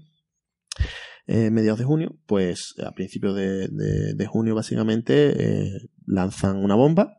eh, 1.26 1.50
mediados 1.50 1.78
de 1.78 1.84
junio, 1.84 2.18
pues 2.26 2.74
a 2.84 2.92
principios 2.92 3.36
de, 3.36 3.68
de- 3.68 4.14
de 4.14 4.26
junio 4.26 4.54
básicamente 4.54 5.80
lanzan 6.06 6.56
una 6.56 6.74
bomba 6.74 7.18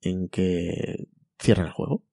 en 0.00 0.28
que 0.28 1.08
cierran 1.38 1.66
el 1.66 1.72
juego. 1.72 2.04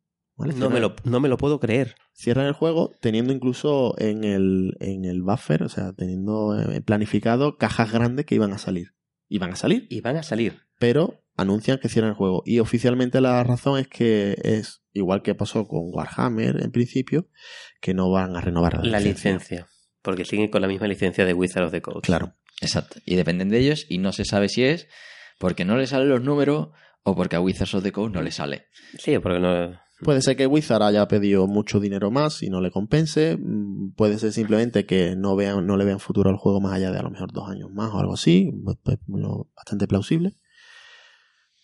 ¿Vale? 0.41 0.53
No 0.55 0.69
me, 0.69 0.79
lo, 0.79 0.95
no 1.03 1.19
me 1.19 1.29
lo 1.29 1.37
puedo 1.37 1.59
creer. 1.59 1.95
cierran 2.13 2.45
el 2.47 2.53
juego 2.53 2.91
teniendo 2.99 3.31
incluso 3.33 3.95
en 3.99 4.23
el, 4.23 4.75
en 4.79 5.05
el 5.05 5.21
buffer, 5.21 5.63
o 5.63 5.69
sea, 5.69 5.93
teniendo 5.93 6.59
eh, 6.59 6.81
planificado 6.81 7.57
cajas 7.57 7.91
grandes 7.91 8.25
que 8.25 8.35
iban 8.35 8.51
a 8.53 8.57
salir. 8.57 8.93
Iban 9.29 9.51
a 9.51 9.55
salir, 9.55 9.87
Y 9.89 10.01
van 10.01 10.17
a 10.17 10.23
salir. 10.23 10.59
pero 10.77 11.23
anuncian 11.37 11.77
que 11.79 11.87
cierran 11.89 12.09
el 12.11 12.17
juego. 12.17 12.43
Y 12.45 12.59
oficialmente 12.59 13.21
la 13.21 13.41
razón 13.43 13.79
es 13.79 13.87
que 13.87 14.35
es 14.43 14.83
igual 14.93 15.21
que 15.23 15.33
pasó 15.33 15.65
con 15.67 15.89
Warhammer 15.93 16.61
en 16.61 16.71
principio, 16.71 17.29
que 17.79 17.93
no 17.93 18.11
van 18.11 18.35
a 18.35 18.41
renovar 18.41 18.85
la, 18.85 18.91
La 18.91 18.99
licencia. 18.99 19.67
Porque 20.01 20.25
siguen 20.25 20.49
con 20.49 20.61
la 20.61 20.67
misma 20.67 20.87
licencia 20.87 21.25
de 21.25 21.33
Wizard 21.33 21.63
of 21.65 21.71
the 21.71 21.81
Coast. 21.81 22.05
Claro. 22.05 22.33
Exacto. 22.61 22.99
Y 23.05 23.15
dependen 23.15 23.49
de 23.49 23.59
ellos 23.59 23.85
y 23.89 23.97
no 23.99 24.11
se 24.11 24.25
sabe 24.25 24.49
si 24.49 24.63
es 24.63 24.87
porque 25.39 25.65
no 25.65 25.77
le 25.77 25.87
salen 25.87 26.09
los 26.09 26.21
números 26.21 26.69
o 27.03 27.15
porque 27.15 27.35
a 27.37 27.39
Wizards 27.41 27.73
of 27.75 27.83
the 27.83 27.91
Coast 27.91 28.13
no 28.13 28.21
le 28.21 28.31
sale. 28.31 28.65
Sí, 28.99 29.17
porque 29.17 29.39
no. 29.39 29.79
Puede 30.03 30.21
ser 30.21 30.35
que 30.35 30.47
Wizard 30.47 30.83
haya 30.83 31.07
pedido 31.07 31.47
mucho 31.47 31.79
dinero 31.79 32.11
más 32.11 32.41
y 32.43 32.49
no 32.49 32.61
le 32.61 32.71
compense. 32.71 33.37
Mm, 33.37 33.93
Puede 33.93 34.17
ser 34.17 34.31
simplemente 34.31 34.85
que 34.85 35.15
no 35.15 35.35
vean, 35.35 35.65
no 35.67 35.77
le 35.77 35.85
vean 35.85 35.99
futuro 35.99 36.29
al 36.29 36.37
juego 36.37 36.61
más 36.61 36.73
allá 36.73 36.91
de 36.91 36.99
a 36.99 37.03
lo 37.03 37.11
mejor 37.11 37.31
dos 37.31 37.49
años 37.49 37.69
más 37.71 37.91
o 37.93 37.99
algo 37.99 38.13
así. 38.13 38.51
Pues, 38.63 38.77
pues, 38.83 38.97
Bastante 39.55 39.87
plausible. 39.87 40.35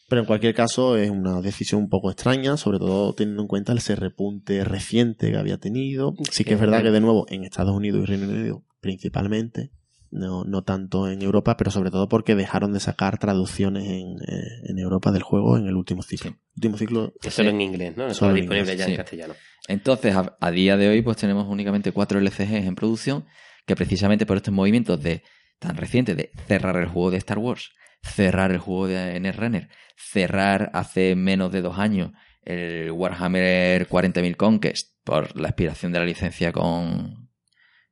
Pero 0.10 0.22
en 0.22 0.26
cualquier 0.26 0.54
caso 0.54 0.96
es 0.96 1.10
una 1.10 1.42
decisión 1.42 1.82
un 1.82 1.90
poco 1.90 2.10
extraña, 2.10 2.56
sobre 2.56 2.80
todo 2.80 3.14
teniendo 3.14 3.42
en 3.42 3.48
cuenta 3.48 3.74
ese 3.74 3.96
repunte 3.96 4.64
reciente 4.64 5.32
que 5.32 5.38
había 5.38 5.58
tenido. 5.58 6.14
Sí 6.32 6.46
que 6.46 6.54
es 6.54 6.60
verdad 6.60 6.82
que 6.82 6.92
de 6.92 7.02
nuevo 7.02 7.26
en 7.30 7.44
Estados 7.44 7.76
Unidos 7.76 8.04
y 8.04 8.06
Reino 8.06 8.30
Unido 8.30 8.64
principalmente, 8.80 9.72
no, 10.18 10.44
no 10.44 10.64
tanto 10.64 11.10
en 11.10 11.22
Europa, 11.22 11.58
pero 11.58 11.72
sobre 11.72 11.92
todo 11.92 12.10
porque 12.10 12.36
dejaron 12.36 12.74
de 12.74 12.80
sacar 12.80 13.18
traducciones 13.18 13.86
en, 13.86 14.18
eh, 14.28 14.70
en 14.70 14.80
Europa 14.80 15.12
del 15.12 15.24
juego 15.24 15.58
en 15.58 15.68
el 15.68 15.76
último 15.76 16.02
ciclo. 16.02 16.32
Sí. 16.32 16.38
Último 16.56 16.78
ciclo 16.78 17.14
Que 17.22 17.32
solo 17.32 17.50
en 17.50 17.62
inglés, 17.62 17.96
¿no? 17.96 18.14
Solo 18.14 18.34
disponible 18.34 18.74
inglés, 18.74 18.80
ya 18.80 18.86
sí. 18.86 18.92
en 18.92 18.98
castellano. 18.98 19.34
Entonces, 19.68 20.16
a, 20.16 20.38
a 20.40 20.52
día 20.52 20.78
de 20.78 20.90
hoy, 20.90 21.02
pues 21.02 21.18
tenemos 21.18 21.48
únicamente 21.48 21.92
cuatro 21.92 22.20
LCGs 22.20 22.66
en 22.66 22.76
producción 22.76 23.26
que 23.66 23.76
precisamente 23.76 24.26
por 24.26 24.38
estos 24.38 24.54
movimientos 24.54 25.02
de 25.02 25.24
tan 25.60 25.76
recientes 25.76 26.16
de 26.16 26.32
cerrar 26.48 26.78
el 26.78 26.88
juego 26.88 27.12
de 27.12 27.18
Star 27.18 27.38
Wars, 27.38 27.72
cerrar 28.02 28.52
el 28.52 28.60
juego 28.60 28.88
de 28.88 29.20
Netrunner, 29.20 29.70
cerrar 29.96 30.70
hace 30.74 31.16
menos 31.16 31.52
de 31.52 31.62
dos 31.62 31.78
años 31.78 32.12
el 32.44 32.92
Warhammer 32.92 33.90
40.000 33.90 34.36
Conquest 34.38 34.94
por 35.04 35.40
la 35.40 35.50
expiración 35.50 35.92
de 35.92 36.00
la 36.00 36.06
licencia 36.06 36.54
con, 36.54 37.30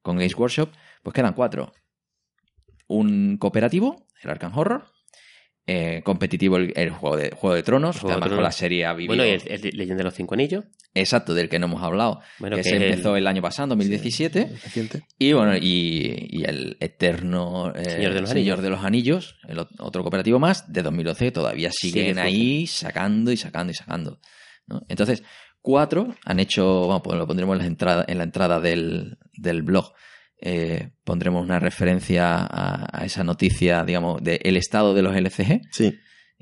con 0.01 0.15
Games 0.15 0.37
Workshop, 0.37 0.69
pues 1.03 1.13
quedan 1.13 1.33
cuatro. 1.33 1.73
Un 2.87 3.37
cooperativo, 3.37 4.07
el 4.23 4.29
Arkham 4.29 4.57
Horror, 4.57 4.85
eh, 5.67 6.01
competitivo 6.05 6.57
el, 6.57 6.71
el 6.75 6.91
juego, 6.91 7.17
de, 7.17 7.31
juego 7.31 7.55
de 7.55 7.63
Tronos, 7.63 7.95
Juego 7.99 8.09
de 8.09 8.13
además 8.13 8.27
Tronos. 8.27 8.37
con 8.37 8.43
la 8.43 8.51
serie 8.51 8.85
ha 8.85 8.93
vivido... 8.93 9.15
Bueno, 9.15 9.25
y 9.25 9.29
el, 9.51 9.65
el 9.65 9.77
Leyenda 9.77 9.97
de 9.97 10.03
los 10.03 10.13
Cinco 10.13 10.35
Anillos. 10.35 10.65
Exacto, 10.93 11.33
del 11.33 11.49
que 11.49 11.57
no 11.59 11.65
hemos 11.65 11.81
hablado, 11.83 12.21
Bueno, 12.39 12.55
que, 12.55 12.61
que 12.61 12.69
se 12.69 12.75
empezó 12.75 13.17
el 13.17 13.25
año 13.27 13.41
pasado, 13.41 13.69
2017. 13.69 14.45
reciente. 14.63 15.01
Y 15.19 15.33
bueno, 15.33 15.57
y, 15.57 16.27
y 16.29 16.43
el 16.45 16.77
eterno 16.79 17.73
eh, 17.75 17.83
Señor 17.89 18.13
de 18.13 18.21
los 18.21 18.29
Señor 18.29 18.59
Anillos. 18.59 18.61
de 18.63 18.69
los 18.69 18.83
Anillos, 18.85 19.35
el 19.49 19.57
ot- 19.57 19.75
otro 19.79 20.03
cooperativo 20.03 20.39
más, 20.39 20.71
de 20.71 20.83
2012, 20.83 21.25
que 21.25 21.31
todavía 21.31 21.69
siguen 21.73 22.09
Sigue 22.15 22.21
ahí 22.21 22.67
sacando 22.67 23.31
y 23.31 23.37
sacando 23.37 23.71
y 23.71 23.75
sacando. 23.75 24.19
¿no? 24.67 24.83
Entonces, 24.87 25.23
cuatro 25.61 26.15
han 26.23 26.39
hecho, 26.39 26.85
bueno, 26.85 27.01
pues 27.03 27.17
lo 27.17 27.25
pondremos 27.27 27.55
en 27.55 27.59
la 27.61 27.65
entrada, 27.67 28.05
en 28.07 28.17
la 28.19 28.23
entrada 28.23 28.59
del, 28.61 29.17
del 29.33 29.63
blog. 29.63 29.91
Eh, 30.47 30.89
pondremos 31.03 31.43
una 31.43 31.57
referencia 31.59 32.35
a, 32.37 33.01
a 33.01 33.03
esa 33.05 33.23
noticia, 33.23 33.83
digamos, 33.83 34.21
del 34.23 34.57
estado 34.57 34.93
de 34.93 35.01
los 35.01 35.15
LCG 35.15 35.61
Sí, 35.71 35.95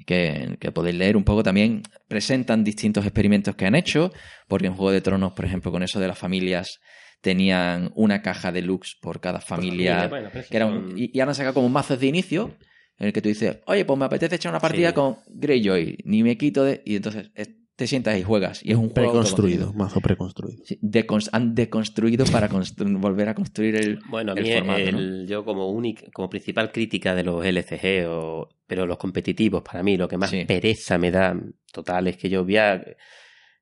que, 0.06 0.58
que 0.60 0.72
podéis 0.74 0.98
leer 0.98 1.16
un 1.16 1.24
poco 1.24 1.42
también. 1.42 1.84
Presentan 2.10 2.66
distintos 2.66 3.06
experimentos 3.06 3.56
que 3.56 3.66
han 3.66 3.76
hecho, 3.76 4.12
porque 4.50 4.68
en 4.68 4.74
Juego 4.74 4.92
de 4.92 5.00
Tronos, 5.02 5.32
por 5.32 5.46
ejemplo, 5.46 5.72
con 5.72 5.84
eso 5.84 6.02
de 6.02 6.08
las 6.10 6.18
familias, 6.18 6.80
tenían 7.22 7.92
una 7.96 8.22
caja 8.22 8.52
deluxe 8.52 8.98
por 9.02 9.22
cada 9.22 9.40
familia. 9.40 10.12
Es 10.34 10.48
que 10.48 10.58
era 10.58 10.66
un- 10.66 10.98
y, 10.98 11.10
y 11.14 11.20
ahora 11.22 11.32
han 11.32 11.36
sacado 11.36 11.54
como 11.54 11.70
mazos 11.70 11.98
de 12.00 12.08
inicio, 12.08 12.58
en 13.00 13.08
el 13.08 13.14
que 13.14 13.22
tú 13.22 13.30
dices, 13.30 13.60
oye, 13.68 13.86
pues 13.86 13.98
me 13.98 14.06
apetece 14.06 14.36
echar 14.36 14.52
una 14.52 14.60
partida 14.60 14.90
Sí. 14.90 14.96
con 14.96 15.18
Greyjoy, 15.30 15.98
ni 16.04 16.24
me 16.24 16.38
quito 16.38 16.66
de. 16.66 16.82
Y 16.86 16.98
entonces 16.98 17.32
eh, 17.36 17.56
te 17.76 17.88
sientas 17.88 18.18
y 18.20 18.24
juegas. 18.24 18.64
Y 18.64 18.72
es 18.72 18.78
un 18.78 18.90
juego. 18.90 19.12
preconstruido, 19.12 19.74
mazo 19.74 20.00
preconstruido. 20.00 20.64
Sí, 20.66 20.78
decons- 20.82 21.30
han 21.32 21.56
deconstruido 21.56 22.26
para 22.26 22.48
volver 22.78 23.30
a 23.30 23.36
construir 23.36 23.76
el. 23.76 24.00
Bueno, 24.10 24.34
a 24.34 24.36
el 24.36 24.44
mí 24.44 24.54
formato, 24.54 24.92
¿no? 24.92 25.00
el- 25.00 25.26
yo 25.28 25.44
como 25.44 25.70
única, 25.72 26.04
como 26.14 26.30
principal 26.30 26.72
crítica 26.72 27.16
de 27.16 27.24
los 27.24 27.44
LCG, 27.46 28.06
o, 28.08 28.50
pero 28.68 28.86
los 28.86 28.98
competitivos, 28.98 29.64
para 29.64 29.82
mí 29.84 29.98
lo 29.98 30.08
que 30.08 30.18
más 30.18 30.30
Sí. 30.30 30.46
pereza 30.46 30.98
me 30.98 31.12
da 31.12 31.36
total 31.72 32.08
es 32.08 32.18
que 32.18 32.30
yo 32.30 32.44
voy 32.44 32.58
a, 32.58 32.84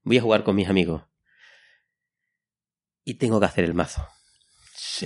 voy 0.03 0.17
a 0.17 0.21
jugar 0.21 0.43
con 0.43 0.55
mis 0.55 0.67
amigos 0.67 1.03
y 3.03 3.15
tengo 3.15 3.39
que 3.39 3.45
hacer 3.45 3.63
el 3.65 3.73
mazo. 3.73 4.05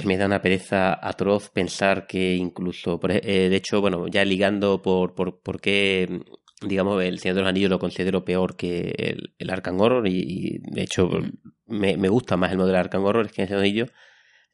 Me 0.03 0.17
da 0.17 0.25
una 0.25 0.41
pereza 0.41 0.99
atroz 1.07 1.49
pensar 1.49 2.05
que 2.07 2.35
incluso, 2.35 2.99
por 2.99 3.11
eh, 3.11 3.21
de 3.49 3.55
hecho, 3.55 3.79
bueno, 3.81 4.07
ya 4.07 4.25
ligando 4.25 4.81
por, 4.81 5.15
por, 5.15 5.41
por 5.41 5.61
qué, 5.61 6.21
digamos, 6.67 7.03
el 7.03 7.19
Señor 7.19 7.35
de 7.35 7.41
los 7.41 7.49
Anillos 7.49 7.69
lo 7.69 7.79
considero 7.79 8.25
peor 8.25 8.55
que 8.55 8.93
el, 8.97 9.33
el 9.37 9.49
Arkham 9.49 9.79
Horror 9.79 10.07
y, 10.07 10.19
y, 10.19 10.57
de 10.59 10.83
hecho 10.83 11.09
me, 11.65 11.97
me 11.97 12.09
gusta 12.09 12.37
más 12.37 12.51
el 12.51 12.57
modelo 12.57 12.73
de 12.73 12.79
Arkham 12.79 13.03
Horror 13.05 13.25
es 13.27 13.31
que 13.31 13.41
en 13.41 13.43
el 13.43 13.47
Señor 13.49 13.61
de 13.61 13.67
los 13.67 13.71
Anillos 13.71 13.91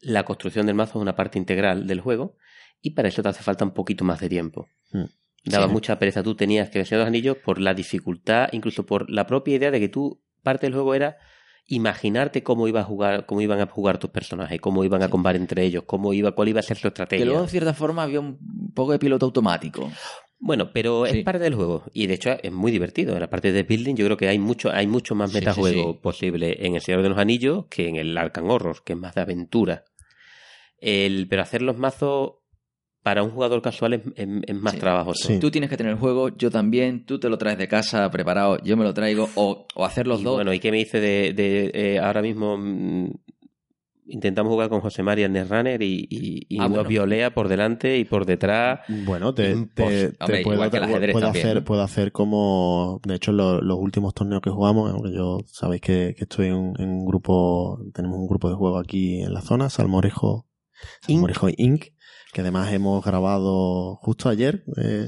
la 0.00 0.24
construcción 0.24 0.66
del 0.66 0.74
mazo 0.74 0.98
es 0.98 1.02
una 1.02 1.14
parte 1.16 1.38
integral 1.38 1.86
del 1.86 2.00
juego 2.00 2.36
y 2.80 2.90
para 2.90 3.08
eso 3.08 3.22
te 3.22 3.28
hace 3.28 3.42
falta 3.42 3.64
un 3.64 3.72
poquito 3.72 4.04
más 4.04 4.20
de 4.20 4.28
tiempo. 4.28 4.66
Mm. 4.92 5.04
Daba 5.44 5.66
Sí. 5.66 5.72
mucha 5.72 5.98
pereza. 5.98 6.22
Tú 6.22 6.34
tenías 6.36 6.70
que 6.70 6.80
el 6.80 6.86
Señor 6.86 7.00
de 7.00 7.04
los 7.04 7.08
Anillos 7.08 7.36
por 7.44 7.60
la 7.60 7.74
dificultad, 7.74 8.48
incluso 8.52 8.86
por 8.86 9.08
la 9.10 9.26
propia 9.26 9.56
idea 9.56 9.70
de 9.70 9.80
que 9.80 9.88
tú, 9.88 10.20
parte 10.42 10.66
del 10.66 10.74
juego 10.74 10.94
era 10.94 11.16
imaginarte 11.66 12.42
cómo 12.42 12.66
iba 12.68 12.80
a 12.80 12.84
jugar, 12.84 13.26
cómo 13.26 13.40
iban 13.40 13.60
a 13.60 13.66
jugar 13.66 13.98
tus 13.98 14.10
personajes, 14.10 14.60
cómo 14.60 14.84
iban 14.84 15.02
a 15.02 15.08
combatir 15.08 15.40
entre 15.40 15.64
ellos, 15.64 15.84
cómo 15.86 16.12
iba, 16.12 16.32
cuál 16.32 16.48
iba 16.48 16.60
a 16.60 16.62
ser 16.62 16.76
su 16.76 16.82
Que 16.82 16.88
estrategia. 16.88 17.24
luego, 17.26 17.42
en 17.42 17.48
cierta 17.48 17.72
forma, 17.74 18.02
había 18.02 18.20
un 18.20 18.38
poco 18.74 18.92
de 18.92 18.98
piloto 18.98 19.26
automático. 19.26 19.90
Bueno, 20.44 20.70
pero 20.72 21.06
Sí. 21.06 21.18
es 21.18 21.24
parte 21.24 21.38
del 21.44 21.54
juego 21.54 21.84
y 21.94 22.08
de 22.08 22.14
hecho 22.14 22.30
es 22.42 22.50
muy 22.50 22.72
divertido. 22.72 23.14
En 23.14 23.20
la 23.20 23.30
parte 23.30 23.52
de 23.52 23.62
building 23.62 23.94
yo 23.94 24.04
creo 24.06 24.16
que 24.16 24.26
hay 24.28 24.40
mucho, 24.40 24.72
hay 24.72 24.88
mucho 24.88 25.14
más 25.14 25.32
metajuego 25.32 25.82
sí, 25.90 25.92
sí. 25.92 25.98
posible 26.02 26.66
en 26.66 26.74
el 26.74 26.80
Señor 26.80 27.02
de 27.02 27.10
los 27.10 27.18
Anillos 27.18 27.66
que 27.70 27.88
en 27.88 27.94
el 27.94 28.18
Arkham 28.18 28.50
Horror, 28.50 28.82
que 28.84 28.94
es 28.94 28.98
más 28.98 29.14
de 29.14 29.20
aventura. 29.20 29.84
El, 30.78 31.28
pero 31.28 31.42
hacer 31.42 31.62
los 31.62 31.78
mazos 31.78 32.32
para 33.04 33.22
un 33.22 33.30
jugador 33.30 33.62
casual 33.62 33.94
es, 33.94 34.00
es- 34.16 34.28
es 34.46 34.54
más. 34.56 34.74
Sí. 35.14 35.38
Tú 35.38 35.50
tienes 35.50 35.70
que 35.70 35.76
tener 35.76 35.92
el 35.92 35.98
juego, 35.98 36.28
yo 36.36 36.50
también, 36.50 37.04
tú 37.06 37.18
te 37.20 37.28
lo 37.28 37.38
traes 37.38 37.58
de 37.58 37.68
casa 37.68 38.10
preparado, 38.10 38.58
yo 38.64 38.76
me 38.76 38.84
lo 38.84 38.92
traigo, 38.94 39.28
o, 39.36 39.66
o 39.74 39.84
hacer 39.84 40.06
los 40.08 40.20
y 40.20 40.24
dos. 40.24 40.34
bueno, 40.34 40.52
¿y 40.52 40.58
qué 40.60 40.70
me 40.72 40.78
dice 40.78 41.00
de, 41.00 41.32
de, 41.34 41.70
eh, 41.74 41.98
ahora 42.00 42.20
mismo 42.22 42.56
mm, 42.58 43.10
intentamos 44.12 44.50
jugar 44.52 44.68
con 44.68 44.80
José 44.80 45.02
María 45.02 45.26
en 45.26 45.32
Netrunner 45.32 45.82
y, 45.82 46.06
y, 46.08 46.46
y 46.48 46.58
Ah, 46.60 46.62
nos 46.64 46.70
bueno. 46.70 46.88
violea 46.88 47.34
por 47.34 47.48
delante 47.48 47.98
y 47.98 48.04
por 48.04 48.24
detrás. 48.26 48.80
Bueno, 48.88 49.34
te, 49.34 49.54
te, 49.74 50.12
te 50.12 50.24
hombre, 50.24 50.42
puedo, 51.12 51.28
hacer, 51.28 51.64
puedo 51.64 51.82
hacer 51.82 52.12
como, 52.12 53.00
de 53.04 53.14
hecho, 53.16 53.32
lo- 53.32 53.60
los 53.60 53.78
últimos 53.78 54.14
torneos 54.14 54.40
que 54.42 54.50
jugamos, 54.50 54.90
aunque 54.92 55.12
yo 55.12 55.40
sabéis 55.46 55.80
que, 55.82 56.14
que 56.16 56.24
estoy 56.24 56.46
en, 56.48 56.74
en 56.78 56.88
un 56.88 57.04
grupo, 57.06 57.80
tenemos 57.94 58.18
un 58.18 58.28
grupo 58.28 58.48
de 58.48 58.54
juego 58.56 58.78
aquí 58.78 59.22
en 59.22 59.32
la 59.34 59.40
zona, 59.40 59.70
Salmorejo, 59.70 60.46
Salmorejo 61.06 61.48
Inc., 61.56 61.86
que 62.32 62.40
además 62.40 62.72
hemos 62.72 63.04
grabado 63.04 63.96
justo 63.96 64.28
ayer. 64.28 64.64
eh, 64.82 65.06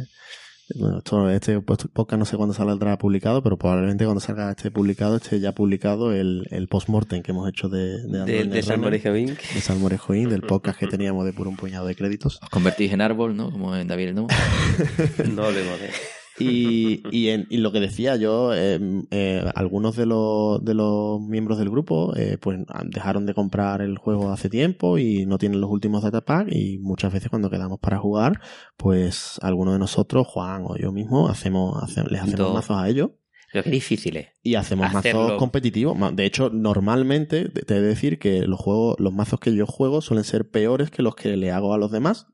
bueno, 0.77 0.99
esto, 0.99 1.31
este 1.31 1.61
podcast 1.61 2.19
no 2.19 2.25
sé 2.25 2.37
cuándo 2.37 2.55
saldrá 2.55 2.97
publicado, 2.99 3.43
pero 3.43 3.57
probablemente 3.59 4.05
cuando 4.05 4.21
salga 4.21 4.51
este 4.51 4.71
publicado, 4.71 5.17
esté 5.17 5.41
ya 5.41 5.53
publicado 5.53 6.13
el, 6.13 6.47
el 6.51 6.69
post-mortem 6.69 7.23
que 7.23 7.33
hemos 7.33 7.49
hecho 7.49 7.69
de, 7.69 8.03
de, 8.03 8.19
De, 8.19 8.25
de 8.25 8.45
Netrunner, 8.45 8.65
Salmorejo 8.65 9.17
Inc. 9.17 9.39
de 9.39 9.61
Salmorejo 9.61 10.15
Inc., 10.15 10.29
del 10.31 10.43
podcast 10.43 10.79
que 10.79 10.87
teníamos 10.87 11.25
de 11.27 11.33
puro 11.33 11.51
un 11.51 11.57
puñado 11.57 11.87
de 11.87 11.95
créditos. 11.95 12.41
Os 12.43 12.49
convertís 12.49 12.93
en 12.93 13.01
árbol, 13.01 13.37
¿no? 13.37 13.51
Como 13.51 13.77
en 13.77 13.87
David 13.87 14.09
el 14.09 14.15
Nomo. 14.15 14.29
No 15.35 15.45
hablemos 15.45 15.81
de. 15.81 15.91
Y, 16.39 17.03
y, 17.13 17.29
en- 17.29 17.47
y 17.49 17.59
lo 17.59 17.71
que 17.71 17.81
decía 17.81 18.17
yo, 18.17 18.53
eh, 18.55 18.81
eh, 19.11 19.45
algunos 19.55 19.95
de 19.97 20.07
los, 20.07 20.65
de 20.65 20.75
los 20.75 21.21
miembros 21.21 21.59
del 21.59 21.71
grupo 21.71 22.15
eh, 22.17 22.39
pues 22.41 22.59
dejaron 22.87 23.25
de 23.27 23.35
comprar 23.35 23.81
el 23.81 23.99
juego 23.99 24.31
hace 24.33 24.49
tiempo 24.49 24.99
y 24.99 25.27
no 25.27 25.39
tienen 25.39 25.61
los 25.61 25.71
últimos 25.71 26.03
datapack 26.03 26.49
y 26.51 26.79
muchas 26.79 27.13
veces 27.13 27.31
cuando 27.31 27.51
quedamos 27.51 27.79
para 27.79 27.99
jugar, 27.99 28.41
pues 28.77 29.39
alguno 29.43 29.73
de 29.73 29.79
nosotros, 29.79 30.27
Juan 30.27 30.63
o 30.67 30.77
yo 30.77 30.91
mismo, 30.93 31.29
hacemos, 31.29 31.83
hace- 31.83 32.03
les 32.11 32.23
hacemos 32.23 32.53
mazos 32.55 32.77
a 32.79 32.89
ellos 32.89 33.11
Pero 33.53 33.63
qué 33.65 33.71
difícil 33.71 34.17
es. 34.17 34.27
y 34.43 34.57
hacemos 34.57 34.93
Hacerlo. 34.95 35.23
mazos 35.25 35.39
competitivos. 35.39 35.97
De 36.17 36.25
hecho, 36.27 36.51
normalmente 36.51 37.49
te 37.49 37.63
te 37.63 37.77
he 37.77 37.81
de 37.81 37.87
decir 37.87 38.19
que 38.19 38.43
los 38.43 38.59
juegos, 38.59 38.97
los 38.99 39.13
mazos 39.13 39.39
que 39.41 39.55
yo 39.55 39.67
juego 39.67 40.01
suelen 40.01 40.25
ser 40.25 40.51
peores 40.51 40.91
que 40.91 41.03
los 41.03 41.15
que 41.15 41.37
le 41.37 41.53
hago 41.53 41.73
a 41.75 41.79
los 41.79 41.93
demás. 41.93 42.27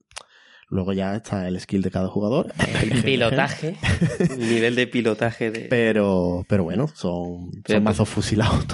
Luego 0.71 0.93
ya 0.93 1.17
está 1.17 1.49
el 1.49 1.59
skill 1.61 1.83
de 1.83 1.91
cada 1.91 2.09
jugador. 2.09 2.53
El 2.83 3.03
pilotaje, 3.05 3.77
nivel 4.39 4.77
de 4.77 4.87
pilotaje 4.87 5.51
de. 5.51 5.61
Pero, 5.63 6.45
pero 6.49 6.63
bueno, 6.65 6.87
son, 6.95 7.51
Pero- 7.65 7.79
son 7.79 7.83
mazos 7.85 8.09
fusilados, 8.09 8.65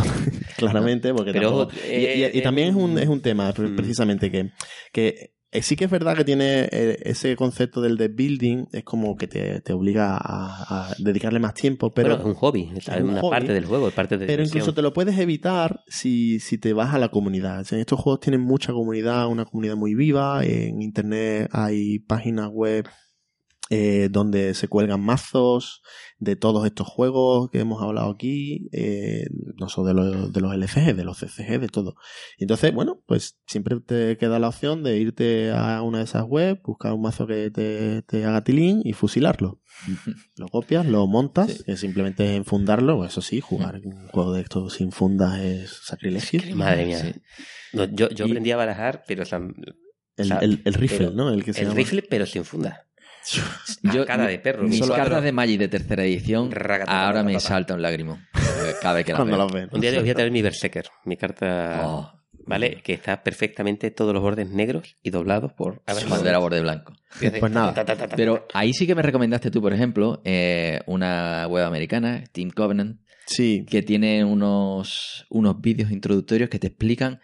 claramente, 0.57 1.13
porque 1.15 1.33
Pero, 1.33 1.67
tampoco- 1.67 1.73
y, 1.89 1.95
y- 1.95 2.21
y 2.35 2.39
eh, 2.39 2.43
también 2.43 2.69
es 2.69 2.75
un, 2.75 2.99
eh, 2.99 3.03
es 3.05 3.09
un 3.09 3.21
tema, 3.23 3.51
mm. 3.57 3.77
precisamente, 3.77 4.31
que, 4.31 4.51
que 4.93 5.31
sí 5.63 5.77
que 5.77 5.85
es 5.87 5.91
verdad 5.91 6.17
que 6.17 6.25
tiene 6.25 6.69
eh, 6.71 6.99
ese 7.03 7.37
concepto 7.37 7.81
del 7.81 7.97
de 7.97 8.09
building, 8.09 8.67
es 8.73 8.85
como 8.85 9.17
que 9.17 9.27
te, 9.27 9.61
te 9.61 9.73
obliga 9.73 10.17
a, 10.17 10.89
a 10.91 10.95
dedicarle 10.99 11.39
más 11.39 11.55
tiempo, 11.55 11.93
pero, 11.93 12.09
Bueno, 12.11 12.23
es 12.23 12.27
un 12.29 12.35
hobby, 12.35 12.71
es 12.77 12.89
es 12.89 12.97
un 13.03 13.11
una 13.11 13.21
hobby, 13.21 13.31
parte 13.31 13.53
del 13.53 13.65
juego, 13.65 13.89
es 13.89 13.95
parte 13.95 14.17
de 14.19 14.27
pero 14.27 14.39
diversión. 14.43 14.59
incluso 14.59 14.75
te 14.75 14.83
lo 14.83 14.93
puedes 14.93 15.19
evitar 15.19 15.81
si, 15.87 16.41
si 16.41 16.59
te 16.59 16.73
vas 16.73 16.95
a 16.95 16.99
la 16.99 17.09
comunidad. 17.11 17.61
O 17.61 17.65
sea, 17.65 17.79
estos 17.79 18.01
juegos 18.01 18.21
tienen 18.21 18.41
mucha 18.41 18.73
comunidad, 18.73 19.29
una 19.29 19.45
comunidad 19.45 19.77
muy 19.77 19.95
viva. 19.95 20.45
En 20.45 20.83
internet 20.83 21.49
hay 21.53 21.99
páginas 22.01 22.49
web 22.51 22.87
eh, 23.71 24.09
donde 24.11 24.55
se 24.55 24.69
cuelgan 24.69 25.01
mazos 25.01 25.83
de 26.19 26.37
todos 26.37 26.65
estos 26.67 26.87
juegos 26.87 27.51
que 27.51 27.59
hemos 27.59 27.83
hablado 27.83 28.11
aquí, 28.11 28.69
eh, 28.73 29.27
no 29.59 29.69
solo 29.69 29.89
de 29.89 29.95
los, 29.95 30.33
de 30.33 30.41
los 30.41 30.55
LCG, 30.55 30.95
de 30.95 31.05
los 31.05 31.19
CCG, 31.19 31.59
de 31.61 31.69
todo. 31.69 31.95
Y 32.39 32.45
entonces, 32.45 32.73
bueno, 32.73 33.03
pues 33.07 33.39
siempre 33.47 33.79
te 33.81 34.17
queda 34.19 34.39
la 34.39 34.49
opción 34.49 34.83
de 34.83 34.99
irte 34.99 35.51
a 35.51 35.83
una 35.83 35.99
de 35.99 36.05
esas 36.05 36.25
webs, 36.27 36.63
buscar 36.63 36.93
un 36.93 37.03
mazo 37.03 37.27
que 37.27 37.51
te, 37.51 38.03
te 38.03 38.25
haga 38.25 38.45
tilín 38.45 38.81
y 38.85 38.93
fusilarlo. 38.93 39.61
Lo 40.37 40.49
copias, 40.49 40.87
lo 40.87 41.07
montas, 41.07 41.53
Sí. 41.53 41.65
que 41.65 41.77
simplemente 41.77 42.25
es 42.25 42.37
enfundarlo. 42.37 43.05
Eso 43.05 43.21
sí, 43.21 43.41
jugar 43.41 43.81
un 43.85 44.09
juego 44.09 44.33
de 44.33 44.41
estos 44.43 44.73
sin 44.75 44.91
fundas 44.93 45.39
es 45.41 45.71
sacrilegio. 45.85 46.41
Madre 46.57 46.87
mía. 46.87 46.99
Sí. 47.01 47.13
No, 47.75 47.85
yo 47.85 48.09
yo 48.11 48.25
Y- 48.27 48.31
aprendí 48.31 48.51
a 48.53 48.57
barajar, 48.57 49.03
pero 49.07 49.25
o 49.25 49.27
sea, 49.27 49.39
El, 50.17 50.33
el, 50.41 50.63
el 50.65 50.75
rifle, 50.75 50.99
pero 50.99 51.11
¿no? 51.11 51.29
El 51.31 51.45
que 51.45 51.53
se 51.53 51.61
el 51.61 51.67
llama. 51.67 51.77
rifle, 51.77 52.03
pero 52.09 52.25
sin 52.25 52.45
funda. 52.47 52.87
Yo- 53.83 54.07
cara 54.07 54.27
de 54.27 54.39
perro. 54.39 54.63
Mis 54.65 54.81
cartas 54.89 55.23
de 55.23 55.33
Magic 55.33 55.59
de 55.59 55.69
tercera 55.69 56.05
edición 56.05 56.51
Ragata, 56.51 57.07
ahora 57.07 57.23
me 57.23 57.39
salta 57.41 57.75
un 57.75 57.83
lágrimo. 57.83 58.19
Cada 58.83 58.95
vez 58.95 59.05
que 59.07 59.13
la 59.13 59.19
Cuando 59.19 59.37
veo. 59.39 59.49
ven. 59.49 59.69
Un 59.73 59.81
día 59.81 59.91
te 59.93 60.01
voy 60.01 60.11
a 60.11 60.15
traer 60.15 60.31
mi 60.31 60.43
Berserker, 60.43 60.87
mi 61.05 61.17
carta, 61.17 61.83
Oh, 61.85 62.13
¿vale? 62.47 62.83
Que 62.83 62.93
está 62.95 63.23
perfectamente 63.23 63.91
todos 63.91 64.13
los 64.13 64.23
bordes 64.23 64.49
negros 64.51 64.97
y 65.03 65.11
doblados 65.11 65.53
por... 65.53 65.83
a 65.87 65.95
ver, 65.95 66.07
bandera 66.07 66.39
borde 66.39 66.61
blanco. 66.61 66.93
Pues 67.41 67.53
nada. 67.53 67.73
Ta, 67.75 67.85
ta, 67.85 67.97
ta, 67.97 68.09
ta. 68.09 68.17
Pero 68.17 68.47
ahí 68.55 68.73
sí 68.73 68.87
que 68.87 68.95
me 68.95 69.03
recomendaste 69.03 69.51
tú, 69.51 69.61
por 69.63 69.73
ejemplo, 69.73 70.21
eh, 70.25 70.81
una 70.87 71.47
web 71.49 71.65
americana, 71.65 72.25
Team 72.33 72.51
Covenant, 72.51 73.01
Sí, 73.29 73.67
que 73.69 73.83
tiene 73.83 74.25
unos, 74.25 75.27
unos 75.31 75.61
vídeos 75.61 75.91
introductorios 75.91 76.49
que 76.49 76.61
te 76.61 76.69
explican 76.69 77.21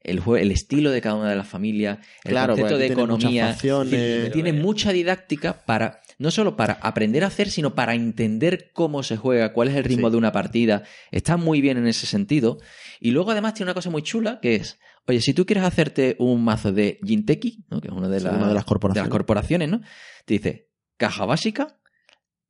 el, 0.00 0.20
jue- 0.22 0.40
el 0.40 0.50
estilo 0.52 0.90
de 0.90 1.00
cada 1.00 1.16
una 1.16 1.30
de 1.30 1.36
las 1.36 1.48
familias, 1.48 1.98
el 2.24 2.30
Claro, 2.32 2.54
concepto 2.54 2.78
de 2.78 2.86
economía. 2.86 3.48
facciones. 3.48 4.32
Tiene 4.32 4.52
mucha 4.52 4.92
didáctica 4.92 5.64
para, 5.64 6.00
no 6.18 6.30
solo 6.30 6.56
para 6.56 6.74
aprender 6.74 7.24
a 7.24 7.28
hacer, 7.28 7.50
sino 7.50 7.74
para 7.74 7.94
entender 7.94 8.70
cómo 8.72 9.02
se 9.02 9.16
juega, 9.16 9.52
cuál 9.52 9.68
es 9.68 9.74
el 9.76 9.84
ritmo 9.84 10.08
Sí. 10.08 10.12
de 10.12 10.16
una 10.18 10.32
partida. 10.32 10.84
Está 11.10 11.36
muy 11.36 11.60
bien 11.60 11.76
en 11.78 11.86
ese 11.88 12.06
sentido. 12.06 12.58
Y 13.00 13.10
luego 13.10 13.32
además 13.32 13.54
tiene 13.54 13.66
una 13.70 13.74
cosa 13.74 13.90
muy 13.90 14.02
chula 14.02 14.38
que 14.40 14.54
es, 14.54 14.78
oye, 15.08 15.20
si 15.20 15.34
tú 15.34 15.44
quieres 15.44 15.64
hacerte 15.64 16.14
un 16.20 16.44
mazo 16.44 16.72
de 16.72 16.98
Jinteki, 17.04 17.64
¿no? 17.70 17.80
que 17.80 17.88
es 17.88 17.94
una 17.94 18.08
de, 18.08 18.18
Sí, 18.20 18.24
las- 18.26 18.34
una 18.34 18.48
de 18.48 18.54
las 18.54 18.64
corporaciones. 18.64 19.04
de 19.04 19.08
las 19.08 19.12
corporaciones, 19.18 19.68
¿no? 19.68 19.80
Te 20.24 20.34
dice, 20.34 20.68
caja 20.96 21.24
básica, 21.26 21.78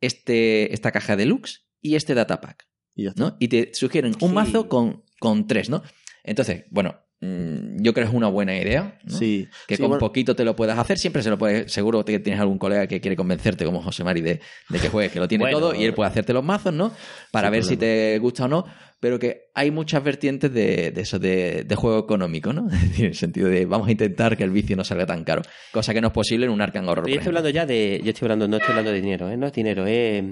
este, 0.01 0.73
esta 0.75 0.93
caja 0.93 1.17
deluxe 1.17 1.67
y 1.81 1.95
este 1.97 2.15
datapack. 2.15 2.67
y. 2.95 3.07
¿no? 3.17 3.37
Y 3.41 3.49
te 3.49 3.73
sugieren 3.75 4.15
un 4.21 4.29
Sí. 4.31 4.35
mazo 4.35 4.69
con, 4.69 5.05
con 5.21 5.47
tres, 5.47 5.69
¿no? 5.71 5.83
Entonces, 6.25 6.65
bueno, 6.71 6.97
yo 7.21 7.95
creo 7.95 8.05
que 8.07 8.11
es 8.11 8.15
una 8.15 8.29
buena 8.29 8.57
idea, 8.59 8.99
¿no? 9.05 9.17
Sí. 9.17 9.49
Que 9.67 9.77
Sí, 9.77 9.83
con 9.83 9.91
bueno, 9.91 10.01
poquito 10.01 10.37
te 10.37 10.45
lo 10.45 10.55
puedas 10.55 10.79
hacer, 10.79 10.99
siempre 10.99 11.23
se 11.23 11.31
lo 11.31 11.39
puedes, 11.39 11.73
seguro 11.73 12.05
que 12.05 12.19
tienes 12.19 12.41
algún 12.41 12.59
colega 12.59 12.87
que 12.87 13.01
quiere 13.01 13.17
convencerte, 13.17 13.65
como 13.65 13.83
José 13.83 14.05
Mari, 14.05 14.21
de, 14.21 14.41
de 14.69 14.79
que 14.79 14.89
juegues, 14.91 15.13
que 15.13 15.19
lo 15.21 15.27
tiene 15.27 15.45
Bueno. 15.45 15.59
todo 15.59 15.75
y 15.75 15.85
él 15.85 15.95
puede 15.95 16.11
hacerte 16.11 16.33
los 16.33 16.45
mazos, 16.45 16.75
¿no? 16.75 16.93
Para 17.33 17.49
ver 17.49 17.65
si 17.65 17.77
te 17.77 18.19
gusta 18.19 18.45
o 18.45 18.49
no, 18.49 18.67
pero 19.01 19.19
que 19.19 19.51
hay 19.55 19.71
muchas 19.71 20.05
vertientes 20.05 20.53
de, 20.53 20.91
de 20.91 21.01
eso, 21.01 21.19
de, 21.19 21.65
de 21.65 21.75
juego 21.75 21.99
económico, 22.01 22.53
¿no? 22.53 22.69
En 22.99 23.07
el 23.07 23.15
sentido 23.15 23.49
de 23.49 23.65
vamos 23.65 23.89
a 23.89 23.93
intentar 23.93 24.37
que 24.37 24.45
el 24.45 24.51
vicio 24.51 24.77
no 24.77 24.85
salga 24.85 25.07
tan 25.07 25.25
caro, 25.25 25.43
cosa 25.73 25.95
que 25.95 26.01
no 26.03 26.09
es 26.09 26.13
posible 26.13 26.47
en 26.47 26.53
un 26.53 26.61
Arkham 26.61 26.87
Horror. 26.87 27.05
Pero 27.05 27.15
yo 27.15 27.21
estoy 27.21 27.31
hablando 27.31 27.51
ya 27.51 27.65
de... 27.65 28.01
Yo 28.05 28.11
estoy 28.11 28.27
hablando, 28.27 28.47
no 28.47 28.57
estoy 28.59 28.71
hablando 28.71 28.93
de 28.93 29.01
dinero, 29.01 29.31
¿eh? 29.31 29.37
No 29.37 29.47
es 29.47 29.53
dinero, 29.53 29.87
es... 29.87 30.23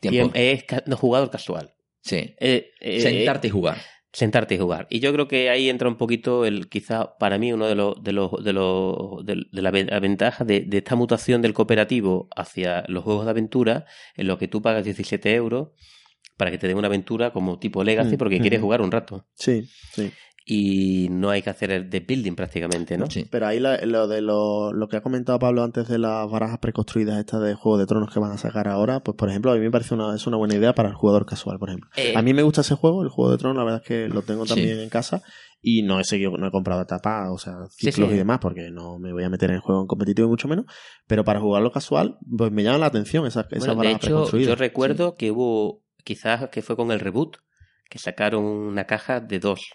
Tiempo. 0.00 0.32
tiempo, 0.32 0.32
es 0.34 0.64
no, 0.86 0.96
jugador 0.96 1.30
casual. 1.30 1.74
Sí. 2.00 2.34
Eh, 2.40 2.70
eh, 2.80 3.00
Sentarte 3.00 3.46
y 3.48 3.50
jugar. 3.50 3.76
Sentarte 4.12 4.54
y 4.54 4.58
jugar. 4.58 4.86
Y 4.90 5.00
yo 5.00 5.12
creo 5.12 5.26
que 5.28 5.48
ahí 5.50 5.70
entra 5.70 5.88
un 5.88 5.96
poquito 5.96 6.44
el, 6.44 6.68
quizá 6.68 7.16
para 7.18 7.38
mí, 7.38 7.52
uno 7.52 7.66
de 7.66 7.74
los, 7.74 8.02
de 8.02 8.12
los, 8.12 8.30
de 8.44 8.52
los, 8.52 9.24
de, 9.24 9.46
de 9.50 9.62
la, 9.62 9.70
ve- 9.70 9.86
la 9.86 10.00
ventaja 10.00 10.44
de, 10.44 10.60
de 10.60 10.78
esta 10.78 10.96
mutación 10.96 11.40
del 11.42 11.54
cooperativo 11.54 12.28
hacia 12.36 12.84
los 12.88 13.04
juegos 13.04 13.24
de 13.24 13.30
aventura, 13.30 13.86
en 14.16 14.26
lo 14.26 14.36
que 14.38 14.48
tú 14.48 14.60
pagas 14.62 14.84
17 14.84 15.34
euros 15.34 15.68
para 16.36 16.50
que 16.50 16.58
te 16.58 16.66
den 16.68 16.76
una 16.78 16.88
aventura 16.88 17.32
como 17.32 17.58
tipo 17.58 17.84
Legacy 17.84 18.16
Mm, 18.16 18.18
porque 18.18 18.38
mm. 18.38 18.40
quieres 18.42 18.60
jugar 18.60 18.80
un 18.82 18.90
rato. 18.90 19.26
Sí, 19.34 19.68
sí. 19.92 20.10
Y 20.44 21.08
no 21.10 21.30
hay 21.30 21.40
que 21.42 21.50
hacer 21.50 21.70
el 21.70 21.88
de 21.88 22.00
building 22.00 22.34
prácticamente, 22.34 22.98
¿no? 22.98 23.08
Sí. 23.08 23.26
Pero 23.30 23.46
ahí 23.46 23.60
la- 23.60 23.78
lo 23.86 24.08
de 24.08 24.20
lo, 24.22 24.72
lo 24.72 24.88
que 24.88 24.96
ha 24.96 25.00
comentado 25.02 25.38
Pablo 25.38 25.62
antes 25.62 25.86
de 25.88 25.98
las 25.98 26.28
barajas 26.30 26.58
preconstruidas 26.58 27.18
estas 27.18 27.40
de 27.42 27.54
Juego 27.54 27.78
de 27.78 27.86
Tronos 27.86 28.12
que 28.12 28.18
van 28.18 28.32
a 28.32 28.38
sacar 28.38 28.66
ahora, 28.66 29.00
pues 29.04 29.16
por 29.16 29.28
ejemplo, 29.28 29.52
a 29.52 29.54
mí 29.54 29.60
me 29.60 29.70
parece 29.70 29.94
una, 29.94 30.14
es 30.16 30.26
una 30.26 30.36
buena 30.36 30.54
idea 30.56 30.74
para 30.74 30.88
el 30.88 30.94
jugador 30.96 31.26
casual, 31.26 31.58
por 31.58 31.68
ejemplo. 31.68 31.88
Eh, 31.96 32.14
A 32.16 32.22
mí 32.22 32.34
me 32.34 32.42
gusta 32.42 32.62
ese 32.62 32.74
juego, 32.74 33.02
el 33.02 33.08
Juego 33.08 33.30
de 33.30 33.38
Tronos, 33.38 33.56
la 33.56 33.64
verdad 33.64 33.82
es 33.82 33.86
que 33.88 34.08
lo 34.08 34.22
tengo 34.22 34.44
Sí. 34.46 34.54
también 34.54 34.80
en 34.80 34.88
casa 34.88 35.22
y 35.60 35.82
no 35.82 36.00
he 36.00 36.04
seguido, 36.04 36.32
no 36.36 36.48
he 36.48 36.50
comprado 36.50 36.82
etapas, 36.82 37.28
o 37.30 37.38
sea, 37.38 37.54
ciclos 37.70 38.08
sí. 38.08 38.14
y 38.16 38.18
demás, 38.18 38.40
porque 38.40 38.68
no 38.72 38.98
me 38.98 39.12
voy 39.12 39.22
a 39.22 39.30
meter 39.30 39.50
en 39.50 39.56
el 39.56 39.62
juego 39.62 39.80
en 39.82 39.86
competitivo 39.86 40.26
y 40.26 40.30
mucho 40.30 40.48
menos, 40.48 40.64
pero 41.06 41.22
para 41.24 41.38
jugarlo 41.38 41.70
casual, 41.70 42.18
pues 42.36 42.50
me 42.50 42.64
llama 42.64 42.78
la 42.78 42.86
atención 42.86 43.24
esas, 43.26 43.46
esas 43.52 43.58
bueno, 43.60 43.74
de 43.74 43.76
barajas 43.76 44.00
hecho, 44.02 44.06
preconstruidas. 44.08 44.48
yo 44.48 44.56
recuerdo 44.56 45.14
que 45.14 45.30
hubo, 45.30 45.84
quizás 46.02 46.48
que 46.50 46.62
fue 46.62 46.74
con 46.74 46.90
el 46.90 46.98
reboot, 46.98 47.36
que 47.88 47.98
sacaron 48.00 48.44
una 48.44 48.86
caja 48.86 49.20
de 49.20 49.38
dos, 49.38 49.70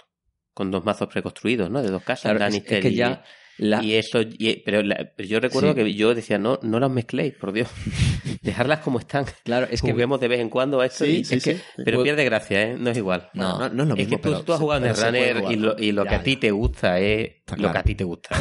con 0.57 0.71
dos 0.71 0.83
mazos 0.83 1.07
preconstruidos, 1.07 1.69
¿no? 1.69 1.83
De 1.83 1.89
dos 1.91 2.01
casas, 2.01 2.23
Claro, 2.23 2.37
es, 2.37 2.41
Lannister 2.41 2.77
es 2.79 2.81
que 2.83 2.89
y- 2.89 2.95
ya 2.95 3.23
la, 3.59 3.83
Y 3.83 3.93
eso, 3.93 4.21
y- 4.21 4.61
pero, 4.65 4.81
la- 4.81 5.11
pero 5.15 5.29
yo 5.29 5.39
recuerdo 5.39 5.69
Sí. 5.69 5.75
que 5.75 5.93
yo 5.93 6.13
decía, 6.15 6.37
no, 6.39 6.57
no 6.63 6.79
las 6.79 6.89
mezcléis, 6.89 7.33
por 7.35 7.51
Dios. 7.53 7.67
Dejarlas 8.41 8.79
como 8.79 8.97
están. 8.99 9.25
claro, 9.43 9.67
es 9.69 9.81
que 9.81 9.91
Juguemos 9.91 10.19
de 10.19 10.27
vez 10.27 10.39
en 10.39 10.49
cuando 10.49 10.79
a 10.81 10.85
esto. 10.87 11.05
Sí, 11.05 11.17
y- 11.19 11.25
sí, 11.25 11.35
es 11.35 11.43
que- 11.43 11.55
sí. 11.57 11.61
Pero 11.85 11.97
Pues- 11.97 12.05
pierde 12.05 12.23
gracia, 12.25 12.61
¿eh? 12.63 12.75
No 12.77 12.89
es 12.89 12.97
igual. 12.97 13.29
No. 13.33 13.59
no, 13.59 13.69
no 13.69 13.83
es 13.83 13.89
lo 13.89 13.95
es 13.95 13.99
mismo, 13.99 14.17
que 14.17 14.23
tú, 14.23 14.29
pero 14.31 14.41
tú 14.43 14.53
has 14.53 14.59
jugado 14.59 14.83
en 14.85 14.89
el 14.91 14.95
runner 14.97 15.43
y 15.51 15.55
lo, 15.57 15.75
y 15.77 15.91
lo 15.91 16.05
que 16.05 16.15
a 16.15 16.23
ti 16.23 16.37
te 16.37 16.49
gusta 16.51 16.99
es 16.99 17.31
lo 17.49 17.55
claro. 17.55 17.73
que 17.73 17.77
a 17.79 17.83
ti 17.83 17.95
te 17.95 18.03
gusta. 18.03 18.35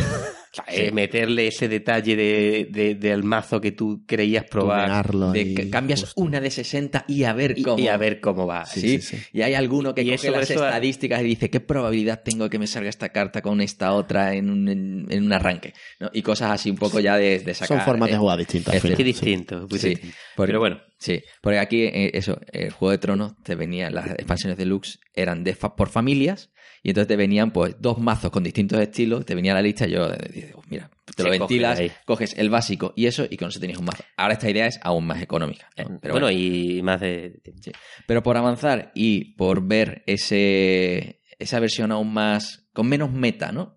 Sea, 0.65 0.65
es 0.87 0.93
meterle 0.93 1.49
ese 1.49 1.69
detalle 1.69 2.17
de, 2.17 2.69
de- 2.71 2.95
del 2.95 3.23
mazo 3.25 3.61
que 3.61 3.73
tú 3.73 4.05
creías 4.07 4.45
probar 4.45 5.07
de 5.33 5.69
cambias 5.71 6.01
justo. 6.01 6.21
una 6.23 6.41
de 6.41 6.51
60 6.51 7.05
y 7.09 7.25
a 7.25 7.35
ver 7.35 7.61
cómo. 7.63 7.79
y 7.79 7.89
a 7.89 7.97
ver 7.99 8.21
cómo 8.21 8.47
va. 8.47 8.65
Sí, 8.65 8.81
Sí, 8.81 9.01
sí, 9.01 9.17
sí. 9.19 9.23
Y 9.35 9.43
hay 9.43 9.53
alguno 9.55 9.95
que 9.95 10.01
Y 10.03 10.07
coge 10.07 10.15
eso- 10.15 10.31
las 10.31 10.51
eso- 10.51 10.65
estadísticas 10.65 11.21
y 11.21 11.25
dice 11.25 11.51
qué 11.51 11.61
probabilidad 11.61 12.23
tengo 12.25 12.49
que 12.49 12.59
me 12.59 12.67
salga 12.67 12.89
esta 12.89 13.11
carta 13.11 13.43
con 13.43 13.61
esta 13.61 13.93
otra 13.93 14.35
en 14.35 14.49
un, 14.49 14.69
en, 14.69 15.07
en 15.11 15.25
un 15.25 15.33
arranque. 15.33 15.75
¿no? 16.01 16.11
Y 16.13 16.23
cosas 16.23 16.53
así 16.53 16.71
un 16.71 16.77
poco 16.79 17.01
ya 17.01 17.17
de, 17.19 17.41
de 17.41 17.53
sacar. 17.55 17.77
Son 17.77 17.85
formas 17.85 18.09
de 18.09 18.15
eh, 18.15 18.19
jugar 18.19 18.39
distintas. 18.39 18.75
al 18.83 18.91
este- 18.91 19.05
distinto. 19.05 19.67
distinto. 19.67 20.01
porque- 20.35 20.53
Pero 20.53 20.59
bueno, 20.61 20.81
Sí, 20.99 21.21
porque 21.43 21.59
aquí, 21.59 21.83
eh, 21.83 22.13
eso, 22.15 22.41
el 22.53 22.71
Juego 22.71 22.91
de 22.93 22.97
Tronos 22.97 23.35
te 23.43 23.55
venía, 23.55 23.91
las 23.91 24.07
expansiones 24.13 24.57
deluxe 24.57 24.99
eran 25.15 25.45
de 25.45 25.55
fa- 25.55 25.77
por 25.77 25.91
familias 25.91 26.49
y 26.87 26.91
entonces 26.91 27.09
te 27.09 27.17
venían 27.17 27.51
pues 27.51 27.75
dos 27.81 27.99
mazos 27.99 28.31
con 28.31 28.45
distintos 28.45 28.79
estilos, 28.79 29.27
te 29.27 29.35
venía 29.35 29.53
la 29.53 29.61
lista 29.61 29.89
y 29.89 29.91
yo 29.91 30.07
eh, 30.07 30.31
digo, 30.33 30.63
mira, 30.71 30.89
te 31.17 31.25
lo 31.25 31.31
ventilas, 31.31 31.81
coges 32.05 32.39
el 32.39 32.49
básico 32.49 32.93
y 32.95 33.07
eso 33.07 33.27
y 33.29 33.37
con 33.37 33.49
eso 33.49 33.59
tenías 33.59 33.81
un 33.81 33.87
mazo. 33.87 34.05
Ahora 34.17 34.35
esta 34.35 34.49
idea 34.49 34.69
es 34.69 34.79
aún 34.81 35.05
más 35.05 35.21
económica. 35.21 35.69
¿eh? 35.75 35.85
Pero 36.01 36.15
bueno, 36.15 36.29
bueno. 36.29 36.31
y 36.31 36.81
más 36.83 37.01
de... 37.01 37.41
Sí. 37.61 37.73
Pero 38.07 38.23
por 38.23 38.37
avanzar 38.37 38.93
y 38.95 39.35
por 39.35 39.67
ver 39.67 40.05
ese 40.07 41.23
esa 41.41 41.59
versión 41.59 41.91
aún 41.91 42.13
más, 42.13 42.69
con 42.73 42.89
menos 42.89 43.11
meta, 43.11 43.51
¿no? 43.51 43.76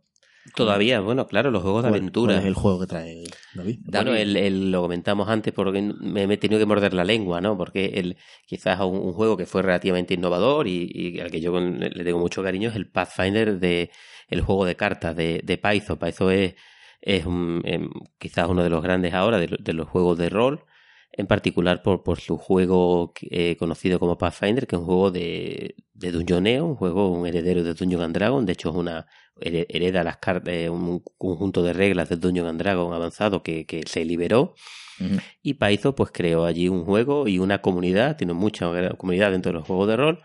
Todavía, 0.56 1.00
bueno, 1.02 1.28
claro, 1.28 1.52
los 1.52 1.62
juegos 1.62 1.84
de 1.84 1.90
¿Cuál- 1.90 2.00
aventura. 2.00 2.34
cuál 2.34 2.42
es 2.42 2.48
el 2.48 2.54
juego 2.56 2.80
que 2.80 2.88
trae 2.88 3.24
David? 3.54 3.80
Bueno, 3.86 4.16
el, 4.16 4.36
el- 4.36 4.72
lo 4.72 4.82
comentamos 4.82 5.28
antes 5.30 5.54
porque 5.54 5.82
me, 5.82 6.24
he 6.24 6.38
tenido 6.38 6.60
que 6.60 6.66
morder 6.66 6.94
la 6.94 7.04
lengua, 7.04 7.40
¿no? 7.42 7.58
Porque 7.58 7.86
el, 7.96 8.18
quizás 8.48 8.80
un, 8.82 8.98
un 8.98 9.14
juego 9.14 9.38
que 9.38 9.46
fue 9.46 9.62
relativamente 9.62 10.14
innovador 10.16 10.68
y, 10.68 10.90
y 10.94 11.20
al 11.20 11.30
que 11.30 11.42
yo 11.42 11.60
le 11.60 12.04
tengo 12.04 12.20
mucho 12.20 12.42
cariño 12.42 12.70
es 12.70 12.76
el 12.76 12.90
Pathfinder 12.90 13.60
de 13.60 13.92
el 14.30 14.42
juego 14.42 14.66
de 14.66 14.76
cartas 14.76 15.16
de, 15.16 15.42
de 15.44 15.58
Paizo. 15.58 16.00
Paizo 16.00 16.32
es, 16.32 16.56
es 17.02 17.26
un- 17.26 17.62
em, 17.66 17.90
quizás 18.18 18.48
uno 18.50 18.64
de 18.64 18.70
los 18.70 18.82
grandes 18.82 19.14
ahora 19.14 19.38
de, 19.38 19.56
de 19.60 19.74
los 19.74 19.88
juegos 19.88 20.18
de 20.18 20.30
rol, 20.30 20.64
en 21.12 21.28
particular 21.28 21.82
por, 21.84 22.02
por 22.04 22.20
su 22.20 22.38
juego 22.38 23.14
eh, 23.30 23.56
conocido 23.58 24.00
como 24.00 24.18
Pathfinder, 24.18 24.66
que 24.68 24.76
es 24.76 24.80
un 24.80 24.86
juego 24.86 25.12
de, 25.12 25.76
de 25.94 26.12
dungeoneo, 26.12 26.66
un 26.66 26.76
juego, 26.76 27.10
un 27.12 27.26
heredero 27.28 27.64
de 27.64 27.74
Dungeon 27.74 28.02
and 28.04 28.16
Dragon. 28.16 28.46
De 28.46 28.54
hecho, 28.54 28.70
es 28.70 28.76
una 28.76 29.06
hereda 29.42 30.04
las 30.04 30.18
cartas, 30.18 30.54
eh, 30.54 30.70
un 30.70 31.04
conjunto 31.18 31.64
de 31.64 31.74
reglas 31.74 32.10
de 32.10 32.16
Dungeon 32.18 32.48
and 32.48 32.60
Dragon 32.60 32.94
avanzado 32.94 33.42
que, 33.44 33.66
que 33.66 33.84
se 33.88 34.06
liberó. 34.06 34.54
Y 35.42 35.54
Paizo 35.54 35.96
pues 35.96 36.12
creó 36.12 36.44
allí 36.46 36.68
un 36.68 36.84
juego 36.84 37.28
y 37.28 37.40
una 37.40 37.62
comunidad, 37.62 38.18
tiene 38.18 38.34
mucha 38.34 38.70
comunidad 38.98 39.32
dentro 39.32 39.52
de 39.52 39.58
los 39.60 39.66
juegos 39.68 39.88
de 39.88 39.96
rol, 39.96 40.20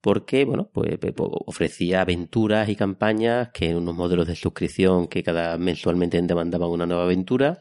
porque 0.00 0.44
bueno, 0.44 0.68
pues 0.72 0.98
pe- 0.98 1.12
po- 1.12 1.44
ofrecía 1.46 2.00
aventuras 2.00 2.68
y 2.68 2.74
campañas 2.76 3.50
que 3.54 3.74
unos 3.76 3.94
modelos 3.94 4.26
de 4.26 4.34
suscripción 4.34 5.06
que 5.06 5.22
cada 5.22 5.58
mensualmente 5.58 6.20
demandaban 6.22 6.70
una 6.70 6.86
nueva 6.86 7.04
aventura 7.04 7.60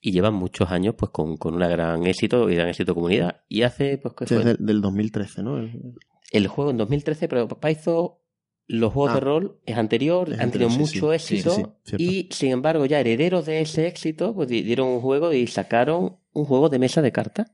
y 0.00 0.12
llevan 0.12 0.34
muchos 0.34 0.70
años 0.70 0.94
pues 0.96 1.10
con, 1.10 1.36
con 1.36 1.54
una 1.54 1.68
gran 1.68 2.06
éxito 2.06 2.48
y 2.50 2.54
gran 2.54 2.68
éxito 2.68 2.94
comunidad. 2.94 3.42
Y 3.48 3.62
hace 3.62 3.98
pues 3.98 4.14
que 4.14 4.24
Este 4.24 4.36
fue 4.36 4.44
del, 4.44 4.56
del 4.64 4.80
2013, 4.80 5.42
¿no? 5.42 5.58
El- 5.58 5.94
el 6.30 6.46
juego 6.48 6.70
en 6.70 6.78
2013, 6.78 7.28
pero 7.28 7.46
Paizo 7.48 8.20
los 8.66 8.92
juegos 8.92 9.12
Ah. 9.12 9.14
de 9.16 9.20
rol 9.20 9.60
es 9.66 9.76
anterior, 9.76 10.32
Es 10.32 10.40
han 10.40 10.50
tenido 10.50 10.70
sí, 10.70 10.78
mucho 10.78 11.10
sí. 11.18 11.34
éxito 11.36 11.76
Sí, 11.84 11.96
y 11.98 12.28
sin 12.32 12.50
embargo 12.52 12.86
ya 12.86 13.00
herederos 13.00 13.44
de 13.46 13.60
ese 13.60 13.86
éxito 13.86 14.34
pues 14.34 14.48
di- 14.48 14.62
dieron 14.62 14.88
un 14.88 15.00
juego 15.00 15.32
y 15.32 15.46
sacaron 15.46 16.16
un 16.32 16.44
juego 16.46 16.68
de 16.70 16.78
mesa 16.78 17.02
de 17.02 17.12
cartas 17.12 17.52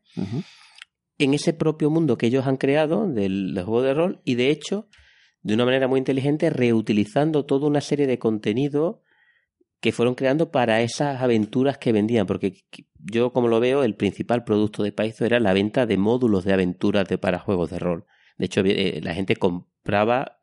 en 1.19 1.35
ese 1.35 1.53
propio 1.53 1.91
mundo 1.91 2.17
que 2.17 2.27
ellos 2.27 2.47
han 2.47 2.57
creado 2.57 3.07
del, 3.07 3.55
del 3.55 3.65
juego 3.65 3.83
de 3.83 3.95
rol 3.95 4.21
y 4.25 4.37
de 4.37 4.51
hecho 4.51 4.89
de 5.43 5.55
una 5.55 5.65
manera 5.65 5.89
muy 5.89 5.99
inteligente 5.99 6.49
reutilizando 6.51 7.45
toda 7.45 7.67
una 7.67 7.81
serie 7.81 8.07
de 8.07 8.19
contenido 8.19 9.03
que 9.81 9.93
fueron 9.93 10.15
creando 10.15 10.51
para 10.51 10.83
esas 10.83 11.21
aventuras 11.23 11.79
que 11.79 11.93
vendían 11.93 12.27
porque 12.27 12.65
yo 12.99 13.33
como 13.33 13.49
lo 13.49 13.61
veo 13.61 13.83
el 13.83 13.97
principal 13.97 14.45
producto 14.45 14.83
de 14.83 14.93
Paizo 14.93 15.25
era 15.25 15.41
la 15.41 15.53
venta 15.55 15.87
de 15.87 15.97
módulos 15.97 16.45
de 16.45 16.53
aventuras 16.53 17.09
de, 17.09 17.19
para 17.19 17.39
juegos 17.39 17.71
de 17.71 17.79
rol 17.79 18.05
de 18.39 18.47
hecho 18.47 18.61
eh, 18.65 19.01
la 19.03 19.15
gente 19.15 19.37
compraba 19.37 20.40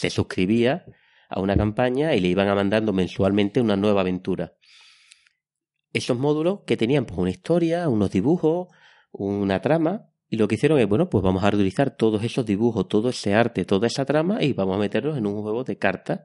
se 0.00 0.10
suscribía 0.10 0.84
a 1.28 1.40
una 1.40 1.56
campaña 1.56 2.14
y 2.14 2.20
le 2.20 2.28
iban 2.28 2.48
a 2.48 2.54
mandando 2.54 2.92
mensualmente 2.92 3.60
una 3.60 3.76
nueva 3.76 4.00
aventura 4.00 4.54
esos 5.92 6.18
módulos 6.18 6.60
que 6.66 6.76
tenían 6.76 7.04
pues 7.04 7.18
una 7.18 7.30
historia, 7.30 7.88
unos 7.88 8.10
dibujos, 8.10 8.68
una 9.12 9.60
trama, 9.60 10.06
y 10.28 10.36
lo 10.36 10.46
que 10.46 10.54
hicieron 10.54 10.78
es, 10.78 10.86
bueno, 10.86 11.10
pues 11.10 11.24
vamos 11.24 11.42
a 11.42 11.50
reutilizar 11.50 11.96
todos 11.96 12.22
esos 12.22 12.46
dibujos, 12.46 12.86
todo 12.86 13.08
ese 13.08 13.34
arte, 13.34 13.64
toda 13.64 13.88
esa 13.88 14.04
trama, 14.04 14.42
y 14.42 14.52
vamos 14.52 14.76
a 14.76 14.78
meterlos 14.78 15.18
en 15.18 15.26
un 15.26 15.42
juego 15.42 15.64
de 15.64 15.76
cartas. 15.76 16.20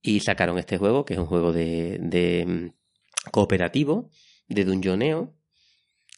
Y 0.00 0.20
sacaron 0.20 0.58
este 0.58 0.78
juego, 0.78 1.04
que 1.04 1.12
es 1.12 1.20
un 1.20 1.26
juego 1.26 1.52
de, 1.52 1.98
de 2.00 2.46
mm, 2.46 3.30
cooperativo, 3.30 4.08
de 4.48 4.64
dungeoneo, 4.64 5.34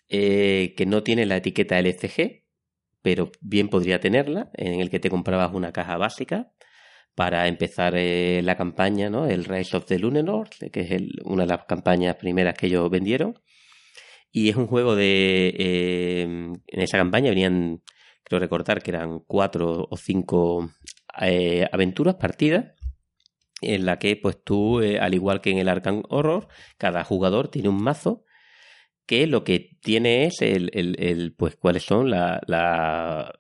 eh, 0.08 0.74
que 0.76 0.86
no 0.86 1.02
tiene 1.02 1.26
la 1.26 1.38
etiqueta 1.38 1.80
LCG, 1.80 2.41
pero 3.02 3.30
bien 3.40 3.68
podría 3.68 4.00
tenerla, 4.00 4.50
en 4.54 4.80
el 4.80 4.90
que 4.90 5.00
te 5.00 5.10
comprabas 5.10 5.52
una 5.54 5.72
caja 5.72 5.96
básica 5.96 6.52
para 7.14 7.48
empezar 7.48 7.94
eh, 7.96 8.42
la 8.44 8.56
campaña, 8.56 9.10
¿no? 9.10 9.26
El 9.26 9.44
Rise 9.44 9.76
of 9.76 9.86
the 9.86 9.98
Lunenor, 9.98 10.50
que 10.50 10.80
es 10.80 10.90
el- 10.92 11.20
una 11.24 11.44
de 11.44 11.48
las 11.50 11.64
campañas 11.66 12.16
primeras 12.16 12.54
que 12.56 12.66
ellos 12.68 12.90
vendieron. 12.90 13.40
Y 14.30 14.48
es 14.48 14.56
un 14.56 14.66
juego 14.66 14.94
de... 14.96 15.54
eh, 15.58 16.22
en 16.22 16.80
esa 16.80 16.98
campaña 16.98 17.30
venían, 17.30 17.82
creo 18.24 18.40
recordar 18.40 18.82
que 18.82 18.90
eran 18.90 19.20
cuatro 19.26 19.86
o 19.90 19.96
cinco 19.96 20.70
eh, 21.20 21.68
aventuras, 21.72 22.16
partidas, 22.16 22.72
en 23.60 23.86
la 23.86 23.98
que 23.98 24.16
pues 24.16 24.42
tú, 24.42 24.80
eh, 24.80 24.98
al 24.98 25.14
igual 25.14 25.40
que 25.40 25.50
en 25.50 25.58
el 25.58 25.68
Arkham 25.68 26.02
Horror, 26.08 26.48
cada 26.78 27.04
jugador 27.04 27.48
tiene 27.48 27.68
un 27.68 27.82
mazo 27.82 28.24
que 29.12 29.26
lo 29.26 29.44
que 29.44 29.76
tiene 29.82 30.24
es 30.24 30.40
el, 30.40 30.70
el- 30.72 31.34
pues 31.36 31.56
cuáles 31.56 31.82
son 31.82 32.10
la, 32.10 32.40
la- 32.46 33.30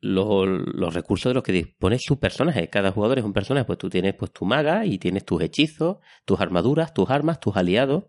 los, 0.00 0.46
los 0.74 0.94
recursos 0.94 1.28
de 1.30 1.34
los 1.34 1.42
que 1.42 1.52
dispone 1.52 1.98
su 2.00 2.18
personaje. 2.18 2.70
Cada 2.70 2.90
jugador 2.90 3.18
es 3.18 3.24
un 3.26 3.34
personaje, 3.34 3.66
pues 3.66 3.78
tú 3.78 3.90
tienes 3.90 4.14
pues 4.14 4.32
tu 4.32 4.46
maga 4.46 4.86
y 4.86 4.96
tienes 4.96 5.26
tus 5.26 5.42
hechizos, 5.42 5.98
tus 6.24 6.40
armaduras, 6.40 6.94
tus 6.94 7.10
armas, 7.10 7.38
tus 7.38 7.54
aliados. 7.54 8.04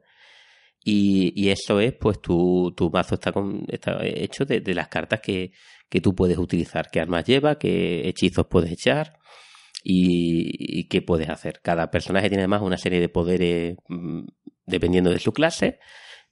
Y, 0.86 1.34
y 1.36 1.50
eso 1.50 1.82
es, 1.82 1.94
pues 1.94 2.22
tu, 2.22 2.74
tu 2.78 2.90
mazo 2.90 3.16
está, 3.16 3.34
con, 3.34 3.66
está 3.68 4.00
hecho 4.06 4.46
de, 4.46 4.62
de 4.62 4.74
las 4.74 4.88
cartas 4.88 5.20
que, 5.20 5.52
que 5.90 6.00
tú 6.00 6.16
puedes 6.16 6.38
utilizar, 6.38 6.90
qué 6.90 7.02
armas 7.02 7.26
lleva, 7.26 7.58
qué 7.60 8.08
hechizos 8.08 8.48
puedes 8.48 8.72
echar 8.72 9.18
y, 9.84 10.80
y 10.80 10.88
qué 10.88 11.02
puedes 11.02 11.30
hacer. 11.30 11.60
Cada 11.62 11.92
personaje 11.92 12.30
tiene 12.30 12.44
además 12.44 12.62
una 12.62 12.78
serie 12.78 13.02
de 13.02 13.10
poderes 13.10 13.76
mm, 13.90 14.22
dependiendo 14.66 15.10
de 15.12 15.20
su 15.20 15.34
clase 15.34 15.80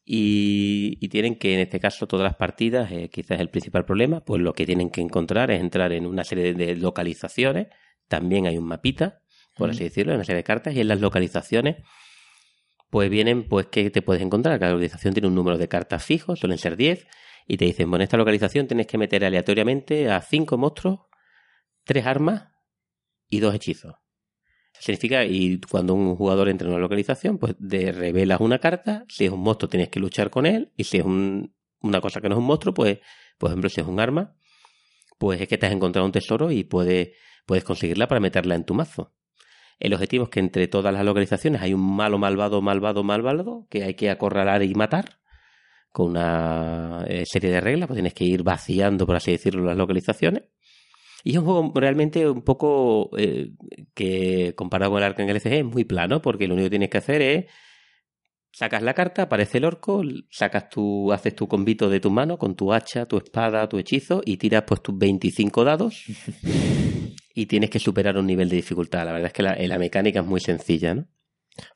y, 0.04 0.98
y 1.00 1.10
tienen 1.10 1.36
que, 1.36 1.54
en 1.54 1.60
este 1.60 1.80
caso, 1.80 2.08
todas 2.08 2.24
las 2.24 2.36
partidas, 2.36 2.92
eh, 2.92 3.10
quizás 3.10 3.40
el 3.40 3.50
principal 3.50 3.86
problema, 3.86 4.22
pues 4.22 4.42
lo 4.42 4.54
que 4.54 4.66
tienen 4.66 4.90
que 4.90 5.02
encontrar 5.02 5.52
es 5.52 5.62
entrar 5.62 5.92
en 5.94 6.06
una 6.06 6.24
serie 6.24 6.54
de 6.54 6.76
localizaciones. 6.76 7.68
También 8.08 8.48
hay 8.48 8.58
un 8.58 8.66
mapita, 8.66 9.22
por 9.58 9.70
así 9.70 9.84
decirlo, 9.84 10.16
una 10.16 10.24
serie 10.24 10.38
de 10.38 10.44
cartas, 10.44 10.76
y 10.76 10.82
en 10.82 10.88
las 10.88 11.00
localizaciones, 11.00 11.78
pues 12.90 13.10
vienen, 13.10 13.48
pues, 13.48 13.68
que 13.68 13.90
te 13.90 14.02
puedes 14.02 14.22
encontrar? 14.22 14.60
Cada 14.60 14.74
localización 14.74 15.14
tiene 15.14 15.28
un 15.28 15.36
número 15.36 15.58
de 15.58 15.68
cartas 15.68 16.04
fijos, 16.04 16.40
suelen 16.40 16.58
ser 16.58 16.76
10, 16.76 17.08
y 17.48 17.58
te 17.58 17.66
dicen, 17.66 17.90
bueno, 17.90 18.02
en 18.02 18.06
esta 18.06 18.18
localización 18.18 18.68
tienes 18.68 18.88
que 18.88 18.98
meter 18.98 19.24
aleatoriamente 19.24 20.10
a 20.10 20.22
5 20.22 20.58
monstruos, 20.58 21.00
3 21.86 22.06
armas 22.06 22.50
y 23.30 23.40
2 23.40 23.56
hechizos. 23.56 24.01
Significa, 24.82 25.24
y 25.26 25.62
cuando 25.70 25.94
un 25.94 26.16
jugador 26.16 26.50
entra 26.50 26.66
en 26.68 26.74
una 26.74 26.82
localización, 26.82 27.38
pues 27.38 27.54
de 27.60 27.92
revelas 27.92 28.42
una 28.42 28.58
carta, 28.58 29.06
si 29.10 29.26
es 29.26 29.32
un 29.32 29.42
monstruo 29.42 29.70
tienes 29.70 29.90
que 29.90 30.00
luchar 30.00 30.32
con 30.32 30.48
él, 30.48 30.72
y 30.76 30.86
si 30.86 30.98
es 30.98 31.06
un- 31.06 31.54
una 31.82 32.02
cosa 32.02 32.20
que 32.20 32.28
no 32.30 32.34
es 32.36 32.40
un 32.40 32.46
monstruo, 32.46 32.74
pues, 32.74 32.98
por 33.38 33.52
ejemplo, 33.52 33.70
si 33.70 33.80
es 33.80 33.86
un 33.86 34.00
arma, 34.00 34.34
pues 35.20 35.40
es 35.40 35.48
que 35.48 35.60
te 35.60 35.68
has 35.68 35.72
encontrado 35.72 36.04
un 36.08 36.12
tesoro 36.12 36.50
y 36.52 36.64
puedes, 36.64 37.10
puedes 37.46 37.64
conseguirla 37.64 38.08
para 38.08 38.20
meterla 38.20 38.56
en 38.56 38.66
tu 38.66 38.74
mazo. 38.74 39.14
El 39.80 39.94
objetivo 39.94 40.24
es 40.24 40.30
que 40.32 40.40
entre 40.40 40.68
todas 40.68 40.92
las 40.92 41.06
localizaciones 41.06 41.62
hay 41.62 41.76
un 41.76 41.96
malo, 41.96 42.18
malvado, 42.18 42.64
malvado, 42.64 43.04
malvado, 43.04 43.68
que 43.70 43.84
hay 43.84 43.94
que 43.94 44.10
acorralar 44.10 44.64
y 44.64 44.74
matar, 44.74 45.20
con 45.92 46.12
una 46.12 47.06
eh, 47.08 47.24
serie 47.28 47.52
de 47.52 47.62
reglas, 47.62 47.86
pues 47.86 47.98
tienes 47.98 48.16
que 48.16 48.24
ir 48.24 48.42
vaciando, 48.42 49.06
por 49.06 49.16
así 49.16 49.32
decirlo, 49.32 49.64
las 49.64 49.78
localizaciones. 49.78 50.44
Y 51.24 51.32
es 51.32 51.38
un 51.38 51.46
juego 51.46 51.72
realmente 51.76 52.30
un 52.30 52.42
poco 52.42 53.10
eh, 53.18 53.52
que 53.94 54.54
comparado 54.56 54.92
con 54.92 55.00
el 55.00 55.06
Arkham 55.06 55.30
LCG 55.30 55.54
es 55.54 55.66
muy 55.66 55.84
plano, 55.84 56.22
porque 56.22 56.48
lo 56.48 56.54
único 56.56 56.66
que 56.66 56.72
tienes 56.72 56.90
que 56.90 56.98
hacer 56.98 57.22
es 57.22 57.46
sacas 58.52 58.82
la 58.82 58.94
carta, 58.94 59.24
aparece 59.24 59.60
el 59.60 59.66
orco, 59.66 60.04
sacas 60.30 60.70
tu, 60.70 61.12
haces 61.12 61.36
tu 61.36 61.48
convito 61.48 61.90
de 61.90 62.00
tu 62.00 62.12
mano 62.12 62.38
con 62.38 62.56
tu 62.56 62.74
hacha, 62.74 63.06
tu 63.06 63.18
espada, 63.18 63.68
tu 63.70 63.78
hechizo 63.78 64.22
y 64.26 64.38
tiras 64.38 64.64
pues 64.68 64.82
tus 64.82 64.98
25 64.98 65.64
dados 65.64 66.04
y 67.34 67.46
tienes 67.46 67.70
que 67.70 67.80
superar 67.80 68.18
un 68.18 68.28
nivel 68.28 68.50
de 68.50 68.58
dificultad. 68.58 69.06
La 69.06 69.14
verdad 69.14 69.28
es 69.28 69.34
que 69.34 69.44
la, 69.44 69.56
la 69.56 69.80
mecánica 69.80 70.20
es 70.20 70.26
muy 70.26 70.42
sencilla, 70.42 70.94
¿no? 70.94 71.08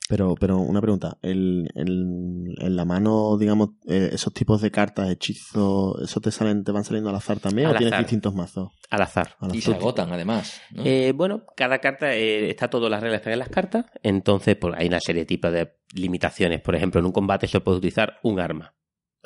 Pero, 0.08 0.34
pero 0.36 0.58
una 0.58 0.80
pregunta, 0.80 1.18
el, 1.22 1.68
el- 1.74 2.54
en 2.58 2.76
la 2.76 2.84
mano, 2.84 3.36
digamos, 3.38 3.70
eh, 3.88 4.10
esos 4.12 4.32
tipos 4.32 4.60
de 4.62 4.70
cartas, 4.70 5.10
hechizos, 5.10 6.00
¿esos 6.02 6.22
te 6.22 6.30
salen, 6.30 6.64
te 6.64 6.72
van 6.72 6.84
saliendo 6.84 7.10
al 7.10 7.16
azar 7.16 7.40
también 7.40 7.68
Al 7.68 7.74
o 7.74 7.76
tienes 7.76 7.92
azar. 7.92 8.04
distintos 8.04 8.34
mazos? 8.34 8.72
Al 8.90 9.02
azar. 9.02 9.36
Al 9.40 9.54
Y 9.54 9.58
azar. 9.58 9.74
se 9.74 9.78
agotan, 9.78 10.12
además. 10.12 10.60
¿no? 10.70 10.82
Eh, 10.84 11.12
bueno, 11.12 11.44
cada 11.56 11.78
carta 11.80 12.14
eh, 12.14 12.48
está 12.50 12.68
todas 12.70 12.90
las 12.90 13.02
reglas 13.02 13.18
están 13.20 13.32
en 13.34 13.38
las 13.40 13.48
cartas, 13.48 13.86
entonces 14.02 14.56
pues, 14.56 14.74
hay 14.78 14.86
una 14.88 15.00
serie 15.00 15.22
de 15.22 15.26
tipos 15.26 15.52
de 15.52 15.72
limitaciones. 15.94 16.60
Por 16.62 16.74
ejemplo, 16.74 17.00
en 17.00 17.06
un 17.06 17.12
combate 17.12 17.46
solo 17.46 17.64
puedes 17.64 17.78
utilizar 17.78 18.18
un 18.22 18.40
arma 18.40 18.74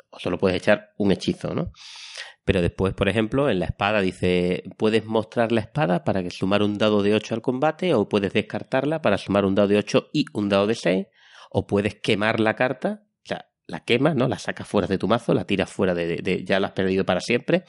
o 0.09 0.19
solo 0.19 0.37
puedes 0.37 0.57
echar 0.57 0.89
un 0.97 1.11
hechizo, 1.11 1.53
¿no? 1.55 1.71
Pero 2.51 2.61
después, 2.61 2.93
por 2.93 3.07
ejemplo, 3.07 3.49
en 3.49 3.59
la 3.59 3.65
espada 3.67 4.01
dice, 4.01 4.63
puedes 4.75 5.05
mostrar 5.05 5.53
la 5.53 5.61
espada 5.61 6.03
para 6.03 6.21
que 6.21 6.31
sumar 6.31 6.63
un 6.63 6.77
dado 6.77 7.01
de 7.01 7.13
8 7.15 7.33
al 7.35 7.41
combate 7.41 7.93
o 7.93 8.09
puedes 8.09 8.33
descartarla 8.33 9.01
para 9.01 9.17
sumar 9.17 9.45
un 9.45 9.55
dado 9.55 9.69
de 9.69 9.77
8 9.77 10.09
y 10.11 10.25
un 10.33 10.49
dado 10.49 10.67
de 10.67 10.75
6 10.75 11.05
o 11.49 11.65
puedes 11.65 11.95
quemar 11.95 12.41
la 12.41 12.55
carta. 12.57 13.03
O 13.23 13.25
sea, 13.25 13.45
la 13.67 13.85
quemas, 13.85 14.17
¿no? 14.17 14.27
La 14.27 14.37
sacas 14.37 14.67
fuera 14.67 14.85
de 14.85 14.97
tu 14.97 15.07
mazo, 15.07 15.33
la 15.33 15.45
tiras 15.45 15.71
fuera 15.71 15.93
de, 15.93 16.17
de- 16.17 16.43
ya 16.43 16.59
la 16.59 16.67
has 16.67 16.73
perdido 16.73 17.05
para 17.05 17.21
siempre 17.21 17.63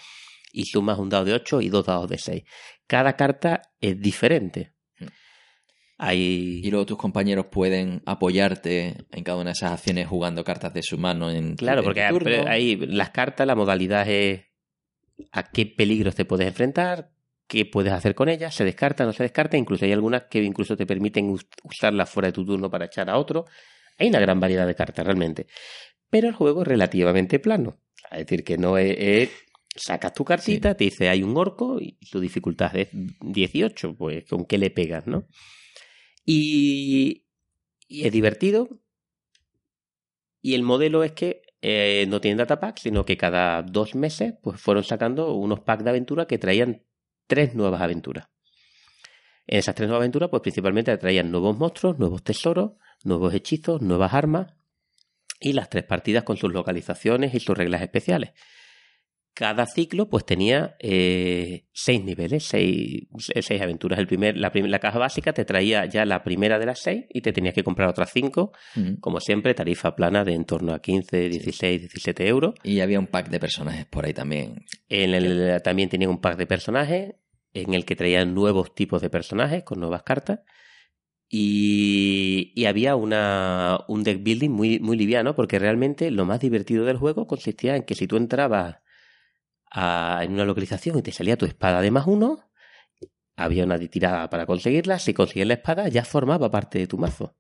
y 0.53 0.65
sumas 0.65 0.99
un 0.99 1.09
dado 1.11 1.27
de 1.27 1.35
8 1.35 1.61
y 1.61 1.69
dos 1.69 1.87
dados 1.87 2.09
de 2.09 2.19
6. 2.19 2.43
Cada 2.89 3.13
carta 3.15 3.63
es 3.81 4.01
diferente. 4.01 4.73
Hmm. 4.99 5.07
Hay... 5.99 6.61
Y 6.65 6.71
luego 6.73 6.87
tus 6.87 6.99
compañeros 6.99 7.47
pueden 7.53 8.03
apoyarte 8.05 8.97
en 9.13 9.23
cada 9.23 9.37
una 9.39 9.51
de 9.51 9.53
esas 9.53 9.71
acciones 9.71 10.09
jugando 10.09 10.43
cartas 10.43 10.75
de 10.75 10.83
su 10.83 10.99
mano 10.99 11.31
en 11.31 11.55
Claro, 11.55 11.85
porque 11.85 12.03
hay- 12.03 12.11
ahí 12.49 12.77
las 12.77 13.11
cartas, 13.11 13.47
la 13.47 13.55
modalidad 13.55 14.09
es 14.09 14.47
a 15.33 15.51
qué 15.51 15.67
peligros 15.67 16.15
te 16.15 16.25
puedes 16.25 16.47
enfrentar, 16.47 17.11
qué 17.47 17.67
puedes 17.67 17.93
hacer 17.93 18.15
con 18.15 18.29
ellas, 18.29 18.55
se 18.55 18.65
descarta, 18.65 19.05
no 19.05 19.13
se 19.13 19.23
descarta, 19.25 19.57
incluso 19.57 19.85
hay 19.85 19.93
algunas 19.93 20.25
que 20.25 20.43
incluso 20.43 20.77
te 20.77 20.87
permiten 20.87 21.31
us- 21.31 21.47
usarlas 21.65 22.11
fuera 22.11 22.29
de 22.29 22.33
tu 22.33 22.45
turno 22.45 22.71
para 22.71 22.87
echar 22.87 23.11
a 23.11 23.19
otro. 23.19 23.47
Hay 23.99 24.09
una 24.09 24.21
gran 24.21 24.41
variedad 24.41 24.67
de 24.67 24.75
cartas 24.75 25.05
realmente. 25.05 25.47
Pero 26.11 26.29
el 26.29 26.35
juego 26.35 26.63
es 26.63 26.69
relativamente 26.69 27.39
plano. 27.41 27.79
Es 28.11 28.19
decir, 28.21 28.45
que 28.45 28.59
no 28.59 28.79
es... 28.79 28.97
es- 28.99 29.31
sacas 29.75 30.13
tu 30.13 30.25
cartita, 30.25 30.75
te 30.77 30.85
dice 30.85 31.09
hay 31.09 31.23
un 31.23 31.35
orco 31.37 31.81
y 31.81 31.99
su 32.03 32.21
dificultad 32.21 32.77
es 32.77 32.89
18, 33.23 33.97
pues 33.97 34.25
con 34.29 34.45
qué 34.45 34.59
le 34.59 34.71
pegas, 34.71 35.07
¿no? 35.07 35.27
Y, 36.25 37.27
y 37.89 38.07
es 38.07 38.13
divertido. 38.13 38.69
Y 40.41 40.55
el 40.55 40.63
modelo 40.63 41.05
es 41.05 41.13
que 41.13 41.43
eh, 41.63 42.07
no 42.09 42.21
tienen 42.21 42.39
data 42.39 42.59
pack, 42.59 42.79
sino 42.79 43.05
que 43.05 43.17
cada 43.17 43.63
dos 43.63 43.95
meses 43.95 44.35
pues 44.43 44.61
fueron 44.61 44.83
sacando 44.83 45.33
unos 45.35 45.61
packs 45.61 45.85
de 45.85 45.91
aventura 45.91 46.27
que 46.27 46.37
traían 46.37 46.83
tres 47.29 47.55
nuevas 47.55 47.81
aventuras. 47.81 48.29
En 49.47 49.59
esas 49.59 49.75
tres 49.77 49.89
nuevas 49.89 50.03
aventuras, 50.03 50.29
pues 50.29 50.43
principalmente 50.43 50.97
traían 50.99 51.31
nuevos 51.31 51.57
monstruos, 51.57 51.99
nuevos 51.99 52.25
tesoros, 52.25 52.73
nuevos 53.05 53.33
hechizos, 53.33 53.81
nuevas 53.81 54.13
armas 54.13 54.55
y 55.39 55.53
las 55.53 55.71
tres 55.71 55.85
partidas 55.85 56.25
con 56.25 56.37
sus 56.37 56.53
localizaciones 56.53 57.33
y 57.35 57.41
sus 57.41 57.57
reglas 57.57 57.83
especiales. 57.83 58.33
Cada 59.35 59.65
ciclo 59.67 60.11
pues 60.11 60.27
tenía 60.27 60.77
eh, 60.79 61.65
seis 61.73 62.05
niveles, 62.05 62.45
seis, 62.45 63.09
seis 63.41 63.63
aventuras. 63.63 63.99
El 63.99 64.07
primer, 64.07 64.37
la, 64.37 64.53
prim- 64.53 64.67
la 64.67 64.79
caja 64.79 64.99
básica 64.99 65.33
te 65.33 65.45
traía 65.47 65.87
ya 65.87 66.05
la 66.05 66.23
primera 66.23 66.59
de 66.59 66.67
las 66.67 66.81
seis 66.81 67.07
y 67.09 67.23
te 67.23 67.33
tenías 67.33 67.55
que 67.55 67.65
comprar 67.65 67.89
otras 67.89 68.11
cinco 68.13 68.53
Mm. 68.77 68.97
como 69.01 69.21
siempre, 69.21 69.55
tarifa 69.55 69.97
plana 69.97 70.23
de 70.25 70.35
en 70.35 70.45
torno 70.45 70.75
a 70.75 70.81
15, 70.83 71.29
16, 71.31 71.81
17 71.81 72.29
euros. 72.29 72.55
Y 72.63 72.81
había 72.81 72.99
un 72.99 73.07
pack 73.07 73.31
de 73.31 73.41
personajes 73.41 73.87
por 73.87 74.05
ahí 74.05 74.13
también. 74.13 74.65
En 74.89 75.15
el, 75.15 75.63
también 75.63 75.89
tenía 75.89 76.09
un 76.11 76.21
pack 76.21 76.37
de 76.37 76.47
personajes 76.47 77.15
en 77.55 77.73
el 77.75 77.85
que 77.87 77.97
traían 77.97 78.35
nuevos 78.35 78.75
tipos 78.75 79.01
de 79.01 79.09
personajes 79.11 79.63
con 79.63 79.81
nuevas 79.81 80.03
cartas. 80.03 80.41
Y, 81.35 82.53
y 82.55 82.67
había 82.67 82.95
una, 82.95 83.79
un 83.89 84.03
deck 84.05 84.23
building 84.23 84.51
muy, 84.51 84.79
muy 84.81 84.99
liviano 84.99 85.35
porque 85.35 85.59
realmente 85.59 86.11
lo 86.11 86.27
más 86.27 86.41
divertido 86.41 86.85
del 86.85 86.99
juego 86.99 87.27
consistía 87.27 87.75
en 87.77 87.85
que 87.85 87.95
si 87.95 88.07
tú 88.07 88.19
entrabas 88.19 88.77
a- 89.73 90.21
en 90.23 90.33
una 90.33 90.45
localización 90.45 90.99
y 90.99 91.03
te 91.03 91.13
salía 91.13 91.37
tu 91.37 91.47
espada 91.47 91.81
de 91.81 91.91
más 91.91 92.07
uno, 92.07 92.41
había 93.37 93.65
una 93.65 93.79
tirada 93.79 94.29
para 94.31 94.47
conseguirla. 94.47 94.99
Si 94.99 95.15
conseguías 95.15 95.49
la 95.49 95.55
espada 95.55 95.89
ya 95.89 96.05
formaba 96.05 96.51
parte 96.51 96.79
de 96.79 96.87
tu 96.87 96.99
mazo. 96.99 97.35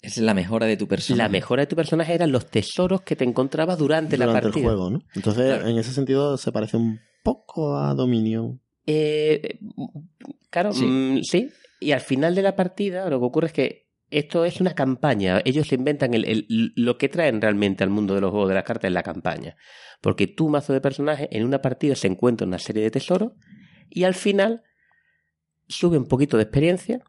Es 0.00 0.18
la 0.18 0.34
mejora 0.34 0.66
de 0.66 0.76
tu 0.76 0.88
personaje. 0.88 1.22
La 1.22 1.28
mejora 1.28 1.62
de 1.62 1.66
tu 1.68 1.76
personaje 1.76 2.12
eran 2.14 2.32
los 2.32 2.46
tesoros 2.50 3.02
que 3.02 3.14
te 3.14 3.24
encontrabas 3.24 3.78
durante, 3.78 4.16
la 4.18 4.26
durante 4.26 4.46
partida. 4.48 4.60
el 4.64 4.68
juego, 4.76 4.90
¿no? 4.90 5.02
Entonces, 5.14 5.44
Claro. 5.54 5.68
en 5.68 5.78
ese 5.78 5.92
sentido, 5.92 6.36
se 6.36 6.50
parece 6.50 6.76
un 6.76 7.00
poco 7.22 7.76
a 7.76 7.94
Dominion. 7.94 8.60
Eh, 8.86 9.60
claro, 10.50 10.72
Sí. 10.72 10.84
mm, 10.86 11.22
sí. 11.22 11.50
Y 11.80 11.92
al 11.92 12.00
final 12.00 12.34
de 12.34 12.42
la 12.42 12.56
partida, 12.56 13.08
lo 13.10 13.20
que 13.20 13.26
ocurre 13.26 13.46
es 13.48 13.52
que 13.52 13.81
esto 14.12 14.44
es 14.44 14.60
una 14.60 14.74
campaña. 14.74 15.40
Ellos 15.44 15.66
se 15.68 15.74
inventan 15.74 16.14
el, 16.14 16.24
el- 16.24 16.72
lo 16.76 16.98
que 16.98 17.08
traen 17.08 17.40
realmente 17.40 17.82
al 17.84 17.90
mundo 17.90 18.14
de 18.14 18.20
los 18.20 18.30
juegos 18.30 18.48
de 18.48 18.54
las 18.54 18.64
cartas 18.64 18.88
en 18.88 18.94
la 18.94 19.02
campaña. 19.02 19.56
Porque 20.00 20.26
tu 20.26 20.48
mazo 20.48 20.72
de 20.72 20.80
personajes 20.80 21.28
en 21.30 21.44
una 21.44 21.60
partida 21.62 21.94
se 21.94 22.06
encuentra 22.08 22.46
una 22.46 22.58
serie 22.58 22.82
de 22.82 22.90
tesoros 22.90 23.32
y 23.90 24.04
al 24.04 24.14
final 24.14 24.62
sube 25.68 25.96
un 25.98 26.06
poquito 26.06 26.36
de 26.36 26.42
experiencia, 26.44 27.00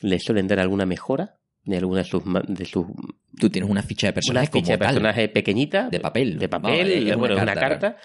le 0.00 0.18
suelen 0.18 0.46
dar 0.48 0.60
alguna 0.60 0.86
mejora 0.86 1.38
de 1.64 1.76
alguna 1.76 2.00
de 2.02 2.04
sus, 2.08 2.22
de 2.48 2.64
sus 2.64 2.86
Tú 3.38 3.50
tienes 3.50 3.70
una 3.70 3.82
ficha 3.82 4.06
de 4.06 4.10
una 4.10 4.14
personaje 4.14 4.46
ficha 4.50 4.72
de 4.72 4.78
tal. 4.78 4.86
personaje 4.88 5.28
pequeñita 5.28 5.88
De 5.90 6.00
papel. 6.00 6.38
de 6.38 6.48
papel, 6.48 6.90
es 6.90 7.04
una 7.04 7.16
bueno, 7.16 7.36
es 7.36 7.42
una 7.42 7.54
carta. 7.54 7.96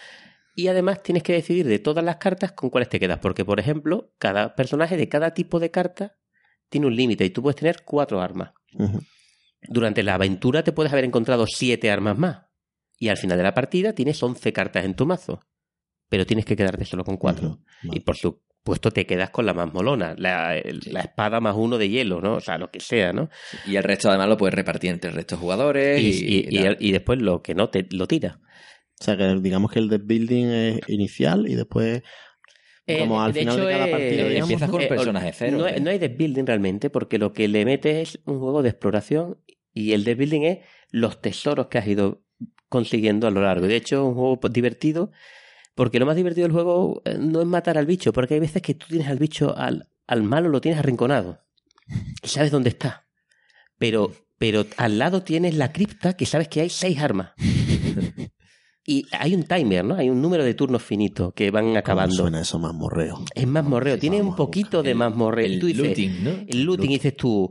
Y 0.56 0.68
además 0.68 1.02
tienes 1.02 1.24
que 1.24 1.34
decidir 1.34 1.66
de 1.68 1.80
todas 1.80 2.04
las 2.04 2.18
cartas 2.18 2.52
con 2.52 2.70
cuáles 2.70 2.90
te 2.90 3.00
quedas. 3.00 3.18
Porque, 3.20 3.44
por 3.46 3.60
ejemplo, 3.60 4.14
cada 4.20 4.54
personaje 4.56 4.98
de 4.98 5.10
cada 5.10 5.34
tipo 5.34 5.60
de 5.60 5.72
carta 5.72 6.16
tiene 6.74 6.88
un 6.88 6.96
límite 6.96 7.24
y 7.24 7.30
tú 7.30 7.42
puedes 7.42 7.56
tener 7.56 7.84
cuatro 7.86 8.20
armas. 8.22 8.52
Durante 9.68 10.04
la 10.04 10.16
aventura 10.16 10.64
te 10.64 10.74
puedes 10.74 10.92
haber 10.92 11.06
encontrado 11.06 11.46
siete 11.48 11.90
armas 11.90 12.18
más. 12.18 12.46
Y 13.00 13.08
al 13.10 13.18
final 13.18 13.38
de 13.38 13.44
la 13.44 13.54
partida 13.54 13.94
tienes 13.94 14.22
11 14.22 14.52
cartas 14.54 14.84
en 14.86 14.96
tu 14.96 15.06
mazo. 15.06 15.40
Pero 16.10 16.26
tienes 16.26 16.46
que 16.46 16.56
quedarte 16.56 16.86
solo 16.86 17.04
con 17.04 17.18
cuatro. 17.18 17.60
Y 17.84 18.02
por 18.02 18.18
supuesto 18.18 18.92
te 18.92 19.06
quedas 19.06 19.30
con 19.30 19.46
la 19.46 19.54
más 19.54 19.74
molona. 19.74 20.16
La, 20.18 20.56
la 20.86 21.00
espada 21.02 21.40
más 21.40 21.56
uno 21.58 21.78
de 21.78 21.90
hielo, 21.90 22.22
¿no? 22.22 22.36
O 22.36 22.40
sea, 22.42 22.58
lo 22.58 22.70
que 22.72 22.80
sea, 22.80 23.14
¿no? 23.14 23.30
Y 23.66 23.76
el 23.78 23.84
resto 23.84 24.10
además 24.10 24.28
lo 24.30 24.38
puedes 24.38 24.54
repartir 24.54 24.92
entre 24.92 25.10
el 25.10 25.16
resto 25.16 25.36
de 25.36 25.42
jugadores. 25.42 26.02
Y, 26.02 26.06
Y, 26.26 26.48
y- 26.50 26.58
y- 26.80 26.90
y 26.90 26.92
después 26.92 27.22
lo 27.22 27.42
que 27.42 27.56
no, 27.56 27.70
te 27.70 27.88
lo 27.92 28.08
tira. 28.08 28.40
O 29.00 29.04
sea, 29.04 29.18
que 29.18 29.36
digamos 29.42 29.72
que 29.72 29.80
el 29.80 29.90
deck 29.90 30.04
building 30.06 30.46
es 30.46 30.80
inicial 30.88 31.48
y 31.50 31.56
después, 31.56 32.04
como 32.86 33.22
Eh, 33.22 33.26
al 33.26 33.34
de 33.34 33.40
final 33.40 33.56
hecho, 33.56 33.66
de 33.66 33.74
cada 33.74 33.88
eh, 33.88 33.92
partida, 33.92 34.28
digamos, 34.28 34.50
empiezas 34.50 34.70
con 34.70 34.80
un 34.80 34.82
Eh, 34.86 34.88
personaje 34.90 35.32
cero. 35.34 35.58
No, 35.58 35.68
¿eh? 35.68 35.80
no 35.80 35.90
hay 35.90 36.00
deck 36.00 36.18
building 36.18 36.46
realmente, 36.46 36.90
porque 36.90 37.18
lo 37.18 37.34
que 37.34 37.48
le 37.48 37.66
metes 37.66 38.16
es 38.16 38.20
un 38.26 38.40
juego 38.40 38.62
de 38.62 38.70
exploración 38.70 39.38
y 39.74 39.94
el 39.94 40.04
deck 40.04 40.18
building 40.18 40.42
es 40.42 40.60
los 40.90 41.22
tesoros 41.22 41.68
que 41.68 41.78
has 41.78 41.88
ido 41.88 42.24
consiguiendo 42.70 43.28
a 43.28 43.32
lo 43.32 43.42
largo. 43.42 43.68
De 43.68 43.76
hecho, 43.76 43.98
es 43.98 44.08
un 44.08 44.14
juego 44.16 44.40
divertido, 44.50 45.12
porque 45.76 46.00
lo 46.00 46.06
más 46.06 46.16
divertido 46.16 46.46
del 46.48 46.54
juego 46.54 47.02
no 47.20 47.42
es 47.42 47.48
matar 47.48 47.78
al 47.78 47.86
bicho, 47.86 48.14
porque 48.14 48.36
hay 48.36 48.40
veces 48.40 48.62
que 48.62 48.74
tú 48.76 48.88
tienes 48.90 49.08
al 49.08 49.18
bicho, 49.20 49.56
al, 49.58 49.90
al 50.08 50.24
malo 50.24 50.50
lo 50.50 50.62
tienes 50.62 50.80
arrinconado 50.80 51.40
y 52.24 52.28
sabes 52.28 52.52
dónde 52.52 52.70
está. 52.70 53.08
Pero, 53.78 54.14
pero 54.38 54.66
al 54.78 54.98
lado 55.00 55.24
tienes 55.24 55.56
la 55.56 55.72
cripta 55.72 56.16
que 56.16 56.26
sabes 56.26 56.48
que 56.48 56.62
hay 56.62 56.70
seis 56.70 57.00
armas. 57.00 57.32
Y 58.86 59.06
hay 59.12 59.34
un 59.34 59.44
timer, 59.44 59.86
¿no? 59.86 59.96
Hay 59.96 60.10
un 60.10 60.22
número 60.22 60.44
de 60.44 60.54
turnos 60.56 60.84
finito 60.84 61.32
que 61.32 61.52
van 61.52 61.66
¿cómo 61.68 61.78
acabando. 61.78 62.16
suena 62.16 62.42
eso? 62.42 62.60
Es 63.34 63.48
más 63.48 63.64
morreo, 63.64 63.98
tiene 63.98 64.22
un 64.22 64.36
poquito 64.36 64.84
de 64.84 64.92
El- 64.92 64.98
más 64.98 65.16
morreo. 65.16 65.46
El 65.46 65.60
Tú 65.60 65.68
dices, 65.68 65.86
looting, 65.88 66.24
¿no? 66.24 66.30
el 66.48 66.64
looting, 66.64 66.92
y 66.92 66.94
dices 66.96 67.16
tú, 67.16 67.50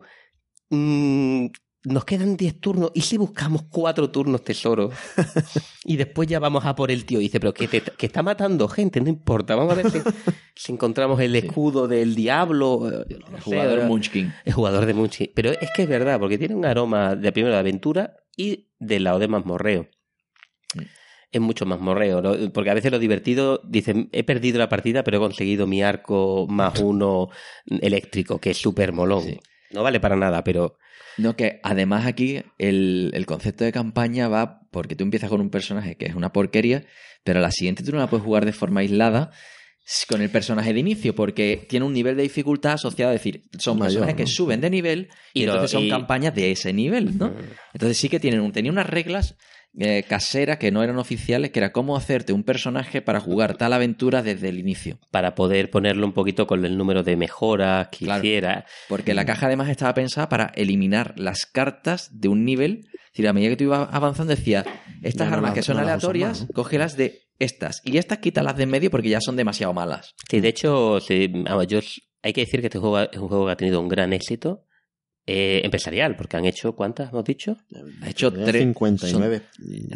mm, 0.71 1.47
nos 1.85 2.05
quedan 2.05 2.37
10 2.37 2.61
turnos, 2.61 2.93
¿y 2.95 3.01
si 3.01 3.17
buscamos 3.17 3.63
cuatro 3.69 4.11
turnos 4.11 4.45
tesoro? 4.45 4.91
y 5.85 5.97
después 5.97 6.29
ya 6.29 6.39
vamos 6.39 6.65
a 6.65 6.75
por 6.77 6.91
el 6.91 7.05
tío. 7.05 7.19
Y 7.19 7.25
dice, 7.25 7.41
pero 7.41 7.53
que, 7.55 7.67
te- 7.67 7.81
que 7.83 8.07
está 8.07 8.23
matando 8.23 8.69
gente, 8.69 9.01
no 9.01 9.09
importa, 9.09 9.57
vamos 9.57 9.73
a 9.73 9.77
ver 9.83 9.91
si, 9.91 9.99
si 10.55 10.73
encontramos 10.73 11.21
el 11.21 11.35
escudo 11.35 11.89
del 11.89 12.15
diablo. 12.15 12.81
no 12.83 12.99
El 13.01 13.23
sé, 13.37 13.41
jugador. 13.43 13.85
Munchkin. 13.87 14.33
El 14.45 14.53
jugador 14.53 14.87
de 14.87 14.95
Munchi. 14.95 15.29
Pero 15.35 15.51
es 15.51 15.71
que 15.75 15.83
es 15.83 15.89
verdad, 15.89 16.21
porque 16.21 16.39
tiene 16.39 16.55
un 16.55 16.65
aroma 16.65 17.17
de 17.17 17.33
primero 17.33 17.55
de 17.55 17.61
aventura 17.61 18.15
y 18.37 18.69
del 18.79 19.05
lado 19.05 19.19
de 19.19 19.29
mazmorreo. 19.29 19.89
Es 21.33 21.41
mucho 21.41 21.65
más 21.67 21.81
morreo, 21.81 22.21
¿no? 22.21 22.53
porque 22.53 22.71
a 22.71 22.75
veces 22.75 22.93
lo 22.93 22.99
divertido, 22.99 23.61
dicen, 23.65 24.11
he 24.13 24.23
perdido 24.23 24.59
la 24.59 24.69
partida, 24.69 25.03
pero 25.03 25.17
he 25.17 25.21
conseguido 25.21 25.67
mi 25.67 25.83
arco 25.83 26.47
más 26.49 26.79
uno 26.81 27.31
eléctrico, 27.67 28.39
que 28.39 28.51
es 28.51 28.59
súper 28.59 28.93
molón. 28.93 29.25
Sí. 29.25 29.41
No 29.71 29.83
vale 29.83 29.99
para 30.01 30.17
nada, 30.17 30.45
pero 30.45 30.77
No, 31.17 31.35
que 31.35 31.59
además 31.63 32.07
aquí 32.07 32.43
el, 32.59 33.11
el 33.15 33.27
concepto 33.27 33.65
de 33.65 33.73
campaña 33.73 34.29
va 34.29 34.61
porque 34.71 34.95
tú 34.95 35.05
empiezas 35.05 35.31
con 35.31 35.41
un 35.41 35.49
personaje 35.51 35.97
que 35.97 36.07
es 36.07 36.15
una 36.15 36.33
porquería, 36.33 36.85
pero 37.25 37.39
a 37.39 37.43
la 37.43 37.51
siguiente 37.51 37.83
tú 37.83 37.93
no 37.93 37.99
la 37.99 38.09
puedes 38.09 38.25
jugar 38.25 38.45
de 38.45 38.53
forma 38.53 38.81
aislada 38.81 39.31
con 40.09 40.23
el 40.23 40.31
personaje 40.31 40.73
de 40.73 40.81
inicio, 40.81 41.15
porque 41.15 41.67
tiene 41.69 41.85
un 41.85 41.93
nivel 41.93 42.17
de 42.17 42.23
dificultad 42.23 42.75
asociado, 42.75 43.13
es 43.13 43.21
decir, 43.21 43.45
son 43.59 43.79
Mayor, 43.79 44.03
personajes 44.03 44.17
que 44.17 44.27
suben 44.27 44.61
de 44.61 44.71
nivel 44.71 45.09
y, 45.35 45.43
entonces 45.43 45.71
son 45.73 45.83
y- 45.85 45.89
campañas 45.91 46.35
de 46.35 46.53
ese 46.53 46.73
nivel, 46.73 47.19
¿no? 47.19 47.29
Mm. 47.29 47.37
Entonces 47.75 47.97
sí 47.99 48.09
que 48.09 48.21
tienen 48.21 48.41
un, 48.41 48.53
tenía 48.53 48.71
unas 48.71 48.89
reglas 48.89 49.37
eh, 49.79 50.05
caseras 50.07 50.59
que 50.59 50.71
no 50.71 50.83
eran 50.83 50.99
oficiales, 50.99 51.51
que 51.51 51.59
era 51.61 51.73
cómo 51.73 51.97
hacerte 51.97 52.33
un 52.33 52.43
personaje 52.45 53.01
para 53.01 53.21
jugar 53.21 53.57
tal 53.57 53.73
aventura 53.73 54.23
desde 54.23 54.49
el 54.51 54.59
inicio. 54.59 54.99
para 55.11 55.35
poder 55.35 55.71
ponerlo 55.71 56.07
un 56.07 56.13
poquito 56.13 56.47
con 56.47 56.65
el 56.65 56.77
número 56.77 57.03
de 57.03 57.17
mejoras 57.17 57.89
que 57.89 58.05
Claro. 58.05 58.23
hiciera. 58.23 58.67
Porque 58.89 59.13
Mm. 59.13 59.17
la 59.17 59.25
caja 59.25 59.47
además 59.47 59.69
estaba 59.71 59.95
pensada 59.95 60.29
para 60.29 60.53
eliminar 60.57 61.15
las 61.17 61.47
cartas 61.47 62.11
de 62.21 62.29
un 62.29 62.45
nivel. 62.45 62.81
Es 62.93 63.13
decir, 63.13 63.29
a 63.29 63.33
medida 63.33 63.51
que 63.51 63.57
tú 63.57 63.65
ibas 63.65 63.89
avanzando 63.93 64.35
decía, 64.35 64.65
estas 65.03 65.29
no 65.29 65.35
armas 65.35 65.53
que 65.55 65.63
son 65.63 65.77
no 65.77 65.83
aleatorias, 65.83 66.43
¿no? 66.43 66.49
cógelas 66.55 66.97
de 66.97 67.23
estas. 67.39 67.81
Y 67.85 67.97
estas 67.99 68.19
quítalas 68.19 68.57
de 68.57 68.63
en 68.65 68.71
medio 68.71 68.91
porque 68.91 69.09
ya 69.09 69.21
son 69.21 69.37
demasiado 69.37 69.73
malas. 69.75 70.15
Sí, 70.31 70.41
de 70.41 70.49
hecho, 70.49 71.01
sí, 71.01 71.29
vamos, 71.33 71.67
yo, 71.67 71.81
hay 72.23 72.33
que 72.33 72.43
decir 72.43 72.61
que 72.61 72.67
este 72.69 72.79
juego 72.79 73.01
es 73.01 73.19
un 73.19 73.29
juego 73.29 73.47
que 73.47 73.53
ha 73.53 73.57
tenido 73.57 73.81
un 73.81 73.89
gran 73.89 74.13
éxito, 74.13 74.65
Eh, 75.25 75.61
empresarial, 75.63 76.17
porque 76.17 76.37
han 76.37 76.45
hecho, 76.47 76.75
¿cuántas 76.75 77.11
hemos 77.13 77.23
dicho? 77.25 77.57
Ha 78.03 78.11
hecho 78.11 78.33
tres. 78.33 78.61
59. 78.61 79.43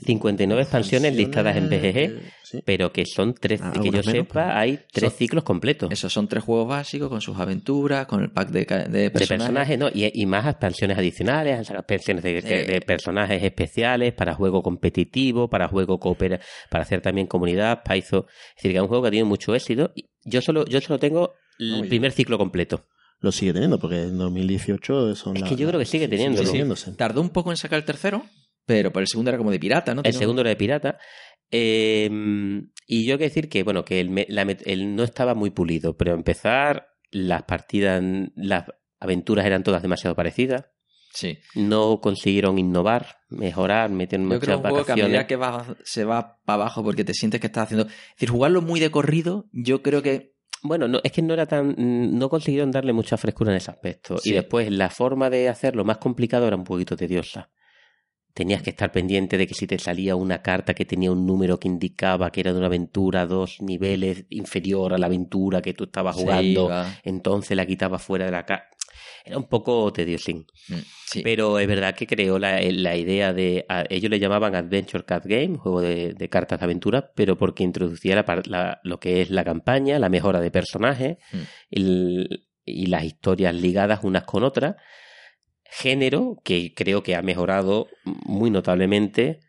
59 0.04 0.62
expansiones 0.62 1.16
listadas 1.16 1.56
en 1.56 1.68
BGG, 1.68 2.20
Sí. 2.44 2.60
pero 2.64 2.92
que 2.92 3.04
son 3.06 3.34
tres, 3.34 3.60
Ah, 3.60 3.72
que 3.72 3.80
yo 3.86 3.90
menos, 3.90 4.06
sepa, 4.06 4.44
pero- 4.46 4.56
hay 4.56 4.78
tres 4.92 5.10
Son- 5.10 5.18
ciclos 5.18 5.42
completos. 5.42 5.90
Esos 5.90 6.12
son 6.12 6.28
tres 6.28 6.44
juegos 6.44 6.68
básicos 6.68 7.08
con 7.08 7.20
sus 7.20 7.36
aventuras, 7.38 8.06
con 8.06 8.22
el 8.22 8.30
pack 8.30 8.50
de, 8.50 8.66
ca- 8.66 8.84
de 8.84 8.98
de 9.00 9.10
personajes. 9.10 9.46
personajes, 9.52 9.78
¿no? 9.80 9.88
Y, 9.92 10.10
y 10.14 10.26
más 10.26 10.46
expansiones 10.46 10.96
adicionales, 10.96 11.68
expansiones 11.70 12.22
de, 12.22 12.42
Sí. 12.42 12.48
de 12.72 12.80
personajes 12.82 13.42
especiales 13.42 14.12
para 14.12 14.32
juego 14.34 14.62
competitivo, 14.62 15.48
para 15.50 15.66
juego 15.66 15.98
coopera, 15.98 16.38
para 16.70 16.82
hacer 16.84 17.00
también 17.00 17.26
comunidad, 17.26 17.82
Paizo. 17.84 18.26
Es 18.50 18.56
decir, 18.62 18.70
que 18.70 18.76
es 18.76 18.82
un 18.82 18.88
juego 18.88 19.02
que 19.02 19.08
ha 19.08 19.10
tenido 19.10 19.26
mucho 19.26 19.54
éxito. 19.56 19.90
Y 19.96 20.06
Yo 20.24 20.40
solo, 20.40 20.64
yo 20.66 20.80
solo 20.80 20.98
tengo 20.98 21.34
el 21.58 21.70
No, 21.80 21.84
y- 21.84 21.88
primer 21.88 22.10
ciclo 22.12 22.36
completo. 22.38 22.84
Lo 23.26 23.32
sigue 23.32 23.52
teniendo, 23.52 23.80
porque 23.80 24.02
en 24.04 24.16
2018 24.18 25.16
son 25.16 25.36
Es 25.36 25.42
la- 25.42 25.48
que 25.48 25.56
yo 25.56 25.66
creo 25.66 25.80
que 25.80 25.84
sigue 25.84 26.04
sí, 26.04 26.10
teniéndolo. 26.10 26.76
sigue. 26.76 26.96
Tardó 26.96 27.20
un 27.20 27.30
poco 27.30 27.50
en 27.50 27.56
sacar 27.56 27.80
el 27.80 27.84
tercero, 27.84 28.24
pero 28.64 28.92
por 28.92 29.02
el 29.02 29.08
segundo 29.08 29.30
era 29.30 29.38
como 29.38 29.50
de 29.50 29.58
pirata, 29.58 29.96
¿no? 29.96 30.02
El 30.04 30.12
segundo 30.12 30.42
era 30.42 30.50
de 30.50 30.56
pirata. 30.56 30.98
Eh, 31.50 32.08
y 32.86 33.04
yo 33.04 33.14
hay 33.14 33.18
que 33.18 33.24
decir 33.24 33.48
que, 33.48 33.64
bueno, 33.64 33.84
que 33.84 33.98
el, 34.00 34.26
la 34.28 34.42
el 34.42 34.94
no 34.94 35.02
estaba 35.02 35.34
muy 35.34 35.50
pulido, 35.50 35.96
pero 35.96 36.14
empezar, 36.14 36.86
las 37.10 37.42
partidas, 37.42 38.00
las 38.36 38.66
aventuras 39.00 39.44
eran 39.44 39.64
todas 39.64 39.82
demasiado 39.82 40.14
parecidas. 40.14 40.66
Sí. 41.12 41.38
No 41.54 42.00
consiguieron 42.00 42.58
innovar, 42.58 43.16
mejorar, 43.30 43.90
metieron 43.90 44.30
Yo 44.30 44.38
creo 44.38 44.58
muchas 44.58 44.60
que 44.60 44.66
un 44.66 44.70
juego 44.70 44.84
que 44.86 44.92
a 44.92 44.96
medida 44.96 45.26
que 45.26 45.36
va, 45.36 45.76
se 45.82 46.04
va 46.04 46.38
para 46.44 46.62
abajo 46.62 46.84
porque 46.84 47.04
te 47.04 47.14
sientes 47.14 47.40
que 47.40 47.46
estás 47.46 47.64
haciendo... 47.64 47.86
Es 47.86 47.92
decir, 48.16 48.28
jugarlo 48.28 48.60
muy 48.60 48.80
de 48.80 48.90
corrido, 48.90 49.48
yo 49.52 49.82
creo 49.82 50.02
que... 50.02 50.35
Bueno, 50.62 50.88
no, 50.88 51.00
es 51.02 51.12
que 51.12 51.22
no 51.22 51.34
era 51.34 51.46
tan. 51.46 51.74
No 52.18 52.28
consiguieron 52.28 52.70
darle 52.70 52.92
mucha 52.92 53.16
frescura 53.16 53.50
en 53.50 53.58
ese 53.58 53.70
aspecto. 53.70 54.18
Sí. 54.18 54.30
Y 54.30 54.32
después 54.32 54.70
la 54.70 54.90
forma 54.90 55.30
de 55.30 55.48
hacerlo 55.48 55.84
más 55.84 55.98
complicado 55.98 56.46
era 56.46 56.56
un 56.56 56.64
poquito 56.64 56.96
tediosa. 56.96 57.50
Tenías 58.34 58.62
que 58.62 58.68
estar 58.68 58.92
pendiente 58.92 59.38
de 59.38 59.46
que 59.46 59.54
si 59.54 59.66
te 59.66 59.78
salía 59.78 60.14
una 60.14 60.42
carta 60.42 60.74
que 60.74 60.84
tenía 60.84 61.10
un 61.10 61.24
número 61.24 61.58
que 61.58 61.68
indicaba 61.68 62.30
que 62.30 62.40
era 62.40 62.52
de 62.52 62.58
una 62.58 62.66
aventura 62.66 63.24
dos 63.24 63.62
niveles 63.62 64.26
inferior 64.28 64.92
a 64.92 64.98
la 64.98 65.06
aventura 65.06 65.62
que 65.62 65.72
tú 65.72 65.84
estabas 65.84 66.16
jugando, 66.16 66.70
entonces 67.02 67.56
la 67.56 67.64
quitabas 67.64 68.02
fuera 68.02 68.26
de 68.26 68.32
la 68.32 68.44
carta. 68.44 68.75
Era 69.26 69.36
un 69.38 69.48
poco 69.48 69.92
tediosín. 69.92 70.46
Mm, 70.68 70.74
Sí. 71.08 71.20
Pero 71.22 71.58
es 71.60 71.68
verdad 71.68 71.94
que 71.94 72.06
creó 72.06 72.38
la, 72.38 72.60
la 72.60 72.96
idea 72.96 73.32
de. 73.32 73.64
a- 73.68 73.84
ellos 73.90 74.10
le 74.10 74.18
llamaban 74.18 74.54
Adventure 74.56 75.04
Card 75.04 75.22
Game, 75.26 75.56
juego 75.56 75.80
de, 75.80 76.14
de 76.14 76.28
cartas 76.28 76.58
de 76.58 76.64
aventura, 76.64 77.12
pero 77.14 77.36
porque 77.38 77.62
introducía 77.62 78.16
la 78.16 78.42
la- 78.46 78.80
lo 78.82 78.98
que 78.98 79.20
es 79.22 79.30
la 79.30 79.44
campaña, 79.44 79.98
la 79.98 80.08
mejora 80.08 80.40
de 80.40 80.50
personajes 80.50 81.18
Mm. 81.32 81.36
el- 81.70 82.46
y 82.64 82.86
las 82.86 83.04
historias 83.04 83.54
ligadas 83.54 84.00
unas 84.02 84.24
con 84.24 84.42
otras. 84.42 84.74
Género 85.64 86.36
que 86.44 86.74
creo 86.74 87.02
que 87.02 87.14
ha 87.16 87.22
mejorado 87.22 87.88
muy 88.04 88.50
notablemente 88.50 89.40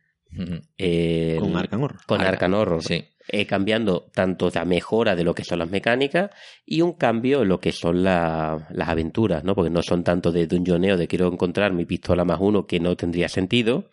Con 1.39 1.55
Arkham 1.55 1.83
Horror. 1.83 1.99
con 2.05 2.21
Horror. 2.53 2.83
Sí. 2.83 3.05
Eh, 3.29 3.45
cambiando 3.45 4.09
tanto 4.13 4.49
la 4.53 4.63
mejora 4.63 5.15
de 5.15 5.23
lo 5.25 5.33
que 5.35 5.43
son 5.43 5.59
las 5.59 5.69
mecánicas 5.69 6.31
y 6.65 6.81
un 6.81 6.93
cambio 6.93 7.41
en 7.41 7.49
lo 7.49 7.59
que 7.59 7.73
son 7.73 8.01
la- 8.03 8.67
las 8.71 8.87
aventuras, 8.87 9.43
¿no? 9.43 9.53
Porque 9.53 9.69
no 9.69 9.81
son 9.83 10.03
tanto 10.03 10.31
de 10.31 10.47
dungeoneo 10.47 10.95
de 10.95 11.07
quiero 11.07 11.27
encontrar 11.27 11.73
mi 11.73 11.83
pistola 11.85 12.23
más 12.23 12.39
uno 12.39 12.65
que 12.65 12.79
no 12.79 12.95
tendría 12.95 13.27
sentido, 13.27 13.89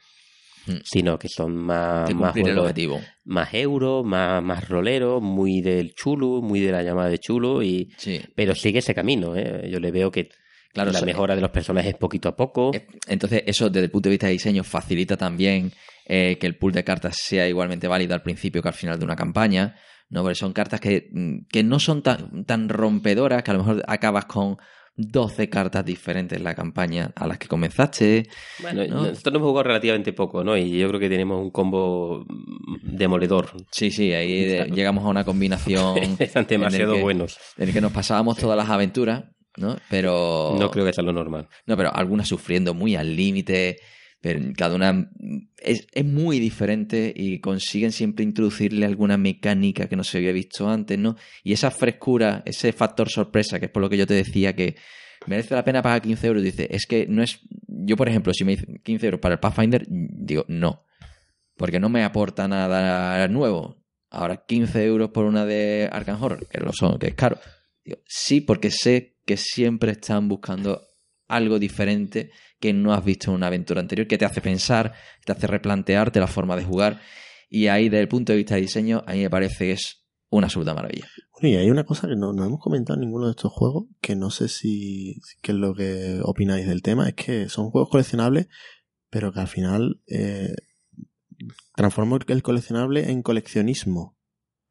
Mm. 0.67 0.77
sino 0.85 1.19
que 1.19 1.29
son 1.29 1.57
más, 1.57 2.15
más, 2.15 2.35
el 2.37 2.59
objetivo. 2.59 3.01
más 3.25 3.53
euro, 3.53 4.03
más, 4.05 4.43
más 4.43 4.69
rolero, 4.69 5.21
muy 5.21 5.61
del 5.61 5.95
chulo, 5.95 6.41
muy 6.41 6.61
de 6.61 6.73
la 6.73 6.83
llamada 6.83 7.11
de 7.11 7.19
chulo, 7.19 7.63
y 7.63 7.91
Sí. 7.99 8.21
pero 8.35 8.55
sigue 8.55 8.79
ese 8.79 8.95
camino, 8.95 9.37
¿eh? 9.37 9.69
Yo 9.71 9.79
le 9.81 9.91
veo 9.91 10.11
que 10.11 10.29
Claro, 10.73 10.91
la 10.91 11.03
mejora 11.03 11.35
de 11.37 11.41
los 11.41 11.51
personajes 11.51 11.95
poquito 11.97 12.29
a 12.29 12.35
poco. 12.37 12.71
Entonces, 13.07 13.43
eso 13.47 13.69
desde 13.71 13.85
el 13.85 13.91
punto 13.91 14.09
de 14.09 14.13
vista 14.15 14.27
de 14.27 14.33
diseño 14.33 14.65
facilita 14.65 15.17
también 15.17 15.71
eh, 16.07 16.37
que 16.39 16.47
el 16.47 16.57
pool 16.57 16.73
de 16.73 16.85
cartas 16.85 17.17
sea 17.19 17.49
igualmente 17.49 17.89
válido 17.89 18.15
al 18.15 18.23
principio 18.23 18.63
que 18.63 18.69
al 18.69 18.75
final 18.75 18.99
de 18.99 19.05
una 19.05 19.17
campaña. 19.17 19.77
¿no? 20.11 20.23
Porque 20.23 20.35
son 20.37 20.53
cartas 20.53 20.81
que, 20.81 21.09
mm, 21.13 21.47
que 21.51 21.63
no 21.65 21.79
son 21.81 22.03
tan, 22.03 22.45
tan 22.45 22.69
rompedoras, 22.69 23.43
que 23.43 23.51
a 23.51 23.55
lo 23.55 23.61
mejor 23.65 23.83
acabas 23.89 24.27
con 24.27 24.59
12 24.97 25.49
cartas 25.49 25.85
diferentes 25.85 26.39
en 26.39 26.45
la 26.45 26.55
campaña 26.55 27.11
a 27.17 27.27
las 27.27 27.39
que 27.39 27.49
comenzaste. 27.49 28.29
Bueno, 28.61 28.87
¿no? 28.87 29.07
nosotros 29.07 29.35
hemos 29.35 29.49
jugado 29.49 29.65
relativamente 29.65 30.13
poco, 30.13 30.45
¿no? 30.45 30.57
Y 30.57 30.79
yo 30.79 30.87
creo 30.89 31.01
que 31.01 31.09
tenemos 31.09 31.41
un 31.41 31.51
combo 31.51 32.25
mm, 32.29 32.97
demoledor. 32.97 33.51
Sí, 33.73 33.91
sí, 33.91 34.13
ahí 34.13 34.45
eh, 34.45 34.57
Claro. 34.59 34.75
llegamos 34.75 35.05
a 35.05 35.09
una 35.09 35.25
combinación 35.25 35.99
Están 36.21 36.43
en 36.43 36.49
demasiado 36.49 36.95
que- 36.95 37.03
buenos. 37.03 37.39
en 37.57 37.69
el 37.69 37.75
que 37.75 37.81
nos 37.81 37.91
pasábamos 37.93 38.37
todas 38.37 38.57
las 38.57 38.69
aventuras, 38.69 39.25
¿no? 39.57 39.77
Pero... 39.91 40.55
No 40.61 40.71
creo 40.71 40.85
que 40.85 40.93
sea 40.93 41.03
lo 41.03 41.13
normal. 41.13 41.49
No, 41.67 41.77
pero 41.77 41.93
algunas 41.93 42.29
sufriendo 42.29 42.73
muy 42.75 42.95
al 42.95 43.17
límite, 43.17 43.79
pero 44.25 44.41
cada 44.57 44.75
una 44.75 45.11
es, 45.59 45.87
es 45.93 46.05
muy 46.07 46.39
diferente 46.41 47.13
y 47.15 47.41
consiguen 47.41 47.93
siempre 47.93 48.25
introducirle 48.25 48.87
alguna 48.87 49.19
mecánica 49.19 49.87
que 49.87 49.97
no 49.97 50.03
se 50.03 50.17
había 50.17 50.33
visto 50.33 50.67
antes, 50.67 50.99
¿no? 50.99 51.15
Y 51.43 51.53
esa 51.53 51.71
frescura, 51.71 52.43
ese 52.47 52.73
factor 52.73 53.11
sorpresa, 53.11 53.61
que 53.61 53.67
es 53.67 53.71
por 53.71 53.83
lo 53.83 53.91
que 53.91 53.99
yo 53.99 54.07
te 54.07 54.15
decía 54.15 54.57
que 54.57 54.77
merece 55.27 55.55
la 55.55 55.63
pena 55.63 55.83
pagar 55.83 56.01
15 56.01 56.27
euros, 56.27 56.43
dice, 56.43 56.69
es 56.71 56.87
que 56.87 57.07
no 57.07 57.23
es... 57.23 57.41
Yo, 57.67 57.99
por 57.99 58.09
ejemplo, 58.09 58.33
si 58.33 58.45
me 58.45 58.53
dicen 58.53 58.81
15 58.83 59.05
euros 59.05 59.21
para 59.21 59.35
el 59.35 59.41
Pathfinder, 59.41 59.85
digo, 59.91 60.47
no, 60.49 60.87
porque 61.59 61.79
no 61.79 61.91
me 61.91 62.03
aporta 62.03 62.49
nada 62.49 63.29
nuevo. 63.29 63.77
Ahora, 64.09 64.43
15 64.47 64.87
euros 64.87 65.11
por 65.11 65.27
una 65.27 65.45
de 65.45 65.91
Arkham 65.93 66.23
Horror, 66.23 66.49
que 66.49 66.61
lo 66.61 66.73
son, 66.73 66.99
que 66.99 67.09
es 67.09 67.15
caro. 67.15 67.39
Digo, 67.85 67.99
sí, 68.07 68.41
porque 68.41 68.71
sé 68.71 69.19
que 69.27 69.37
siempre 69.37 69.93
están 69.93 70.29
buscando 70.29 70.81
algo 71.29 71.59
diferente 71.59 72.31
que 72.61 72.73
no 72.73 72.93
has 72.93 73.05
visto 73.05 73.31
en 73.31 73.37
una 73.37 73.47
aventura 73.49 73.81
anterior, 73.81 74.07
que 74.07 74.19
te 74.19 74.25
hace 74.25 74.41
pensar, 74.41 74.95
te 75.25 75.33
hace 75.33 75.47
replantearte 75.47 76.21
la 76.21 76.27
forma 76.27 76.57
de 76.57 76.65
jugar. 76.65 77.01
Y 77.49 77.69
ahí, 77.69 77.89
desde 77.89 78.03
el 78.03 78.09
punto 78.09 78.33
de 78.33 78.39
vista 78.39 78.55
de 78.55 78.63
diseño, 78.63 79.05
a 79.07 79.13
mí 79.13 79.21
me 79.21 79.31
parece 79.31 79.67
que 79.67 79.73
es 79.73 80.05
una 80.31 80.47
absoluta 80.47 80.75
maravilla. 80.75 81.09
Bueno, 81.33 81.49
y 81.49 81.61
hay 81.61 81.71
una 81.71 81.85
cosa 81.85 82.09
que 82.09 82.17
no, 82.17 82.33
no 82.33 82.45
hemos 82.45 82.61
comentado 82.61 82.99
en 82.99 83.07
ninguno 83.07 83.27
de 83.27 83.33
estos 83.33 83.53
juegos, 83.53 83.85
que 84.01 84.17
no 84.17 84.31
sé 84.31 84.49
si 84.49 85.21
qué 85.43 85.53
es 85.53 85.59
lo 85.59 85.75
que 85.75 86.21
opináis 86.23 86.67
del 86.67 86.83
tema, 86.83 87.09
es 87.09 87.15
que 87.15 87.49
son 87.49 87.71
juegos 87.71 87.91
coleccionables, 87.91 88.49
pero 89.11 89.33
que 89.33 89.41
al 89.41 89.49
final 89.49 90.01
eh, 90.09 90.55
transforman 91.77 92.21
el 92.27 92.43
coleccionable 92.43 93.11
en 93.11 93.23
coleccionismo. 93.23 94.17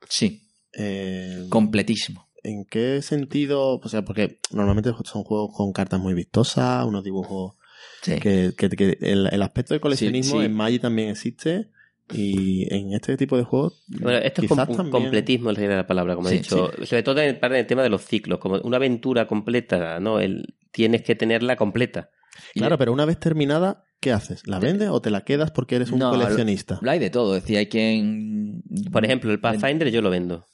Sí, 0.09 0.41
Eh, 0.75 1.45
completísimo. 1.49 2.27
¿En 2.43 2.65
qué 2.65 3.01
sentido? 3.01 3.79
O 3.81 3.87
sea, 3.89 4.03
porque 4.03 4.39
normalmente 4.51 4.91
son 5.05 5.23
juegos 5.23 5.55
con 5.55 5.71
cartas 5.73 5.99
muy 5.99 6.13
vistosas, 6.13 6.85
unos 6.85 7.03
dibujos 7.03 7.55
Sí. 8.01 8.19
que, 8.19 8.51
que- 8.57 8.69
que 8.69 8.97
el, 9.01 9.27
el 9.31 9.41
aspecto 9.41 9.73
del 9.73 9.79
coleccionismo 9.81 10.39
sí. 10.39 10.45
en 10.45 10.53
Magic 10.53 10.81
también 10.81 11.09
existe 11.09 11.69
y 12.13 12.67
en 12.73 12.91
este 12.93 13.15
tipo 13.15 13.37
de 13.37 13.43
juegos 13.43 13.81
Bueno, 13.87 14.17
esto 14.19 14.41
es 14.41 14.47
com- 14.49 14.57
también- 14.57 14.89
completismo 14.89 15.49
en 15.49 15.55
realidad 15.55 15.75
de 15.75 15.81
la 15.83 15.87
palabra, 15.87 16.15
como 16.15 16.27
Sí, 16.27 16.35
he 16.35 16.37
dicho. 16.39 16.69
Sobre 16.83 17.01
todo 17.03 17.21
en 17.21 17.29
el, 17.29 17.39
para 17.39 17.57
el 17.57 17.65
tema 17.65 17.81
de 17.81 17.89
los 17.89 18.03
ciclos, 18.03 18.39
como 18.39 18.57
una 18.59 18.75
aventura 18.77 19.25
completa, 19.27 19.99
¿no? 20.01 20.19
El, 20.19 20.53
tienes 20.71 21.01
que 21.03 21.15
tenerla 21.15 21.55
completa. 21.55 22.09
Claro, 22.55 22.77
pero 22.77 22.91
una 22.91 23.05
vez 23.05 23.19
terminada, 23.19 23.85
¿qué 24.01 24.11
haces? 24.11 24.45
¿La 24.47 24.59
vendes 24.59 24.89
o 24.89 25.01
te 25.01 25.09
la 25.09 25.21
quedas 25.23 25.51
porque 25.51 25.75
eres 25.77 25.91
un 25.91 25.99
No, 25.99 26.11
coleccionista? 26.11 26.79
Hay 26.85 26.99
de 26.99 27.09
todo, 27.09 27.37
es 27.37 27.43
decir, 27.43 27.57
hay 27.57 27.67
quien... 27.67 28.63
Por 28.91 29.05
ejemplo, 29.05 29.31
el 29.31 29.39
Pathfinder 29.39 29.89
yo 29.91 30.01
lo 30.01 30.09
vendo. 30.09 30.45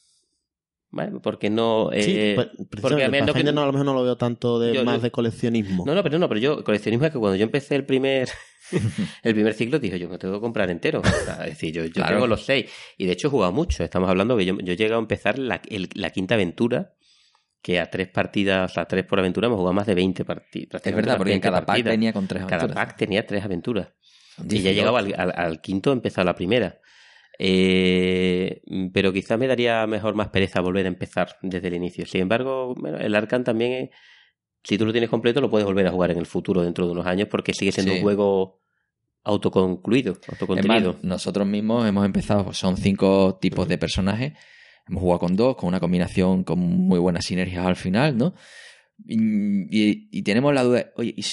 ¿Vale? 0.92 1.20
Porque 1.22 1.50
no. 1.52 1.90
Sí, 1.94 2.14
eh, 2.18 2.32
pues, 2.36 2.48
porque 2.82 3.04
a 3.04 3.10
mí 3.10 3.20
lo 3.22 3.32
que- 3.34 3.44
no, 3.44 3.62
a 3.62 3.66
lo 3.68 3.72
mejor 3.74 3.86
no 3.86 3.94
lo 3.94 4.04
veo 4.04 4.18
tanto 4.18 4.60
de 4.60 4.74
Yo- 4.74 4.84
más 4.84 4.96
yo- 4.98 5.02
de 5.04 5.12
coleccionismo. 5.12 5.84
No, 5.86 5.94
no, 5.94 6.02
pero 6.02 6.18
no, 6.18 6.28
pero 6.28 6.40
yo, 6.40 6.64
coleccionismo 6.64 7.06
es 7.06 7.12
que 7.12 7.20
cuando 7.20 7.36
yo 7.36 7.44
empecé 7.44 7.76
el 7.76 7.86
primer, 7.86 8.28
el 9.24 9.34
primer 9.36 9.54
ciclo, 9.54 9.78
dije, 9.78 10.00
yo 10.00 10.10
me 10.10 10.18
tengo 10.18 10.34
que 10.36 10.40
comprar 10.42 10.70
entero. 10.72 11.02
O 11.02 11.04
sea, 11.06 11.44
es 11.44 11.52
decir, 11.52 11.74
yo, 11.74 11.86
yo 11.86 11.92
Claro. 11.92 12.16
tengo 12.16 12.28
los 12.28 12.44
seis. 12.44 12.72
Y 12.98 13.06
de 13.06 13.12
hecho 13.12 13.28
he 13.28 13.32
jugado 13.32 13.52
mucho. 13.52 13.84
Estamos 13.84 14.10
hablando 14.10 14.36
que 14.36 14.46
yo, 14.46 14.58
yo 14.60 14.74
llegué 14.74 14.94
a 14.94 14.98
empezar 14.98 15.38
la, 15.38 15.62
el- 15.70 15.90
la 15.94 16.10
quinta 16.10 16.34
aventura, 16.34 16.94
que 17.62 17.80
a 17.80 17.90
tres 17.92 18.08
partidas, 18.08 18.76
a 18.80 18.86
tres 18.86 19.06
por 19.06 19.20
aventura, 19.20 19.46
hemos 19.46 19.58
jugado 19.58 19.74
más 19.74 19.86
de 19.86 19.94
20 19.94 20.26
partidas. 20.26 20.82
Es 20.84 20.96
verdad, 20.96 21.18
porque 21.18 21.40
cada 21.40 21.66
pack 21.68 21.84
venía 21.84 22.14
con 22.14 22.26
tres 22.28 22.46
Cada 22.46 22.64
aventuras. 22.64 22.86
pack 22.88 22.98
tenía 22.98 23.28
tres 23.28 23.44
aventuras. 23.44 23.90
Y 24.50 24.62
ya 24.62 24.72
llegaba 24.72 25.00
al, 25.00 25.14
al- 25.16 25.34
al 25.36 25.62
quinto, 25.62 25.92
he 25.92 25.94
empezado 25.94 26.26
la 26.26 26.36
primera. 26.36 26.80
Eh, 27.42 28.62
pero 28.94 29.14
quizás 29.14 29.40
me 29.40 29.48
daría 29.48 29.88
mejor 29.88 30.14
más 30.14 30.28
pereza 30.30 30.60
volver 30.62 30.86
a 30.86 30.90
empezar 30.90 31.38
desde 31.42 31.68
el 31.70 31.74
inicio. 31.76 32.06
Sin 32.06 32.22
embargo, 32.22 32.76
bueno, 32.76 32.98
el 32.98 33.16
Arcan 33.16 33.44
también 33.44 33.72
es, 33.74 33.90
si 34.64 34.78
tú 34.78 34.86
lo 34.86 34.92
tienes 34.92 35.10
completo, 35.10 35.40
lo 35.42 35.50
puedes 35.50 35.66
volver 35.66 35.88
a 35.88 35.92
jugar 35.92 36.12
en 36.12 36.18
el 36.18 36.26
futuro 36.26 36.62
dentro 36.62 36.86
de 36.86 36.92
unos 36.92 37.06
años 37.06 37.28
porque 37.32 37.54
sigue 37.54 37.72
siendo 37.72 37.94
Sí. 37.94 37.98
un 38.00 38.04
juego 38.04 38.60
autoconcluido, 39.24 40.18
autocontenido. 40.28 40.98
nosotros 41.02 41.46
mismos 41.48 41.88
hemos 41.88 42.06
empezado, 42.06 42.46
pues, 42.46 42.58
son 42.58 42.78
cinco 42.78 43.38
tipos 43.42 43.68
de 43.68 43.78
personajes. 43.78 44.34
Hemos 44.88 45.02
jugado 45.02 45.20
con 45.20 45.36
dos, 45.36 45.56
con 45.56 45.68
una 45.68 45.80
combinación 45.80 46.44
con 46.44 46.60
muy 46.60 47.00
buenas 47.00 47.26
sinergias 47.26 47.66
al 47.66 47.76
final, 47.76 48.18
¿no? 48.18 48.34
Y, 49.06 49.18
y- 49.70 50.10
y 50.12 50.22
tenemos 50.24 50.54
la 50.54 50.64
duda, 50.64 50.92
oye, 50.96 51.14
¿y, 51.16 51.24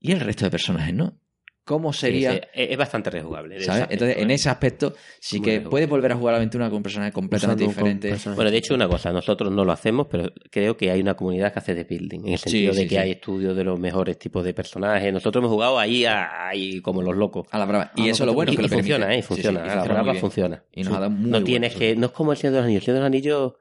y 0.00 0.12
el 0.12 0.20
resto 0.20 0.44
de 0.44 0.50
personajes, 0.50 0.94
no? 0.94 1.18
Cómo 1.64 1.92
sería... 1.92 2.32
sí, 2.32 2.40
es, 2.54 2.70
es 2.70 2.76
bastante 2.76 3.10
rejugable. 3.10 3.56
Entonces, 3.58 4.16
en 4.18 4.30
ese 4.30 4.48
aspecto 4.48 4.94
sí 5.20 5.38
Muy 5.38 5.44
que 5.44 5.50
rejugable. 5.52 5.70
puedes 5.70 5.88
volver 5.88 6.12
a 6.12 6.16
jugar 6.16 6.34
a 6.34 6.36
la 6.36 6.42
aventura 6.42 6.70
con 6.70 6.82
personajes 6.82 7.14
completamente 7.14 7.64
Usando 7.64 8.00
personajes. 8.00 8.36
Bueno, 8.36 8.50
de 8.50 8.56
hecho, 8.56 8.74
una 8.74 8.88
cosa, 8.88 9.12
nosotros 9.12 9.52
no 9.52 9.64
lo 9.64 9.72
hacemos, 9.72 10.06
pero 10.10 10.32
creo 10.50 10.76
que 10.76 10.90
hay 10.90 11.00
una 11.00 11.14
comunidad 11.14 11.52
que 11.52 11.58
hace 11.60 11.74
de 11.74 11.84
building, 11.84 12.20
en 12.26 12.32
el 12.32 12.38
Sí, 12.38 12.50
sentido 12.50 12.72
de 12.74 12.80
sí, 12.82 12.88
que 12.88 12.94
sí. 12.96 13.00
hay 13.00 13.10
estudios 13.12 13.56
de 13.56 13.64
los 13.64 13.78
mejores 13.78 14.18
tipos 14.18 14.44
de 14.44 14.54
personajes. 14.54 15.12
Nosotros 15.12 15.40
hemos 15.40 15.52
jugado 15.52 15.78
ahí, 15.78 16.04
a- 16.04 16.48
ahí 16.48 16.80
como 16.80 17.00
los 17.02 17.16
locos. 17.16 17.46
A 17.50 17.58
la 17.58 17.64
brava. 17.66 17.92
Y 17.96 18.08
Ah, 18.08 18.10
eso 18.10 18.24
es 18.24 18.26
lo 18.26 18.34
bueno 18.34 18.52
y, 18.52 18.56
que 18.56 18.62
lo 18.62 18.66
y 18.66 18.70
funciona, 18.70 19.06
permite. 19.06 19.16
¿eh? 19.16 19.18
Y 19.18 19.22
funciona. 19.22 19.60
Sí, 19.60 19.64
sí, 19.64 19.68
y 19.68 19.72
a 19.72 19.76
la 19.76 19.84
brava 19.84 20.14
funciona. 20.14 20.62
Y 20.72 20.80
nos 20.82 20.88
Sí. 20.90 20.96
ha 20.96 21.00
dado 21.00 21.10
muy 21.10 21.30
no 21.30 21.44
tienes 21.44 21.74
que, 21.74 21.96
no 21.96 22.06
es 22.06 22.12
como 22.12 22.32
el 22.32 22.38
Señor 22.38 22.54
de 22.54 22.58
los 22.60 22.64
Anillos. 22.66 22.82
El 22.82 22.84
Señor 22.86 22.94
de 22.96 23.00
los 23.00 23.06
Anillos 23.06 23.52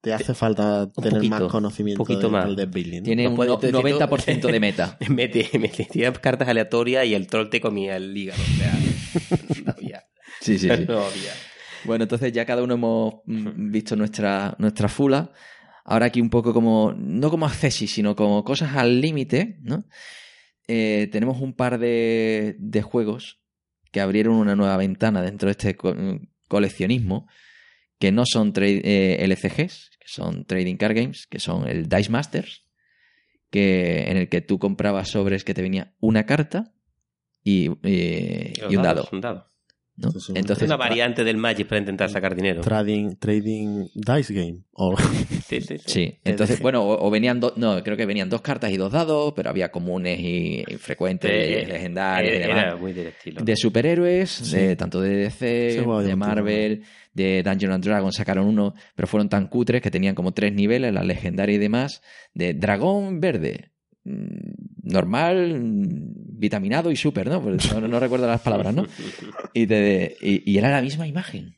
Te 0.00 0.12
hace 0.14 0.32
falta 0.34 0.88
tener 0.92 1.14
poquito, 1.14 1.30
más 1.30 1.42
conocimiento 1.50 2.02
un 2.02 2.06
poquito 2.06 2.26
de- 2.28 2.32
más. 2.32 2.46
del 2.46 2.56
deck 2.56 2.70
building. 2.70 2.98
¿no? 2.98 3.02
Tiene 3.04 3.24
No 3.24 3.30
un 3.30 3.36
puedo 3.36 3.54
no- 3.54 3.60
decir 3.60 3.74
90% 3.74 4.46
de 4.52 4.60
meta. 4.60 4.96
mete, 5.08 5.50
metía 5.58 6.12
cartas 6.12 6.48
aleatorias 6.48 7.04
y 7.06 7.14
el 7.14 7.26
troll 7.26 7.48
te 7.50 7.60
comía 7.60 7.96
el 7.96 8.16
hígado. 8.16 8.40
O 8.42 8.56
sea, 8.56 8.72
no 9.64 9.72
había. 9.76 10.04
Sí, 10.40 10.58
sí, 10.58 10.68
sí. 10.68 10.84
No 10.86 10.98
había. 11.00 11.32
Bueno, 11.84 12.04
entonces 12.04 12.32
ya 12.32 12.44
cada 12.44 12.62
uno 12.62 12.74
hemos 12.74 13.14
mm, 13.26 13.70
visto 13.72 13.96
nuestra, 13.96 14.54
nuestra 14.58 14.88
fula. 14.88 15.32
Ahora 15.84 16.06
aquí 16.06 16.20
un 16.20 16.30
poco 16.30 16.52
como, 16.52 16.94
no 16.96 17.30
como 17.30 17.46
accesis, 17.46 17.90
sino 17.92 18.14
como 18.14 18.44
cosas 18.44 18.76
al 18.76 19.00
límite, 19.00 19.58
¿no? 19.62 19.84
Eh, 20.68 21.08
tenemos 21.10 21.40
un 21.40 21.54
par 21.54 21.78
de, 21.78 22.56
de 22.58 22.82
juegos 22.82 23.40
que 23.90 24.00
abrieron 24.00 24.34
una 24.34 24.54
nueva 24.54 24.76
ventana 24.76 25.22
dentro 25.22 25.46
de 25.46 25.52
este 25.52 25.76
co- 25.76 25.96
coleccionismo, 26.46 27.26
que 27.98 28.12
no 28.12 28.24
son 28.26 28.52
eh, 28.56 29.16
LCGs, 29.26 29.87
son 30.08 30.46
Trading 30.46 30.76
Card 30.76 30.96
Games, 30.96 31.26
que 31.26 31.38
son 31.38 31.68
el 31.68 31.86
Dice 31.86 32.10
Masters, 32.10 32.64
que, 33.50 34.10
en 34.10 34.16
el 34.16 34.30
que 34.30 34.40
tú 34.40 34.58
comprabas 34.58 35.10
sobres 35.10 35.44
que 35.44 35.52
te 35.52 35.60
venía 35.60 35.92
una 36.00 36.24
carta 36.24 36.72
y, 37.44 37.70
eh, 37.82 38.54
Los 38.58 38.72
y 38.72 38.76
un 38.76 38.82
dados, 38.82 39.04
dado. 39.04 39.08
Un 39.12 39.20
dado. 39.20 39.52
¿No? 39.98 40.10
Entonces, 40.34 40.66
una 40.66 40.76
variante 40.76 41.24
del 41.24 41.36
Magic 41.36 41.66
para 41.66 41.80
intentar 41.80 42.08
sacar 42.08 42.34
dinero. 42.36 42.60
Trading, 42.62 43.16
trading 43.16 43.86
Dice 43.94 44.32
Game. 44.32 44.58
O 44.72 44.96
Sí, 45.48 45.60
sí, 45.60 45.78
sí. 45.78 45.84
Sí, 45.86 46.18
entonces, 46.24 46.60
bueno, 46.60 46.82
o, 46.84 47.06
o 47.06 47.10
venían 47.10 47.40
dos, 47.40 47.56
no, 47.56 47.82
creo 47.82 47.96
que 47.96 48.06
venían 48.06 48.28
dos 48.28 48.40
cartas 48.42 48.70
y 48.70 48.76
dos 48.76 48.92
dados, 48.92 49.32
pero 49.34 49.50
había 49.50 49.70
comunes 49.70 50.20
y, 50.20 50.62
y 50.68 50.74
frecuentes, 50.76 51.30
Eh, 51.30 51.62
y 51.64 51.66
legendarios 51.66 52.32
y 52.32 52.36
Era, 52.36 52.46
demás. 52.46 52.64
era 52.64 52.76
muy 52.76 52.92
del 52.92 53.06
estilo. 53.08 53.42
De 53.42 53.56
superhéroes, 53.56 54.30
Sí. 54.30 54.56
de, 54.56 54.76
tanto 54.76 55.00
de 55.00 55.16
DC, 55.16 55.82
de 56.04 56.16
Marvel, 56.16 56.82
de 57.14 57.42
Dungeons 57.42 57.74
and 57.74 57.84
Dragons 57.84 58.14
sacaron 58.14 58.46
uno, 58.46 58.74
pero 58.94 59.08
fueron 59.08 59.28
tan 59.28 59.48
cutres 59.48 59.82
que 59.82 59.90
tenían 59.90 60.14
como 60.14 60.32
tres 60.32 60.52
niveles, 60.52 60.92
la 60.94 61.02
legendaria 61.02 61.56
y 61.56 61.58
demás, 61.58 62.02
de 62.34 62.54
dragón 62.54 63.20
verde, 63.20 63.72
mm, 64.04 64.52
normal, 64.88 65.60
vitaminado 65.60 66.90
y 66.90 66.96
super, 66.96 67.28
¿no? 67.28 67.42
Pues 67.42 67.72
no, 67.72 67.86
no 67.86 68.00
recuerdo 68.00 68.26
las 68.26 68.40
palabras, 68.40 68.74
¿no? 68.74 68.86
Y, 69.54 69.66
te- 69.66 70.16
y, 70.20 70.50
y 70.50 70.58
era 70.58 70.70
la 70.70 70.82
misma 70.82 71.06
imagen. 71.06 71.56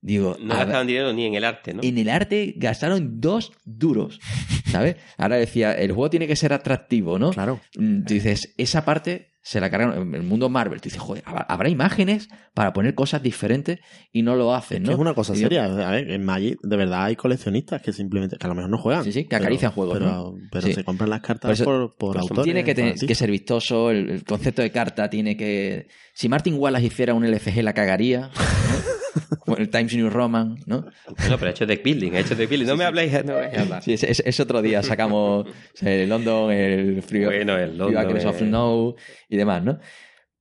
Digo, 0.00 0.36
No 0.40 0.54
gastaban 0.54 0.86
dinero 0.86 1.12
ni 1.12 1.24
en 1.26 1.34
el 1.34 1.44
arte, 1.44 1.74
¿no? 1.74 1.82
en 1.82 1.98
el 1.98 2.08
arte 2.08 2.54
gastaron 2.56 3.20
dos 3.20 3.52
duros, 3.64 4.20
¿sabes? 4.66 4.96
Ahora 5.16 5.36
decía, 5.36 5.72
el 5.72 5.90
juego 5.92 6.10
tiene 6.10 6.28
que 6.28 6.36
ser 6.36 6.52
atractivo, 6.52 7.18
¿no? 7.18 7.30
claro. 7.32 7.60
Mm, 7.76 8.04
Tú 8.04 8.14
dices, 8.14 8.54
esa 8.56 8.84
parte 8.84 9.32
se 9.48 9.60
la 9.60 9.70
cargaron 9.70 10.08
en 10.08 10.14
el 10.16 10.24
mundo 10.24 10.48
Marvel. 10.48 10.80
Tú 10.80 10.86
dices, 10.88 11.00
joder, 11.00 11.22
¿habrá- 11.24 11.68
imágenes 11.68 12.28
para 12.52 12.72
poner 12.72 12.96
cosas 12.96 13.22
diferentes 13.22 13.78
y 14.10 14.22
no 14.22 14.34
lo 14.34 14.52
hacen, 14.52 14.82
¿no? 14.82 14.90
Es 14.90 14.98
una 14.98 15.14
cosa 15.14 15.36
seria. 15.36 15.66
A 15.66 15.90
ver, 15.92 16.10
en 16.10 16.24
Magic, 16.24 16.58
de 16.64 16.76
verdad, 16.76 17.04
hay 17.04 17.14
coleccionistas 17.14 17.80
que 17.80 17.92
simplemente, 17.92 18.38
que 18.38 18.44
a 18.44 18.48
lo 18.48 18.56
mejor 18.56 18.70
no 18.72 18.78
juegan. 18.78 19.04
Sí, 19.04 19.12
sí, 19.12 19.24
que 19.28 19.36
acarician 19.36 19.70
juegos, 19.70 19.98
Pero, 19.98 20.06
¿no? 20.10 20.34
pero 20.50 20.66
Sí. 20.66 20.72
se 20.72 20.82
compran 20.82 21.10
las 21.10 21.20
cartas 21.20 21.48
Por 21.48 21.52
eso- 21.52 21.64
por, 21.64 21.94
por 21.96 22.18
autores. 22.18 22.42
tiene 22.42 22.64
que, 22.64 22.74
tener- 22.74 22.94
que 22.96 23.14
ser 23.14 23.30
vistoso, 23.30 23.92
el, 23.92 24.10
el 24.10 24.24
concepto 24.24 24.62
de 24.62 24.72
carta 24.72 25.08
tiene 25.08 25.36
que... 25.36 25.86
Si 26.12 26.28
Martin 26.28 26.54
Wallace 26.58 26.86
hiciera 26.86 27.14
un 27.14 27.24
LCG 27.24 27.62
la 27.62 27.72
cagaría, 27.72 28.22
¿no? 28.22 28.30
Como 29.40 29.56
el 29.56 29.68
Times 29.70 29.94
New 29.94 30.10
Roman, 30.10 30.56
¿no? 30.66 30.80
No, 31.28 31.36
pero 31.38 31.46
ha 31.46 31.50
hecho 31.50 31.66
deck 31.66 31.82
building, 31.82 32.12
ha 32.12 32.20
hecho 32.20 32.34
deck 32.34 32.48
building. 32.50 32.66
No 32.66 32.76
me 32.76 32.84
habléis, 32.84 33.12
no 33.24 33.32
me 33.34 33.44
habléis 33.44 33.58
hablar. 33.58 33.82
Sí, 33.82 33.92
es, 33.94 34.02
es- 34.02 34.22
es 34.24 34.40
otro 34.40 34.62
día, 34.62 34.82
sacamos 34.82 35.46
o 35.46 35.50
sea, 35.74 35.92
el 35.94 36.08
London, 36.08 36.50
el 36.52 37.02
Free 37.02 37.24
Bueno, 37.24 37.56
el 37.56 37.76
London, 37.78 38.04
Acres 38.06 38.24
of 38.24 38.36
eh. 38.42 38.46
Snow 38.46 38.94
y 39.28 39.36
demás, 39.36 39.62
¿no? 39.64 39.78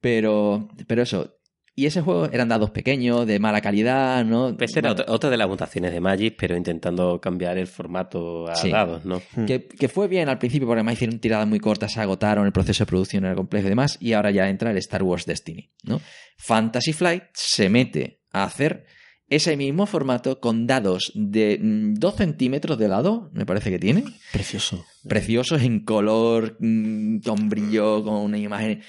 Pero, 0.02 0.68
pero 0.88 1.02
eso. 1.02 1.32
Y 1.78 1.88
ese 1.88 2.00
juego 2.00 2.30
eran 2.32 2.48
dados 2.48 2.70
pequeños, 2.72 3.28
de 3.28 3.38
mala 3.38 3.60
calidad, 3.60 4.24
¿no? 4.24 4.56
Pues 4.58 4.72
era 4.78 4.92
Bueno, 4.92 5.02
otra, 5.04 5.14
otra 5.14 5.30
de 5.30 5.36
las 5.36 5.50
mutaciones 5.50 5.92
de 5.92 6.00
Magic, 6.00 6.38
pero 6.40 6.56
intentando 6.56 7.20
cambiar 7.20 7.58
el 7.58 7.68
formato 7.68 8.48
a 8.48 8.56
Sí. 8.56 8.72
dados, 8.72 9.04
¿no? 9.04 9.22
que, 9.46 9.68
que 9.68 9.90
fue 9.90 10.08
bien 10.08 10.30
al 10.30 10.38
principio 10.40 10.68
porque 10.68 10.80
además 10.80 10.94
hicieron 10.94 11.20
tiradas 11.20 11.46
muy 11.48 11.60
cortas, 11.60 11.92
se 11.92 12.00
agotaron, 12.00 12.46
el 12.46 12.54
proceso 12.54 12.86
de 12.86 12.88
producción 12.88 13.26
era 13.26 13.36
complejo 13.36 13.66
y 13.68 13.70
demás, 13.72 13.98
y 14.00 14.14
ahora 14.14 14.32
ya 14.32 14.48
entra 14.48 14.72
el 14.72 14.78
Star 14.78 15.04
Wars 15.04 15.26
Destiny, 15.26 15.70
¿no? 15.84 16.00
Fantasy 16.38 16.94
Flight 16.94 17.24
se 17.34 17.68
mete 17.68 18.22
a 18.36 18.44
hacer 18.44 18.86
ese 19.28 19.58
mismo 19.58 19.86
formato 19.88 20.40
con 20.40 20.68
dados 20.68 21.12
de 21.16 21.58
2 21.62 22.16
centímetros 22.16 22.78
de 22.78 22.88
lado, 22.88 23.32
me 23.34 23.46
parece 23.46 23.72
que 23.72 23.80
tiene, 23.80 24.04
Precioso. 24.32 24.86
preciosos 25.08 25.64
en 25.64 25.80
color, 25.84 26.58
mm, 26.60 27.20
con 27.20 27.50
brillo, 27.50 28.04
con 28.04 28.16
una 28.16 28.38
imagen. 28.38 28.82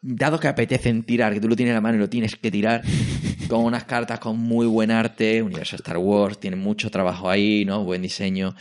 Dados 0.00 0.40
que 0.40 0.48
apetecen 0.48 1.04
tirar, 1.04 1.32
que 1.32 1.40
tú 1.40 1.48
lo 1.48 1.56
tienes 1.56 1.70
en 1.70 1.76
la 1.76 1.80
mano 1.80 1.96
y 1.96 2.00
lo 2.00 2.08
tienes 2.10 2.36
que 2.36 2.50
tirar, 2.50 2.82
con 3.48 3.64
unas 3.64 3.84
cartas 3.84 4.18
con 4.20 4.38
muy 4.38 4.66
buen 4.66 4.90
arte, 4.90 5.42
universo 5.42 5.76
Star 5.76 5.96
Wars, 5.96 6.38
tiene 6.38 6.56
mucho 6.56 6.90
trabajo 6.90 7.30
ahí, 7.30 7.64
¿no? 7.64 7.82
Buen 7.84 8.02
diseño. 8.02 8.54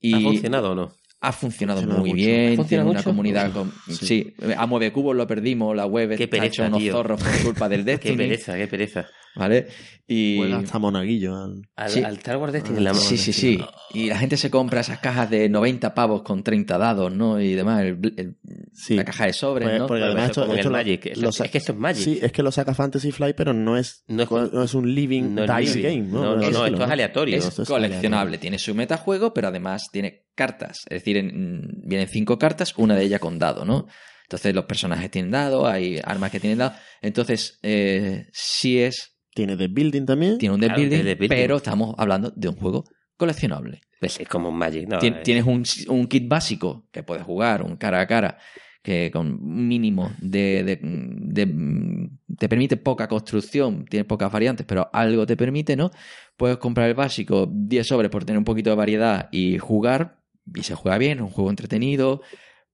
Y 0.00 0.14
¿Ha 0.14 0.20
funcionado 0.20 0.72
o 0.72 0.74
no? 0.74 0.92
Ha 1.28 1.32
funcionado 1.32 1.82
muy 1.82 2.10
mucho. 2.10 2.14
bien, 2.14 2.60
¿Ha 2.60 2.64
tiene 2.64 2.84
una 2.84 3.02
comunidad 3.02 3.52
con... 3.52 3.72
Sí. 3.88 4.06
Sí. 4.06 4.34
a 4.56 4.66
Mueve 4.66 4.92
Cubos 4.92 5.16
lo 5.16 5.26
perdimos, 5.26 5.74
la 5.76 5.86
web 5.86 6.08
Qué 6.16 6.24
está 6.24 6.36
pereza, 6.36 6.46
hecha 6.46 6.66
unos 6.68 6.78
tío. 6.80 6.92
zorros 6.92 7.22
por 7.22 7.42
culpa 7.42 7.68
del 7.68 7.80
Qué 7.84 7.90
Destiny, 7.92 8.16
pereza, 8.16 8.56
qué 8.56 8.66
pereza. 8.68 9.06
¿vale? 9.34 9.66
Y... 10.08 10.36
Juega 10.38 10.58
hasta 10.58 10.78
monaguillo. 10.78 11.34
al- 11.36 11.62
Al, 11.76 11.90
Sí. 11.90 12.02
al 12.02 12.14
Star 12.16 12.38
Wars 12.38 12.52
Destiny 12.54 12.78
en 12.78 12.84
la 12.84 12.94
Sí, 12.94 13.18
sí, 13.18 13.32
sí. 13.34 13.58
Y 13.92 14.06
la 14.06 14.16
gente 14.18 14.36
se 14.38 14.50
compra 14.50 14.80
esas 14.80 14.98
cajas 15.00 15.28
de 15.28 15.48
90 15.50 15.92
pavos 15.94 16.22
con 16.22 16.42
30 16.42 16.78
dados, 16.78 17.12
¿no? 17.12 17.38
Y 17.40 17.52
demás, 17.54 17.82
el- 17.82 18.14
el- 18.16 18.36
Sí. 18.72 18.94
la 18.94 19.04
caja 19.04 19.26
de 19.26 19.32
sobres, 19.34 19.68
Pues- 19.68 19.78
¿no? 19.80 19.86
porque 19.86 20.00
Bueno, 20.04 20.12
además 20.20 20.30
esto, 20.30 20.70
lo- 20.70 20.70
Magic. 20.70 21.06
Es- 21.06 21.18
lo 21.18 21.28
es 21.30 21.34
sa- 21.34 21.48
que 21.48 21.58
esto 21.58 21.72
es 21.72 21.78
Magic. 21.78 22.02
Sí, 22.04 22.18
es 22.22 22.32
que 22.32 22.42
lo 22.42 22.50
saca 22.50 22.72
Fantasy 22.72 23.12
Flight, 23.12 23.36
pero 23.36 23.52
no 23.52 23.76
es, 23.76 24.04
No 24.08 24.22
es- 24.22 24.30
no 24.30 24.62
es 24.62 24.72
un 24.74 24.94
living 24.94 25.34
No 25.34 25.44
es 25.44 25.56
dice 25.58 25.78
living. 25.80 26.02
game. 26.04 26.12
No, 26.12 26.22
No, 26.22 26.36
no, 26.36 26.42
Es 26.42 26.52
no, 26.52 26.66
esto 26.66 26.84
es 26.84 26.90
aleatorio. 26.90 27.36
es 27.36 27.46
esto 27.46 27.62
es 27.62 27.68
coleccionable, 27.68 28.16
aleatorio. 28.28 28.40
tiene 28.40 28.58
su 28.58 28.74
metajuego, 28.74 29.34
pero 29.34 29.48
además 29.48 29.88
tiene 29.92 30.22
cartas. 30.36 30.82
Es 30.88 31.00
decir, 31.00 31.16
en- 31.16 31.80
vienen 31.84 32.06
cinco 32.08 32.38
cartas, 32.38 32.74
una 32.76 32.94
de 32.94 33.02
ellas 33.04 33.18
con 33.20 33.38
dado, 33.40 33.64
¿no? 33.64 33.86
Entonces 34.22 34.54
los 34.54 34.64
personajes 34.66 35.10
tienen 35.10 35.30
dado, 35.32 35.66
hay 35.66 36.00
armas 36.04 36.30
que 36.30 36.38
tienen 36.40 36.58
dado. 36.58 36.74
Entonces, 37.02 37.58
eh, 37.62 38.26
sí 38.32 38.78
es, 38.78 39.16
Tiene 39.34 39.56
de 39.56 39.68
building 39.68 40.04
también. 40.06 40.38
tiene 40.38 40.54
un 40.54 40.60
Claro, 40.60 40.76
building, 40.80 41.02
tiene 41.16 41.16
pero 41.28 41.56
estamos 41.56 41.94
hablando 41.98 42.32
de 42.36 42.48
un 42.48 42.56
juego 42.56 42.84
coleccionable. 43.16 43.80
Pues 44.00 44.18
es 44.20 44.28
como 44.28 44.48
un 44.50 44.56
Magic, 44.56 44.88
¿no? 44.88 44.98
Tien- 44.98 45.16
Eh, 45.18 45.20
Tienes 45.24 45.44
un, 45.44 45.64
un 45.88 46.06
kit 46.06 46.28
básico 46.28 46.86
que 46.92 47.02
puedes 47.02 47.24
jugar, 47.24 47.62
un 47.62 47.76
cara 47.76 48.00
a 48.00 48.06
cara, 48.06 48.38
que 48.82 49.10
con 49.10 49.26
un 49.42 49.66
mínimo 49.68 50.12
de, 50.20 50.62
de- 50.64 50.78
de- 50.82 52.08
te 52.38 52.48
permite 52.48 52.76
poca 52.76 53.08
construcción, 53.08 53.84
tienes 53.86 54.06
pocas 54.06 54.30
variantes, 54.30 54.66
pero 54.66 54.88
algo 54.92 55.26
te 55.26 55.36
permite, 55.36 55.76
¿no? 55.76 55.90
Puedes 56.36 56.58
comprar 56.58 56.88
el 56.88 56.94
básico 56.94 57.48
10 57.52 57.86
sobres 57.86 58.10
por 58.10 58.24
tener 58.24 58.38
un 58.38 58.44
poquito 58.44 58.70
de 58.70 58.76
variedad 58.76 59.28
y 59.32 59.58
jugar, 59.58 60.18
y 60.54 60.62
se 60.62 60.74
juega 60.74 60.98
bien, 60.98 61.18
es 61.18 61.22
un 61.24 61.30
juego 61.30 61.50
entretenido. 61.50 62.22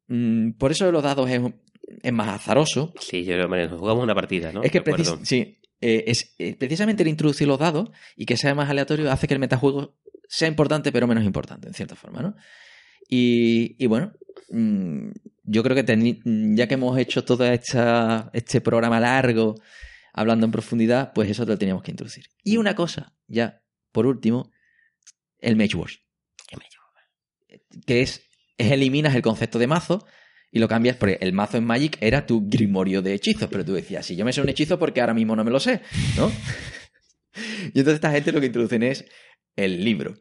Mm, 0.08 0.52
Por 0.52 0.72
eso 0.72 0.90
los 0.92 1.02
dados 1.02 1.28
es, 1.30 1.40
es 2.02 2.12
más 2.12 2.28
azaroso. 2.28 2.92
Sí, 3.00 3.24
yo 3.24 3.48
bueno, 3.48 3.78
jugamos 3.78 4.02
una 4.04 4.14
partida, 4.14 4.52
¿no? 4.52 4.62
es 4.62 4.70
que 4.70 4.82
precis- 4.82 5.18
sí, 5.24 5.58
eh, 5.80 6.04
es, 6.06 6.34
eh, 6.38 6.54
precisamente 6.56 7.02
el 7.02 7.08
introducir 7.08 7.48
los 7.48 7.58
dados 7.58 7.90
y 8.16 8.24
que 8.26 8.36
sea 8.36 8.54
más 8.54 8.70
aleatorio 8.70 9.10
hace 9.10 9.26
que 9.26 9.34
el 9.34 9.40
metajuego 9.40 9.96
sea 10.28 10.48
importante 10.48 10.92
pero 10.92 11.06
menos 11.06 11.24
importante, 11.24 11.68
en 11.68 11.74
cierta 11.74 11.96
forma, 11.96 12.22
¿no? 12.22 12.36
Y, 13.08 13.74
y 13.82 13.86
bueno, 13.86 14.12
mm, 14.50 15.10
yo 15.44 15.62
creo 15.62 15.76
que 15.84 15.96
mm, 16.24 16.54
ya 16.56 16.66
que 16.68 16.74
hemos 16.74 16.96
hecho 16.98 17.24
todo 17.24 17.44
esta, 17.46 18.30
este 18.32 18.60
programa 18.60 19.00
largo 19.00 19.56
hablando 20.14 20.46
en 20.46 20.52
profundidad, 20.52 21.12
pues 21.14 21.30
eso 21.30 21.44
te 21.44 21.52
lo 21.52 21.58
teníamos 21.58 21.82
que 21.82 21.90
introducir. 21.90 22.26
Y 22.44 22.58
una 22.58 22.74
cosa, 22.74 23.14
ya, 23.26 23.62
por 23.92 24.06
último, 24.06 24.50
el 25.38 25.56
Mage 25.56 25.76
Wars. 25.76 26.00
Que 27.86 28.02
es, 28.02 28.22
es 28.58 28.70
eliminas 28.72 29.14
el 29.14 29.22
concepto 29.22 29.58
de 29.58 29.66
mazo 29.66 30.06
y 30.50 30.58
lo 30.58 30.68
cambias, 30.68 30.96
porque 30.96 31.18
el 31.20 31.32
mazo 31.32 31.56
en 31.56 31.64
Magic 31.64 31.96
era 32.00 32.26
tu 32.26 32.46
grimorio 32.48 33.00
de 33.02 33.14
hechizos, 33.14 33.48
pero 33.50 33.64
tú 33.64 33.72
decías, 33.72 34.04
si 34.04 34.16
yo 34.16 34.24
me 34.24 34.32
sé 34.32 34.42
un 34.42 34.48
hechizo 34.48 34.78
porque 34.78 35.00
ahora 35.00 35.14
mismo 35.14 35.34
no 35.34 35.44
me 35.44 35.50
lo 35.50 35.58
sé, 35.60 35.80
¿no? 36.16 36.30
y 37.74 37.78
entonces 37.78 37.94
esta 37.94 38.10
gente 38.12 38.32
lo 38.32 38.40
que 38.40 38.46
introducen 38.46 38.82
es 38.82 39.06
el 39.56 39.84
libro. 39.84 40.14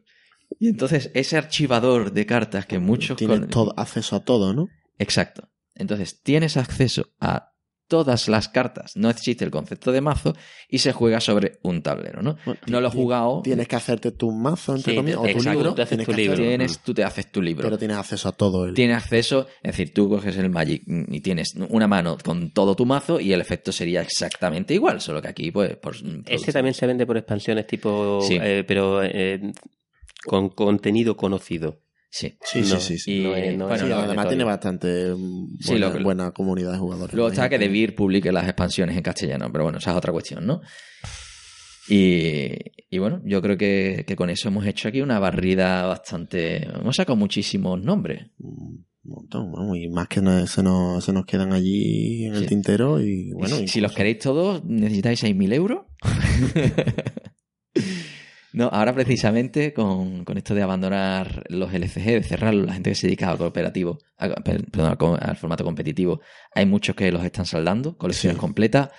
Y 0.58 0.68
entonces 0.68 1.10
ese 1.14 1.36
archivador 1.36 2.12
de 2.12 2.26
cartas 2.26 2.66
que 2.66 2.78
muchos... 2.78 3.16
Tiene 3.16 3.40
con- 3.40 3.48
todo, 3.48 3.74
acceso 3.78 4.16
a 4.16 4.24
todo, 4.24 4.52
¿no? 4.54 4.68
Exacto. 4.98 5.50
Entonces 5.74 6.22
tienes 6.22 6.56
acceso 6.56 7.12
a 7.20 7.51
todas 7.92 8.26
las 8.28 8.48
cartas. 8.48 8.92
No 8.96 9.10
existe 9.10 9.44
el 9.44 9.50
concepto 9.50 9.92
de 9.92 10.00
mazo 10.00 10.34
y 10.66 10.78
se 10.78 10.92
juega 10.92 11.20
sobre 11.20 11.58
un 11.62 11.82
tablero, 11.82 12.22
¿no? 12.22 12.38
Bueno, 12.46 12.58
no 12.68 12.80
lo 12.80 12.88
he 12.88 12.90
jugado. 12.90 13.42
Tienes 13.44 13.68
que 13.68 13.76
hacerte 13.76 14.12
tu 14.12 14.32
mazo, 14.32 14.74
entre 14.74 14.92
Sí, 14.92 14.96
comillas, 14.96 15.18
o 15.18 15.22
tu 15.24 15.28
exacto, 15.28 15.50
libro. 15.52 15.74
tú 15.74 15.82
haces 15.82 15.88
tienes 15.90 16.06
tu 16.06 16.12
libro. 16.14 16.36
Tienes, 16.36 16.78
tú 16.78 16.94
te 16.94 17.04
haces 17.04 17.30
tu 17.30 17.42
libro. 17.42 17.62
pero 17.64 17.76
tienes 17.76 17.98
acceso 17.98 18.30
a 18.30 18.32
todo 18.32 18.64
el. 18.64 18.72
Tienes 18.72 18.96
acceso, 18.96 19.46
es 19.62 19.72
decir, 19.76 19.92
tú 19.92 20.08
coges 20.08 20.34
el 20.38 20.48
Magic 20.48 20.82
y 20.86 21.20
tienes 21.20 21.52
una 21.68 21.86
mano 21.86 22.16
con 22.24 22.50
todo 22.54 22.74
tu 22.74 22.86
mazo 22.86 23.20
y 23.20 23.34
el 23.34 23.42
efecto 23.42 23.72
sería 23.72 24.00
exactamente 24.00 24.72
igual, 24.72 25.02
solo 25.02 25.20
que 25.20 25.28
aquí, 25.28 25.50
pues, 25.50 25.76
por 25.76 25.94
Este 26.26 26.50
también 26.50 26.72
se 26.72 26.86
vende 26.86 27.04
por 27.04 27.18
expansiones 27.18 27.66
tipo, 27.66 28.20
Sí. 28.22 28.38
eh, 28.40 28.64
pero 28.66 29.02
eh, 29.04 29.52
con 30.24 30.48
contenido 30.48 31.14
conocido. 31.16 31.80
Sí. 32.14 32.36
Sí, 32.42 32.60
No, 32.60 32.78
sí, 32.78 32.98
sí. 32.98 33.20
y- 33.20 33.22
no 33.22 33.34
es- 33.34 33.56
no 33.56 33.64
es 33.64 33.68
bueno, 33.70 33.84
Sí, 33.84 33.88
nada 33.90 34.04
además 34.04 34.28
tiene 34.28 34.44
bastante 34.44 35.14
Sí, 35.14 35.70
buena, 35.70 35.88
lo 35.88 36.02
buena 36.04 36.30
comunidad 36.32 36.72
de 36.72 36.78
jugadores. 36.78 37.14
Luego 37.14 37.30
está 37.30 37.48
que. 37.48 37.58
Devir 37.58 37.94
publique 37.94 38.30
las 38.30 38.44
expansiones 38.44 38.94
en 38.98 39.02
castellano, 39.02 39.48
pero 39.50 39.64
bueno, 39.64 39.78
esa 39.78 39.92
es 39.92 39.96
otra 39.96 40.12
cuestión, 40.12 40.46
¿no? 40.46 40.60
Y, 41.88 42.50
y 42.90 42.98
bueno, 42.98 43.22
yo 43.24 43.40
creo 43.40 43.56
que, 43.56 44.04
que 44.06 44.14
con 44.14 44.28
eso 44.28 44.48
hemos 44.48 44.66
hecho 44.66 44.88
aquí 44.88 45.00
una 45.00 45.18
barrida 45.18 45.86
bastante... 45.86 46.64
Hemos 46.64 46.96
sacado 46.96 47.16
muchísimos 47.16 47.82
nombres. 47.82 48.26
Un 48.38 48.84
montón, 49.04 49.50
vamos, 49.50 49.78
y 49.78 49.88
más 49.88 50.06
que 50.06 50.20
no- 50.20 50.46
se, 50.46 50.62
nos, 50.62 51.02
se 51.02 51.14
nos 51.14 51.24
quedan 51.24 51.54
allí 51.54 52.26
en 52.26 52.34
el 52.34 52.46
tintero 52.46 53.00
y 53.00 53.32
bueno. 53.32 53.54
Y 53.56 53.60
si, 53.60 53.64
y 53.64 53.68
si 53.68 53.80
los 53.80 53.92
queréis 53.94 54.18
todos, 54.18 54.62
necesitáis 54.64 55.24
6.000 55.24 55.50
euros. 55.54 55.86
no, 58.52 58.66
ahora 58.72 58.94
precisamente 58.94 59.72
con, 59.72 60.24
con 60.24 60.36
esto 60.38 60.54
de 60.54 60.62
abandonar 60.62 61.44
los 61.48 61.72
LCG, 61.72 62.04
de 62.04 62.22
cerrarlos, 62.22 62.66
la 62.66 62.74
gente 62.74 62.90
que 62.90 62.96
se 62.96 63.06
dedica 63.06 63.30
al 63.30 63.38
cooperativo, 63.38 63.98
a- 64.18 64.28
per- 64.28 64.64
perdón, 64.70 64.96
al, 65.20 65.30
al 65.30 65.36
formato 65.36 65.64
competitivo, 65.64 66.20
hay 66.54 66.66
muchos 66.66 66.94
que 66.96 67.10
los 67.12 67.24
están 67.24 67.46
saldando, 67.46 67.96
colecciones 67.96 68.36
Sí. 68.36 68.40
completas, 68.40 68.90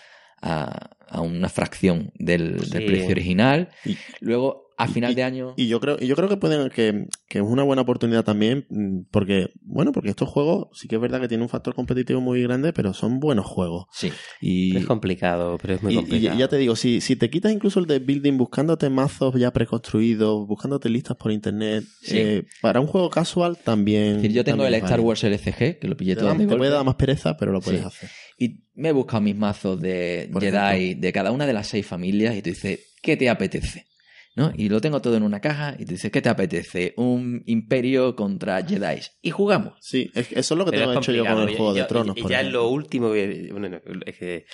a, 0.41 0.89
a 1.07 1.21
una 1.21 1.47
fracción 1.49 2.11
del, 2.15 2.55
precio 2.71 3.11
original. 3.11 3.69
Y- 3.85 3.95
Luego, 4.19 4.72
a 4.77 4.87
final 4.87 5.13
de 5.15 5.23
año... 5.23 5.53
Y 5.57 5.67
yo 5.67 5.79
creo, 5.79 5.97
y 5.99 6.07
yo 6.07 6.15
creo 6.15 6.27
que 6.29 6.37
pueden, 6.37 6.69
que, 6.69 7.05
que 7.29 7.37
es 7.39 7.43
una 7.43 7.63
buena 7.63 7.83
oportunidad 7.83 8.23
también, 8.23 8.65
mm, 8.69 9.01
porque, 9.11 9.49
bueno, 9.61 9.91
porque 9.91 10.09
estos 10.09 10.27
juegos 10.29 10.67
sí 10.73 10.87
que 10.87 10.95
es 10.95 11.01
verdad 11.01 11.21
que 11.21 11.27
tienen 11.27 11.43
un 11.43 11.49
factor 11.49 11.75
competitivo 11.75 12.21
muy 12.21 12.41
grande, 12.43 12.73
pero 12.73 12.93
son 12.93 13.19
buenos 13.19 13.45
juegos. 13.45 13.85
Sí, 13.91 14.11
Y, 14.41 14.75
Es 14.77 14.85
complicado, 14.85 15.57
pero 15.61 15.75
es 15.75 15.83
muy 15.83 15.93
y- 15.93 15.95
y 15.95 15.99
complicado. 15.99 16.39
ya 16.39 16.47
te 16.47 16.57
digo, 16.57 16.75
si, 16.75 17.01
si 17.01 17.15
te 17.15 17.29
quitas 17.29 17.51
incluso 17.51 17.79
el 17.79 17.85
de 17.85 17.99
building 17.99 18.37
buscándote 18.37 18.89
mazos 18.89 19.35
ya 19.39 19.51
preconstruidos, 19.51 20.47
buscándote 20.47 20.89
listas 20.89 21.17
por 21.17 21.31
internet, 21.31 21.83
Sí. 22.01 22.17
eh, 22.17 22.43
para 22.61 22.79
un 22.79 22.87
juego 22.87 23.09
casual 23.09 23.57
también. 23.63 24.03
es 24.15 24.21
decir, 24.23 24.31
yo 24.33 24.43
tengo 24.43 24.65
el 24.65 24.73
Star. 24.75 24.99
Wars 24.99 25.23
LCG, 25.23 25.79
que 25.79 25.87
lo 25.87 25.95
pillé 25.97 26.15
Te, 26.15 26.21
todo 26.21 26.29
da- 26.29 26.37
de 26.37 26.45
te 26.47 26.55
puede 26.55 26.71
dar 26.71 26.83
más 26.85 26.95
pereza, 26.95 27.37
pero 27.37 27.51
lo 27.51 27.61
puedes 27.61 27.81
Sí. 27.81 27.87
hacer. 27.87 28.09
Y 28.37 28.63
me 28.75 28.89
he 28.89 28.91
buscado 28.91 29.21
mis 29.21 29.35
mazos 29.35 29.79
de 29.79 30.29
Por 30.33 30.41
Jedi 30.41 30.57
ejemplo. 30.57 31.01
de 31.01 31.13
cada 31.13 31.31
una 31.31 31.45
de 31.45 31.53
las 31.53 31.67
seis 31.67 31.85
familias 31.85 32.35
y 32.35 32.41
tú 32.41 32.49
dices, 32.49 32.79
¿qué 33.01 33.15
te 33.17 33.29
apetece? 33.29 33.85
¿No? 34.35 34.51
Y 34.55 34.67
lo 34.69 34.81
tengo 34.81 34.99
todo 34.99 35.15
en 35.15 35.21
una 35.23 35.39
caja 35.41 35.75
y 35.77 35.85
tú 35.85 35.91
dices, 35.91 36.11
¿qué 36.11 36.19
te 36.21 36.29
apetece? 36.29 36.93
Un 36.97 37.43
imperio 37.45 38.15
contra 38.15 38.65
Jedi. 38.65 38.99
Y 39.21 39.29
jugamos. 39.29 39.73
Sí, 39.79 40.09
es- 40.15 40.31
eso 40.31 40.53
es 40.55 40.57
lo 40.57 40.65
que 40.65 40.71
Pero 40.71 40.87
tengo 40.87 40.99
hecho 40.99 41.11
yo 41.11 41.23
con 41.23 41.47
el. 41.47 41.55
Juego 41.55 41.71
Y- 41.73 41.75
de 41.75 41.81
y- 41.83 41.87
Tronos. 41.87 42.17
Y, 42.17 42.27
ya 42.27 42.41
es 42.41 42.47
lo 42.51 42.67
último 42.67 43.11
que. 43.13 43.49
bueno, 43.51 43.69
no, 43.69 43.77
es 44.05 44.17
que- 44.17 44.45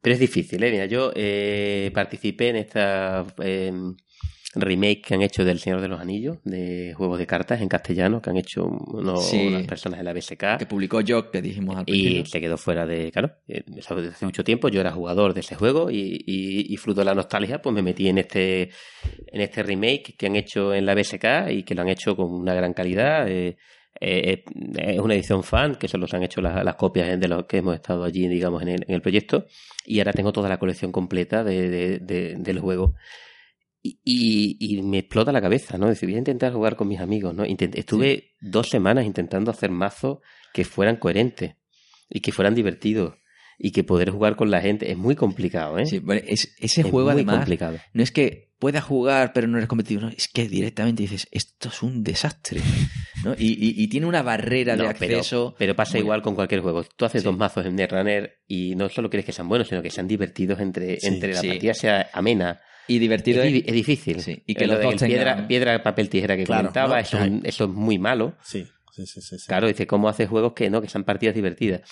pero 0.00 0.14
es 0.14 0.20
difícil, 0.20 0.62
¿eh? 0.62 0.70
Mira, 0.70 0.86
yo 0.86 1.12
eh, 1.14 1.90
participé 1.92 2.48
en 2.48 2.56
esta 2.56 3.26
eh, 3.42 3.72
remake 4.56 5.02
que 5.02 5.14
han 5.14 5.22
hecho 5.22 5.44
del 5.44 5.58
Señor 5.58 5.80
de 5.80 5.88
los 5.88 6.00
Anillos, 6.00 6.38
de 6.44 6.92
juegos 6.96 7.18
de 7.18 7.26
cartas 7.26 7.60
en 7.60 7.68
castellano, 7.68 8.20
que 8.20 8.30
han 8.30 8.36
hecho 8.36 8.68
Sí. 9.20 9.46
unas 9.48 9.66
personas 9.66 9.98
de 10.00 10.04
la 10.04 10.12
BSK. 10.12 10.58
Que 10.58 10.66
publicó 10.66 11.00
Jock, 11.06 11.30
que 11.30 11.42
dijimos 11.42 11.76
al 11.76 11.84
Y 11.86 11.92
principio. 12.02 12.26
se 12.26 12.40
quedó 12.40 12.56
fuera 12.56 12.86
de. 12.86 13.10
Claro, 13.12 13.32
eh, 13.48 13.62
desde 13.66 14.08
hace 14.08 14.24
mucho 14.24 14.42
tiempo. 14.44 14.68
Yo 14.68 14.80
era 14.80 14.92
jugador 14.92 15.34
de 15.34 15.40
ese 15.40 15.54
juego 15.54 15.90
y, 15.90 16.22
y, 16.26 16.72
y 16.72 16.76
fruto 16.76 17.00
de 17.00 17.04
la 17.06 17.14
nostalgia, 17.14 17.60
pues 17.62 17.74
me 17.74 17.82
metí 17.82 18.08
en 18.08 18.18
este 18.18 18.70
en 19.32 19.40
este 19.40 19.62
remake 19.62 20.14
que 20.16 20.26
han 20.26 20.36
hecho 20.36 20.74
en 20.74 20.86
la 20.86 20.94
BSK 20.94 21.50
y 21.50 21.62
que 21.62 21.74
lo 21.74 21.82
han 21.82 21.88
hecho 21.88 22.16
con 22.16 22.32
una 22.32 22.54
gran 22.54 22.72
calidad. 22.72 23.28
eh, 23.28 23.56
eh, 23.98 24.44
es 24.78 24.98
una 25.00 25.14
edición 25.14 25.42
fan, 25.42 25.76
que 25.76 25.88
se 25.88 25.96
han 25.96 26.22
hecho 26.22 26.42
las, 26.42 26.62
las 26.62 26.74
copias 26.74 27.18
de 27.18 27.28
los 27.28 27.46
que 27.46 27.56
hemos 27.58 27.74
estado 27.74 28.04
allí, 28.04 28.28
digamos, 28.28 28.60
en 28.60 28.68
el, 28.68 28.84
en 28.86 28.94
el 28.94 29.00
proyecto. 29.00 29.46
Y 29.86 30.00
ahora 30.00 30.12
tengo 30.12 30.32
toda 30.32 30.50
la 30.50 30.58
colección 30.58 30.92
completa 30.92 31.42
de, 31.42 31.70
de- 31.70 31.98
de- 32.00 32.34
del 32.36 32.58
juego. 32.60 32.92
Y, 34.04 34.56
y- 34.60 34.78
y 34.78 34.82
me 34.82 34.98
explota 34.98 35.32
la 35.32 35.40
cabeza, 35.40 35.78
¿no? 35.78 35.86
Decir, 35.88 36.08
voy 36.08 36.16
a 36.16 36.18
intentar 36.18 36.52
jugar 36.52 36.76
con 36.76 36.88
mis 36.88 37.00
amigos, 37.00 37.34
¿no? 37.34 37.44
Intent- 37.44 37.76
estuve 37.76 38.34
dos 38.40 38.68
semanas 38.68 39.04
intentando 39.06 39.50
hacer 39.50 39.70
mazos 39.70 40.18
que 40.52 40.64
fueran 40.64 40.96
coherentes 40.96 41.54
y 42.08 42.20
que 42.20 42.32
fueran 42.32 42.54
divertidos 42.54 43.14
y 43.58 43.72
que 43.72 43.84
poder 43.84 44.10
jugar 44.10 44.36
con 44.36 44.50
la 44.50 44.60
gente 44.60 44.90
es 44.90 44.96
muy 44.98 45.14
complicado, 45.16 45.78
¿eh? 45.78 45.86
Sí, 45.86 45.98
bueno, 45.98 46.20
es- 46.26 46.54
ese 46.58 46.82
Es 46.82 46.86
juego 46.86 47.06
muy 47.08 47.14
además 47.14 47.36
complicado. 47.36 47.78
no 47.94 48.02
es 48.02 48.10
que 48.12 48.52
puedas 48.58 48.84
jugar 48.84 49.32
pero 49.34 49.46
no 49.48 49.56
eres 49.58 49.68
competitivo, 49.68 50.02
no, 50.02 50.08
es 50.08 50.28
que 50.28 50.48
directamente 50.48 51.02
dices, 51.02 51.26
esto 51.30 51.68
es 51.68 51.82
un 51.82 52.02
desastre. 52.02 52.60
¿no? 53.24 53.34
Y, 53.38 53.52
y- 53.52 53.82
y 53.82 53.88
tiene 53.88 54.06
una 54.06 54.22
barrera 54.22 54.76
de 54.76 54.84
No, 54.84 54.90
pero- 54.98 55.16
acceso. 55.16 55.54
Pero 55.58 55.74
pasa 55.74 55.92
muy- 55.94 56.00
igual 56.02 56.22
con 56.22 56.34
cualquier 56.34 56.60
juego. 56.60 56.84
Tú 56.84 57.04
haces 57.06 57.22
Sí. 57.22 57.26
dos 57.26 57.36
mazos 57.36 57.64
en 57.66 57.74
Netrunner 57.76 58.40
y 58.46 58.74
no 58.76 58.88
solo 58.88 59.08
quieres 59.10 59.24
que 59.24 59.32
sean 59.32 59.48
buenos, 59.48 59.68
sino 59.68 59.82
que 59.82 59.90
sean 59.90 60.06
divertidos 60.06 60.60
entre, 60.60 61.00
Sí, 61.00 61.06
entre 61.08 61.32
la 61.32 61.42
partida 61.42 61.74
sea 61.74 62.08
amena. 62.12 62.60
Y 62.88 62.98
divertido 62.98 63.42
es, 63.42 63.48
es- 63.48 63.52
di- 63.52 63.64
es 63.66 63.72
difícil. 63.74 64.20
Sí, 64.20 64.42
y 64.46 64.54
que 64.54 64.64
Eh, 64.64 64.66
lo 64.68 64.78
de 64.78 64.96
piedra, 64.96 65.46
piedra, 65.46 65.82
papel, 65.82 66.08
tijera 66.08 66.36
que 66.36 66.44
Claro, 66.44 66.62
comentaba, 66.62 66.94
¿no? 66.94 67.00
eso, 67.00 67.18
es 67.22 67.32
eso 67.44 67.64
es 67.64 67.70
muy 67.70 67.98
malo. 67.98 68.36
Sí, 68.42 68.64
sí, 68.92 69.06
sí. 69.06 69.36
Claro, 69.46 69.66
dice, 69.68 69.86
¿cómo 69.86 70.08
haces 70.08 70.28
juegos 70.28 70.52
que 70.54 70.70
no, 70.70 70.80
que 70.80 70.88
sean 70.88 71.04
partidas 71.04 71.34
divertidas? 71.34 71.82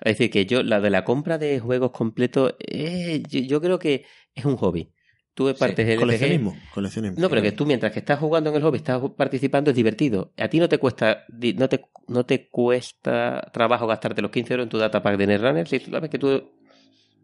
Es 0.00 0.18
decir, 0.18 0.30
que 0.30 0.46
yo, 0.46 0.62
la 0.62 0.80
de 0.80 0.90
la 0.90 1.04
compra 1.04 1.38
de 1.38 1.60
juegos 1.60 1.90
completos, 1.92 2.54
eh, 2.58 3.22
yo, 3.28 3.40
yo 3.40 3.60
creo 3.60 3.78
que 3.78 4.04
es 4.34 4.44
un 4.44 4.56
hobby. 4.56 4.90
Tú 5.34 5.52
partes 5.58 5.86
del 5.86 5.98
Coleccionismo, 5.98 6.56
coleccionismo. 6.72 7.20
No, 7.20 7.28
pero 7.28 7.42
que 7.42 7.50
tú 7.52 7.66
mientras 7.66 7.92
que 7.92 7.98
estás 7.98 8.20
jugando 8.20 8.50
en 8.50 8.56
el 8.56 8.62
hobby, 8.62 8.76
estás 8.78 9.02
participando, 9.16 9.70
es 9.70 9.76
divertido. 9.76 10.32
A 10.36 10.48
ti 10.48 10.60
no 10.60 10.68
te 10.68 10.78
cuesta 10.78 11.24
no 11.56 11.68
te, 11.68 11.84
no 12.06 12.24
te 12.24 12.48
cuesta 12.48 13.50
trabajo 13.52 13.86
gastarte 13.88 14.22
los 14.22 14.30
15 14.30 14.52
euros 14.52 14.64
en 14.66 14.70
tu 14.70 14.78
data 14.78 15.02
pack 15.02 15.16
de 15.16 15.26
Netrunner 15.26 15.66
si 15.66 15.80
tú 15.80 15.90
sabes 15.90 16.08
que 16.10 16.18
tú 16.18 16.50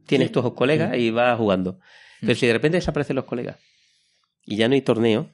tienes 0.06 0.32
tus 0.32 0.52
colegas 0.54 0.96
y 0.96 1.10
vas 1.10 1.38
jugando. 1.38 1.78
Pero 2.20 2.34
si 2.34 2.46
de 2.46 2.52
repente 2.52 2.76
desaparecen 2.78 3.16
los 3.16 3.24
colegas 3.24 3.56
y 4.44 4.56
ya 4.56 4.68
no 4.68 4.74
hay 4.74 4.82
torneo, 4.82 5.30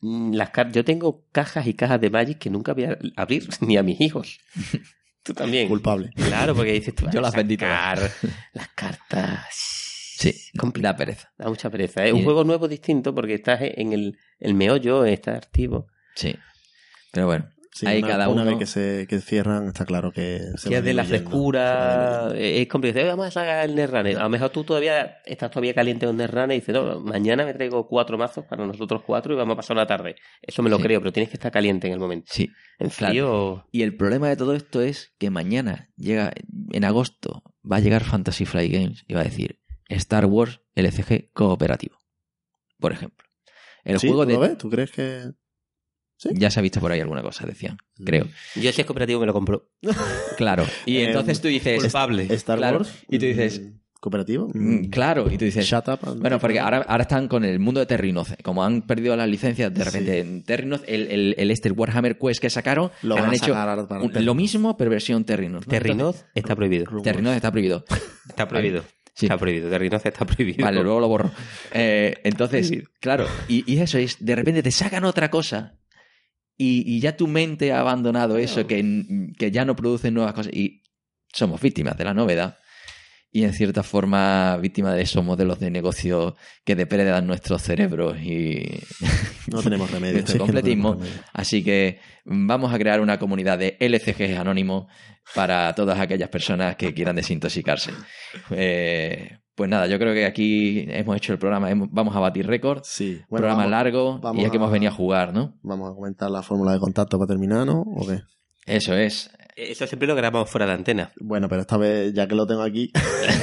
mm, 0.00 0.34
las 0.34 0.50
yo 0.72 0.84
tengo 0.84 1.26
cajas 1.32 1.66
y 1.66 1.74
cajas 1.74 2.00
de 2.00 2.10
Magic 2.10 2.38
que 2.38 2.50
nunca 2.50 2.72
voy 2.74 2.84
a 2.84 2.98
abrir 3.16 3.48
ni 3.60 3.76
a 3.76 3.82
mis 3.82 4.00
hijos. 4.00 4.38
Tú 5.22 5.34
también. 5.34 5.68
Culpable. 5.68 6.10
Claro, 6.16 6.54
porque 6.54 6.72
dices 6.72 6.94
tú, 6.94 7.04
Yo 7.12 7.18
"Ah, 7.18 7.22
las 7.22 7.34
vendí 7.34 7.56
todas". 7.58 8.00
sacar 8.00 8.10
las 8.54 8.68
cartas. 8.68 9.46
Sí, 9.50 10.34
da 10.80 10.96
pereza. 10.96 11.30
Da 11.36 11.48
mucha 11.48 11.68
pereza. 11.70 12.04
Es 12.04 12.10
Y- 12.10 12.14
un 12.14 12.24
juego 12.24 12.42
nuevo 12.44 12.68
distinto 12.68 13.14
porque 13.14 13.34
estás 13.34 13.60
en 13.62 13.92
el, 13.92 14.18
el 14.38 14.54
meollo, 14.54 15.04
estás 15.04 15.36
activo. 15.36 15.88
Sí. 16.14 16.34
Pero 17.12 17.26
bueno, 17.26 17.50
Sí, 17.72 17.86
ahí 17.86 17.98
una, 18.00 18.08
cada 18.08 18.28
una 18.28 18.42
uno. 18.42 18.50
vez 18.50 18.58
que 18.58 18.66
se 18.66 19.06
que 19.08 19.20
cierran, 19.20 19.68
está 19.68 19.84
claro 19.84 20.10
que 20.10 20.40
se 20.56 20.68
Que 20.68 20.78
es 20.78 20.84
de 20.84 20.92
la 20.92 21.04
frescura, 21.04 22.30
eh, 22.34 22.62
es 22.62 22.68
complicado. 22.68 23.06
Vamos 23.06 23.26
a 23.28 23.30
sacar 23.30 23.64
el 23.64 23.74
Netrunner. 23.76 24.18
A 24.18 24.24
lo 24.24 24.28
mejor 24.28 24.50
tú 24.50 24.64
todavía 24.64 25.18
estás 25.24 25.50
todavía 25.50 25.72
caliente 25.72 26.04
con 26.06 26.16
Netrunner 26.16 26.50
y 26.56 26.60
dices, 26.60 26.74
no, 26.74 27.00
mañana 27.00 27.44
me 27.44 27.54
traigo 27.54 27.86
cuatro 27.86 28.18
mazos 28.18 28.44
para 28.46 28.66
nosotros 28.66 29.02
cuatro 29.06 29.34
y 29.34 29.36
vamos 29.36 29.54
a 29.54 29.56
pasar 29.56 29.76
una 29.76 29.86
tarde. 29.86 30.16
Eso 30.42 30.62
me 30.62 30.70
lo 30.70 30.78
Sí. 30.78 30.82
creo, 30.82 31.00
pero 31.00 31.12
tienes 31.12 31.30
que 31.30 31.36
estar 31.36 31.52
caliente 31.52 31.86
en 31.86 31.92
el 31.92 32.00
momento. 32.00 32.26
Sí. 32.32 32.50
En 32.80 32.88
Claro. 32.90 33.12
frío, 33.12 33.66
Y 33.70 33.82
el 33.82 33.96
problema 33.96 34.28
de 34.28 34.36
todo 34.36 34.54
esto 34.54 34.80
es 34.82 35.14
que 35.18 35.30
mañana 35.30 35.90
llega, 35.96 36.32
en 36.72 36.84
agosto, 36.84 37.42
va 37.70 37.76
a 37.76 37.80
llegar 37.80 38.02
Fantasy 38.02 38.46
Flight 38.46 38.72
Games 38.72 39.04
y 39.06 39.14
va 39.14 39.20
a 39.20 39.24
decir 39.24 39.60
Star 39.88 40.26
Wars 40.26 40.60
LCG 40.74 41.30
cooperativo. 41.32 41.98
Por 42.80 42.92
ejemplo. 42.92 43.28
El 43.84 43.98
¿Sí? 44.00 44.08
juego 44.08 44.24
¿Tú 44.26 44.32
lo 44.32 44.40
de. 44.40 44.48
ves? 44.48 44.58
¿Tú 44.58 44.70
crees 44.70 44.90
que.? 44.90 45.30
Ya 46.32 46.50
se 46.50 46.58
ha 46.60 46.62
visto 46.62 46.80
por 46.80 46.92
ahí 46.92 47.00
alguna 47.00 47.22
cosa, 47.22 47.46
decían. 47.46 47.78
Creo. 48.04 48.26
yo 48.56 48.72
si 48.72 48.80
es 48.80 48.86
cooperativo 48.86 49.20
me 49.20 49.26
lo 49.26 49.32
compro. 49.32 49.70
Claro. 50.36 50.64
Y 50.86 50.98
Eh, 50.98 51.04
entonces 51.06 51.40
tú 51.40 51.48
dices. 51.48 51.82
culpable. 51.82 52.26
Star 52.30 52.58
Claro. 52.58 52.78
Wars. 52.78 52.92
Y 53.08 53.18
tú 53.18 53.26
dices- 53.26 53.60
mm, 53.60 53.80
¿Cooperativo? 54.00 54.48
mm, 54.54 54.84
Claro. 54.88 55.30
Y 55.30 55.36
tú 55.36 55.44
dices. 55.44 55.66
Shut 55.66 55.86
up. 55.88 55.98
and- 56.08 56.20
Bueno, 56.22 56.38
porque 56.38 56.58
ahora, 56.58 56.78
ahora 56.88 57.02
están 57.02 57.28
con 57.28 57.44
el 57.44 57.58
mundo 57.58 57.80
de 57.80 57.86
Terrinoz. 57.86 58.34
Como 58.42 58.64
han 58.64 58.80
perdido 58.82 59.14
las 59.16 59.28
licencias, 59.28 59.72
de 59.74 59.84
repente 59.84 60.18
en 60.20 60.42
Terrinoz, 60.42 60.82
el, 60.86 61.08
el, 61.10 61.34
el 61.36 61.50
este 61.50 61.70
Warhammer 61.70 62.16
Quest 62.18 62.40
que 62.40 62.48
sacaron, 62.48 62.90
Lo 63.02 63.16
han 63.16 63.34
hecho 63.34 63.52
un- 63.54 64.24
lo 64.24 64.34
mismo, 64.34 64.76
pero 64.78 64.90
versión 64.90 65.24
Terrinoz. 65.24 65.66
¿no? 65.66 65.70
Terrinoz 65.70 66.24
está 66.34 66.56
prohibido. 66.56 66.86
Terrinoz 67.02 67.36
está 67.36 67.50
prohibido. 67.50 67.84
Está 68.28 68.48
prohibido. 68.48 68.82
Sí. 69.12 69.26
Está 69.26 69.36
prohibido. 69.36 69.68
Terrinoz 69.68 70.06
está 70.06 70.24
prohibido. 70.24 70.64
Vale, 70.64 70.82
luego 70.82 70.98
lo 71.00 71.08
borro. 71.08 71.30
Eh, 71.74 72.14
entonces, 72.24 72.72
claro, 73.00 73.26
y, 73.48 73.70
y 73.70 73.78
eso 73.80 73.98
es, 73.98 74.16
de 74.24 74.34
repente 74.34 74.62
te 74.62 74.70
sacan 74.70 75.04
otra 75.04 75.30
cosa 75.30 75.74
y, 76.62 76.84
y 76.96 77.00
ya 77.00 77.16
tu 77.16 77.26
mente 77.26 77.72
ha 77.72 77.80
abandonado 77.80 78.36
eso, 78.36 78.66
que, 78.66 78.84
que 79.38 79.50
ya 79.50 79.64
no 79.64 79.74
produce 79.76 80.10
nuevas 80.10 80.34
cosas 80.34 80.52
y 80.52 80.82
somos 81.32 81.60
víctimas 81.60 81.96
de 81.96 82.04
la 82.04 82.12
novedad. 82.14 82.58
y 83.32 83.44
en 83.44 83.52
cierta 83.52 83.82
forma 83.84 84.56
víctima 84.60 84.92
de 84.92 85.02
esos 85.02 85.24
modelos 85.24 85.58
de 85.60 85.70
negocio 85.70 86.34
que 86.64 86.74
depredan 86.74 87.26
nuestros 87.26 87.62
cerebros 87.62 88.16
y 88.20 88.80
No 89.46 89.62
tenemos 89.62 89.90
remedio. 89.90 90.18
nuestro 90.18 90.38
no 90.38 90.44
completismo. 90.46 90.94
remedio. 90.94 91.12
Así 91.32 91.62
que 91.62 92.00
vamos 92.24 92.74
a 92.74 92.78
crear 92.78 93.00
una 93.00 93.18
comunidad 93.18 93.56
de 93.58 93.76
LCGs 93.80 94.36
anónimos 94.38 94.86
para 95.34 95.72
todas 95.74 95.98
aquellas 96.00 96.28
personas 96.28 96.74
que 96.76 96.92
quieran 96.92 97.14
desintoxicarse. 97.16 97.92
Eh, 98.50 99.38
pues 99.60 99.68
nada, 99.68 99.86
yo 99.88 99.98
creo 99.98 100.14
que 100.14 100.24
aquí 100.24 100.86
hemos 100.88 101.14
hecho 101.18 101.34
el 101.34 101.38
programa, 101.38 101.68
vamos 101.90 102.16
a 102.16 102.18
batir 102.18 102.46
récord. 102.46 102.80
Sí. 102.82 103.20
Bueno, 103.28 103.42
programa 103.42 103.64
vamos, 103.64 103.70
largo 103.70 104.18
vamos 104.18 104.42
y 104.42 104.46
aquí 104.46 104.56
a- 104.56 104.58
hemos 104.58 104.72
venido 104.72 104.90
a 104.90 104.94
jugar, 104.94 105.34
¿no? 105.34 105.52
vamos 105.62 105.90
a 105.92 105.94
comentar 105.94 106.30
la 106.30 106.40
fórmula 106.42 106.72
de 106.72 106.78
contacto 106.78 107.18
para 107.18 107.28
terminar, 107.28 107.66
¿no? 107.66 107.82
¿O 107.82 108.06
qué? 108.06 108.22
Eso 108.66 108.94
es. 108.94 109.30
Eso 109.56 109.86
siempre 109.86 110.08
lo 110.08 110.14
grabamos 110.14 110.48
fuera 110.48 110.66
de 110.66 110.72
antena. 110.72 111.12
Bueno, 111.20 111.48
pero 111.48 111.60
esta 111.60 111.76
vez, 111.76 112.14
ya 112.14 112.26
que 112.26 112.34
lo 112.34 112.46
tengo 112.46 112.62
aquí, 112.62 112.90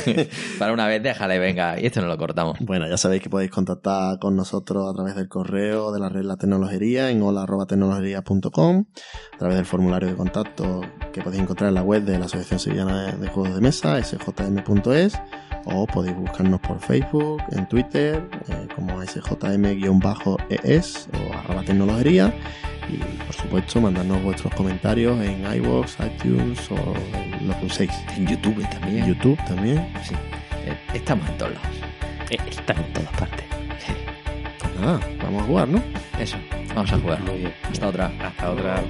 Para 0.59 0.73
una 0.73 0.87
vez, 0.87 1.03
déjale, 1.03 1.37
venga, 1.37 1.79
y 1.79 1.85
esto 1.85 2.01
no 2.01 2.07
lo 2.07 2.17
cortamos. 2.17 2.57
bueno, 2.59 2.87
ya 2.87 2.97
sabéis 2.97 3.21
que 3.21 3.29
podéis 3.29 3.51
contactar 3.51 4.17
con 4.19 4.35
nosotros 4.35 4.89
a 4.89 4.93
través 4.93 5.15
del 5.15 5.27
correo 5.27 5.91
de 5.91 5.99
la 5.99 6.09
red 6.09 6.23
La 6.23 6.37
Tecnologería 6.37 7.11
en 7.11 7.21
hola.tecnologería.com, 7.21 8.85
a 9.33 9.37
través 9.37 9.57
del 9.57 9.65
formulario 9.65 10.09
de 10.09 10.15
contacto 10.15 10.81
que 11.13 11.21
podéis 11.21 11.43
encontrar 11.43 11.69
en 11.69 11.75
la 11.75 11.83
web 11.83 12.03
de 12.03 12.17
la 12.17 12.25
Asociación 12.25 12.59
Sevillana 12.59 13.11
de, 13.11 13.27
Juegos 13.27 13.53
de 13.53 13.61
Mesa, 13.61 14.01
sjm.es, 14.01 15.13
o 15.65 15.85
podéis 15.85 16.15
buscarnos 16.15 16.59
por 16.61 16.79
Facebook, 16.79 17.43
en 17.51 17.67
Twitter, 17.67 18.27
eh, 18.47 18.67
como 18.75 19.03
sjm-es 19.03 21.09
o 21.13 21.37
arroba 21.37 21.63
tecnologería. 21.63 22.33
Y 22.89 22.97
por 22.97 23.33
supuesto, 23.35 23.81
mandarnos 23.81 24.21
vuestros 24.23 24.53
comentarios 24.53 25.19
en 25.21 25.43
iVoox, 25.55 25.97
iTunes 26.05 26.71
o 26.71 26.75
en 27.17 27.47
lo 27.47 27.59
que 27.59 27.65
uséis. 27.65 27.91
En 28.15 28.27
YouTube 28.27 28.67
también. 28.69 29.03
En 29.03 29.07
YouTube 29.13 29.37
también. 29.45 29.87
Sí. 30.03 30.15
Eh, 30.65 30.77
Estamos 30.93 31.27
en 31.29 31.37
todos 31.37 31.53
lados. 31.53 31.67
Eh, 32.29 32.37
Está 32.49 32.73
en 32.73 32.93
todas 32.93 33.11
partes. 33.11 33.45
Pues 34.59 34.79
nada, 34.79 34.99
vamos 35.23 35.43
a 35.43 35.45
jugar, 35.45 35.67
¿no? 35.67 35.81
Eso, 36.19 36.37
vamos 36.75 36.91
a 36.93 36.97
jugar. 36.99 37.21
Muy 37.23 37.37
bien. 37.39 37.53
Hasta 37.71 37.87
otra. 37.87 38.11
Hasta 38.21 38.51
otra. 38.51 38.83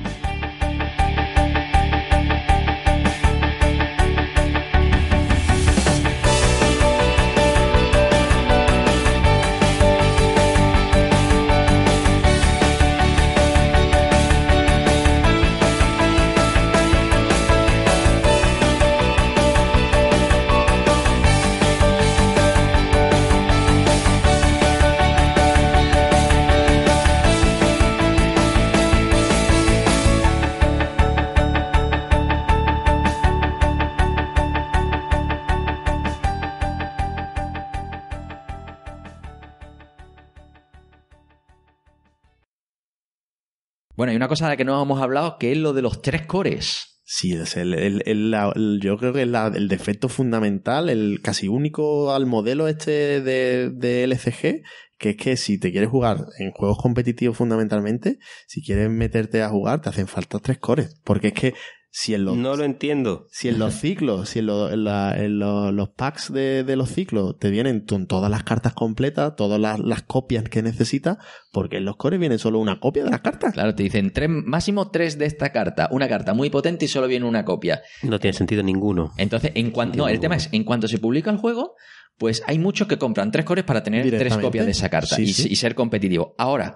Una 44.17 44.27
cosa 44.27 44.45
de 44.45 44.51
la 44.51 44.57
que 44.57 44.65
no 44.65 44.81
hemos 44.81 45.01
hablado 45.01 45.37
que 45.39 45.51
es 45.51 45.57
lo 45.57 45.73
de 45.73 45.81
los 45.81 46.01
tres 46.01 46.25
cores. 46.25 46.99
Sí, 47.09 47.31
es 47.33 47.55
el, 47.55 47.73
el- 47.73 48.03
el- 48.05 48.79
yo 48.81 48.97
creo 48.97 49.13
que 49.13 49.21
es 49.21 49.27
la- 49.29 49.47
el 49.55 49.69
defecto 49.69 50.09
fundamental, 50.09 50.89
el 50.89 51.21
casi 51.23 51.47
único 51.47 52.13
al 52.13 52.25
modelo 52.25 52.67
este 52.67 53.21
de, 53.21 53.69
de 53.69 54.03
LCG, 54.03 54.61
que 54.97 55.11
es 55.11 55.15
que 55.15 55.37
si 55.37 55.57
te 55.59 55.71
quieres 55.71 55.89
jugar 55.89 56.25
en 56.39 56.51
juegos 56.51 56.79
competitivos 56.81 57.37
fundamentalmente, 57.37 58.17
si 58.47 58.61
quieres 58.61 58.89
meterte 58.89 59.41
a 59.41 59.47
jugar, 59.49 59.81
te 59.81 59.87
hacen 59.89 60.07
falta 60.07 60.39
tres 60.39 60.57
cores. 60.57 60.99
Porque 61.05 61.27
es 61.27 61.33
que 61.33 61.53
si 61.89 62.13
en 62.13 62.25
los, 62.25 62.37
No 62.37 62.55
lo 62.55 62.63
entiendo. 62.63 63.25
si 63.31 63.47
en 63.47 63.57
los 63.57 63.73
ciclos, 63.73 64.29
si 64.29 64.39
en, 64.39 64.45
lo- 64.47 64.69
en 64.71 64.83
la- 64.83 65.15
en 65.17 65.39
lo- 65.39 65.71
los 65.71 65.89
packs 65.89 66.31
de, 66.31 66.63
de 66.63 66.75
los 66.75 66.89
ciclos 66.89 67.37
te 67.39 67.49
vienen 67.49 67.85
todas 67.85 68.29
las 68.29 68.43
cartas 68.43 68.73
completas, 68.73 69.35
todas 69.35 69.59
las, 69.59 69.79
las 69.79 70.03
copias 70.03 70.43
que 70.43 70.61
necesitas, 70.61 71.17
porque 71.51 71.77
en 71.77 71.85
los 71.85 71.95
cores 71.95 72.19
viene 72.19 72.37
solo 72.37 72.59
una 72.59 72.79
copia 72.79 73.03
de 73.03 73.09
las 73.09 73.21
cartas. 73.21 73.53
Claro, 73.53 73.73
te 73.73 73.83
dicen 73.83 74.11
tres, 74.13 74.29
máximo 74.29 74.91
tres 74.91 75.17
de 75.17 75.25
esta 75.25 75.51
carta. 75.51 75.87
Una 75.91 76.07
carta 76.07 76.33
muy 76.33 76.49
potente 76.49 76.85
y 76.85 76.87
solo 76.87 77.07
viene 77.07 77.25
una 77.25 77.43
copia. 77.45 77.81
No 78.03 78.19
tiene 78.19 78.37
sentido 78.37 78.61
ninguno. 78.61 79.11
Entonces, 79.17 79.51
en 79.55 79.71
cuanto. 79.71 79.97
No, 79.97 80.07
el 80.07 80.19
tema 80.19 80.35
es, 80.35 80.49
en 80.51 80.63
cuanto 80.65 80.87
se 80.87 80.99
publica 80.99 81.31
el 81.31 81.37
juego, 81.37 81.73
pues 82.17 82.43
hay 82.45 82.59
muchos 82.59 82.87
que 82.87 82.97
compran 82.97 83.31
tres 83.31 83.45
cores 83.45 83.63
para 83.63 83.81
tener 83.81 84.07
tres 84.09 84.37
copias 84.37 84.65
de 84.65 84.71
esa 84.71 84.89
carta 84.89 85.15
Sí, 85.15 85.23
y, 85.23 85.33
sí. 85.33 85.47
y 85.49 85.55
ser 85.55 85.73
competitivo. 85.73 86.35
Ahora, 86.37 86.75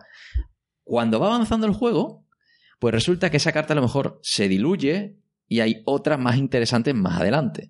cuando 0.84 1.20
va 1.20 1.28
avanzando 1.28 1.68
el 1.68 1.74
juego, 1.74 2.26
pues 2.82 2.96
resulta 2.96 3.30
que 3.30 3.38
esa 3.38 3.52
carta 3.52 3.74
a 3.74 3.76
lo 3.76 3.84
mejor 3.84 4.20
se 4.24 4.48
diluye 4.48 5.16
y 5.48 5.60
hay 5.60 5.84
otras 5.86 6.18
más 6.18 6.38
interesantes 6.38 6.96
más 6.96 7.22
adelante. 7.22 7.70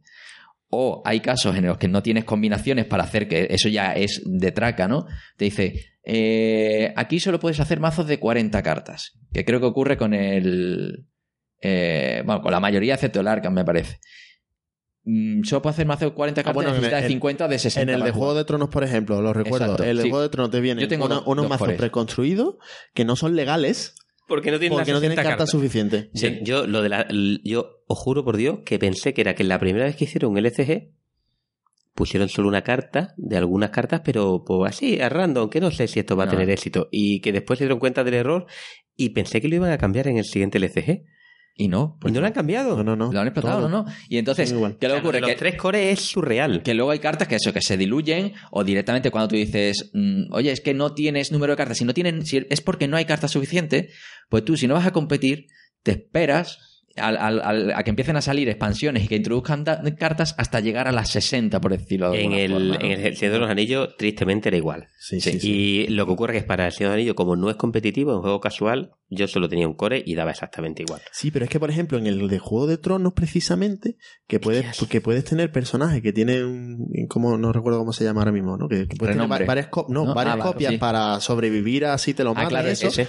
O 0.70 1.02
hay 1.04 1.20
casos 1.20 1.54
en 1.58 1.66
los 1.66 1.78
que 1.78 1.90
no 1.90 2.02
tienes 2.02 2.24
combinaciones 2.24 2.86
para 2.86 3.04
hacer 3.04 3.28
que 3.28 3.48
eso 3.50 3.68
ya 3.68 3.92
es 3.92 4.22
de 4.24 4.54
traca, 4.54 4.88
¿no? 4.88 5.06
Te 5.36 5.44
dice, 5.44 5.98
eh, 6.06 6.94
aquí 6.96 7.20
solo 7.20 7.42
puedes 7.42 7.60
hacer 7.60 7.82
mazos 7.82 8.08
de 8.08 8.20
40 8.20 8.64
cartas, 8.64 9.20
que 9.34 9.44
creo 9.44 9.60
que 9.60 9.66
ocurre 9.66 9.98
con 9.98 10.14
el... 10.14 11.08
eh, 11.60 12.24
bueno, 12.26 12.42
con 12.42 12.54
la 12.54 12.62
mayoría 12.62 12.94
excepto 12.94 13.20
el 13.20 13.28
Arkham, 13.28 13.54
me 13.54 13.66
parece. 13.66 14.00
Mm, 15.04 15.44
solo 15.44 15.62
puedo 15.62 15.74
hacer 15.74 15.88
mazos 15.88 16.12
de 16.12 16.16
40 16.16 16.42
cartas 16.42 16.52
Ah, 16.52 16.54
bueno, 16.54 16.70
en 16.70 16.76
necesitas 16.76 17.02
de 17.04 17.10
50 17.10 17.46
o 17.46 17.48
de 17.50 17.60
60. 17.60 17.92
En 17.92 18.00
el 18.00 18.06
de 18.06 18.12
Juego 18.12 18.34
de 18.34 18.46
Tronos, 18.46 18.70
por 18.70 18.86
ejemplo, 18.86 19.22
lo 19.22 19.34
recuerdo. 19.34 19.66
Exacto, 19.66 19.84
el 19.84 19.98
de 19.98 20.04
sí. 20.04 20.10
Juego 20.10 20.24
de 20.24 20.30
Tronos 20.30 20.52
te 20.52 20.62
vienen 20.62 20.88
unos 21.26 21.50
mazos 21.50 21.74
preconstruidos 21.74 22.56
que 22.94 23.04
no 23.04 23.18
son 23.18 23.36
legales 23.36 23.96
Porque 24.32 24.50
no 24.50 24.60
tiene 24.60 24.74
porque 24.74 24.94
no 24.94 25.02
tienen 25.02 25.18
cartas 25.18 25.50
suficientes. 25.50 26.08
Yo, 26.14 26.30
yo 26.42 26.66
lo 26.68 26.82
de 26.82 26.88
la, 26.88 27.06
yo 27.44 27.84
os 27.86 28.00
juro 28.00 28.24
por 28.24 28.38
Dios 28.38 28.60
que 28.66 28.80
pensé 28.80 29.14
que 29.14 29.20
era 29.20 29.36
que 29.36 29.44
la 29.44 29.60
primera 29.60 29.84
vez 29.84 29.98
que 29.98 30.06
hicieron 30.06 30.32
un 30.32 30.38
LCG 30.38 30.88
pusieron 31.94 32.30
solo 32.30 32.48
una 32.48 32.62
carta 32.62 33.14
de 33.18 33.36
algunas 33.36 33.72
cartas, 33.72 34.00
pero 34.06 34.46
pues 34.46 34.74
así, 34.74 35.02
a 35.02 35.10
random, 35.10 35.50
que 35.50 35.60
no 35.60 35.70
sé 35.70 35.90
si 35.90 36.00
esto 36.00 36.16
va 36.16 36.24
a 36.24 36.28
No. 36.28 36.32
tener 36.32 36.50
éxito. 36.50 36.88
Y 36.92 37.20
que 37.20 37.34
después 37.34 37.60
se 37.60 37.66
dieron 37.66 37.80
cuenta 37.80 38.06
del 38.06 38.14
error 38.14 38.46
y 38.96 39.10
pensé 39.10 39.42
que 39.42 39.50
lo 39.50 39.56
iban 39.56 39.72
a 39.74 39.78
cambiar 39.78 40.08
en 40.08 40.18
el 40.18 40.24
siguiente 40.24 40.60
LCG. 40.60 41.04
Y 41.62 41.68
no, 41.68 42.00
y 42.04 42.12
no 42.12 42.22
lo 42.22 42.26
han 42.26 42.34
cambiado. 42.34 42.76
No, 42.78 42.84
no, 42.84 42.96
no. 42.96 43.14
lo 43.14 43.20
han 43.20 43.28
explotado, 43.28 43.60
Todo. 43.60 43.70
¿no? 43.70 43.84
no. 43.84 43.94
Y 44.10 44.18
entonces. 44.18 44.52
¿qué 44.52 44.88
le 44.88 44.94
O 44.94 44.96
sea, 44.96 45.00
ocurre? 45.00 45.22
Que, 45.22 45.28
los 45.28 45.36
tres 45.36 45.56
cores 45.58 46.00
es 46.00 46.06
surreal. 46.06 46.64
que 46.64 46.74
luego 46.74 46.90
hay 46.90 46.98
cartas 46.98 47.28
que 47.28 47.36
eso, 47.36 47.54
que 47.54 47.62
se 47.62 47.78
diluyen, 47.78 48.34
o 48.50 48.64
directamente 48.64 49.12
cuando 49.12 49.28
tú 49.28 49.36
dices, 49.36 49.92
mm, 49.94 50.34
oye, 50.34 50.52
es 50.52 50.60
que 50.60 50.74
no 50.74 50.96
tienes 50.96 51.32
número 51.32 51.54
de 51.54 51.58
cartas, 51.58 51.78
si 51.78 51.86
no 51.86 51.94
tienen, 51.94 52.26
si 52.26 52.48
es 52.50 52.62
porque 52.62 52.88
no 52.88 52.98
hay 52.98 53.06
cartas 53.06 53.30
suficientes, 53.30 53.94
pues 54.28 54.44
tú, 54.44 54.58
si 54.58 54.68
no 54.68 54.74
vas 54.74 54.88
a 54.88 54.92
competir, 54.92 55.46
te 55.84 55.92
esperas 55.92 56.71
al- 56.98 57.18
al- 57.18 57.42
al- 57.42 57.72
a 57.74 57.84
que 57.84 57.90
empiecen 57.90 58.16
a 58.18 58.22
salir 58.22 58.50
expansiones 58.50 59.04
y 59.04 59.08
que 59.08 59.16
introduzcan 59.16 59.64
da- 59.64 59.82
cartas 59.98 60.36
hasta 60.38 60.60
llegar 60.60 60.88
a 60.88 60.92
las 60.92 61.10
60, 61.12 61.60
por 61.62 61.72
decirlo 61.72 62.12
de 62.12 62.18
En 62.24 62.34
alguna 62.34 62.42
el, 62.42 62.52
forma, 62.52 62.78
¿no? 62.78 62.86
en 62.86 63.06
el 63.06 63.16
Señor 63.18 63.34
de 63.34 63.40
los 63.40 63.50
Anillos, 63.50 63.96
tristemente 63.98 64.50
era 64.50 64.58
igual. 64.58 64.88
Sí, 65.00 65.20
sí, 65.22 65.40
sí. 65.40 65.50
Y 65.52 65.88
lo 65.88 66.06
que 66.06 66.12
ocurre 66.12 66.38
es 66.38 66.44
que 66.44 66.48
para 66.48 66.66
el 66.68 66.72
Señor 66.72 66.92
de 66.92 66.98
los 66.98 67.02
Anillos, 67.02 67.16
como 67.16 67.36
no 67.36 67.50
es 67.50 67.56
competitivo, 67.56 68.14
en 68.16 68.22
juego 68.22 68.40
casual, 68.40 68.92
yo 69.10 69.28
solo 69.28 69.50
tenía 69.50 69.68
un 69.68 69.74
core 69.74 70.02
y 70.06 70.16
daba 70.16 70.32
exactamente 70.32 70.84
igual. 70.84 71.02
Sí, 71.12 71.32
pero 71.32 71.44
es 71.46 71.52
que, 71.52 71.60
por 71.60 71.70
ejemplo, 71.70 71.98
en 71.98 72.08
el 72.08 72.28
de 72.30 72.40
Juego 72.40 72.68
de 72.68 72.78
Tronos, 72.78 73.14
precisamente, 73.14 73.98
que 74.28 74.40
puedes, 74.40 74.78
que 74.90 75.02
puedes 75.02 75.24
tener 75.26 75.52
personajes 75.52 76.02
que 76.02 76.14
tienen, 76.14 76.78
como 77.10 77.38
no 77.38 77.52
recuerdo 77.52 77.80
cómo 77.80 77.94
se 77.94 78.04
llama 78.04 78.22
ahora 78.22 78.32
mismo, 78.32 78.58
¿no? 78.58 78.68
Que, 78.70 78.88
que 78.88 78.96
puedes 78.96 79.16
tener 79.18 79.28
varias, 79.46 79.68
co- 79.68 79.86
no, 79.90 80.06
No, 80.06 80.14
varias 80.14 80.38
ah, 80.40 80.44
copias 80.44 80.72
sí. 80.74 80.78
para 80.78 81.20
sobrevivir 81.20 81.86
así 81.86 82.14
te 82.14 82.24
lo 82.24 82.32
Ah, 82.32 82.36
matan 82.36 82.50
claro, 82.50 82.70
eso. 82.70 82.88
Ese. 82.88 83.08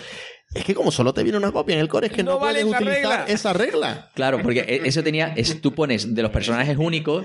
Es 0.55 0.65
que 0.65 0.75
como 0.75 0.91
solo 0.91 1.15
te 1.15 1.23
viene 1.23 1.39
una 1.39 1.51
copia 1.53 1.75
en 1.75 1.81
el 1.81 1.89
core, 1.89 2.09
es 2.09 2.13
que 2.13 2.23
no, 2.23 2.33
No 2.33 2.39
vale 2.39 2.61
puedes 2.65 2.67
esa 2.75 2.77
utilizar 2.85 3.11
regla. 3.21 3.25
esa 3.29 3.53
regla. 3.53 4.11
Claro, 4.15 4.41
porque 4.43 4.61
e- 4.61 4.83
eso 4.87 5.03
tenía, 5.03 5.33
es, 5.37 5.61
tú 5.61 5.75
pones 5.75 6.15
de 6.15 6.23
los 6.23 6.31
personajes 6.31 6.77
únicos, 6.79 7.25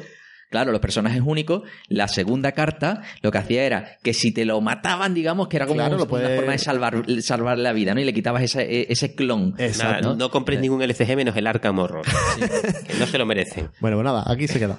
claro, 0.50 0.72
los 0.72 0.80
personajes 0.80 1.22
únicos, 1.26 1.64
la 1.90 2.08
segunda 2.08 2.54
carta 2.54 3.02
lo 3.22 3.32
que 3.32 3.38
hacía 3.38 3.64
era 3.66 3.98
que 4.02 4.14
si 4.14 4.34
te 4.34 4.46
lo 4.46 4.62
mataban, 4.62 5.14
digamos, 5.14 5.50
que 5.50 5.58
era 5.58 5.66
como 5.66 5.76
Claro, 5.78 5.98
lo 5.98 6.04
una 6.04 6.10
puede- 6.10 6.36
forma 6.38 6.54
de 6.54 6.58
salvar, 6.58 7.04
salvar 7.22 7.58
la 7.58 7.74
vida, 7.74 7.94
¿no? 7.94 8.00
Y 8.00 8.06
le 8.06 8.14
quitabas 8.14 8.44
ese, 8.44 8.62
e- 8.64 8.88
ese 8.90 9.14
clon. 9.14 9.52
Nada, 9.52 9.66
Exacto. 9.66 10.16
no, 10.16 10.32
compres 10.32 10.62
ningún 10.62 10.82
LCG 10.82 11.18
menos 11.18 11.36
el 11.36 11.48
Arkham 11.48 11.80
Horror. 11.80 12.06
Que 12.88 12.94
no 12.98 13.06
se 13.08 13.18
lo 13.18 13.26
merecen. 13.26 13.70
Bueno, 13.82 13.98
pues 13.98 14.06
nada, 14.06 14.24
aquí 14.26 14.48
se 14.48 14.58
queda. 14.58 14.78